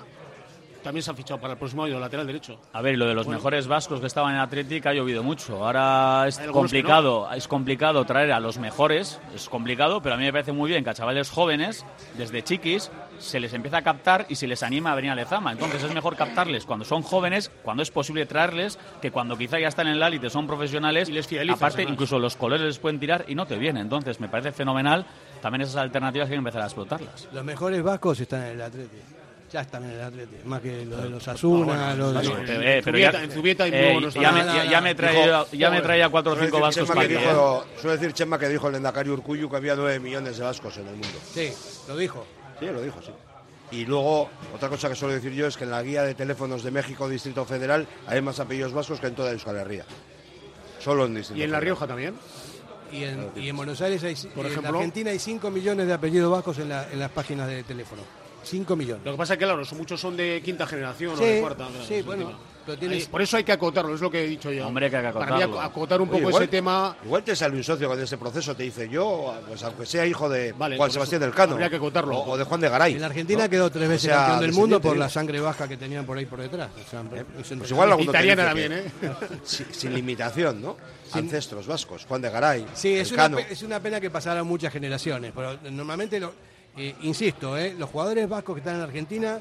También 0.83 1.03
se 1.03 1.11
ha 1.11 1.13
fichado 1.13 1.39
para 1.39 1.53
el 1.53 1.59
próximo 1.59 1.83
año 1.83 1.99
lateral 1.99 2.25
derecho. 2.27 2.59
A 2.73 2.81
ver, 2.81 2.97
lo 2.97 3.05
de 3.07 3.13
los 3.13 3.25
Bueno. 3.25 3.39
mejores 3.39 3.67
vascos 3.67 3.99
que 3.99 4.07
estaban 4.07 4.33
en 4.35 4.39
Athletic 4.41 4.85
ha 4.85 4.93
llovido 4.93 5.23
mucho. 5.23 5.65
Ahora 5.65 6.25
es 6.27 6.39
complicado, 6.39 7.29
es 7.33 7.47
complicado 7.47 8.05
traer 8.05 8.31
a 8.31 8.39
los 8.39 8.57
mejores, 8.57 9.19
es 9.35 9.49
complicado, 9.49 10.01
pero 10.01 10.15
a 10.15 10.17
mí 10.17 10.23
me 10.25 10.31
parece 10.31 10.51
muy 10.53 10.69
bien 10.69 10.83
que 10.83 10.89
a 10.91 10.93
chavales 10.93 11.29
jóvenes, 11.29 11.85
desde 12.17 12.43
chiquis, 12.43 12.89
se 13.19 13.39
les 13.39 13.51
empieza 13.53 13.77
a 13.77 13.81
captar 13.81 14.25
y 14.29 14.35
se 14.35 14.47
les 14.47 14.61
anima 14.63 14.91
a 14.91 14.95
venir 14.95 15.11
a 15.11 15.15
Lezama. 15.15 15.51
Entonces 15.51 15.83
es 15.83 15.93
mejor 15.93 16.15
captarles 16.15 16.65
cuando 16.65 16.85
son 16.85 17.01
jóvenes, 17.01 17.51
cuando 17.63 17.83
es 17.83 17.91
posible 17.91 18.25
traerles, 18.25 18.77
que 19.01 19.11
cuando 19.11 19.37
quizá 19.37 19.59
ya 19.59 19.67
están 19.67 19.87
en 19.87 19.99
la 19.99 20.07
élite, 20.07 20.29
son 20.29 20.45
profesionales. 20.47 21.09
Y 21.09 21.11
les 21.13 21.25
Aparte, 21.27 21.77
además. 21.77 21.93
incluso 21.93 22.19
los 22.19 22.35
colores 22.35 22.65
les 22.65 22.79
pueden 22.79 22.99
tirar 22.99 23.25
y 23.27 23.35
no 23.35 23.45
te 23.45 23.57
viene. 23.57 23.81
Entonces 23.81 24.19
me 24.19 24.29
parece 24.29 24.51
fenomenal 24.51 25.05
también 25.41 25.61
esas 25.63 25.77
alternativas 25.77 26.27
que 26.27 26.33
hay 26.33 26.37
que 26.37 26.39
empezar 26.39 26.61
a 26.61 26.65
explotarlas. 26.65 27.27
Los 27.33 27.43
mejores 27.43 27.81
vascos 27.83 28.19
están 28.19 28.43
en 28.43 28.47
el 28.51 28.61
Atleti. 28.61 28.97
Ya 29.51 29.61
están 29.61 29.83
en 29.85 29.91
el 29.91 30.01
Atleti. 30.01 30.35
Más 30.45 30.61
que 30.61 30.83
los 30.85 31.01
de 31.03 31.09
los 31.09 31.27
Asuna, 31.27 31.93
los 31.95 32.13
de... 32.13 32.19
En 32.55 32.63
eh, 32.63 32.81
pero 32.83 32.97
ya, 32.97 33.11
en 33.23 33.31
Zubieta 33.31 33.63
hay 33.63 33.71
eh, 33.73 33.91
buenos 33.93 34.13
ya, 34.13 34.31
me, 34.33 34.39
ya- 34.43 34.65
ya 34.65 34.81
me 34.81 34.93
traía, 34.93 35.45
ya 35.53 35.69
me 35.71 35.81
traía 35.81 36.09
cuatro 36.09 36.33
o 36.33 36.35
cinco 36.35 36.59
vascos 36.59 36.87
para 36.87 37.07
suele 37.81 37.97
decir 37.97 38.11
Chema 38.13 38.37
que 38.37 38.49
dijo 38.49 38.67
el 38.67 38.75
Endacari 38.75 39.09
Urcuyu 39.09 39.49
que 39.49 39.55
había 39.55 39.75
nueve 39.75 39.99
millones 40.01 40.37
de 40.37 40.43
vascos 40.43 40.75
en 40.77 40.87
el 40.87 40.93
mundo. 40.95 41.17
Sí, 41.33 41.51
lo 41.87 41.95
dijo. 41.95 42.25
Sí, 42.59 42.65
lo 42.65 42.81
dijo, 42.81 43.01
sí. 43.01 43.11
Y 43.71 43.85
luego, 43.85 44.29
otra 44.55 44.67
cosa 44.69 44.89
que 44.89 44.95
suelo 44.95 45.13
decir 45.13 45.31
yo 45.33 45.47
es 45.47 45.55
que 45.57 45.63
en 45.65 45.71
la 45.71 45.81
guía 45.83 46.03
de 46.03 46.13
teléfonos 46.13 46.63
de 46.63 46.71
México 46.71 47.07
Distrito 47.07 47.45
Federal 47.45 47.87
hay 48.07 48.21
más 48.21 48.39
apellidos 48.39 48.73
vascos 48.73 48.99
que 48.99 49.07
en 49.07 49.15
toda 49.15 49.31
Euskal 49.31 49.55
Herria. 49.57 49.85
Solo 50.79 51.05
en 51.05 51.15
Distrito 51.15 51.39
Y 51.39 51.43
en 51.43 51.51
La 51.51 51.57
Federal. 51.59 51.63
Rioja 51.77 51.87
también. 51.87 52.15
Y 52.91 53.03
en, 53.03 53.29
y 53.35 53.49
en 53.49 53.57
Buenos 53.57 53.81
Aires, 53.81 54.01
hay, 54.03 54.15
Por 54.33 54.45
en 54.45 54.51
ejemplo. 54.53 54.77
Argentina 54.77 55.11
hay 55.11 55.19
5 55.19 55.51
millones 55.51 55.87
de 55.87 55.93
apellidos 55.93 56.31
vascos 56.31 56.59
en, 56.59 56.69
la- 56.69 56.89
en 56.91 56.99
las 56.99 57.11
páginas 57.11 57.47
de 57.49 57.63
teléfono. 57.63 58.01
5 58.47 58.75
millones. 58.75 59.05
Lo 59.05 59.11
que 59.11 59.17
pasa 59.17 59.33
es 59.33 59.39
que, 59.39 59.45
claro, 59.45 59.63
son- 59.65 59.77
muchos 59.77 59.99
son 59.99 60.15
de 60.17 60.41
quinta 60.43 60.65
generación 60.67 61.13
o 61.13 61.17
de 61.17 61.39
cuarta. 61.41 61.67
claro, 61.67 61.85
sí, 61.85 62.01
bueno, 62.01 62.25
tema. 62.27 62.39
pero 62.65 62.77
tienes... 62.77 63.03
Ahí- 63.03 63.09
por 63.09 63.21
eso 63.21 63.37
hay 63.37 63.43
que 63.43 63.51
acotarlo, 63.51 63.93
es 63.95 64.01
lo 64.01 64.09
que 64.11 64.23
he 64.23 64.27
dicho 64.27 64.51
yo. 64.51 64.67
Hombre, 64.67 64.89
que 64.89 64.97
hay 64.97 65.05
que 65.07 65.11
Para 65.13 65.25
mí, 65.37 65.41
acotarlo. 65.43 65.61
ac- 65.61 65.65
acotar 65.65 66.01
un 66.01 66.09
Oye, 66.09 66.17
poco 66.19 66.29
igual- 66.29 66.43
ese 66.43 66.51
tema. 66.51 66.97
Igual 67.05 67.23
te 67.23 67.35
sale 67.35 67.55
un 67.55 67.63
socio 67.63 67.93
en 67.93 67.99
ese 68.01 68.17
proceso 68.17 68.55
te 68.55 68.63
dice 68.63 68.89
yo, 68.89 69.33
pues 69.47 69.63
aunque 69.63 69.85
sea 69.85 70.05
hijo 70.05 70.27
de 70.29 70.51
Vale, 70.53 70.77
Juan 70.77 70.91
Sebastián 70.91 71.21
del 71.21 71.31
Cano 71.33 71.53
habría 71.53 71.69
que 71.69 71.75
acotarlo. 71.77 72.17
o, 72.17 72.31
o 72.31 72.37
de 72.37 72.43
Juan 72.43 72.61
de 72.61 72.69
Garay. 72.69 72.93
En 72.93 73.01
la 73.01 73.07
Argentina 73.07 73.43
¿no? 73.43 73.49
quedó 73.49 73.69
tres 73.69 73.87
veces 73.89 74.11
O 74.11 74.13
sea, 74.13 74.17
campeón 74.25 74.39
del 74.41 74.53
mundo 74.53 74.81
por 74.81 74.97
la 74.97 75.09
sangre 75.09 75.39
baja 75.39 75.67
que 75.67 75.77
tenían 75.77 76.05
por 76.05 76.17
ahí 76.17 76.25
por 76.25 76.39
detrás. 76.41 76.69
O 76.85 76.89
sea, 76.89 77.01
es 77.39 77.47
Pues 77.57 77.71
igual 77.71 77.91
alguno 77.91 78.11
te 78.11 78.17
Italiana 78.17 78.53
dice 78.53 78.69
también, 78.69 78.73
¿eh? 78.73 79.37
sin, 79.43 79.73
sin 79.73 79.93
limitación, 79.93 80.61
¿no? 80.61 80.77
Ancestros 81.13 81.65
vascos, 81.67 82.05
Juan 82.05 82.21
de 82.21 82.29
Garay, 82.29 82.65
Sí, 82.73 82.93
es 82.95 83.11
una, 83.13 83.23
Cano. 83.23 83.37
pe- 83.37 83.47
es 83.49 83.61
una 83.63 83.79
pena 83.79 84.01
que 84.01 84.09
pasaran 84.09 84.45
muchas 84.45 84.73
generaciones, 84.73 85.31
pero 85.33 85.57
normalmente, 85.71 86.19
lo- 86.19 86.33
eh, 86.77 86.95
insisto, 87.01 87.57
eh, 87.57 87.75
los 87.77 87.89
jugadores 87.89 88.27
vascos 88.29 88.55
que 88.55 88.59
están 88.59 88.75
en 88.75 88.81
Argentina, 88.81 89.39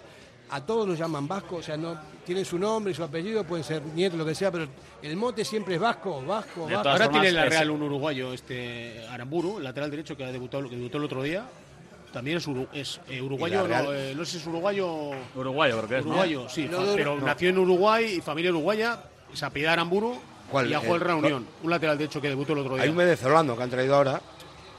a 0.51 0.61
todos 0.65 0.87
los 0.89 0.99
llaman 0.99 1.27
vasco, 1.27 1.57
o 1.57 1.63
sea, 1.63 1.77
no 1.77 1.99
tienen 2.25 2.45
su 2.45 2.59
nombre 2.59 2.93
y 2.93 2.95
su 2.95 3.03
apellido, 3.03 3.45
pueden 3.45 3.65
ser 3.65 3.83
nietos, 3.83 4.19
lo 4.19 4.25
que 4.25 4.35
sea, 4.35 4.51
pero 4.53 4.67
el 5.03 5.17
mote 5.17 5.45
siempre 5.45 5.75
es 5.75 5.81
vasco, 5.81 6.23
vasco, 6.25 6.67
vasco. 6.69 6.89
Ahora 6.89 7.11
tiene 7.11 7.33
la 7.33 7.45
Real 7.47 7.71
un 7.71 7.83
uruguayo, 7.83 8.33
este 8.33 9.05
Aramburu, 9.11 9.59
el 9.59 9.65
lateral 9.65 9.91
derecho 9.91 10.17
que 10.17 10.25
ha 10.25 10.33
debutado, 10.33 10.69
que 10.69 10.77
debutó 10.77 10.99
el 10.99 11.05
otro 11.05 11.23
día. 11.23 11.45
También 12.13 12.39
es, 12.39 12.47
uru- 12.49 12.69
es 12.73 13.01
eh, 13.09 13.21
uruguayo, 13.21 13.67
¿Y 13.67 13.69
la 13.69 13.83
no, 13.83 13.93
eh, 13.93 14.15
sé 14.21 14.25
si 14.25 14.37
es 14.39 14.47
uruguayo. 14.47 15.11
Uruguayo, 15.35 15.77
creo 15.79 15.89
que 15.89 15.99
es, 15.99 16.05
¿no? 16.05 16.11
Uruguayo, 16.13 16.49
sí, 16.49 16.67
No, 16.71 16.79
fa- 16.79 16.85
no, 16.85 16.95
pero 16.95 17.17
no. 17.19 17.27
nació 17.27 17.51
en 17.51 17.59
Uruguay 17.59 18.05
y 18.17 18.21
familia 18.23 18.51
uruguaya, 18.53 19.01
se 19.35 19.45
apellida 19.45 19.73
Aramburu 19.75 20.17
¿Cuál? 20.51 20.71
y 20.71 20.75
ha 20.75 20.79
jugado 20.79 20.95
El- 20.97 21.03
en 21.03 21.07
Real 21.09 21.19
Unión, 21.19 21.47
un 21.63 21.71
lateral 21.71 21.99
derecho 21.99 22.21
que 22.23 22.29
debutó 22.29 22.53
el 22.55 22.61
otro 22.61 22.75
día. 22.77 22.85
Hay 22.85 22.89
un 22.91 22.97
venezolano 22.97 23.57
que 23.57 23.63
han 23.65 23.71
traído 23.71 23.97
ahora. 23.97 24.21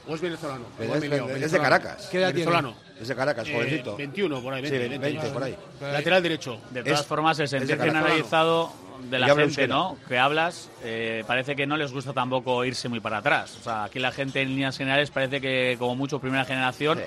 ¿O 0.08 0.14
es 0.14 0.20
venezolano? 0.20 0.64
Es, 0.78 1.00
de 1.00 1.08
venezolano. 1.08 1.62
Caracas. 1.62 2.08
¿Qué 2.10 2.18
edad 2.18 2.28
tiene? 2.34 2.50
Venezolano. 2.50 2.74
Es 3.00 3.08
de 3.08 3.14
Caracas, 3.14 3.46
Eh, 3.48 3.52
jovencito. 3.54 3.96
21 3.96 4.42
por 4.42 4.54
ahí, 4.54 4.62
20, 4.62 4.76
Sí, 4.82 4.88
20, 4.88 5.06
20 5.06 5.28
por 5.28 5.42
ahí. 5.44 5.56
Lateral 5.80 6.22
derecho. 6.22 6.60
De 6.70 6.82
todas 6.82 7.00
Es- 7.00 7.06
formas, 7.06 7.38
el 7.38 7.48
sentir 7.48 7.78
generalizado 7.78 8.72
de 9.08 9.18
la 9.18 9.26
gente, 9.28 9.42
euskera. 9.42 9.66
¿no? 9.68 9.96
Que 10.08 10.18
hablas, 10.18 10.70
eh, 10.82 11.22
parece 11.26 11.54
que 11.54 11.66
no 11.66 11.76
les 11.76 11.92
gusta 11.92 12.12
tampoco 12.12 12.64
irse 12.64 12.88
muy 12.88 12.98
para 13.00 13.18
atrás. 13.18 13.56
O 13.60 13.62
sea, 13.62 13.84
aquí 13.84 13.98
la 14.00 14.10
gente 14.10 14.40
en 14.42 14.48
líneas 14.48 14.76
generales 14.76 15.10
parece 15.10 15.40
que 15.40 15.76
como 15.78 15.94
mucho 15.94 16.18
primera 16.18 16.44
generación, 16.44 17.00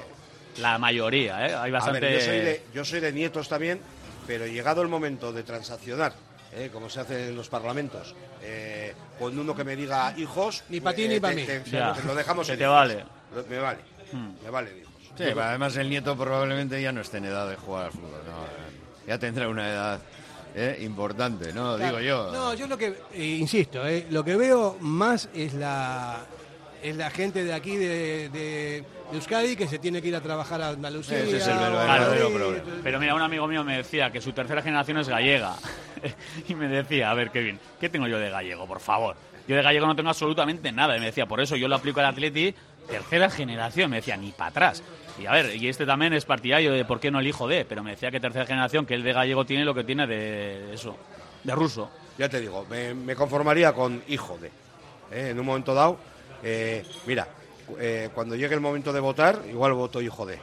la 0.60 0.78
mayoría, 0.78 1.48
¿eh? 1.48 1.56
Hay 1.56 1.70
A 1.70 1.74
bastante... 1.74 2.00
ver, 2.00 2.14
yo 2.20 2.26
soy, 2.26 2.38
de, 2.40 2.62
yo 2.74 2.86
soy 2.86 3.00
de 3.02 3.12
nietos 3.12 3.50
también, 3.50 3.82
pero 4.28 4.46
llegado 4.48 4.82
el 4.82 4.88
momento 4.88 5.34
de 5.34 5.44
transaccionar, 5.44 6.14
¿eh? 6.54 6.70
como 6.72 6.90
se 6.90 7.00
hace 7.00 7.30
en 7.30 7.36
los 7.36 7.50
parlamentos, 7.50 8.16
eh, 8.42 8.94
con 9.20 9.38
uno 9.38 9.56
que 9.56 9.64
me 9.64 9.76
diga 9.76 10.14
hijos, 10.18 10.64
Ni 10.70 10.80
pa' 10.82 10.94
ti 10.94 11.04
eh, 11.06 11.08
ni 11.10 11.20
pa' 11.20 11.30
te- 11.30 11.36
mí. 11.36 11.44
te- 11.46 11.64
Ya. 11.70 11.94
te 11.94 12.04
lo 12.04 12.16
dejamos 12.16 12.48
en 12.50 12.58
te 12.58 12.64
hijos. 12.64 12.74
vale. 12.76 13.06
Lo- 13.36 13.44
Me 13.46 13.58
vale, 13.60 13.80
Hmm. 14.12 14.30
me 14.44 14.50
vale, 14.50 14.78
hijos. 14.80 14.92
Sí, 15.18 15.24
además 15.24 15.76
el 15.78 15.90
nieto 15.90 16.18
probablemente 16.18 16.82
ya 16.82 16.92
no 16.92 17.02
esté 17.02 17.18
en 17.18 17.26
edad 17.26 17.50
de 17.50 17.56
jugar 17.56 17.86
al 17.86 17.92
fútbol. 17.92 18.12
no, 18.26 19.08
ya 19.08 19.18
tendrá 19.18 19.48
una 19.48 19.68
edad 19.70 20.00
eh, 20.54 20.80
importante, 20.82 21.54
¿no? 21.54 21.78
Claro. 21.78 21.98
Digo 21.98 22.00
yo. 22.02 22.32
No, 22.34 22.54
yo 22.54 22.68
lo 22.68 22.78
que, 22.78 22.88
eh, 23.14 23.24
insisto, 23.40 23.88
eh, 23.88 24.06
lo 24.10 24.24
que 24.24 24.36
veo 24.36 24.78
más 24.82 25.30
es 25.34 25.54
la 25.54 26.20
es 26.84 26.96
la 26.96 27.10
gente 27.10 27.44
de 27.44 27.54
aquí 27.54 27.76
de, 27.78 28.30
de- 28.30 28.84
de 29.12 29.18
Euskadi 29.18 29.56
que 29.56 29.68
se 29.68 29.78
tiene 29.80 30.02
que 30.02 30.08
ir 30.08 30.16
a 30.16 30.22
trabajar 30.22 30.62
a 30.62 30.70
Andalucía. 30.70 31.20
Ese 31.20 31.38
es 31.38 31.48
el 31.48 31.58
verdadero 31.58 32.30
problema. 32.32 32.64
Pero 32.84 33.00
mira, 33.00 33.14
un 33.16 33.22
amigo 33.22 33.46
mío 33.48 33.64
me 33.64 33.78
decía 33.78 34.12
que 34.12 34.22
su 34.22 34.32
tercera 34.34 34.62
generación 34.62 34.98
es 35.00 35.10
gallega. 35.10 35.56
y 36.48 36.56
me 36.56 36.68
decía, 36.68 37.12
a 37.12 37.14
ver, 37.14 37.30
Kevin, 37.32 37.60
¿qué 37.80 37.90
tengo 37.90 38.08
yo 38.08 38.18
de 38.20 38.30
gallego, 38.30 38.66
por 38.68 38.80
favor? 38.80 39.16
Yo 39.48 39.56
de 39.56 39.62
gallego 39.64 39.86
no 39.88 39.96
tengo 39.96 40.10
absolutamente 40.10 40.72
nada. 40.72 40.96
Y 40.96 41.00
me 41.00 41.08
decía, 41.08 41.26
por 41.26 41.42
eso 41.42 41.56
yo 41.58 41.68
lo 41.68 41.76
aplico 41.76 42.00
al 42.00 42.06
Atleti, 42.08 42.56
tercera 42.90 43.30
generación. 43.30 43.90
Me 43.92 43.98
decía, 43.98 44.16
ni 44.18 44.32
para 44.32 44.50
atrás. 44.52 44.84
Y 45.20 45.26
a 45.26 45.32
ver, 45.34 45.56
y 45.56 45.68
este 45.68 45.86
también 45.86 46.14
es 46.14 46.24
partidario 46.26 46.72
de 46.72 46.86
por 46.86 47.00
qué 47.02 47.12
no 47.12 47.20
el 47.20 47.28
hijo 47.28 47.48
de, 47.48 47.66
pero 47.66 47.84
me 47.84 47.92
decía 47.92 48.12
que 48.12 48.20
tercera 48.22 48.46
generación, 48.46 48.86
que 48.86 48.94
el 48.94 49.04
de 49.04 49.12
gallego 49.14 49.46
tiene 49.46 49.66
lo 49.66 49.74
que 49.76 49.84
tiene 49.84 50.08
de 50.08 50.74
eso, 50.74 50.96
de 51.44 51.54
ruso. 51.54 51.92
Ya 52.18 52.30
te 52.30 52.40
digo, 52.40 52.66
me, 52.70 52.94
me 52.94 53.14
conformaría 53.16 53.74
con 53.74 54.02
hijo 54.08 54.38
de. 54.38 54.48
¿eh? 55.12 55.30
En 55.32 55.40
un 55.40 55.46
momento 55.46 55.74
dado, 55.74 56.00
eh, 56.44 56.86
mira, 57.06 57.28
eh, 57.80 58.10
cuando 58.14 58.36
llegue 58.36 58.54
el 58.56 58.62
momento 58.62 58.92
de 58.94 59.00
votar, 59.00 59.42
igual 59.50 59.74
voto 59.74 60.02
hijo 60.02 60.26
de. 60.26 60.36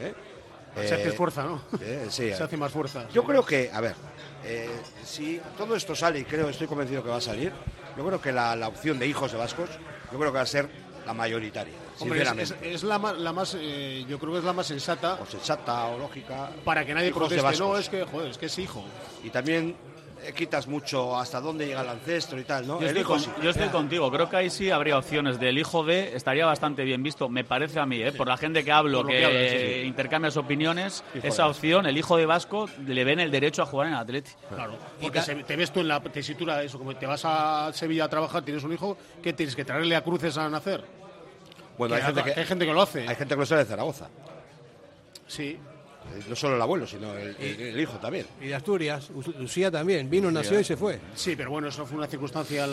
¿eh? 0.00 0.14
Se 0.86 0.94
hace 0.94 1.08
Eh, 1.08 1.12
fuerza, 1.12 1.42
¿no? 1.42 1.62
eh, 1.80 2.06
sí, 2.08 2.32
Se 2.36 2.42
hace 2.42 2.56
más 2.56 2.70
fuerza. 2.72 3.08
Yo 3.12 3.24
creo 3.24 3.44
que, 3.44 3.70
a 3.72 3.80
ver, 3.80 3.94
si 5.04 5.40
todo 5.56 5.74
esto 5.74 5.94
sale, 5.96 6.20
y 6.20 6.24
creo, 6.24 6.48
estoy 6.48 6.66
convencido 6.66 7.02
que 7.02 7.08
va 7.10 7.16
a 7.16 7.20
salir, 7.20 7.52
yo 7.96 8.06
creo 8.06 8.20
que 8.20 8.30
la, 8.32 8.54
la 8.54 8.68
opción 8.68 8.98
de 8.98 9.06
hijos 9.06 9.32
de 9.32 9.38
vascos, 9.38 9.68
yo 10.12 10.18
creo 10.18 10.30
que 10.30 10.36
va 10.36 10.42
a 10.42 10.46
ser 10.46 10.68
la 11.04 11.14
mayoritaria, 11.14 11.74
Hombre, 12.00 12.22
es, 12.22 12.28
sinceramente. 12.28 12.74
es- 12.74 12.82
la, 12.84 12.98
la 12.98 13.32
más 13.32 13.56
eh, 13.58 14.04
yo 14.08 14.18
creo 14.18 14.32
que 14.32 14.38
es 14.38 14.44
la 14.44 14.52
más 14.52 14.66
sensata 14.66 15.14
o 15.20 15.26
sensata 15.26 15.86
o 15.86 15.98
lógica. 15.98 16.50
para 16.64 16.84
que 16.84 16.94
nadie 16.94 17.12
proteste. 17.12 17.58
No, 17.58 17.76
es 17.76 17.88
que, 17.88 18.04
joder, 18.04 18.30
es 18.30 18.38
que 18.38 18.46
es 18.46 18.58
hijo. 18.58 18.84
Y 19.24 19.30
también 19.30 19.74
quitas 20.36 20.66
mucho 20.66 21.16
hasta 21.16 21.40
dónde 21.40 21.66
llega 21.66 21.80
el 21.82 21.88
ancestro 21.88 22.38
y 22.38 22.44
tal, 22.44 22.66
¿no? 22.66 22.80
Yo 22.80 22.86
estoy, 22.86 23.00
hijo 23.02 23.12
con- 23.12 23.20
sí. 23.20 23.30
yo 23.42 23.50
estoy 23.50 23.68
contigo, 23.68 24.10
creo 24.10 24.28
que 24.28 24.36
ahí 24.36 24.50
sí 24.50 24.70
habría 24.70 24.98
opciones 24.98 25.38
del 25.40 25.58
hijo 25.58 25.84
de, 25.84 26.14
estaría 26.16 26.44
bastante 26.46 26.84
bien 26.84 27.02
visto, 27.02 27.28
me 27.28 27.44
parece 27.44 27.80
a 27.80 27.86
mí, 27.86 28.02
¿eh? 28.02 28.12
por 28.12 28.28
la 28.28 28.36
gente 28.36 28.64
que 28.64 28.72
hablo, 28.72 29.04
que, 29.06 29.12
que 29.18 29.48
sí, 29.76 29.80
sí. 29.82 29.86
intercambias 29.88 30.36
opiniones, 30.36 31.02
esa 31.22 31.46
opción, 31.48 31.86
el 31.86 31.96
hijo 31.96 32.16
de 32.16 32.26
Vasco, 32.26 32.68
le 32.86 33.04
ven 33.04 33.20
el 33.20 33.30
derecho 33.30 33.62
a 33.62 33.66
jugar 33.66 33.88
en 33.88 33.92
el 33.94 33.98
Atleti. 34.00 34.30
Claro, 34.54 34.76
porque 35.00 35.22
se- 35.22 35.34
te 35.36 35.56
ves 35.56 35.72
tú 35.72 35.80
en 35.80 35.88
la 35.88 36.00
tesitura 36.02 36.56
de 36.58 36.66
eso, 36.66 36.78
como 36.78 36.94
te 36.96 37.06
vas 37.06 37.22
a 37.24 37.70
Sevilla 37.72 38.04
a 38.04 38.08
trabajar, 38.08 38.42
tienes 38.42 38.64
un 38.64 38.72
hijo, 38.72 38.96
¿qué 39.22 39.32
tienes 39.32 39.54
que 39.56 39.64
traerle 39.64 39.96
a 39.96 40.02
cruces 40.02 40.36
a 40.36 40.48
nacer? 40.48 40.84
Bueno, 41.78 41.94
hay 41.94 42.02
gente, 42.02 42.22
que, 42.24 42.40
hay 42.40 42.44
gente 42.46 42.66
que 42.66 42.72
lo 42.72 42.82
hace. 42.82 43.00
hay 43.08 43.14
gente 43.14 43.34
que 43.34 43.40
lo 43.40 43.46
sabe 43.46 43.62
de 43.62 43.70
Zaragoza. 43.70 44.08
Sí. 45.28 45.58
Eh, 46.16 46.22
No 46.28 46.36
solo 46.36 46.56
el 46.56 46.62
abuelo, 46.62 46.86
sino 46.86 47.16
el, 47.16 47.36
el- 47.38 47.60
el 47.60 47.80
hijo 47.80 47.98
también. 47.98 48.26
Y 48.40 48.46
de 48.48 48.54
Asturias, 48.54 49.10
Lucía 49.38 49.70
también, 49.70 50.08
vino, 50.10 50.30
nació 50.30 50.58
y 50.60 50.64
se 50.64 50.76
fue. 50.76 50.98
Sí, 51.14 51.34
pero 51.36 51.50
bueno, 51.50 51.68
eso 51.68 51.84
fue 51.86 51.98
una 51.98 52.06
circunstancia. 52.06 52.66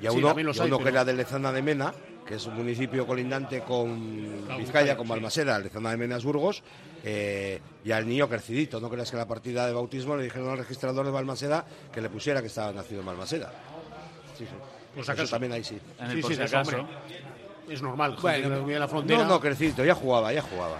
Y 0.00 0.06
a 0.06 0.10
sí, 0.10 0.16
uno, 0.16 0.28
también 0.28 0.46
los 0.46 0.56
y 0.56 0.60
a 0.60 0.62
hay, 0.64 0.68
uno 0.68 0.78
que 0.78 0.84
pero- 0.84 0.96
era 0.96 1.04
de 1.04 1.14
Lezana 1.14 1.52
de 1.52 1.62
Mena, 1.62 1.92
que 2.26 2.34
es 2.36 2.46
un 2.46 2.54
municipio 2.56 3.06
colindante 3.06 3.60
con 3.62 4.42
Claro, 4.46 4.60
Vizcaya, 4.60 4.96
con 4.96 5.06
sí. 5.06 5.10
Balmaseda, 5.10 5.58
Lezana 5.58 5.90
de 5.90 5.96
Mena 5.96 6.16
es 6.16 6.24
Burgos, 6.24 6.62
eh, 7.02 7.60
y 7.84 7.90
al 7.92 8.06
niño 8.08 8.28
crecidito. 8.28 8.80
No 8.80 8.88
creas 8.90 9.10
que 9.10 9.16
la 9.16 9.26
partida 9.26 9.66
de 9.66 9.72
bautismo 9.72 10.16
le 10.16 10.24
dijeron 10.24 10.50
al 10.50 10.58
registrador 10.58 11.04
de 11.04 11.10
Balmaseda 11.10 11.64
que 11.92 12.00
le 12.00 12.08
pusiera 12.10 12.40
que 12.40 12.46
estaba 12.48 12.72
nacido 12.72 13.00
en 13.00 13.06
Balmaseda. 13.06 13.52
Sí, 14.38 14.44
sí. 14.44 14.50
Pues 14.94 15.04
Eso 15.04 15.12
acaso. 15.12 15.30
también 15.30 15.52
ahí 15.52 15.62
sí. 15.64 15.78
En 15.98 16.06
el 16.06 16.16
Sí, 16.16 16.22
por 16.22 16.30
sí, 16.32 16.36
si 16.36 16.42
eso, 16.42 16.56
acaso. 16.58 16.78
hombre. 16.80 16.96
Es 17.68 17.80
normal, 17.82 18.16
Bueno, 18.20 18.66
la 18.66 18.88
frontera. 18.88 19.22
No, 19.22 19.28
no, 19.28 19.40
crecidito, 19.40 19.84
ya 19.84 19.94
jugaba, 19.94 20.32
ya 20.32 20.42
jugaba. 20.42 20.78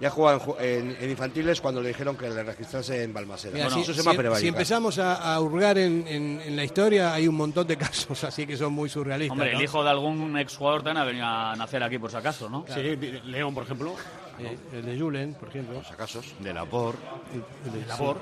Ya 0.00 0.08
jugaba 0.08 0.40
en, 0.60 0.90
en- 0.92 0.96
en 0.98 1.10
infantiles 1.10 1.60
cuando 1.60 1.82
le 1.82 1.88
dijeron 1.88 2.16
que 2.16 2.28
le 2.30 2.42
registrase 2.42 3.02
en. 3.04 3.12
Mira, 3.12 3.26
Bueno, 3.26 3.70
si, 3.70 3.80
eso 3.82 3.92
se 3.94 4.02
si- 4.02 4.40
si 4.40 4.48
empezamos 4.48 4.98
a, 4.98 5.34
a 5.34 5.38
hurgar 5.40 5.76
en, 5.76 6.06
en- 6.08 6.40
en 6.40 6.56
la 6.56 6.64
historia, 6.64 7.12
hay 7.12 7.28
un 7.28 7.34
montón 7.34 7.66
de 7.66 7.76
casos 7.76 8.24
así 8.24 8.46
que 8.46 8.56
son 8.56 8.72
muy 8.72 8.88
surrealistas. 8.88 9.32
Hombre, 9.32 9.52
¿no? 9.52 9.58
el 9.58 9.64
hijo 9.64 9.84
de 9.84 9.90
algún 9.90 10.38
exjugador 10.38 10.82
también 10.82 10.96
ha 11.02 11.04
venido 11.04 11.26
a 11.26 11.54
nacer 11.56 11.82
aquí 11.82 11.98
por 11.98 12.10
si 12.10 12.16
acaso, 12.16 12.48
¿no? 12.48 12.64
Sí, 12.72 12.96
León, 13.26 13.52
por 13.54 13.64
ejemplo. 13.64 13.94
Eh, 14.38 14.56
el 14.72 14.86
de 14.86 14.98
Julen, 14.98 15.34
por 15.34 15.48
ejemplo. 15.50 15.82
acasos. 15.92 16.24
De 16.38 16.54
la 16.54 16.64
por. 16.64 16.94
El 17.66 17.80
de 17.80 17.86
Labor. 17.86 18.16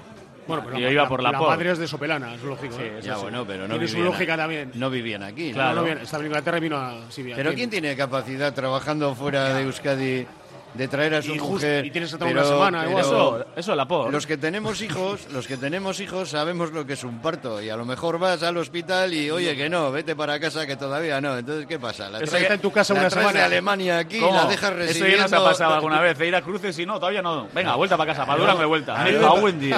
Bueno, 0.49 0.63
pero 0.65 0.79
Yo 0.79 0.87
la, 0.87 0.93
iba 0.93 1.09
por 1.09 1.23
la 1.23 1.31
la 1.31 1.39
por. 1.39 1.49
madre 1.51 1.71
es 1.73 1.79
de 1.79 1.87
Sopelana, 1.87 2.35
es 2.35 2.43
lógico. 2.43 2.75
Sí, 2.75 2.83
¿eh? 2.83 3.01
Ya 3.03 3.15
sí. 3.17 3.21
bueno, 3.23 3.45
pero 3.47 3.69
no 3.69 3.75
Tiene 3.75 3.87
su 3.87 3.97
vivían, 3.97 4.13
lógica 4.13 4.37
también. 4.37 4.73
no 4.75 4.91
vivían 4.91 5.23
aquí. 5.23 5.49
¿no? 5.51 5.55
Claro. 5.55 5.75
No, 5.75 5.81
no, 5.83 5.85
bien, 5.85 5.99
estaba 5.99 6.23
en 6.23 6.27
Inglaterra 6.27 6.57
y 6.57 6.61
vino 6.61 6.77
a. 6.79 7.03
sí, 7.11 7.23
Pero 7.37 7.51
aquí. 7.51 7.57
¿quién 7.59 7.71
tiene 7.71 7.95
capacidad 7.95 8.53
trabajando 8.55 9.15
fuera 9.15 9.53
de 9.55 9.63
Euskadi 9.63 10.27
de 10.75 10.87
traer 10.89 11.15
a 11.15 11.23
su 11.23 11.35
Y 11.35 11.39
mujer? 11.41 11.85
y 11.87 11.91
tienes 11.91 12.15
pero- 12.19 12.31
una 12.31 12.45
semana, 12.45 12.79
pero 12.81 12.91
igual. 12.91 13.05
Eso, 13.05 13.47
eso 13.57 13.75
la 13.75 13.89
por. 13.89 14.13
Los 14.13 14.27
que 14.27 14.37
tenemos 14.37 14.81
hijos, 14.83 15.27
los 15.33 15.47
que 15.47 15.57
tenemos 15.57 15.99
hijos 16.01 16.29
sabemos 16.31 16.73
lo 16.73 16.87
que 16.87 16.93
es 16.93 17.05
un 17.05 17.21
parto 17.21 17.61
y 17.61 17.69
a 17.71 17.77
lo 17.77 17.85
mejor 17.85 18.19
vas 18.19 18.43
al 18.43 18.57
hospital 18.59 19.13
y 19.15 19.31
oye 19.31 19.57
que 19.57 19.69
no, 19.71 19.91
vete 19.91 20.15
para 20.15 20.39
casa 20.39 20.67
que 20.67 20.77
todavía 20.77 21.21
no. 21.21 21.37
Entonces 21.39 21.67
¿qué 21.67 21.79
pasa? 21.79 22.09
La 22.11 22.19
Eso 22.19 22.31
traes- 22.33 22.43
está 22.43 22.55
en 22.55 22.61
tu 22.61 22.71
casa 22.71 22.95
la 22.95 23.01
una 23.01 23.09
traes 23.09 23.27
semana. 23.27 23.39
de 23.41 23.45
Alemania 23.47 23.99
aquí, 23.99 24.21
¿Cómo? 24.21 24.35
la 24.35 24.47
dejas 24.47 24.73
Eso 24.73 25.07
ya 25.07 25.23
nos 25.23 25.33
ha 25.33 25.45
pasado 25.45 25.75
alguna 25.75 26.01
vez, 26.01 26.17
de 26.19 26.29
ir 26.29 26.35
a 26.37 26.43
cruces 26.43 26.79
y 26.79 26.87
no, 26.87 26.95
todavía 27.01 27.23
no. 27.23 27.49
Venga, 27.55 27.75
vuelta 27.75 27.97
para 27.97 28.13
casa, 28.13 28.27
para 28.27 28.55
de 28.55 28.65
vuelta. 28.67 29.01
A 29.01 29.05
Dios. 29.05 29.23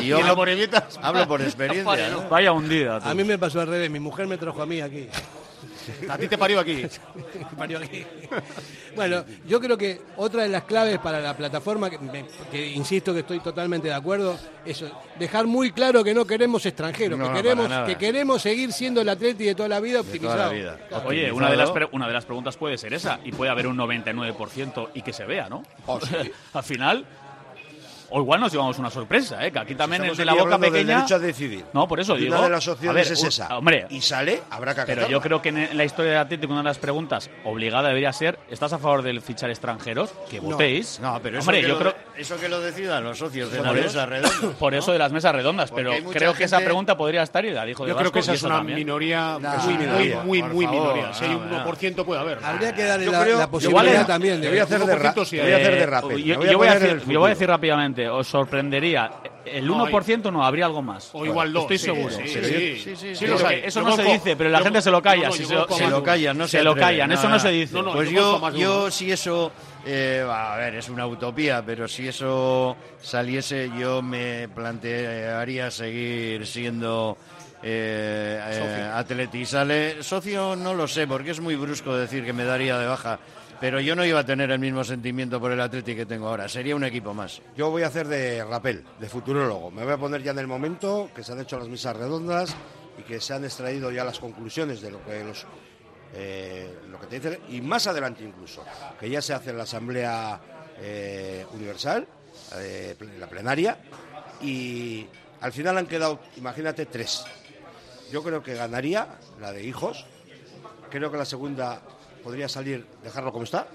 y 0.02 0.06
yo 0.08 0.18
hablo, 0.18 0.44
hablo 1.02 1.28
por 1.28 1.40
experiencia. 1.40 2.08
¿no? 2.10 2.28
Vaya 2.28 2.52
hundida. 2.52 3.00
tú. 3.00 3.08
A 3.08 3.14
mí 3.14 3.24
me 3.24 3.38
pasó 3.38 3.60
al 3.60 3.68
revés, 3.68 3.90
mi 3.90 4.00
mujer 4.00 4.26
me 4.26 4.36
trajo 4.38 4.60
a 4.62 4.66
mí 4.66 4.80
aquí. 4.80 5.08
A 6.08 6.18
ti 6.18 6.28
te 6.28 6.36
parió 6.38 6.60
aquí. 6.60 6.84
Parió 7.58 7.78
aquí. 7.78 8.04
Bueno, 8.96 9.24
yo 9.46 9.60
creo 9.60 9.76
que 9.78 10.00
otra 10.16 10.42
de 10.42 10.48
las 10.48 10.64
claves 10.64 10.98
para 10.98 11.20
la 11.20 11.36
plataforma, 11.36 11.88
que, 11.90 11.98
me- 11.98 12.24
que 12.50 12.66
insisto 12.70 13.12
que 13.12 13.20
estoy 13.20 13.40
totalmente 13.40 13.88
de 13.88 13.94
acuerdo, 13.94 14.38
es 14.64 14.84
dejar 15.18 15.46
muy 15.46 15.72
claro 15.72 16.02
que 16.04 16.12
no 16.14 16.24
queremos 16.26 16.64
extranjeros, 16.66 17.18
No, 17.18 17.28
que, 17.32 17.42
queremos, 17.42 17.68
que 17.86 17.96
queremos 17.96 18.42
seguir 18.42 18.72
siendo 18.72 19.00
el 19.00 19.08
Atleti 19.08 19.44
de 19.44 19.54
toda 19.54 19.68
la 19.68 19.80
vida 19.80 19.94
De 19.94 20.00
optimizado. 20.00 20.36
toda 20.36 20.46
la 20.48 20.52
vida. 20.52 20.78
Oye, 21.06 21.32
una 21.32 21.50
de, 21.50 21.56
las 21.56 21.70
pre- 21.70 21.88
una 21.92 22.06
de 22.06 22.12
las 22.12 22.24
preguntas 22.24 22.56
puede 22.56 22.76
ser 22.78 22.94
esa, 22.94 23.20
y 23.24 23.32
puede 23.32 23.50
haber 23.50 23.66
un 23.66 23.76
99% 23.76 24.88
y 24.94 25.02
que 25.02 25.12
se 25.12 25.24
vea, 25.24 25.48
¿no? 25.48 25.62
Oh, 25.86 26.00
sí. 26.00 26.14
Al 26.52 26.62
final, 26.62 27.04
O 28.10 28.20
igual 28.20 28.40
nos 28.40 28.50
llevamos 28.52 28.78
una 28.78 28.90
sorpresa, 28.90 29.44
¿eh? 29.46 29.52
que 29.52 29.58
aquí 29.60 29.74
también 29.74 30.02
el 30.02 30.10
Estamos 30.10 30.18
de 30.18 30.24
la 30.24 30.34
boca 30.34 30.58
pequeña. 30.58 30.96
derecho 30.96 31.14
a 31.14 31.18
decidir. 31.20 31.64
No, 31.72 31.86
por 31.86 32.00
eso 32.00 32.16
Y 32.16 32.22
digo. 32.22 32.34
una 32.34 32.44
de 32.44 32.50
las 32.50 32.66
a 32.68 32.72
opciones 32.72 33.08
ver, 33.08 33.12
es 33.12 33.24
esa. 33.24 33.56
Hombre, 33.56 33.86
Y 33.90 34.00
sale, 34.00 34.42
habrá 34.50 34.74
que 34.74 34.82
pero 34.82 34.92
acatarla. 35.02 35.08
yo 35.08 35.20
creo 35.20 35.40
que 35.42 35.48
en 35.50 35.76
la 35.76 35.84
historia 35.84 36.10
del 36.12 36.20
Atlético 36.20 36.52
una 36.52 36.62
de 36.62 36.68
las 36.68 36.78
preguntas 36.78 37.30
obligada 37.44 37.88
debería 37.88 38.12
ser: 38.12 38.38
¿estás 38.50 38.72
a 38.72 38.78
favor 38.78 39.02
del 39.02 39.20
fichar 39.22 39.48
extranjeros? 39.50 40.10
Que 40.28 40.40
No. 40.40 40.48
votéis. 40.50 40.98
No, 41.00 41.20
pero 41.22 41.38
eso 41.38 41.48
Hombre, 41.48 41.60
que 41.62 41.68
yo 41.68 41.74
lo- 41.74 41.78
creo. 41.80 41.94
eso 42.16 42.36
que 42.38 42.48
lo 42.48 42.60
decidan 42.60 43.04
los 43.04 43.16
socios 43.18 43.50
de 43.52 43.58
Por 43.58 43.66
la 43.66 43.72
eso- 43.74 43.82
mesa 43.82 44.06
redonda. 44.06 44.30
Por 44.58 44.74
eso 44.74 44.92
de 44.92 44.98
las 44.98 45.12
mesas 45.12 45.32
redondas, 45.34 45.70
Porque 45.70 45.84
pero 45.84 46.10
creo 46.10 46.34
que 46.34 46.44
esa 46.44 46.58
pregunta 46.58 46.96
podría 46.96 47.22
estar 47.22 47.44
y 47.44 47.50
la 47.52 47.64
dijo 47.64 47.84
de 47.84 47.90
Yo 47.92 47.96
creo 47.96 48.10
que 48.12 48.18
esa 48.20 48.34
es 48.34 48.42
una 48.42 48.56
también. 48.56 48.78
minoría 48.78 49.38
Nah, 49.40 49.56
muy, 49.58 50.10
por 50.10 50.24
muy, 50.24 50.42
muy, 50.42 50.64
favor, 50.66 50.94
minoría. 50.94 51.14
Si 51.14 51.24
hay 51.24 51.30
no, 51.30 51.38
un 51.38 51.50
no. 51.50 51.64
1% 51.64 52.04
puede 52.04 52.20
haber. 52.20 52.38
Habría 52.44 52.74
que 52.74 52.84
darle 52.84 53.06
la, 53.06 53.48
posibilidad 53.48 54.06
también 54.06 54.40
voy 54.40 54.58
a 54.58 54.64
hacer 54.64 54.80
de 54.80 54.94
ra- 54.96 55.14
1% 55.14 55.24
sí 55.24 55.36
yo 55.36 55.42
voy 56.58 56.68
a 56.68 56.74
decir, 56.74 56.88
el 56.90 57.99
os 58.08 58.26
sorprendería. 58.26 59.10
El 59.44 59.66
No, 59.66 59.86
1% 59.88 60.30
no, 60.30 60.44
habría 60.44 60.66
algo 60.66 60.82
más. 60.82 61.10
O 61.12 61.24
igual 61.26 61.52
dos. 61.52 61.62
Estoy 61.62 61.78
sí, 61.78 61.84
seguro. 61.86 62.10
Sí, 62.14 62.22
sí, 62.26 62.34
Sí, 62.34 62.42
sí. 62.44 62.50
sí, 62.50 62.76
sí, 62.78 62.96
sí, 62.96 63.14
sí, 63.16 63.24
Yo 63.24 63.30
los 63.32 63.40
creo 63.42 63.50
hay. 63.50 63.60
que 63.62 63.66
Eso 63.68 63.80
Yo 63.80 63.86
no 63.88 63.96
se 63.96 64.02
dice, 64.04 64.36
pero 64.36 64.50
la 64.50 64.58
yo 64.58 64.64
gente 64.64 64.82
se 64.82 64.90
lo 64.90 65.02
calla. 65.02 65.22
no, 65.24 65.28
no, 65.28 65.32
si 65.32 65.42
yo 65.42 65.48
se, 65.68 65.88
lo- 65.88 66.02
callan, 66.02 66.38
no 66.38 66.44
se 66.46 66.58
Se 66.58 66.64
lo 66.64 66.74
callan, 66.76 67.12
eso 67.12 67.22
no, 67.24 67.28
no 67.30 67.38
se 67.38 67.48
dice. 67.50 67.74
no, 67.74 67.82
no, 67.82 67.92
Pues 67.92 68.10
yo 68.10 68.50
yo, 68.52 68.90
si 68.90 69.10
eso, 69.10 69.50
eh, 69.86 70.24
a 70.28 70.56
ver, 70.56 70.74
es 70.76 70.88
una 70.88 71.06
utopía, 71.06 71.62
pero 71.64 71.88
si 71.88 72.06
eso 72.08 72.76
saliese, 73.00 73.70
yo 73.78 74.02
me 74.02 74.48
plantearía 74.48 75.70
seguir 75.70 76.46
siendo 76.46 77.16
eh, 77.62 78.40
eh, 78.42 78.58
Socio. 78.58 78.96
atleti. 78.96 79.44
Sale 79.44 80.02
socio, 80.02 80.56
no 80.56 80.74
lo 80.74 80.88
sé, 80.88 81.06
porque 81.06 81.30
es 81.32 81.40
muy 81.40 81.56
brusco 81.56 81.94
decir 81.96 82.24
que 82.24 82.32
me 82.32 82.44
daría 82.44 82.78
de 82.78 82.86
baja. 82.86 83.18
Pero 83.60 83.78
yo 83.78 83.94
no 83.94 84.04
iba 84.06 84.20
a 84.20 84.24
tener 84.24 84.50
el 84.50 84.58
mismo 84.58 84.82
sentimiento 84.82 85.38
por 85.38 85.52
el 85.52 85.60
Atleti 85.60 85.94
que 85.94 86.06
tengo 86.06 86.28
ahora. 86.28 86.48
Sería 86.48 86.74
un 86.74 86.84
equipo 86.84 87.12
más. 87.12 87.42
Yo 87.56 87.70
voy 87.70 87.82
a 87.82 87.88
hacer 87.88 88.08
de 88.08 88.42
rapel, 88.42 88.84
de 88.98 89.08
futurólogo. 89.08 89.70
Me 89.70 89.84
voy 89.84 89.92
a 89.92 89.98
poner 89.98 90.22
ya 90.22 90.30
en 90.30 90.38
el 90.38 90.46
momento 90.46 91.10
que 91.14 91.22
se 91.22 91.32
han 91.32 91.40
hecho 91.40 91.58
las 91.58 91.68
mesas 91.68 91.94
redondas 91.94 92.56
y 92.98 93.02
que 93.02 93.20
se 93.20 93.34
han 93.34 93.44
extraído 93.44 93.90
ya 93.90 94.02
las 94.02 94.18
conclusiones 94.18 94.80
de 94.80 94.90
lo 94.90 95.04
que 95.04 95.24
los 95.24 95.46
eh, 96.14 96.74
lo 96.88 96.98
que 96.98 97.06
te 97.06 97.20
dicen 97.20 97.38
y 97.50 97.60
más 97.60 97.86
adelante 97.86 98.24
incluso 98.24 98.64
que 98.98 99.08
ya 99.08 99.22
se 99.22 99.32
hace 99.32 99.50
en 99.50 99.58
la 99.58 99.62
asamblea 99.62 100.40
eh, 100.78 101.46
universal, 101.52 102.06
eh, 102.56 102.96
la 103.18 103.28
plenaria 103.28 103.78
y 104.40 105.06
al 105.40 105.52
final 105.52 105.78
han 105.78 105.86
quedado, 105.86 106.20
imagínate, 106.36 106.86
tres. 106.86 107.24
Yo 108.10 108.22
creo 108.22 108.42
que 108.42 108.54
ganaría 108.54 109.06
la 109.40 109.52
de 109.52 109.64
hijos. 109.64 110.04
Creo 110.90 111.10
que 111.10 111.16
la 111.16 111.24
segunda 111.24 111.80
podría 112.22 112.48
salir, 112.48 112.86
dejarlo 113.02 113.32
como 113.32 113.44
está. 113.44 113.66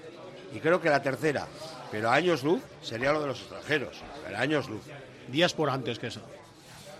Y 0.54 0.60
creo 0.60 0.80
que 0.80 0.88
la 0.88 1.02
tercera, 1.02 1.46
pero 1.90 2.08
a 2.10 2.14
años 2.14 2.42
luz, 2.42 2.62
sería 2.82 3.12
lo 3.12 3.20
de 3.20 3.26
los 3.28 3.40
extranjeros. 3.40 3.96
Pero 4.24 4.36
a 4.36 4.40
años 4.40 4.68
luz. 4.68 4.82
Diáspora 5.28 5.72
antes 5.74 5.98
que 5.98 6.06
esa. 6.06 6.20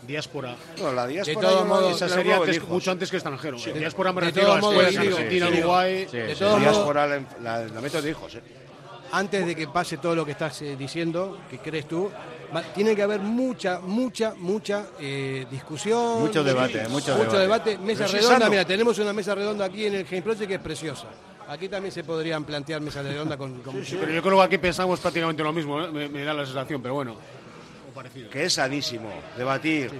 Diáspora. 0.06 0.55
No, 0.81 0.93
la 0.93 1.06
diáspora. 1.06 1.48
De 1.48 1.55
todos 1.55 1.66
modos, 1.66 1.97
Esa 1.97 2.09
sería 2.09 2.36
antes- 2.36 2.62
mucho 2.68 2.90
antes 2.90 3.10
que 3.10 3.16
extranjero. 3.16 3.59
Sí. 3.59 3.70
Diáspora 3.73 4.12
me 4.12 4.20
De 4.20 4.27
refiero 4.28 4.52
a 4.52 4.59
modos, 4.60 4.85
Argentina, 4.85 5.47
sí, 5.47 5.52
sí. 5.52 5.59
Uruguay. 5.60 6.05
De 6.06 6.28
La 6.28 6.35
todos 6.35 6.60
modos, 6.60 6.60
diáspora 6.62 7.06
la, 7.06 7.20
la, 7.43 7.64
la 7.66 7.81
meto 7.81 8.02
de 8.02 8.10
hijos, 8.10 8.35
¿eh? 8.35 8.43
antes 9.12 9.47
de 9.47 9.55
que 9.56 9.68
pase 9.68 9.97
todo 9.98 10.14
lo 10.14 10.24
que 10.24 10.32
estás 10.32 10.60
eh, 10.62 10.77
diciendo, 10.77 11.39
que 11.48 11.59
crees 11.59 11.86
tú, 11.89 12.10
va- 12.55 12.62
tiene 12.62 12.94
que 12.94 13.02
haber 13.02 13.20
mucha, 13.20 13.78
mucha, 13.81 14.35
mucha 14.36 14.86
eh, 15.01 15.47
discusión. 15.51 16.20
Mucho 16.20 16.44
debate, 16.44 16.86
mucho 16.89 17.14
debate. 17.16 17.39
debate. 17.39 17.78
Mesa 17.78 18.06
Pero 18.06 18.18
redonda, 18.18 18.51
mira, 18.51 18.64
tenemos 18.64 18.98
una 18.98 19.12
mesa 19.12 19.35
redonda 19.35 19.64
aquí 19.64 19.86
en 19.86 19.94
el 19.94 20.05
Game 20.05 20.23
Project 20.23 20.48
que 20.48 20.55
es 20.56 20.60
preciosa. 20.60 21.06
Aquí 21.48 21.68
también 21.68 21.93
se 21.93 22.02
podrían 22.05 22.44
plantear 22.44 22.81
mesas 22.81 23.05
redondas 23.05 23.39
con... 23.39 23.60
con- 23.62 23.74
Pero 23.74 24.12
yo 24.12 24.23
creo 24.23 24.36
que 24.39 24.43
aquí 24.44 24.59
pensamos 24.59 24.98
prácticamente 25.01 25.43
lo 25.43 25.52
mismo, 25.52 25.81
¿eh? 25.82 25.90
me, 25.93 26.09
me 26.09 26.24
da 26.24 26.35
la 26.35 26.44
sensación, 26.44 26.82
pero 26.82 26.94
bueno. 26.94 27.16
o 27.89 27.94
parecido. 27.94 28.28
Que 28.31 28.44
es 28.44 28.52
sanísimo 28.52 29.10
debatir, 29.36 29.90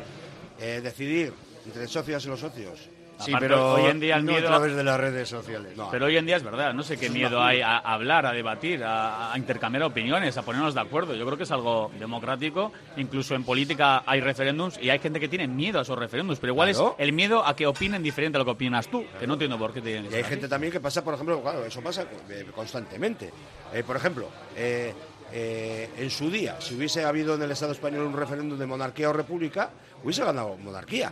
eh, 0.59 0.81
decidir 0.83 1.33
entre 1.65 1.87
socias 1.87 2.25
y 2.25 2.29
los 2.29 2.41
socios. 2.41 2.89
Sí, 3.19 3.31
Aparte, 3.31 3.49
pero 3.49 3.73
hoy 3.75 3.91
en 3.91 3.99
día 3.99 4.17
el 4.17 4.25
no 4.27 4.33
miedo- 4.33 4.47
a 4.49 4.51
través 4.51 4.77
de 4.77 4.85
las 4.85 5.01
redes 5.01 5.27
sociales. 5.29 5.75
No. 5.77 5.91
Pero 5.91 6.05
hoy 6.07 6.17
en 6.19 6.27
día 6.27 6.37
es 6.37 6.43
verdad, 6.43 6.75
no 6.75 6.83
sé 6.83 6.99
qué 6.99 7.09
miedo 7.09 7.43
hay 7.43 7.63
a 7.63 7.79
hablar, 7.79 8.27
a 8.27 8.33
debatir, 8.33 8.85
a, 8.85 9.33
a 9.33 9.39
intercambiar 9.39 9.85
opiniones, 9.85 10.37
a 10.37 10.43
ponernos 10.43 10.75
de 10.75 10.81
acuerdo. 10.83 11.15
Yo 11.15 11.25
creo 11.25 11.37
que 11.39 11.45
es 11.45 11.51
algo 11.51 11.91
democrático. 11.99 12.73
Incluso 12.99 13.35
en 13.35 13.45
política 13.45 14.03
hay 14.07 14.21
referéndums 14.21 14.79
y 14.83 14.91
hay 14.91 14.99
gente 14.99 15.19
que 15.19 15.29
tiene 15.29 15.49
miedo 15.49 15.79
a 15.79 15.83
esos 15.83 15.99
referéndums. 15.99 16.39
Pero 16.41 16.53
igual 16.53 16.71
Claro. 16.73 16.95
es 16.99 17.05
el 17.07 17.13
miedo 17.15 17.43
a 17.47 17.57
que 17.57 17.67
opinen 17.67 18.03
diferente 18.03 18.37
a 18.37 18.41
lo 18.41 18.45
que 18.45 18.51
opinas 18.51 18.87
tú, 18.89 19.05
que 19.19 19.27
no 19.27 19.33
entiendo 19.33 19.57
por 19.59 19.73
qué 19.73 19.81
te 19.81 19.93
Y 19.93 20.15
hay 20.15 20.25
gente 20.25 20.47
también 20.47 20.71
que 20.73 20.81
pasa, 20.81 21.03
por 21.03 21.15
ejemplo, 21.15 21.41
claro, 21.41 21.65
eso 21.65 21.81
pasa 21.81 22.05
eh, 22.29 22.45
constantemente. 22.55 23.33
Eh, 23.73 23.83
por 23.83 23.97
ejemplo, 23.97 24.29
eh, 24.55 24.93
eh, 25.33 25.91
en 25.97 26.11
su 26.11 26.31
día, 26.31 26.61
si 26.61 26.75
hubiese 26.75 27.05
habido 27.05 27.35
en 27.35 27.43
el 27.43 27.51
Estado 27.51 27.73
español 27.73 28.03
un 28.07 28.13
referéndum 28.13 28.59
de 28.59 28.67
monarquía 28.67 29.09
o 29.09 29.13
república, 29.15 29.71
hubiese 30.05 30.23
ganado 30.23 30.57
monarquía. 30.59 31.11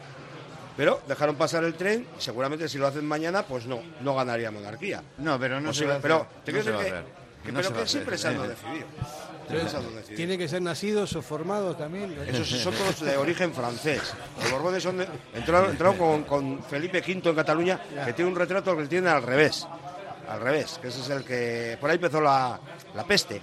Pero 0.76 1.00
dejaron 1.06 1.36
pasar 1.36 1.62
el 1.64 1.74
tren 1.74 2.06
y 2.18 2.20
seguramente 2.20 2.68
si 2.68 2.78
lo 2.78 2.86
hacen 2.86 3.06
mañana, 3.06 3.44
pues 3.44 3.66
no, 3.66 3.80
no 4.00 4.14
ganaría 4.14 4.50
monarquía. 4.50 5.02
No, 5.18 5.38
pero 5.38 5.60
no 5.60 5.70
Posible- 5.70 5.74
se 5.74 5.86
va 5.86 5.92
a 5.94 5.98
hacer. 5.98 6.02
pero 6.02 6.26
te 6.44 6.52
No 6.52 6.58
quiero 6.58 6.64
se 6.64 6.70
va 6.70 6.78
a 6.78 6.82
decir 6.82 6.94
que, 6.94 6.94
hacer. 6.94 7.04
que- 7.44 7.52
No 7.52 7.60
pero 7.60 7.74
que 7.82 7.86
siempre 7.88 8.18
se 8.18 8.28
han 8.28 8.48
decidido. 8.48 8.86
Tienen 10.16 10.38
que 10.38 10.48
ser 10.48 10.62
nacidos 10.62 11.14
o 11.14 11.22
formados 11.22 11.76
también. 11.78 12.16
Esos 12.26 12.48
son 12.62 12.74
todos 12.74 13.00
de 13.00 13.16
origen 13.16 13.52
francés. 13.52 14.00
Los 14.42 14.50
Borbones 14.50 14.82
son 14.82 14.98
de- 14.98 15.06
entraron, 15.34 15.70
entraron 15.70 15.96
con, 15.98 16.24
con 16.24 16.62
Felipe 16.64 16.98
V 17.06 17.28
en 17.30 17.36
Cataluña, 17.36 17.80
que 18.04 18.12
tiene 18.14 18.30
un 18.30 18.36
retrato 18.36 18.76
que 18.76 18.86
tiene 18.86 19.10
al 19.10 19.22
revés. 19.22 19.66
Al 20.28 20.40
revés, 20.40 20.78
que 20.80 20.88
ese 20.88 21.00
es 21.02 21.10
el 21.10 21.22
que. 21.24 21.76
Por 21.78 21.90
ahí 21.90 21.96
empezó 21.96 22.20
la, 22.20 22.58
la 22.94 23.04
peste. 23.04 23.40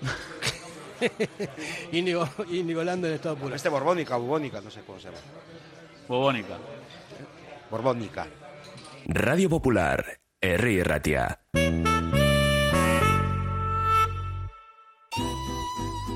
Íñigo 1.92 2.84
Lando 2.84 3.08
en 3.08 3.14
estado 3.14 3.36
puro. 3.36 3.54
Este 3.54 3.68
borbónica, 3.68 4.16
bubónica, 4.16 4.60
no 4.60 4.70
sé 4.70 4.80
cómo 4.86 4.98
se 5.00 5.06
llama. 5.08 5.18
Bubónica. 6.08 6.58
Borbónica. 7.70 8.26
Radio 9.06 9.48
Popular, 9.48 10.18
Herri 10.40 10.82
Ratia. 10.82 11.40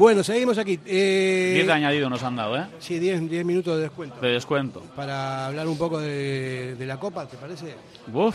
Bueno, 0.00 0.24
seguimos 0.24 0.56
aquí. 0.56 0.80
Eh, 0.86 1.50
10 1.56 1.66
de 1.66 1.72
añadido 1.74 2.08
nos 2.08 2.22
han 2.22 2.34
dado, 2.34 2.56
¿eh? 2.56 2.64
Sí, 2.78 2.98
10 2.98 3.28
10 3.28 3.44
minutos 3.44 3.76
de 3.76 3.82
descuento. 3.82 4.18
De 4.18 4.28
descuento. 4.30 4.80
Para 4.96 5.46
hablar 5.48 5.68
un 5.68 5.76
poco 5.76 5.98
de, 6.00 6.74
de 6.74 6.86
la 6.86 6.98
Copa, 6.98 7.26
¿te 7.26 7.36
parece? 7.36 7.74
Uf, 8.10 8.34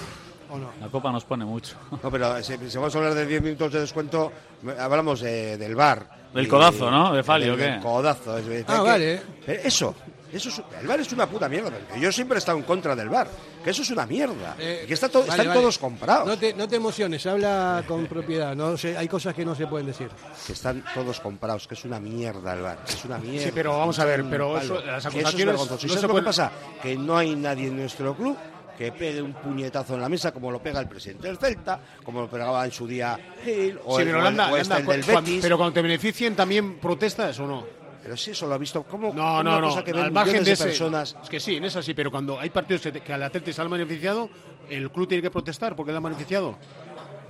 ¿O 0.52 0.60
no? 0.60 0.70
la 0.80 0.90
copa 0.90 1.12
nos 1.12 1.26
pone 1.26 1.44
mucho. 1.44 1.76
No, 2.04 2.12
pero 2.12 2.44
si, 2.44 2.56
si 2.70 2.78
vamos 2.78 2.94
a 2.94 3.00
hablar 3.00 3.16
de 3.16 3.26
10 3.26 3.42
minutos 3.42 3.74
de 3.74 3.80
descuento, 3.80 4.32
hablamos 4.80 5.24
eh, 5.24 5.58
del 5.58 5.74
bar. 5.74 6.08
Del 6.36 6.46
Y- 6.46 6.48
codazo, 6.48 6.92
¿no? 6.92 7.12
De 7.16 7.24
Fali, 7.24 7.46
del- 7.46 7.54
¿o 7.56 7.58
qué? 7.58 7.64
del 7.64 7.80
codazo. 7.80 8.38
es- 8.38 8.66
Ah, 8.68 8.76
que- 8.78 8.82
vale. 8.88 9.14
Eh, 9.48 9.62
Eso, 9.64 9.96
Eso 10.32 10.50
es- 10.50 10.62
el 10.82 10.88
bar 10.88 11.00
es 11.00 11.12
una 11.14 11.28
puta 11.30 11.48
mierda. 11.48 11.70
porque 11.72 12.00
yo 12.02 12.12
siempre 12.12 12.38
he 12.38 12.40
estado 12.40 12.58
en 12.58 12.64
contra 12.66 12.96
del 12.96 13.10
bar. 13.10 13.28
Que 13.64 13.70
eso 13.72 13.82
es 13.84 13.90
una 13.92 14.06
mierda. 14.06 14.56
Eh, 14.60 14.86
que 14.88 14.94
está 14.94 15.08
to- 15.10 15.20
vale, 15.22 15.32
están 15.32 15.48
vale. 15.48 15.60
todos 15.60 15.78
comprados. 15.78 16.28
No 16.28 16.38
te, 16.38 16.54
no 16.54 16.68
te 16.68 16.76
emociones, 16.76 17.26
habla 17.26 17.84
con 17.88 18.06
propiedad. 18.08 18.56
No 18.56 18.78
sé, 18.78 18.98
hay 18.98 19.08
cosas 19.08 19.34
que 19.34 19.46
no 19.46 19.56
se 19.56 19.66
pueden 19.68 19.88
decir. 19.88 20.10
Que 20.46 20.54
están 20.54 20.84
todos 20.94 21.20
comprados. 21.20 21.68
Que 21.68 21.74
es 21.76 21.86
una 21.86 22.00
mierda 22.00 22.54
el 22.54 22.62
bar. 22.62 22.78
que 22.86 22.92
Es 22.94 23.06
una 23.06 23.18
mierda. 23.18 23.46
Sí, 23.46 23.52
pero 23.54 23.78
vamos 23.78 23.98
a 24.00 24.06
ver, 24.06 24.26
pero 24.30 24.58
eso- 24.60 24.80
las 24.86 25.04
es 25.04 25.06
acusaciones. 25.06 25.56
¿Y 25.84 25.88
no 25.88 25.94
se 25.96 26.00
que 26.02 26.08
pueden- 26.08 26.26
pasa? 26.26 26.52
Que 26.82 26.96
no 26.96 27.18
hay 27.18 27.36
nadie 27.36 27.68
en 27.68 27.78
nuestro 27.78 28.16
club 28.16 28.38
que 28.78 28.92
pegue 28.92 29.22
un 29.22 29.34
puñetazo 29.34 29.96
en 29.96 30.02
la 30.02 30.10
mesa 30.10 30.34
como 30.34 30.52
lo 30.52 30.62
pega 30.62 30.82
el 30.82 30.90
presidente 30.90 31.28
del 31.28 31.38
Celta, 31.38 31.80
como 32.04 32.20
lo 32.22 32.30
pegaba 32.30 32.66
en 32.66 32.72
su 32.74 32.86
día 32.86 33.18
Gil, 33.44 33.80
o 33.86 33.96
Sí, 33.96 34.02
el, 34.02 34.08
pero 34.10 34.18
o 34.18 34.28
este, 34.28 34.36
Landa, 34.36 34.50
el 34.50 34.68
del 34.68 35.06
cuando- 35.06 35.22
Betis. 35.22 35.42
pero 35.42 35.58
cuando 35.58 35.74
te 35.74 35.82
beneficien 35.82 36.36
también 36.36 36.78
protestas 36.80 37.40
o 37.40 37.48
no. 37.48 37.85
Pero 38.06 38.16
sí, 38.16 38.30
eso 38.32 38.46
lo 38.46 38.54
ha 38.54 38.60
visto. 38.60 38.84
¿Cómo, 38.84 39.12
No, 39.12 39.42
no, 39.42 39.60
no. 39.60 39.70
cosa 39.70 39.84
que 39.84 39.92
ven 39.92 40.04
Al 40.04 40.12
margen 40.12 40.36
de 40.36 40.44
de 40.44 40.52
ese, 40.52 40.66
personas. 40.66 41.18
Es 41.24 41.28
que 41.28 41.40
sí, 41.40 41.56
en 41.56 41.64
eso 41.66 41.82
sí, 41.82 41.96
pero 41.96 42.12
cuando 42.12 42.40
hay 42.40 42.52
partidos 42.52 42.84
que, 42.84 43.02
que 43.02 43.12
al 43.12 43.24
Atleti 43.24 43.52
se 43.52 43.60
han 43.64 43.70
beneficiado, 43.72 44.30
el 44.70 44.92
club 44.92 45.08
tiene 45.08 45.24
que 45.24 45.32
protestar 45.32 45.76
porque 45.76 45.92
le 45.92 45.98
han 45.98 46.04
beneficiado. 46.04 46.56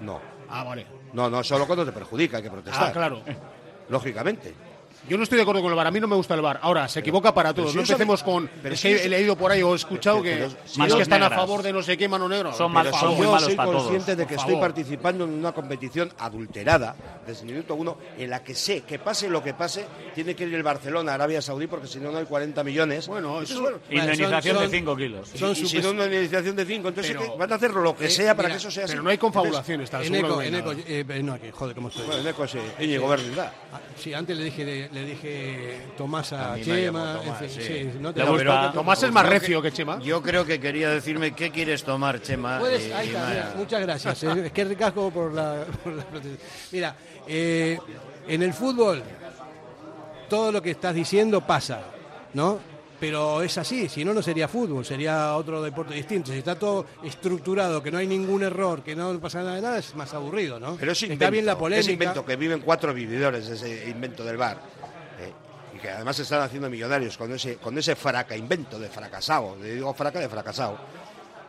No. 0.02 0.20
Ah, 0.50 0.66
vale. 0.66 0.86
No, 1.14 1.30
no, 1.30 1.42
solo 1.46 1.66
cuando 1.66 1.86
te 1.86 1.94
perjudica 1.94 2.38
hay 2.38 2.44
que 2.44 2.52
protestar. 2.52 2.90
Ah, 2.90 2.92
claro. 2.92 3.22
Lógicamente. 3.88 4.54
Yo 5.08 5.18
no 5.18 5.24
estoy 5.24 5.36
de 5.38 5.44
acuerdo 5.44 5.62
con 5.62 5.70
el 5.72 5.76
VAR. 5.76 5.88
A 5.88 5.92
mí 5.92 6.00
no 6.00 6.08
me 6.08 6.16
gusta 6.16 6.34
el 6.34 6.42
VAR. 6.42 6.60
Ahora, 6.62 6.88
se 6.88 7.00
equivoca 7.02 7.34
para 7.34 7.54
todos. 7.54 7.72
si 7.72 7.76
no 7.78 7.84
empecemos 7.84 8.24
con. 8.24 8.50
pero 8.62 8.74
es 8.74 8.80
si 8.82 8.88
que 8.90 9.06
he 9.06 9.10
leído 9.10 9.36
por 9.36 9.52
ahí 9.52 9.62
o 9.62 9.74
he 9.74 9.76
escuchado 9.76 10.22
que, 10.22 10.48
pero- 10.78 10.96
que 10.96 11.02
están 11.04 11.22
a 11.24 11.30
favor 11.30 11.62
de 11.62 11.72
no 11.74 11.84
sé 11.84 11.98
qué 11.98 12.08
mano 12.10 12.28
negro. 12.28 12.52
Son 12.54 12.68
Pero 12.68 12.70
mal- 12.70 12.90
por 12.90 12.94
son 12.94 13.00
favor. 13.02 13.18
muy 13.18 13.26
yo 13.26 13.32
malos 13.32 13.46
soy 13.48 13.56
para 13.56 13.70
todos. 13.72 13.82
consciente 13.84 14.16
de 14.16 14.26
que 14.28 14.36
estoy 14.36 14.56
participando 14.56 15.24
en 15.26 15.32
una 15.34 15.52
competición 15.52 16.12
adulterada 16.18 16.96
desde 17.28 17.42
el 17.42 17.48
minuto 17.52 17.76
uno 17.76 17.98
en 18.18 18.30
la 18.30 18.44
que 18.44 18.56
sé 18.56 18.82
que 18.82 19.00
pase 19.00 19.30
lo 19.30 19.44
que 19.44 19.54
pase 19.54 19.86
tiene 20.14 20.36
que 20.36 20.46
ir 20.46 20.54
el 20.56 20.64
Barcelona 20.64 21.12
a 21.12 21.16
Arabia 21.16 21.42
Saudí 21.42 21.68
porque 21.68 21.88
si 21.88 22.00
no 22.00 22.12
no 22.12 22.18
hay 22.18 22.26
40 22.26 22.64
millones 22.64 23.08
Bueno, 23.08 23.42
eso- 23.42 23.62
bueno, 23.62 23.78
Indemnización 23.90 24.60
de 24.60 24.70
5 24.70 24.96
kilos. 24.98 25.32
y- 25.34 25.38
son 25.38 25.52
y, 25.52 25.56
si 25.68 25.78
no 25.80 25.92
una 25.92 26.06
indemnización 26.06 26.56
de 26.56 26.66
5 26.66 26.88
entonces 26.90 27.16
van 27.38 27.52
a 27.52 27.56
hacer 27.56 27.72
lo 27.72 27.96
que 27.96 28.06
Eh, 28.06 28.10
sea 28.10 28.36
para 28.36 28.48
mira, 28.50 28.56
que 28.56 28.60
eso 28.62 28.72
sea 28.72 28.86
así 28.86 28.94
Pero 28.94 29.04
no 29.04 29.10
hay 29.10 29.18
confabulaciones. 29.18 29.90
tal, 29.90 30.04
En 30.04 30.14
seguro 30.14 30.28
eco, 30.28 30.40
que 30.40 30.52
no 30.52 30.58
en 30.58 30.64
hay 30.68 30.72
eco, 30.72 30.82
eh, 30.88 31.06
eh, 31.20 31.24
no, 31.24 31.34
aquí, 31.34 31.48
joder, 31.52 31.76
¿cómo 31.76 31.90
estoy? 31.90 32.06
bueno, 32.06 32.22
en 32.22 32.28
Eco 32.28 32.48
sí, 32.48 32.58
Íñigo. 32.80 33.12
Ah, 33.14 33.52
Sí, 33.98 34.14
antes 34.14 34.36
le 34.38 34.44
dije, 34.46 34.66
de- 34.66 34.90
le 34.96 35.06
dije 35.06 35.78
Tomás 35.98 36.34
a, 36.34 36.56
Chema, 36.60 37.18
en 37.20 37.26
Tomás, 37.26 37.40
fin, 37.40 37.50
sí. 37.50 37.62
sí, 37.62 37.90
no 38.00 38.14
te 38.14 38.20
Le 38.22 38.26
lo- 38.26 38.32
gusta- 38.32 38.60
pero- 38.62 38.72
Tomás 38.74 39.04
es 39.04 39.12
más 39.12 39.26
recio 39.30 39.62
que 39.62 39.72
Chema. 39.72 40.00
Yo 40.00 40.22
creo 40.22 40.46
que 40.46 40.60
quería 40.60 40.90
decirme 40.90 41.34
qué 41.36 41.52
quieres 41.52 41.84
tomar, 41.84 42.22
Chema. 42.22 42.58
Puedes- 42.60 42.88
y- 42.88 42.92
ahí 42.94 43.08
está, 43.10 43.28
mira, 43.30 43.54
muchas 43.58 43.82
gracias. 43.82 44.24
eh, 44.24 44.44
Es 44.48 44.52
que 44.52 44.64
ricasco 44.66 45.12
por 45.12 45.34
la, 45.34 45.66
por 45.84 45.94
la. 45.94 46.06
Mira, 46.72 46.96
eh, 47.28 47.78
en 48.28 48.42
el 48.42 48.54
fútbol 48.54 49.04
todo 50.30 50.52
lo 50.52 50.62
que 50.62 50.72
estás 50.72 50.96
diciendo 50.96 51.42
pasa, 51.42 51.82
¿no? 52.34 52.60
Pero 52.98 53.42
es 53.42 53.58
así, 53.58 53.90
si 53.90 54.06
no, 54.06 54.14
no 54.14 54.22
sería 54.22 54.48
fútbol, 54.48 54.86
sería 54.86 55.36
otro 55.36 55.62
deporte 55.62 55.94
distinto. 55.94 56.32
Si 56.32 56.38
está 56.38 56.58
todo 56.58 56.86
estructurado, 57.04 57.84
que 57.84 57.92
no 57.92 57.98
hay 57.98 58.08
ningún 58.08 58.42
error, 58.42 58.82
que 58.84 58.96
no 58.96 59.20
pasa 59.20 59.40
nada 59.44 59.56
de 59.58 59.62
nada, 59.62 59.78
es 59.80 59.94
más 59.96 60.14
aburrido, 60.14 60.62
¿no? 60.62 60.78
Pero 60.78 60.94
es 60.94 61.02
está 61.04 61.14
invento, 61.14 61.32
bien 61.32 61.46
la 61.46 61.52
es 61.52 61.58
polémica. 61.58 61.92
invento 61.92 62.26
que 62.26 62.36
viven 62.38 62.62
cuatro 62.62 62.94
vividores 62.94 63.50
ese 63.50 63.90
invento 63.90 64.24
del 64.24 64.38
bar. 64.38 64.60
Que 65.86 65.92
además 65.92 66.16
se 66.16 66.24
están 66.24 66.42
haciendo 66.42 66.70
millonarios 66.70 67.16
con 67.18 67.32
ese, 67.32 67.58
con 67.58 67.78
ese 67.78 67.96
fraca 67.96 68.36
invento 68.36 68.80
de 68.80 68.90
fracasado. 68.90 69.56
Le 69.62 69.76
digo 69.76 69.94
fraca 69.94 70.20
de 70.20 70.28
fracasado. 70.28 70.78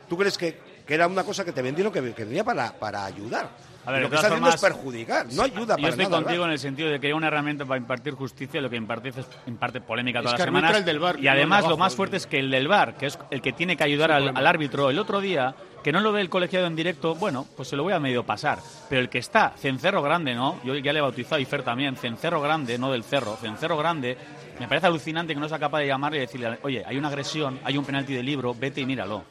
¿Tú 0.08 0.16
crees 0.16 0.36
que, 0.36 0.58
que 0.86 0.94
era 0.94 1.06
una 1.06 1.24
cosa 1.24 1.44
que 1.44 1.52
te 1.52 1.62
vendieron 1.62 1.92
que, 1.92 2.12
que 2.12 2.24
venía 2.24 2.44
para, 2.44 2.72
para 2.72 3.04
ayudar? 3.06 3.48
A 3.86 3.92
ver, 3.92 4.02
lo 4.02 4.10
que 4.10 4.16
está 4.16 4.26
haciendo 4.28 4.48
es 4.48 4.60
perjudicar, 4.60 5.26
no 5.32 5.42
ayuda 5.42 5.76
Yo 5.76 5.82
para 5.82 5.88
estoy 5.90 6.04
nada. 6.06 6.16
al 6.18 6.24
contigo 6.24 6.44
en 6.44 6.50
el 6.50 6.58
sentido 6.58 6.90
de 6.90 6.98
que 6.98 7.06
hay 7.06 7.12
una 7.12 7.28
herramienta 7.28 7.64
para 7.64 7.78
impartir 7.78 8.14
justicia, 8.14 8.60
lo 8.60 8.68
que 8.68 8.74
imparte 8.74 9.10
es 9.10 9.14
imparte 9.46 9.80
polémica 9.80 10.18
Es 10.18 10.24
todas 10.24 10.34
que 10.36 10.42
las 10.42 10.46
semanas. 10.48 10.76
el 10.76 10.84
del 10.84 10.98
VAR, 10.98 11.20
y 11.20 11.28
además 11.28 11.68
lo 11.68 11.76
más 11.76 11.94
fuerte 11.94 12.16
es 12.16 12.26
que 12.26 12.40
el 12.40 12.50
del 12.50 12.66
VAR, 12.66 12.96
que 12.96 13.06
es 13.06 13.18
el 13.30 13.40
que 13.40 13.52
tiene 13.52 13.76
que 13.76 13.84
ayudar 13.84 14.10
al, 14.10 14.36
al 14.36 14.46
árbitro 14.46 14.90
el 14.90 14.98
otro 14.98 15.20
día, 15.20 15.54
que 15.86 15.92
no 15.92 16.00
lo 16.00 16.10
ve 16.10 16.20
el 16.20 16.28
colegiado 16.28 16.66
en 16.66 16.74
directo, 16.74 17.14
bueno, 17.14 17.46
pues 17.56 17.68
se 17.68 17.76
lo 17.76 17.84
voy 17.84 17.92
a 17.92 18.00
medio 18.00 18.24
pasar. 18.24 18.58
Pero 18.88 19.00
el 19.00 19.08
que 19.08 19.18
está, 19.18 19.50
Cencerro 19.56 20.02
Grande, 20.02 20.34
¿no? 20.34 20.58
Yo 20.64 20.74
ya 20.74 20.92
le 20.92 20.98
he 20.98 21.00
bautizado 21.00 21.40
y 21.40 21.44
Fer 21.44 21.62
también, 21.62 21.94
Cencerro 21.94 22.40
Grande, 22.40 22.76
no 22.76 22.90
del 22.90 23.04
Cerro, 23.04 23.36
Cencerro 23.36 23.76
Grande, 23.76 24.18
me 24.58 24.66
parece 24.66 24.88
alucinante 24.88 25.32
que 25.32 25.38
no 25.38 25.48
sea 25.48 25.60
capaz 25.60 25.78
de 25.78 25.86
llamarle 25.86 26.18
y 26.18 26.20
decirle, 26.22 26.58
oye, 26.62 26.82
hay 26.84 26.98
una 26.98 27.06
agresión, 27.06 27.60
hay 27.62 27.78
un 27.78 27.84
penalti 27.84 28.14
de 28.14 28.24
libro, 28.24 28.52
vete 28.52 28.80
y 28.80 28.84
míralo. 28.84 29.22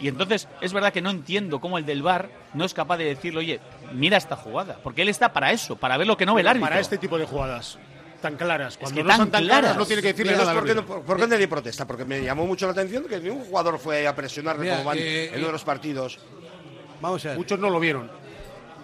Y 0.00 0.08
entonces 0.08 0.48
es 0.60 0.72
verdad 0.72 0.92
que 0.92 1.02
no 1.02 1.10
entiendo 1.10 1.60
cómo 1.60 1.78
el 1.78 1.86
del 1.86 2.02
VAR 2.02 2.30
no 2.52 2.64
es 2.64 2.74
capaz 2.74 2.96
de 2.96 3.04
decirle, 3.04 3.38
oye, 3.38 3.60
mira 3.92 4.16
esta 4.16 4.34
jugada, 4.34 4.78
porque 4.82 5.02
él 5.02 5.08
está 5.08 5.32
para 5.32 5.52
eso, 5.52 5.76
para 5.76 5.96
ver 5.98 6.08
lo 6.08 6.16
que 6.16 6.26
no 6.26 6.34
ve 6.34 6.40
el 6.40 6.48
árbitro. 6.48 6.68
Para 6.68 6.80
este 6.80 6.98
tipo 6.98 7.16
de 7.16 7.26
jugadas 7.26 7.78
tan 8.22 8.36
claras. 8.36 8.78
Cuando 8.78 8.96
que 8.96 9.02
no 9.02 9.08
tan 9.10 9.18
son 9.18 9.30
tan 9.30 9.42
claras. 9.44 9.60
claras, 9.60 9.76
no 9.76 9.84
tiene 9.86 10.00
que 10.00 10.08
decirle 10.08 10.32
nada 10.34 10.54
¿por 10.54 10.64
qué, 10.64 10.74
no, 10.74 10.80
árbitro. 10.80 10.96
por, 10.96 11.04
por 11.04 11.16
qué 11.18 11.26
nadie 11.26 11.46
protesta? 11.48 11.86
Porque 11.86 12.06
me 12.06 12.22
llamó 12.22 12.46
mucho 12.46 12.64
la 12.64 12.72
atención 12.72 13.04
que 13.04 13.20
ningún 13.20 13.44
jugador 13.44 13.78
fue 13.78 14.06
a 14.06 14.16
presionarle 14.16 14.62
Mira, 14.62 14.76
como 14.76 14.88
van 14.88 14.98
eh, 14.98 15.26
en 15.26 15.38
uno 15.38 15.46
de 15.48 15.52
los 15.52 15.64
partidos. 15.64 16.18
Vamos 17.02 17.24
a 17.26 17.28
ver. 17.30 17.36
Muchos 17.38 17.58
no 17.58 17.68
lo 17.68 17.78
vieron. 17.78 18.10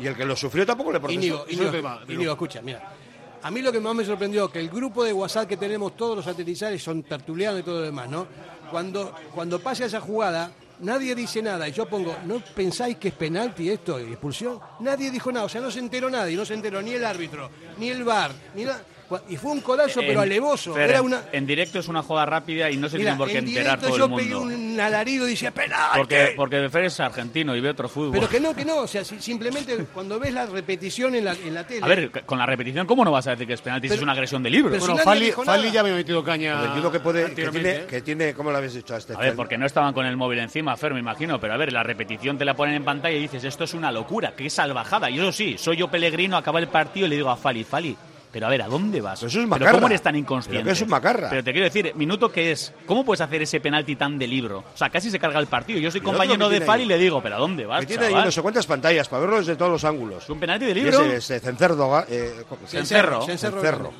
Y 0.00 0.06
el 0.06 0.14
que 0.14 0.24
lo 0.26 0.36
sufrió 0.36 0.66
tampoco 0.66 0.92
le 0.92 1.00
protestó. 1.00 1.20
Íñigo, 1.22 1.38
Eso 1.46 1.50
Íñigo, 1.52 1.66
es 1.66 1.72
tema, 1.72 1.98
pero- 2.00 2.12
Íñigo, 2.12 2.32
escucha, 2.32 2.60
mira. 2.60 2.92
A 3.40 3.50
mí 3.50 3.62
lo 3.62 3.70
que 3.72 3.78
más 3.80 3.94
me 3.94 4.04
sorprendió 4.04 4.50
que 4.50 4.58
el 4.58 4.68
grupo 4.68 5.04
de 5.04 5.12
WhatsApp 5.12 5.48
que 5.48 5.56
tenemos 5.56 5.96
todos 5.96 6.16
los 6.16 6.26
aterrizajes 6.26 6.82
son 6.82 7.04
tertulianos 7.04 7.60
y 7.60 7.62
todo 7.62 7.78
lo 7.78 7.84
demás, 7.86 8.08
¿no? 8.10 8.26
Cuando, 8.70 9.14
cuando 9.32 9.60
pasa 9.60 9.84
esa 9.86 10.00
jugada, 10.00 10.50
nadie 10.80 11.14
dice 11.14 11.40
nada. 11.40 11.68
Y 11.68 11.72
yo 11.72 11.86
pongo, 11.86 12.16
¿no 12.26 12.40
pensáis 12.54 12.96
que 12.96 13.08
es 13.08 13.14
penalti 13.14 13.70
esto 13.70 14.00
y 14.00 14.10
expulsión? 14.10 14.58
Nadie 14.80 15.10
dijo 15.12 15.30
nada, 15.30 15.46
o 15.46 15.48
sea, 15.48 15.60
no 15.60 15.70
se 15.70 15.78
enteró 15.78 16.10
nadie, 16.10 16.36
no 16.36 16.44
se 16.44 16.54
enteró 16.54 16.82
ni 16.82 16.90
el 16.92 17.04
árbitro, 17.04 17.48
ni 17.78 17.90
el 17.90 18.02
VAR, 18.02 18.32
ni 18.56 18.64
la... 18.64 18.80
Y 19.28 19.36
fue 19.36 19.52
un 19.52 19.60
codazo, 19.60 20.00
pero 20.00 20.12
En- 20.12 20.18
alevoso. 20.18 20.74
Fer, 20.74 20.90
Era 20.90 20.98
en- 20.98 21.04
una... 21.06 21.22
En 21.32 21.46
directo 21.46 21.78
es 21.78 21.88
una 21.88 22.02
jugada 22.02 22.26
rápida 22.26 22.70
y 22.70 22.76
no 22.76 22.88
se 22.88 22.98
Mira, 22.98 23.10
tiene 23.12 23.18
por 23.18 23.28
qué 23.28 23.38
en 23.38 23.48
enterar 23.48 23.80
todo 23.80 23.96
yo 23.96 24.04
el 24.04 24.10
mundo. 24.10 24.40
un 24.42 24.78
alarido 24.80 25.26
y 25.26 25.30
decía, 25.30 25.50
penalti. 25.50 25.96
Porque, 25.98 26.32
porque 26.36 26.68
Fer 26.68 26.84
es 26.84 27.00
argentino 27.00 27.56
y 27.56 27.60
ve 27.60 27.70
otro 27.70 27.88
fútbol. 27.88 28.12
Pero 28.12 28.28
que 28.28 28.38
no, 28.40 28.54
que 28.54 28.64
no, 28.64 28.78
o 28.80 28.86
sea, 28.86 29.04
si- 29.04 29.18
simplemente 29.20 29.76
cuando 29.94 30.18
ves 30.18 30.32
la 30.34 30.46
repetición 30.46 31.14
en 31.14 31.24
la, 31.24 31.32
en 31.32 31.54
la 31.54 31.66
tele... 31.66 31.80
A 31.84 31.88
ver, 31.88 32.10
con 32.26 32.38
la 32.38 32.46
repetición, 32.46 32.86
¿cómo 32.86 33.04
no 33.04 33.10
vas 33.10 33.26
a 33.26 33.30
decir 33.30 33.46
que 33.46 33.54
es 33.54 33.60
penalti 33.62 33.88
si 33.88 33.94
es 33.94 34.02
una 34.02 34.12
agresión 34.12 34.42
de 34.42 34.50
libro? 34.50 34.78
Bueno, 34.78 34.98
Fali, 34.98 35.70
ya 35.72 35.82
me 35.82 35.90
ha 35.90 35.94
metido 35.94 36.22
caña. 36.22 36.54
Pero 36.56 36.64
entiendo 36.66 36.92
que, 36.92 37.00
puede, 37.00 37.34
que, 37.34 37.48
tiene, 37.48 37.70
¿eh? 37.70 37.86
que 37.88 38.00
tiene, 38.02 38.34
¿cómo 38.34 38.50
lo 38.50 38.58
habéis 38.58 38.74
dicho 38.74 38.94
a 38.94 38.98
este? 38.98 39.14
A 39.14 39.18
ver, 39.18 39.34
porque 39.34 39.56
no 39.56 39.64
estaban 39.66 39.94
con 39.94 40.04
el 40.06 40.16
móvil 40.16 40.38
encima, 40.40 40.76
Fer, 40.76 40.92
me 40.92 41.00
imagino, 41.00 41.40
pero 41.40 41.54
a 41.54 41.56
ver, 41.56 41.72
la 41.72 41.82
repetición 41.82 42.36
te 42.36 42.44
la 42.44 42.54
ponen 42.54 42.74
en 42.74 42.84
pantalla 42.84 43.16
y 43.16 43.20
dices, 43.22 43.42
esto 43.44 43.64
es 43.64 43.72
una 43.74 43.90
locura, 43.90 44.34
qué 44.36 44.50
salvajada. 44.50 45.08
Y 45.10 45.18
eso 45.18 45.32
sí, 45.32 45.56
soy 45.58 45.76
yo 45.78 45.88
Pellegrino, 45.88 46.36
acaba 46.36 46.58
el 46.60 46.68
partido 46.68 47.06
y 47.06 47.10
le 47.10 47.16
digo 47.16 47.30
a 47.30 47.36
Fali, 47.36 47.64
Fali, 47.64 47.96
pero 48.30 48.46
a 48.46 48.50
ver, 48.50 48.62
¿a 48.62 48.66
dónde 48.68 49.00
vas? 49.00 49.18
Pero 49.20 49.28
eso 49.28 49.38
es 49.40 49.44
¿Pero 49.44 49.48
macarra. 49.48 49.72
¿Cómo 49.72 49.86
eres 49.86 50.02
tan 50.02 50.16
inconsciente? 50.16 50.58
Pero 50.58 50.66
que 50.66 50.72
es 50.72 50.82
un 50.82 50.88
macarra. 50.88 51.30
Pero 51.30 51.42
te 51.44 51.52
quiero 51.52 51.64
decir, 51.64 51.92
minuto 51.94 52.30
que 52.30 52.52
es, 52.52 52.72
¿cómo 52.86 53.04
puedes 53.04 53.20
hacer 53.20 53.42
ese 53.42 53.60
penalti 53.60 53.96
tan 53.96 54.18
de 54.18 54.26
libro? 54.26 54.58
O 54.72 54.76
sea, 54.76 54.90
casi 54.90 55.10
se 55.10 55.18
carga 55.18 55.38
el 55.40 55.46
partido. 55.46 55.78
Yo 55.78 55.90
soy 55.90 56.00
Y 56.00 56.04
compañero 56.04 56.48
de 56.48 56.64
ahí- 56.68 56.82
y 56.82 56.86
le 56.86 56.98
digo, 56.98 57.22
¿pero 57.22 57.36
a 57.36 57.38
dónde 57.38 57.64
vas, 57.66 57.80
Que 57.80 57.86
tiene 57.86 58.06
ahí 58.06 58.14
no 58.14 58.30
sé 58.30 58.42
cuántas 58.42 58.66
pantallas 58.66 59.08
para 59.08 59.20
verlo 59.22 59.38
desde 59.38 59.56
todos 59.56 59.70
los 59.72 59.84
ángulos. 59.84 60.24
¿Es 60.24 60.30
un 60.30 60.38
penalti 60.40 60.66
de 60.66 60.70
Y 60.72 60.74
libro? 60.74 61.00
ese, 61.02 61.16
ese 61.16 61.40
cencerro, 61.40 62.04
eh. 62.08 62.34
Cencerro. 62.66 63.22
Cencerro. 63.26 63.92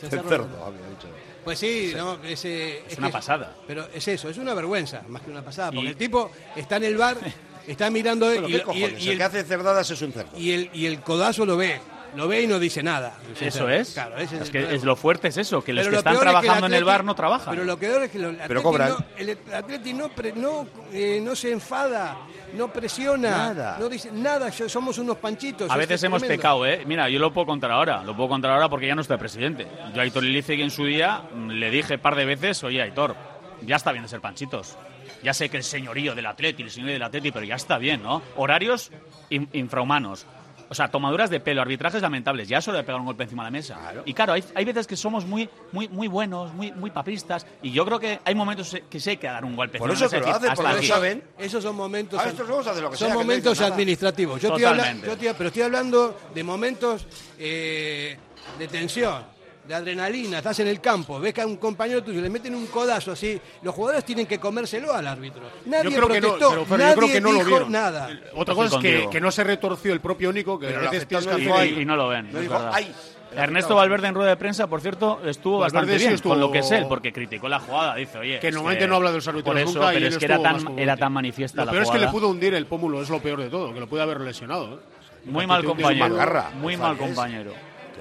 Cencerro. 0.00 0.44
Había 0.66 0.80
dicho. 0.88 1.08
Pues 1.44 1.58
sí, 1.58 1.92
no, 1.96 2.18
ese- 2.24 2.84
Es 2.88 2.96
una 2.98 3.08
que- 3.08 3.12
pasada. 3.12 3.54
Pero 3.66 3.86
es 3.92 4.06
eso, 4.08 4.28
es 4.30 4.38
una 4.38 4.54
vergüenza, 4.54 5.02
más 5.08 5.22
que 5.22 5.30
una 5.30 5.42
pasada. 5.42 5.72
Porque 5.72 5.88
el 5.90 5.96
tipo 5.96 6.30
está 6.56 6.76
en 6.76 6.84
el 6.84 6.96
bar, 6.96 7.16
está 7.66 7.90
mirando 7.90 8.32
y, 8.34 8.38
¿qué 8.46 8.64
y- 8.74 8.78
y 8.78 8.84
el 8.84 9.08
el, 9.12 9.16
que 9.18 9.24
hace 9.24 9.44
cerdadas 9.44 9.90
es 9.90 10.00
un 10.00 10.12
cerdo. 10.12 10.38
y 10.38 10.52
el- 10.52 10.70
y 10.72 10.86
el 10.86 11.00
codazo 11.00 11.44
lo 11.44 11.56
ve. 11.56 11.80
Lo 12.16 12.28
ve 12.28 12.42
y 12.42 12.46
no 12.46 12.58
dice 12.58 12.82
nada. 12.82 13.14
Eso 13.40 13.68
es. 13.68 13.92
Claro, 13.94 14.16
ese 14.18 14.38
es 14.38 14.50
que 14.50 14.74
es 14.74 14.84
lo 14.84 14.94
fuerte 14.96 15.28
es 15.28 15.36
eso, 15.36 15.62
que 15.62 15.72
los 15.72 15.82
Pero 15.82 15.90
que 15.90 15.94
lo 15.94 15.98
están 15.98 16.12
es 16.14 16.18
que 16.20 16.24
trabajando 16.24 16.66
en 16.66 16.74
el 16.74 16.84
bar 16.84 17.04
no 17.04 17.14
trabajan. 17.14 17.50
Pero 17.54 17.64
lo 17.64 17.76
peor 17.76 18.02
es 18.04 18.10
que 18.10 18.18
lo- 18.18 18.28
el 18.30 18.40
Atleti 18.40 18.62
cobran. 18.62 18.88
no, 18.90 18.96
el 19.16 19.38
Atleti 19.52 19.92
no, 19.92 20.08
pre- 20.10 20.32
no, 20.32 20.66
eh, 20.92 21.20
no 21.22 21.34
se 21.34 21.50
enfada, 21.52 22.16
no 22.54 22.72
presiona, 22.72 23.30
Nada. 23.30 23.76
no 23.80 23.88
dice 23.88 24.10
nada, 24.12 24.48
yo- 24.50 24.68
somos 24.68 24.98
unos 24.98 25.16
panchitos. 25.18 25.70
A 25.70 25.76
veces 25.76 25.96
es 25.96 26.04
hemos 26.04 26.20
tremendo. 26.20 26.40
pecado, 26.40 26.66
¿eh? 26.66 26.84
Mira, 26.86 27.08
yo 27.08 27.18
lo 27.18 27.32
puedo 27.32 27.46
contar 27.46 27.70
ahora, 27.72 28.02
lo 28.04 28.14
puedo 28.16 28.28
contar 28.28 28.52
ahora 28.52 28.68
porque 28.68 28.86
ya 28.86 28.94
no 28.94 29.02
estoy 29.02 29.16
presidente. 29.18 29.66
Yo 29.92 30.00
a 30.00 30.04
Aitor 30.04 30.22
Lilicegui 30.22 30.62
en 30.62 30.70
su 30.70 30.84
día 30.84 31.22
mm, 31.34 31.50
le 31.50 31.70
dije 31.70 31.94
un 31.94 32.00
par 32.00 32.14
de 32.14 32.24
veces, 32.24 32.62
oye, 32.64 32.80
Aitor, 32.80 33.16
ya 33.62 33.76
está 33.76 33.90
bien 33.92 34.04
de 34.04 34.08
ser 34.08 34.20
panchitos. 34.20 34.76
Ya 35.22 35.32
sé 35.32 35.48
que 35.48 35.56
el 35.56 35.64
señorío 35.64 36.14
del 36.14 36.26
Atleti, 36.26 36.62
el 36.62 36.70
señorío 36.70 36.92
del 36.94 37.02
Atleti, 37.02 37.32
pero 37.32 37.44
ya 37.46 37.54
está 37.54 37.78
bien, 37.78 38.02
¿no? 38.02 38.22
Horarios 38.36 38.92
in- 39.30 39.48
infrahumanos. 39.52 40.26
O 40.74 40.76
sea, 40.76 40.88
tomaduras 40.88 41.30
de 41.30 41.38
pelo, 41.38 41.62
arbitrajes 41.62 42.02
lamentables. 42.02 42.48
Ya 42.48 42.58
hora 42.58 42.78
de 42.78 42.82
pegar 42.82 42.98
un 43.00 43.06
golpe 43.06 43.22
encima 43.22 43.44
de 43.44 43.46
la 43.46 43.50
mesa. 43.52 43.78
Y 44.04 44.12
claro, 44.12 44.32
hay, 44.32 44.42
hay 44.56 44.64
veces 44.64 44.88
que 44.88 44.96
somos 44.96 45.24
muy, 45.24 45.48
muy, 45.70 45.86
muy 45.88 46.08
buenos, 46.08 46.52
muy, 46.52 46.72
muy 46.72 46.90
papistas. 46.90 47.46
Y 47.62 47.70
yo 47.70 47.86
creo 47.86 48.00
que 48.00 48.18
hay 48.24 48.34
momentos 48.34 48.76
que 48.90 48.98
sí 48.98 49.10
hay 49.10 49.16
que 49.18 49.28
dar 49.28 49.44
un 49.44 49.54
golpe 49.54 49.78
Por 49.78 49.88
encima 49.88 50.06
eso 50.06 50.10
de 50.16 50.18
la 50.20 50.24
que 50.26 50.32
lo 50.32 50.34
mesa 50.34 50.36
hacen, 50.36 50.50
decir, 50.50 50.56
porque 50.56 50.68
"Hasta 50.68 50.72
lo 50.72 50.78
aquí". 50.78 50.86
saben. 50.88 51.24
Esos 51.38 51.62
son 51.62 51.76
momentos, 51.76 52.20
Ah, 52.20 52.28
estos 52.28 52.48
vamos 52.48 52.66
a 52.66 52.70
hacer 52.72 52.82
lo 52.82 52.90
que 52.90 52.96
son 52.96 53.06
sea, 53.06 53.14
que 53.16 53.22
no 53.22 53.24
momentos 53.24 53.60
administrativos. 53.60 54.42
Yo 54.42 54.48
estoy, 54.48 54.62
Totalmente. 54.64 55.06
yo 55.06 55.12
estoy- 55.12 55.28
pero 55.38 55.46
estoy 55.48 55.62
hablando 55.62 56.18
de 56.34 56.42
momentos 56.42 57.06
eh, 57.38 58.16
de 58.58 58.66
tensión, 58.68 59.22
de 59.66 59.74
adrenalina. 59.74 60.38
Estás 60.38 60.58
en 60.60 60.68
el 60.68 60.80
campo, 60.80 61.18
ves 61.20 61.32
que 61.34 61.40
a 61.40 61.46
un 61.46 61.56
compañero 61.56 62.02
tuyo 62.02 62.20
le 62.20 62.28
meten 62.30 62.54
un 62.54 62.66
codazo 62.66 63.12
así. 63.12 63.40
Los 63.62 63.74
jugadores 63.74 64.04
tienen 64.04 64.26
que 64.26 64.38
comérselo 64.38 64.92
al 64.92 65.06
árbitro. 65.06 65.42
Nadie 65.66 65.90
Yo 65.90 65.96
creo 65.96 66.08
que 66.08 66.20
no, 66.20 66.28
protestó, 66.36 66.64
pero, 66.64 66.76
nadie 66.78 66.90
yo 66.94 66.96
creo 67.00 67.12
que 67.12 67.20
no 67.20 67.28
lo 67.32 67.38
dijo 67.38 67.48
vieron. 67.48 67.72
nada. 67.72 68.08
Otra 68.34 68.54
cosa 68.54 68.76
es 68.76 68.82
que, 68.82 69.08
que 69.10 69.20
no 69.20 69.30
se 69.30 69.44
retorció 69.44 69.92
el 69.92 70.00
propio 70.00 70.32
Nico, 70.32 70.58
que 70.58 70.66
Pero 70.66 70.80
a 70.80 70.82
lo 70.84 70.90
veces 70.90 71.26
ahí. 71.52 71.80
Y 71.80 71.84
no 71.84 71.96
lo 71.96 72.08
ven, 72.08 72.30
No 72.32 72.38
es 72.38 72.42
dijo, 72.44 72.54
verdad. 72.54 72.70
ay, 72.74 72.92
Ernesto 73.36 73.74
Valverde 73.74 74.06
en 74.06 74.14
rueda 74.14 74.30
de 74.30 74.36
prensa, 74.36 74.68
por 74.68 74.80
cierto, 74.80 75.20
estuvo 75.26 75.58
Valverde 75.58 75.74
bastante 75.80 75.98
sí 75.98 76.04
bien 76.04 76.14
estuvo- 76.14 76.32
con 76.34 76.40
lo 76.40 76.52
que 76.52 76.58
es 76.60 76.70
él, 76.70 76.84
porque 76.88 77.12
criticó 77.12 77.48
la 77.48 77.58
jugada. 77.58 77.96
Dice, 77.96 78.18
oye. 78.18 78.38
Que 78.38 78.52
normalmente 78.52 78.86
no 78.86 78.94
habla 78.96 79.10
de 79.10 79.16
los 79.16 79.26
árbitros 79.26 79.52
Por 79.52 79.60
eso, 79.60 79.72
nunca 79.74 79.92
y 79.92 79.96
pero 79.96 80.06
es 80.08 80.18
que 80.18 80.24
era 80.26 80.38
tan, 80.40 80.78
era 80.78 80.96
tan 80.96 81.12
manifiesta 81.12 81.62
Lo 81.62 81.64
la 81.66 81.70
peor 81.72 81.82
es 81.82 81.88
que 81.88 81.96
jugada. 81.96 82.12
le 82.12 82.12
pudo 82.16 82.28
hundir 82.28 82.54
el 82.54 82.66
pómulo, 82.66 83.02
es 83.02 83.10
lo 83.10 83.20
peor 83.20 83.40
de 83.40 83.48
todo, 83.50 83.74
que 83.74 83.80
lo 83.80 83.88
puede 83.88 84.04
haber 84.04 84.20
lesionado. 84.20 84.74
¿eh? 84.74 84.78
Muy 85.24 85.46
mal 85.48 85.64
compañero. 85.64 86.16
Muy 86.60 86.76
mal 86.76 86.96
compañero. 86.96 87.54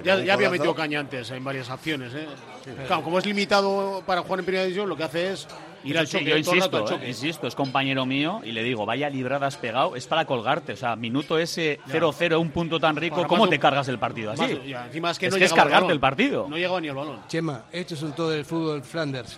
Ya, 0.04 0.20
ya 0.24 0.34
había 0.34 0.50
metido 0.50 0.74
caña 0.74 1.00
antes 1.00 1.30
en 1.32 1.44
varias 1.44 1.70
acciones. 1.70 2.14
¿eh? 2.14 2.26
Claro, 2.88 3.04
como 3.04 3.20
es 3.20 3.26
limitado 3.26 4.02
para 4.06 4.22
jugar 4.22 4.40
en 4.40 4.46
primera 4.46 4.64
división, 4.64 4.88
lo 4.90 4.96
que 4.96 5.04
hace 5.04 5.32
es 5.34 5.48
ir 5.84 5.98
al 5.98 6.08
Sí, 6.08 6.14
choque. 6.14 6.26
yo 6.26 6.32
el 6.34 6.40
insisto, 6.40 6.78
al 6.78 6.84
eh, 6.84 6.88
choque. 6.88 7.08
insisto, 7.10 7.48
es 7.48 7.56
compañero 7.56 8.06
mío 8.06 8.42
y 8.44 8.52
le 8.54 8.64
digo, 8.64 8.86
vaya 8.86 9.10
libradas 9.10 9.58
pegado, 9.58 9.96
es 9.96 10.08
para 10.08 10.26
colgarte. 10.26 10.74
O 10.74 10.78
sea, 10.78 10.96
minuto 10.96 11.38
ese 11.38 11.80
0-0, 11.90 12.40
un 12.40 12.52
punto 12.52 12.80
tan 12.80 12.96
rico, 12.96 13.18
Ahora, 13.18 13.28
¿cómo 13.28 13.48
te 13.50 13.56
un- 13.56 13.62
cargas 13.62 13.88
el 13.90 14.00
partido 14.00 14.32
así? 14.32 14.42
más- 14.42 14.66
ya, 14.66 14.86
encima 14.88 15.12
es 15.12 15.20
que 15.20 15.30
no 15.30 15.36
es 15.36 15.42
llegaba 15.42 15.62
al 15.62 15.68
cargarte 15.70 15.94
el 15.94 16.00
partido. 16.00 16.48
No 16.50 16.56
llegaba 16.58 16.80
ni 16.82 16.88
al 16.90 16.96
balón. 16.96 17.20
Chema, 17.28 17.64
esto 17.72 17.94
es 17.96 18.02
un 18.02 18.14
todo 18.14 18.30
del 18.30 18.46
fútbol 18.46 18.82
Flanders. 18.82 19.38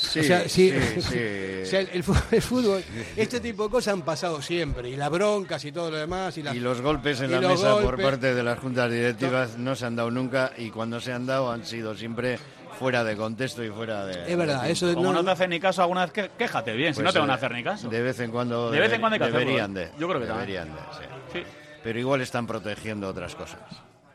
Sí, 0.00 0.20
o 0.20 0.22
sea, 0.22 0.48
sí, 0.48 0.72
sí, 0.94 1.02
sí. 1.02 1.18
o 1.62 1.66
sea, 1.66 1.80
el, 1.80 1.88
el 2.30 2.42
fútbol, 2.42 2.82
este 3.16 3.40
tipo 3.40 3.64
de 3.64 3.70
cosas 3.70 3.94
han 3.94 4.02
pasado 4.02 4.40
siempre, 4.40 4.88
y 4.90 4.96
las 4.96 5.10
broncas 5.10 5.64
y 5.64 5.72
todo 5.72 5.90
lo 5.90 5.96
demás. 5.96 6.36
Y, 6.38 6.42
las- 6.42 6.54
Y 6.54 6.60
los 6.60 6.80
golpes 6.80 7.20
en 7.20 7.30
y 7.30 7.34
la 7.34 7.40
mesa 7.40 7.72
por 7.74 7.82
golpes. 7.82 8.04
parte 8.06 8.34
de 8.34 8.42
las 8.42 8.58
juntas 8.60 8.90
directivas 8.90 9.58
no 9.58 9.74
se 9.74 9.86
han 9.86 9.96
dado 9.96 10.10
nunca 10.10 10.52
y 10.56 10.70
cuando 10.70 11.00
se 11.00 11.12
han 11.12 11.26
dado 11.26 11.50
han 11.50 11.64
sido 11.64 11.96
siempre 11.96 12.38
fuera 12.78 13.02
de 13.02 13.16
contexto 13.16 13.64
y 13.64 13.70
fuera 13.70 14.06
de... 14.06 14.30
Es 14.30 14.38
verdad, 14.38 14.62
de 14.62 14.70
eso. 14.70 14.94
Como 14.94 15.12
no, 15.12 15.24
te 15.24 15.30
hacen 15.32 15.50
ni 15.50 15.58
caso 15.58 15.82
alguna 15.82 16.02
vez, 16.02 16.12
que- 16.12 16.30
quéjate 16.38 16.72
bien, 16.74 16.94
si 16.94 17.00
Pues, 17.00 17.06
no 17.06 17.12
te 17.12 17.18
van 17.18 17.30
a 17.30 17.32
eh, 17.32 17.36
hacer 17.36 17.52
ni 17.52 17.64
caso. 17.64 17.88
De 17.88 18.00
vez 18.00 18.20
en 18.20 18.30
cuando, 18.30 18.70
De 18.70 18.78
vez 18.78 18.92
en 18.92 19.00
cuando 19.00 19.14
hay 19.14 19.18
que 19.18 19.24
hacerlo, 19.24 19.40
deberían 19.40 19.76
¿eh? 19.76 19.80
de. 19.80 19.90
Yo 19.98 20.08
creo 20.08 20.20
que 20.20 20.26
también. 20.26 20.46
deberían 20.46 20.68
de, 20.68 20.80
sí. 20.92 21.04
Sí. 21.32 21.42
Pero 21.82 21.98
igual 21.98 22.20
están 22.20 22.46
protegiendo 22.46 23.08
otras 23.08 23.34
cosas 23.34 23.60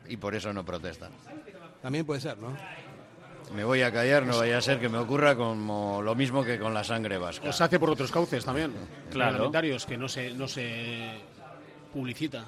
y 0.07 0.15
por 0.18 0.34
eso 0.34 0.53
no 0.53 0.64
protestan. 0.64 1.11
También 1.81 2.05
puede 2.05 2.22
ser, 2.22 2.38
¿no? 2.38 2.55
Me 3.53 3.64
voy 3.64 3.82
a 3.82 3.91
callar, 3.91 4.26
no 4.26 4.38
vaya 4.38 4.57
a 4.57 4.61
ser 4.61 4.80
que 4.80 4.90
me 4.90 4.98
ocurra 4.98 5.36
como 5.36 6.02
lo 6.02 6.15
mismo 6.15 6.44
que 6.44 6.57
con 6.57 6.74
la 6.74 6.84
sangre 6.84 7.18
vasca. 7.18 7.49
O 7.49 7.53
se 7.53 7.64
hace 7.64 7.80
por 7.80 7.90
otros 7.90 8.11
cauces 8.11 8.44
también. 8.45 8.72
Claro. 9.11 9.32
Reglamentarios, 9.34 9.86
que 9.86 9.98
no 9.98 10.07
se, 10.07 10.32
no 10.34 10.48
se 10.48 11.11
publicita. 11.94 12.45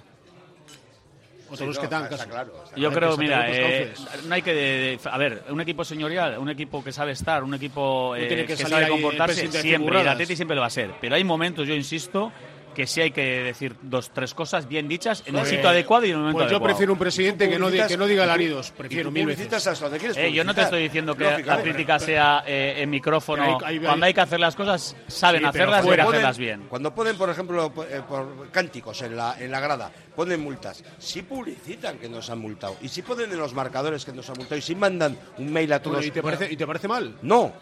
Otros 1.47 1.59
Sí, 1.75 1.81
no, 1.83 1.89
que 2.09 2.15
está 2.15 2.25
claro, 2.25 2.63
Yo 2.75 2.89
que 2.89 2.95
creo, 2.95 3.17
mira, 3.17 3.45
eh, 3.47 3.93
no 4.27 4.33
hay 4.33 4.41
que. 4.41 4.51
de- 4.51 4.97
de- 4.97 4.99
a 5.11 5.17
ver, 5.19 5.43
un 5.49 5.61
equipo 5.61 5.85
señorial, 5.85 6.39
un 6.39 6.49
equipo 6.49 6.83
que 6.83 6.91
sabe 6.91 7.11
estar, 7.11 7.43
un 7.43 7.53
equipo 7.53 8.15
No 8.15 8.15
eh, 8.15 8.25
tiene 8.27 8.41
que 8.47 8.55
que, 8.55 8.63
salir 8.63 8.71
sabe 8.77 8.87
comportarse 8.89 9.47
siempre, 9.51 9.99
y 9.99 10.01
el. 10.01 10.07
Atleti 10.07 10.35
siempre 10.35 10.55
lo 10.55 10.61
va 10.61 10.67
a 10.67 10.71
ser. 10.71 10.95
Pero 10.99 11.13
hay 11.15 11.23
momentos, 11.23 11.67
yo 11.67 11.75
insisto, 11.75 12.31
que 12.75 12.85
sí 12.85 13.01
hay 13.01 13.09
que 13.11 13.23
decir 13.41 13.75
dos, 13.81 14.11
tres 14.13 14.35
cosas 14.35 14.67
bien 14.67 14.87
dichas 14.87 15.21
en 15.25 15.33
el 15.35 15.41
Pues- 15.41 15.49
sitio 15.49 15.69
adecuado 15.69 16.05
y 16.05 16.09
en 16.09 16.15
el 16.17 16.19
momento 16.19 16.37
Pues 16.39 16.51
yo 16.51 16.57
adecuado. 16.57 16.73
prefiero 16.75 16.93
un 16.93 16.99
presidente 16.99 17.49
que 17.49 17.57
no, 17.57 17.71
di- 17.71 17.81
que 17.87 17.97
no 17.97 18.05
diga 18.05 18.23
alaridos. 18.25 18.71
Prefiero 18.77 19.09
mil 19.09 19.25
veces. 19.25 19.37
publicitas 19.47 19.65
hasta 19.67 19.85
donde 19.85 19.97
quieres 19.99 20.17
Eh, 20.17 20.31
yo 20.31 20.43
no 20.43 20.53
te 20.53 20.61
estoy 20.61 20.83
diciendo 20.83 21.15
que 21.15 21.23
la 21.43 21.61
crítica 21.63 21.97
sea 21.97 22.43
eh, 22.45 22.75
en 22.83 22.89
micrófono. 22.91 23.57
Hay- 23.65 23.77
hay- 23.77 23.79
Cuando 23.79 24.05
hay 24.05 24.13
que 24.13 24.21
hacer 24.21 24.39
las 24.39 24.55
cosas, 24.55 24.95
saben 25.07 25.41
Sí, 25.41 25.47
hacerlas 25.47 25.85
y 25.85 25.89
hay 25.89 25.95
que 25.95 26.01
Cuando 26.03 26.03
ponen- 26.05 26.15
hacerlas 26.19 26.37
bien. 26.37 26.65
Cuando 26.69 26.93
ponen, 26.93 27.17
por 27.17 27.29
ejemplo, 27.29 27.73
eh, 27.89 28.01
por 28.07 28.51
cánticos 28.51 29.01
en 29.01 29.15
la, 29.15 29.35
en 29.39 29.49
la 29.49 29.59
grada, 29.59 29.89
ponen 30.15 30.41
multas. 30.41 30.83
Si 30.99 31.21
publicitan 31.21 31.97
que 31.97 32.09
nos 32.09 32.29
han 32.29 32.39
multado. 32.39 32.75
Y 32.81 32.89
si 32.89 33.01
ponen 33.01 33.31
en 33.31 33.37
los 33.37 33.53
marcadores 33.53 34.03
que 34.05 34.11
nos 34.11 34.29
han 34.29 34.35
multado. 34.37 34.57
Y 34.57 34.61
si 34.61 34.75
mandan 34.75 35.17
un 35.37 35.51
mail 35.51 35.71
a 35.73 35.79
todos. 35.81 35.95
Bueno, 35.97 36.07
¿y, 36.07 36.11
te 36.11 36.21
parece, 36.21 36.51
¿Y 36.51 36.57
te 36.57 36.67
parece 36.67 36.87
mal? 36.87 37.15
No. 37.21 37.53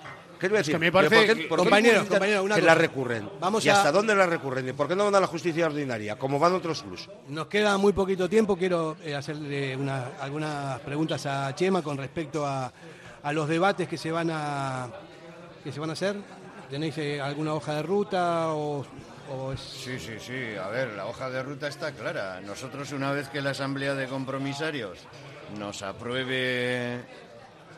¿Qué 0.44 0.48
le 0.49 0.52
voy 0.52 0.57
a 0.57 0.60
Es 0.61 0.68
decir? 0.68 0.76
que 0.76 0.86
me 0.86 0.91
parece 0.91 1.10
¿Pero 1.15 1.22
¿Por 1.28 1.36
qué, 1.36 1.41
que- 1.44 1.48
por 1.48 1.57
qué 1.60 1.64
Compañero, 1.64 1.94
publicitan 1.95 2.18
compañero, 2.20 2.44
una 2.44 2.56
que 2.56 2.61
cosa. 2.61 2.74
la 2.76 2.82
recurren? 2.82 3.30
Vamos 3.40 3.65
¿Y 3.65 3.70
a- 3.70 3.78
hasta 3.78 3.91
dónde 3.94 4.14
la 4.14 4.26
recurren? 4.26 4.68
¿Y 4.68 4.74
por 4.74 4.88
qué 4.90 4.95
no 4.98 5.06
van 5.06 5.15
a 5.15 5.22
la 5.22 5.28
justicia 5.28 5.65
ordinaria? 5.68 6.18
Como 6.18 6.38
van 6.38 6.52
otros 6.53 6.84
clubs. 6.84 7.10
Nos 7.30 7.48
queda 7.48 7.78
muy 7.78 7.94
poquito 7.94 8.28
tiempo. 8.28 8.57
Quiero 8.57 8.98
eh, 9.06 9.15
hacerle 9.15 9.78
una- 9.78 10.07
algunas 10.20 10.82
preguntas 10.82 11.26
a 11.28 11.56
Chema 11.56 11.82
con 11.82 11.98
respecto 11.98 12.45
a, 12.45 12.74
a 13.24 13.32
los 13.32 13.48
debates 13.48 13.88
que 13.88 13.95
se 13.98 14.11
van 14.11 14.30
a 14.34 14.90
que 15.64 15.72
se 15.72 15.80
van 15.80 15.91
a 15.91 15.94
hacer. 15.94 16.18
¿Tenéis 16.70 16.98
eh, 16.98 17.22
alguna 17.22 17.53
hoja 17.53 17.76
de 17.76 17.84
ruta 17.84 18.49
o, 18.49 18.86
o 19.32 19.53
es- 19.53 19.61
Sí, 19.61 19.98
sí, 19.98 20.15
sí. 20.20 20.57
A 20.61 20.68
ver, 20.68 20.90
la 20.90 21.06
hoja 21.06 21.30
de 21.30 21.41
ruta 21.41 21.70
está 21.70 21.94
clara. 21.94 22.41
Nosotros, 22.41 22.91
una 22.91 23.14
vez 23.14 23.30
que 23.30 23.40
la 23.41 23.52
Asamblea 23.52 23.95
de 23.95 24.07
Compromisarios 24.07 24.98
nos 25.57 25.82
apruebe 25.84 26.99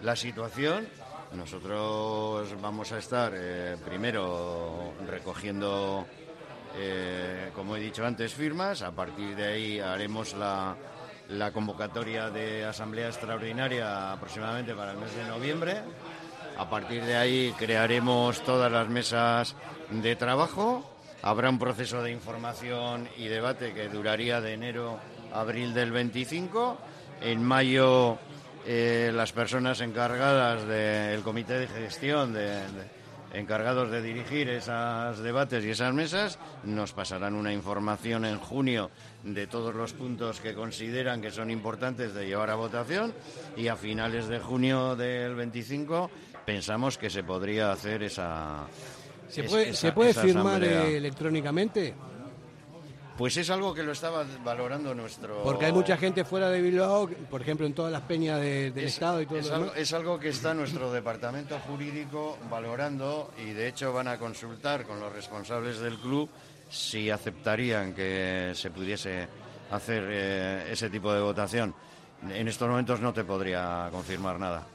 la 0.02 0.16
situación, 0.16 0.88
nosotros 1.34 2.50
vamos 2.62 2.92
a 2.92 3.00
estar 3.00 3.34
eh, 3.36 3.78
primero 3.84 4.94
recogiendo, 5.08 6.06
eh, 6.76 7.52
como 7.54 7.76
he 7.76 7.80
dicho 7.80 8.06
antes, 8.06 8.34
firmas. 8.34 8.82
A 8.82 8.92
partir 8.92 9.36
de 9.36 9.46
ahí 9.46 9.80
haremos 9.80 10.34
la, 10.34 10.76
la 11.30 11.52
convocatoria 11.52 12.30
de 12.30 12.66
Asamblea 12.66 13.08
Extraordinaria 13.08 14.14
aproximadamente 14.14 14.74
para 14.74 14.92
el 14.92 14.98
mes 14.98 15.16
de 15.16 15.24
noviembre. 15.26 15.82
A 16.58 16.70
partir 16.70 17.04
de 17.04 17.18
ahí 17.18 17.54
crearemos 17.58 18.42
todas 18.44 18.72
las 18.72 18.88
mesas 18.88 19.56
de 19.90 20.16
trabajo. 20.16 20.90
Habrá 21.22 21.50
un 21.50 21.60
proceso 21.60 22.02
de 22.02 22.12
información 22.12 23.10
y 23.18 23.28
debate 23.28 23.74
que 23.74 23.90
duraría 23.90 24.40
de 24.42 24.54
enero 24.54 25.00
a 25.34 25.42
abril 25.42 25.74
del 25.74 25.92
25. 25.92 26.78
En 27.22 27.44
mayo 27.44 28.20
eh, 28.66 29.12
las 29.14 29.32
personas 29.32 29.82
encargadas 29.82 30.66
del 30.68 31.22
comité 31.22 31.60
de 31.60 31.68
gestión, 31.68 32.34
de, 32.34 32.48
de- 32.50 33.06
encargados 33.34 33.92
de 33.92 34.02
dirigir 34.02 34.48
esos 34.50 35.20
debates 35.20 35.64
y 35.66 35.72
esas 35.72 35.94
mesas, 35.94 36.40
nos 36.64 36.94
pasarán 36.94 37.36
una 37.36 37.52
información 37.52 38.24
en 38.24 38.38
junio 38.40 38.90
de 39.24 39.46
todos 39.48 39.76
los 39.76 39.92
puntos 39.92 40.40
que 40.40 40.54
consideran 40.54 41.22
que 41.22 41.32
son 41.32 41.52
importantes 41.52 42.14
de 42.14 42.28
llevar 42.28 42.50
a 42.50 42.56
votación 42.56 43.14
y 43.58 43.68
a 43.68 43.76
finales 43.76 44.28
de 44.28 44.40
junio 44.40 44.96
del 44.96 45.36
25 45.36 46.10
pensamos 46.46 46.98
que 46.98 47.10
se 47.10 47.24
podría 47.24 47.72
hacer 47.74 48.04
esa... 48.04 48.68
¿Se 49.28 49.44
puede, 49.44 49.70
esa- 49.72 49.82
¿se 49.82 49.92
puede 49.92 50.12
esa 50.12 50.22
firmar 50.22 50.64
asamblea. 50.64 50.88
electrónicamente? 50.88 51.94
Pues 53.18 53.38
es 53.38 53.50
algo 53.50 53.74
que 53.74 53.82
lo 53.82 53.94
estaba 53.94 54.26
valorando 54.44 54.94
nuestro... 54.94 55.42
Porque 55.44 55.66
hay 55.68 55.72
mucha 55.72 55.96
gente 55.96 56.26
fuera 56.26 56.50
de 56.50 56.62
Bilbao, 56.62 57.08
por 57.30 57.42
ejemplo, 57.42 57.66
en 57.66 57.74
todas 57.74 57.92
las 57.92 58.02
peñas 58.02 58.42
de- 58.42 58.72
del 58.72 58.86
Es- 58.86 58.94
Estado 58.96 59.22
y 59.22 59.26
todo 59.26 59.38
es 59.40 59.50
algo, 59.52 59.74
es 59.74 59.94
algo 59.94 60.20
que 60.20 60.30
está 60.30 60.54
nuestro 60.54 60.92
departamento 60.92 61.58
jurídico 61.60 62.38
valorando 62.50 63.32
y 63.38 63.52
de 63.54 63.70
hecho 63.70 63.94
van 63.94 64.10
a 64.10 64.18
consultar 64.20 64.84
con 64.86 65.00
los 65.00 65.14
responsables 65.14 65.80
del 65.80 65.96
club 65.98 66.30
si 66.70 67.10
aceptarían 67.10 67.94
que 67.94 68.52
se 68.54 68.70
pudiese 68.72 69.28
hacer 69.72 70.04
eh, 70.10 70.68
ese 70.72 70.90
tipo 70.90 71.14
de 71.14 71.22
votación. 71.22 71.74
En 72.30 72.48
estos 72.50 72.68
momentos 72.68 73.00
no 73.00 73.14
te 73.14 73.24
podría 73.24 73.88
confirmar 73.92 74.38
nada. 74.40 74.68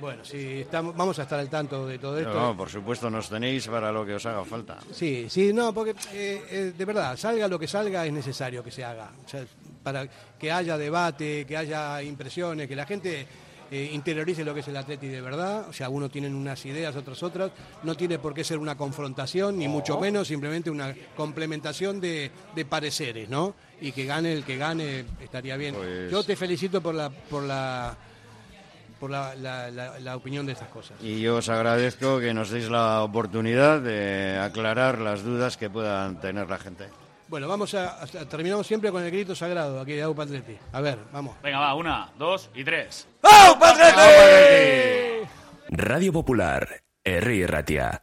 Bueno, 0.00 0.24
sí, 0.24 0.60
estamos, 0.60 0.96
vamos 0.96 1.18
a 1.18 1.22
estar 1.22 1.38
al 1.38 1.50
tanto 1.50 1.86
de 1.86 1.98
todo 1.98 2.18
esto. 2.18 2.32
No, 2.32 2.56
por 2.56 2.68
supuesto, 2.70 3.10
nos 3.10 3.28
tenéis 3.28 3.66
para 3.68 3.92
lo 3.92 4.04
que 4.06 4.14
os 4.14 4.24
haga 4.26 4.44
falta. 4.44 4.78
Sí, 4.92 5.26
sí, 5.28 5.52
no, 5.52 5.74
porque 5.74 5.90
eh, 6.12 6.42
eh, 6.50 6.72
de 6.76 6.84
verdad, 6.84 7.16
salga 7.16 7.46
lo 7.48 7.58
que 7.58 7.66
salga, 7.68 8.06
es 8.06 8.12
necesario 8.12 8.64
que 8.64 8.70
se 8.70 8.84
haga. 8.84 9.10
O 9.24 9.28
sea, 9.28 9.44
para 9.82 10.08
que 10.38 10.50
haya 10.50 10.78
debate, 10.78 11.44
que 11.46 11.56
haya 11.56 12.02
impresiones, 12.02 12.66
que 12.68 12.76
la 12.76 12.86
gente 12.86 13.26
eh, 13.70 13.90
interiorice 13.92 14.42
lo 14.44 14.52
que 14.54 14.60
es 14.60 14.68
el 14.68 14.76
Atleti 14.76 15.06
de 15.08 15.20
verdad. 15.20 15.68
O 15.68 15.72
sea, 15.72 15.88
unos 15.90 16.10
tienen 16.10 16.34
unas 16.34 16.64
ideas, 16.66 16.96
otros 16.96 17.22
otras. 17.22 17.50
No 17.82 17.94
tiene 17.94 18.18
por 18.18 18.32
qué 18.34 18.42
ser 18.42 18.58
una 18.58 18.76
confrontación, 18.76 19.58
ni 19.58 19.68
mucho 19.68 20.00
menos, 20.00 20.28
simplemente 20.28 20.70
una 20.70 20.94
complementación 21.16 22.00
de, 22.00 22.30
de 22.54 22.64
pareceres, 22.64 23.28
¿no? 23.28 23.54
Y 23.80 23.92
que 23.92 24.04
gane 24.06 24.32
el 24.32 24.44
que 24.44 24.56
gane 24.56 25.04
estaría 25.20 25.56
bien. 25.56 25.74
Pues- 25.74 26.10
Yo 26.10 26.22
te 26.24 26.36
felicito 26.36 26.80
por 26.80 26.94
la, 26.94 27.08
por 27.10 27.42
la, 27.42 27.96
por 29.00 29.10
la, 29.10 29.34
la- 29.34 29.70
la- 29.70 29.98
la 29.98 30.14
opinión 30.16 30.46
de 30.46 30.52
estas 30.52 30.68
cosas. 30.68 30.96
Y 31.02 31.20
yo 31.20 31.36
os 31.36 31.48
agradezco 31.48 32.20
que 32.20 32.32
nos 32.34 32.50
deis 32.50 32.68
la 32.70 33.02
oportunidad 33.02 33.80
de 33.80 34.38
aclarar 34.38 34.98
las 34.98 35.24
dudas 35.24 35.56
que 35.56 35.68
puedan 35.70 36.20
tener 36.20 36.48
la 36.48 36.58
gente. 36.58 36.88
Bueno, 37.28 37.48
vamos 37.48 37.74
a, 37.74 38.02
a- 38.02 38.06
terminamos 38.28 38.66
siempre 38.66 38.90
con 38.92 39.02
el 39.02 39.10
grito 39.10 39.34
sagrado 39.34 39.80
aquí 39.80 39.92
de 39.92 40.02
Aupa 40.02 40.24
Atleti. 40.24 40.56
A 40.72 40.80
ver, 40.80 40.98
vamos. 41.12 41.36
Venga, 41.42 41.60
va, 41.60 41.74
una, 41.74 42.10
dos 42.18 42.50
y 42.54 42.62
tres. 42.64 43.08
Radio 45.70 46.12
Popular, 46.12 46.82
Herri 47.04 47.46
Ratia. 47.46 48.02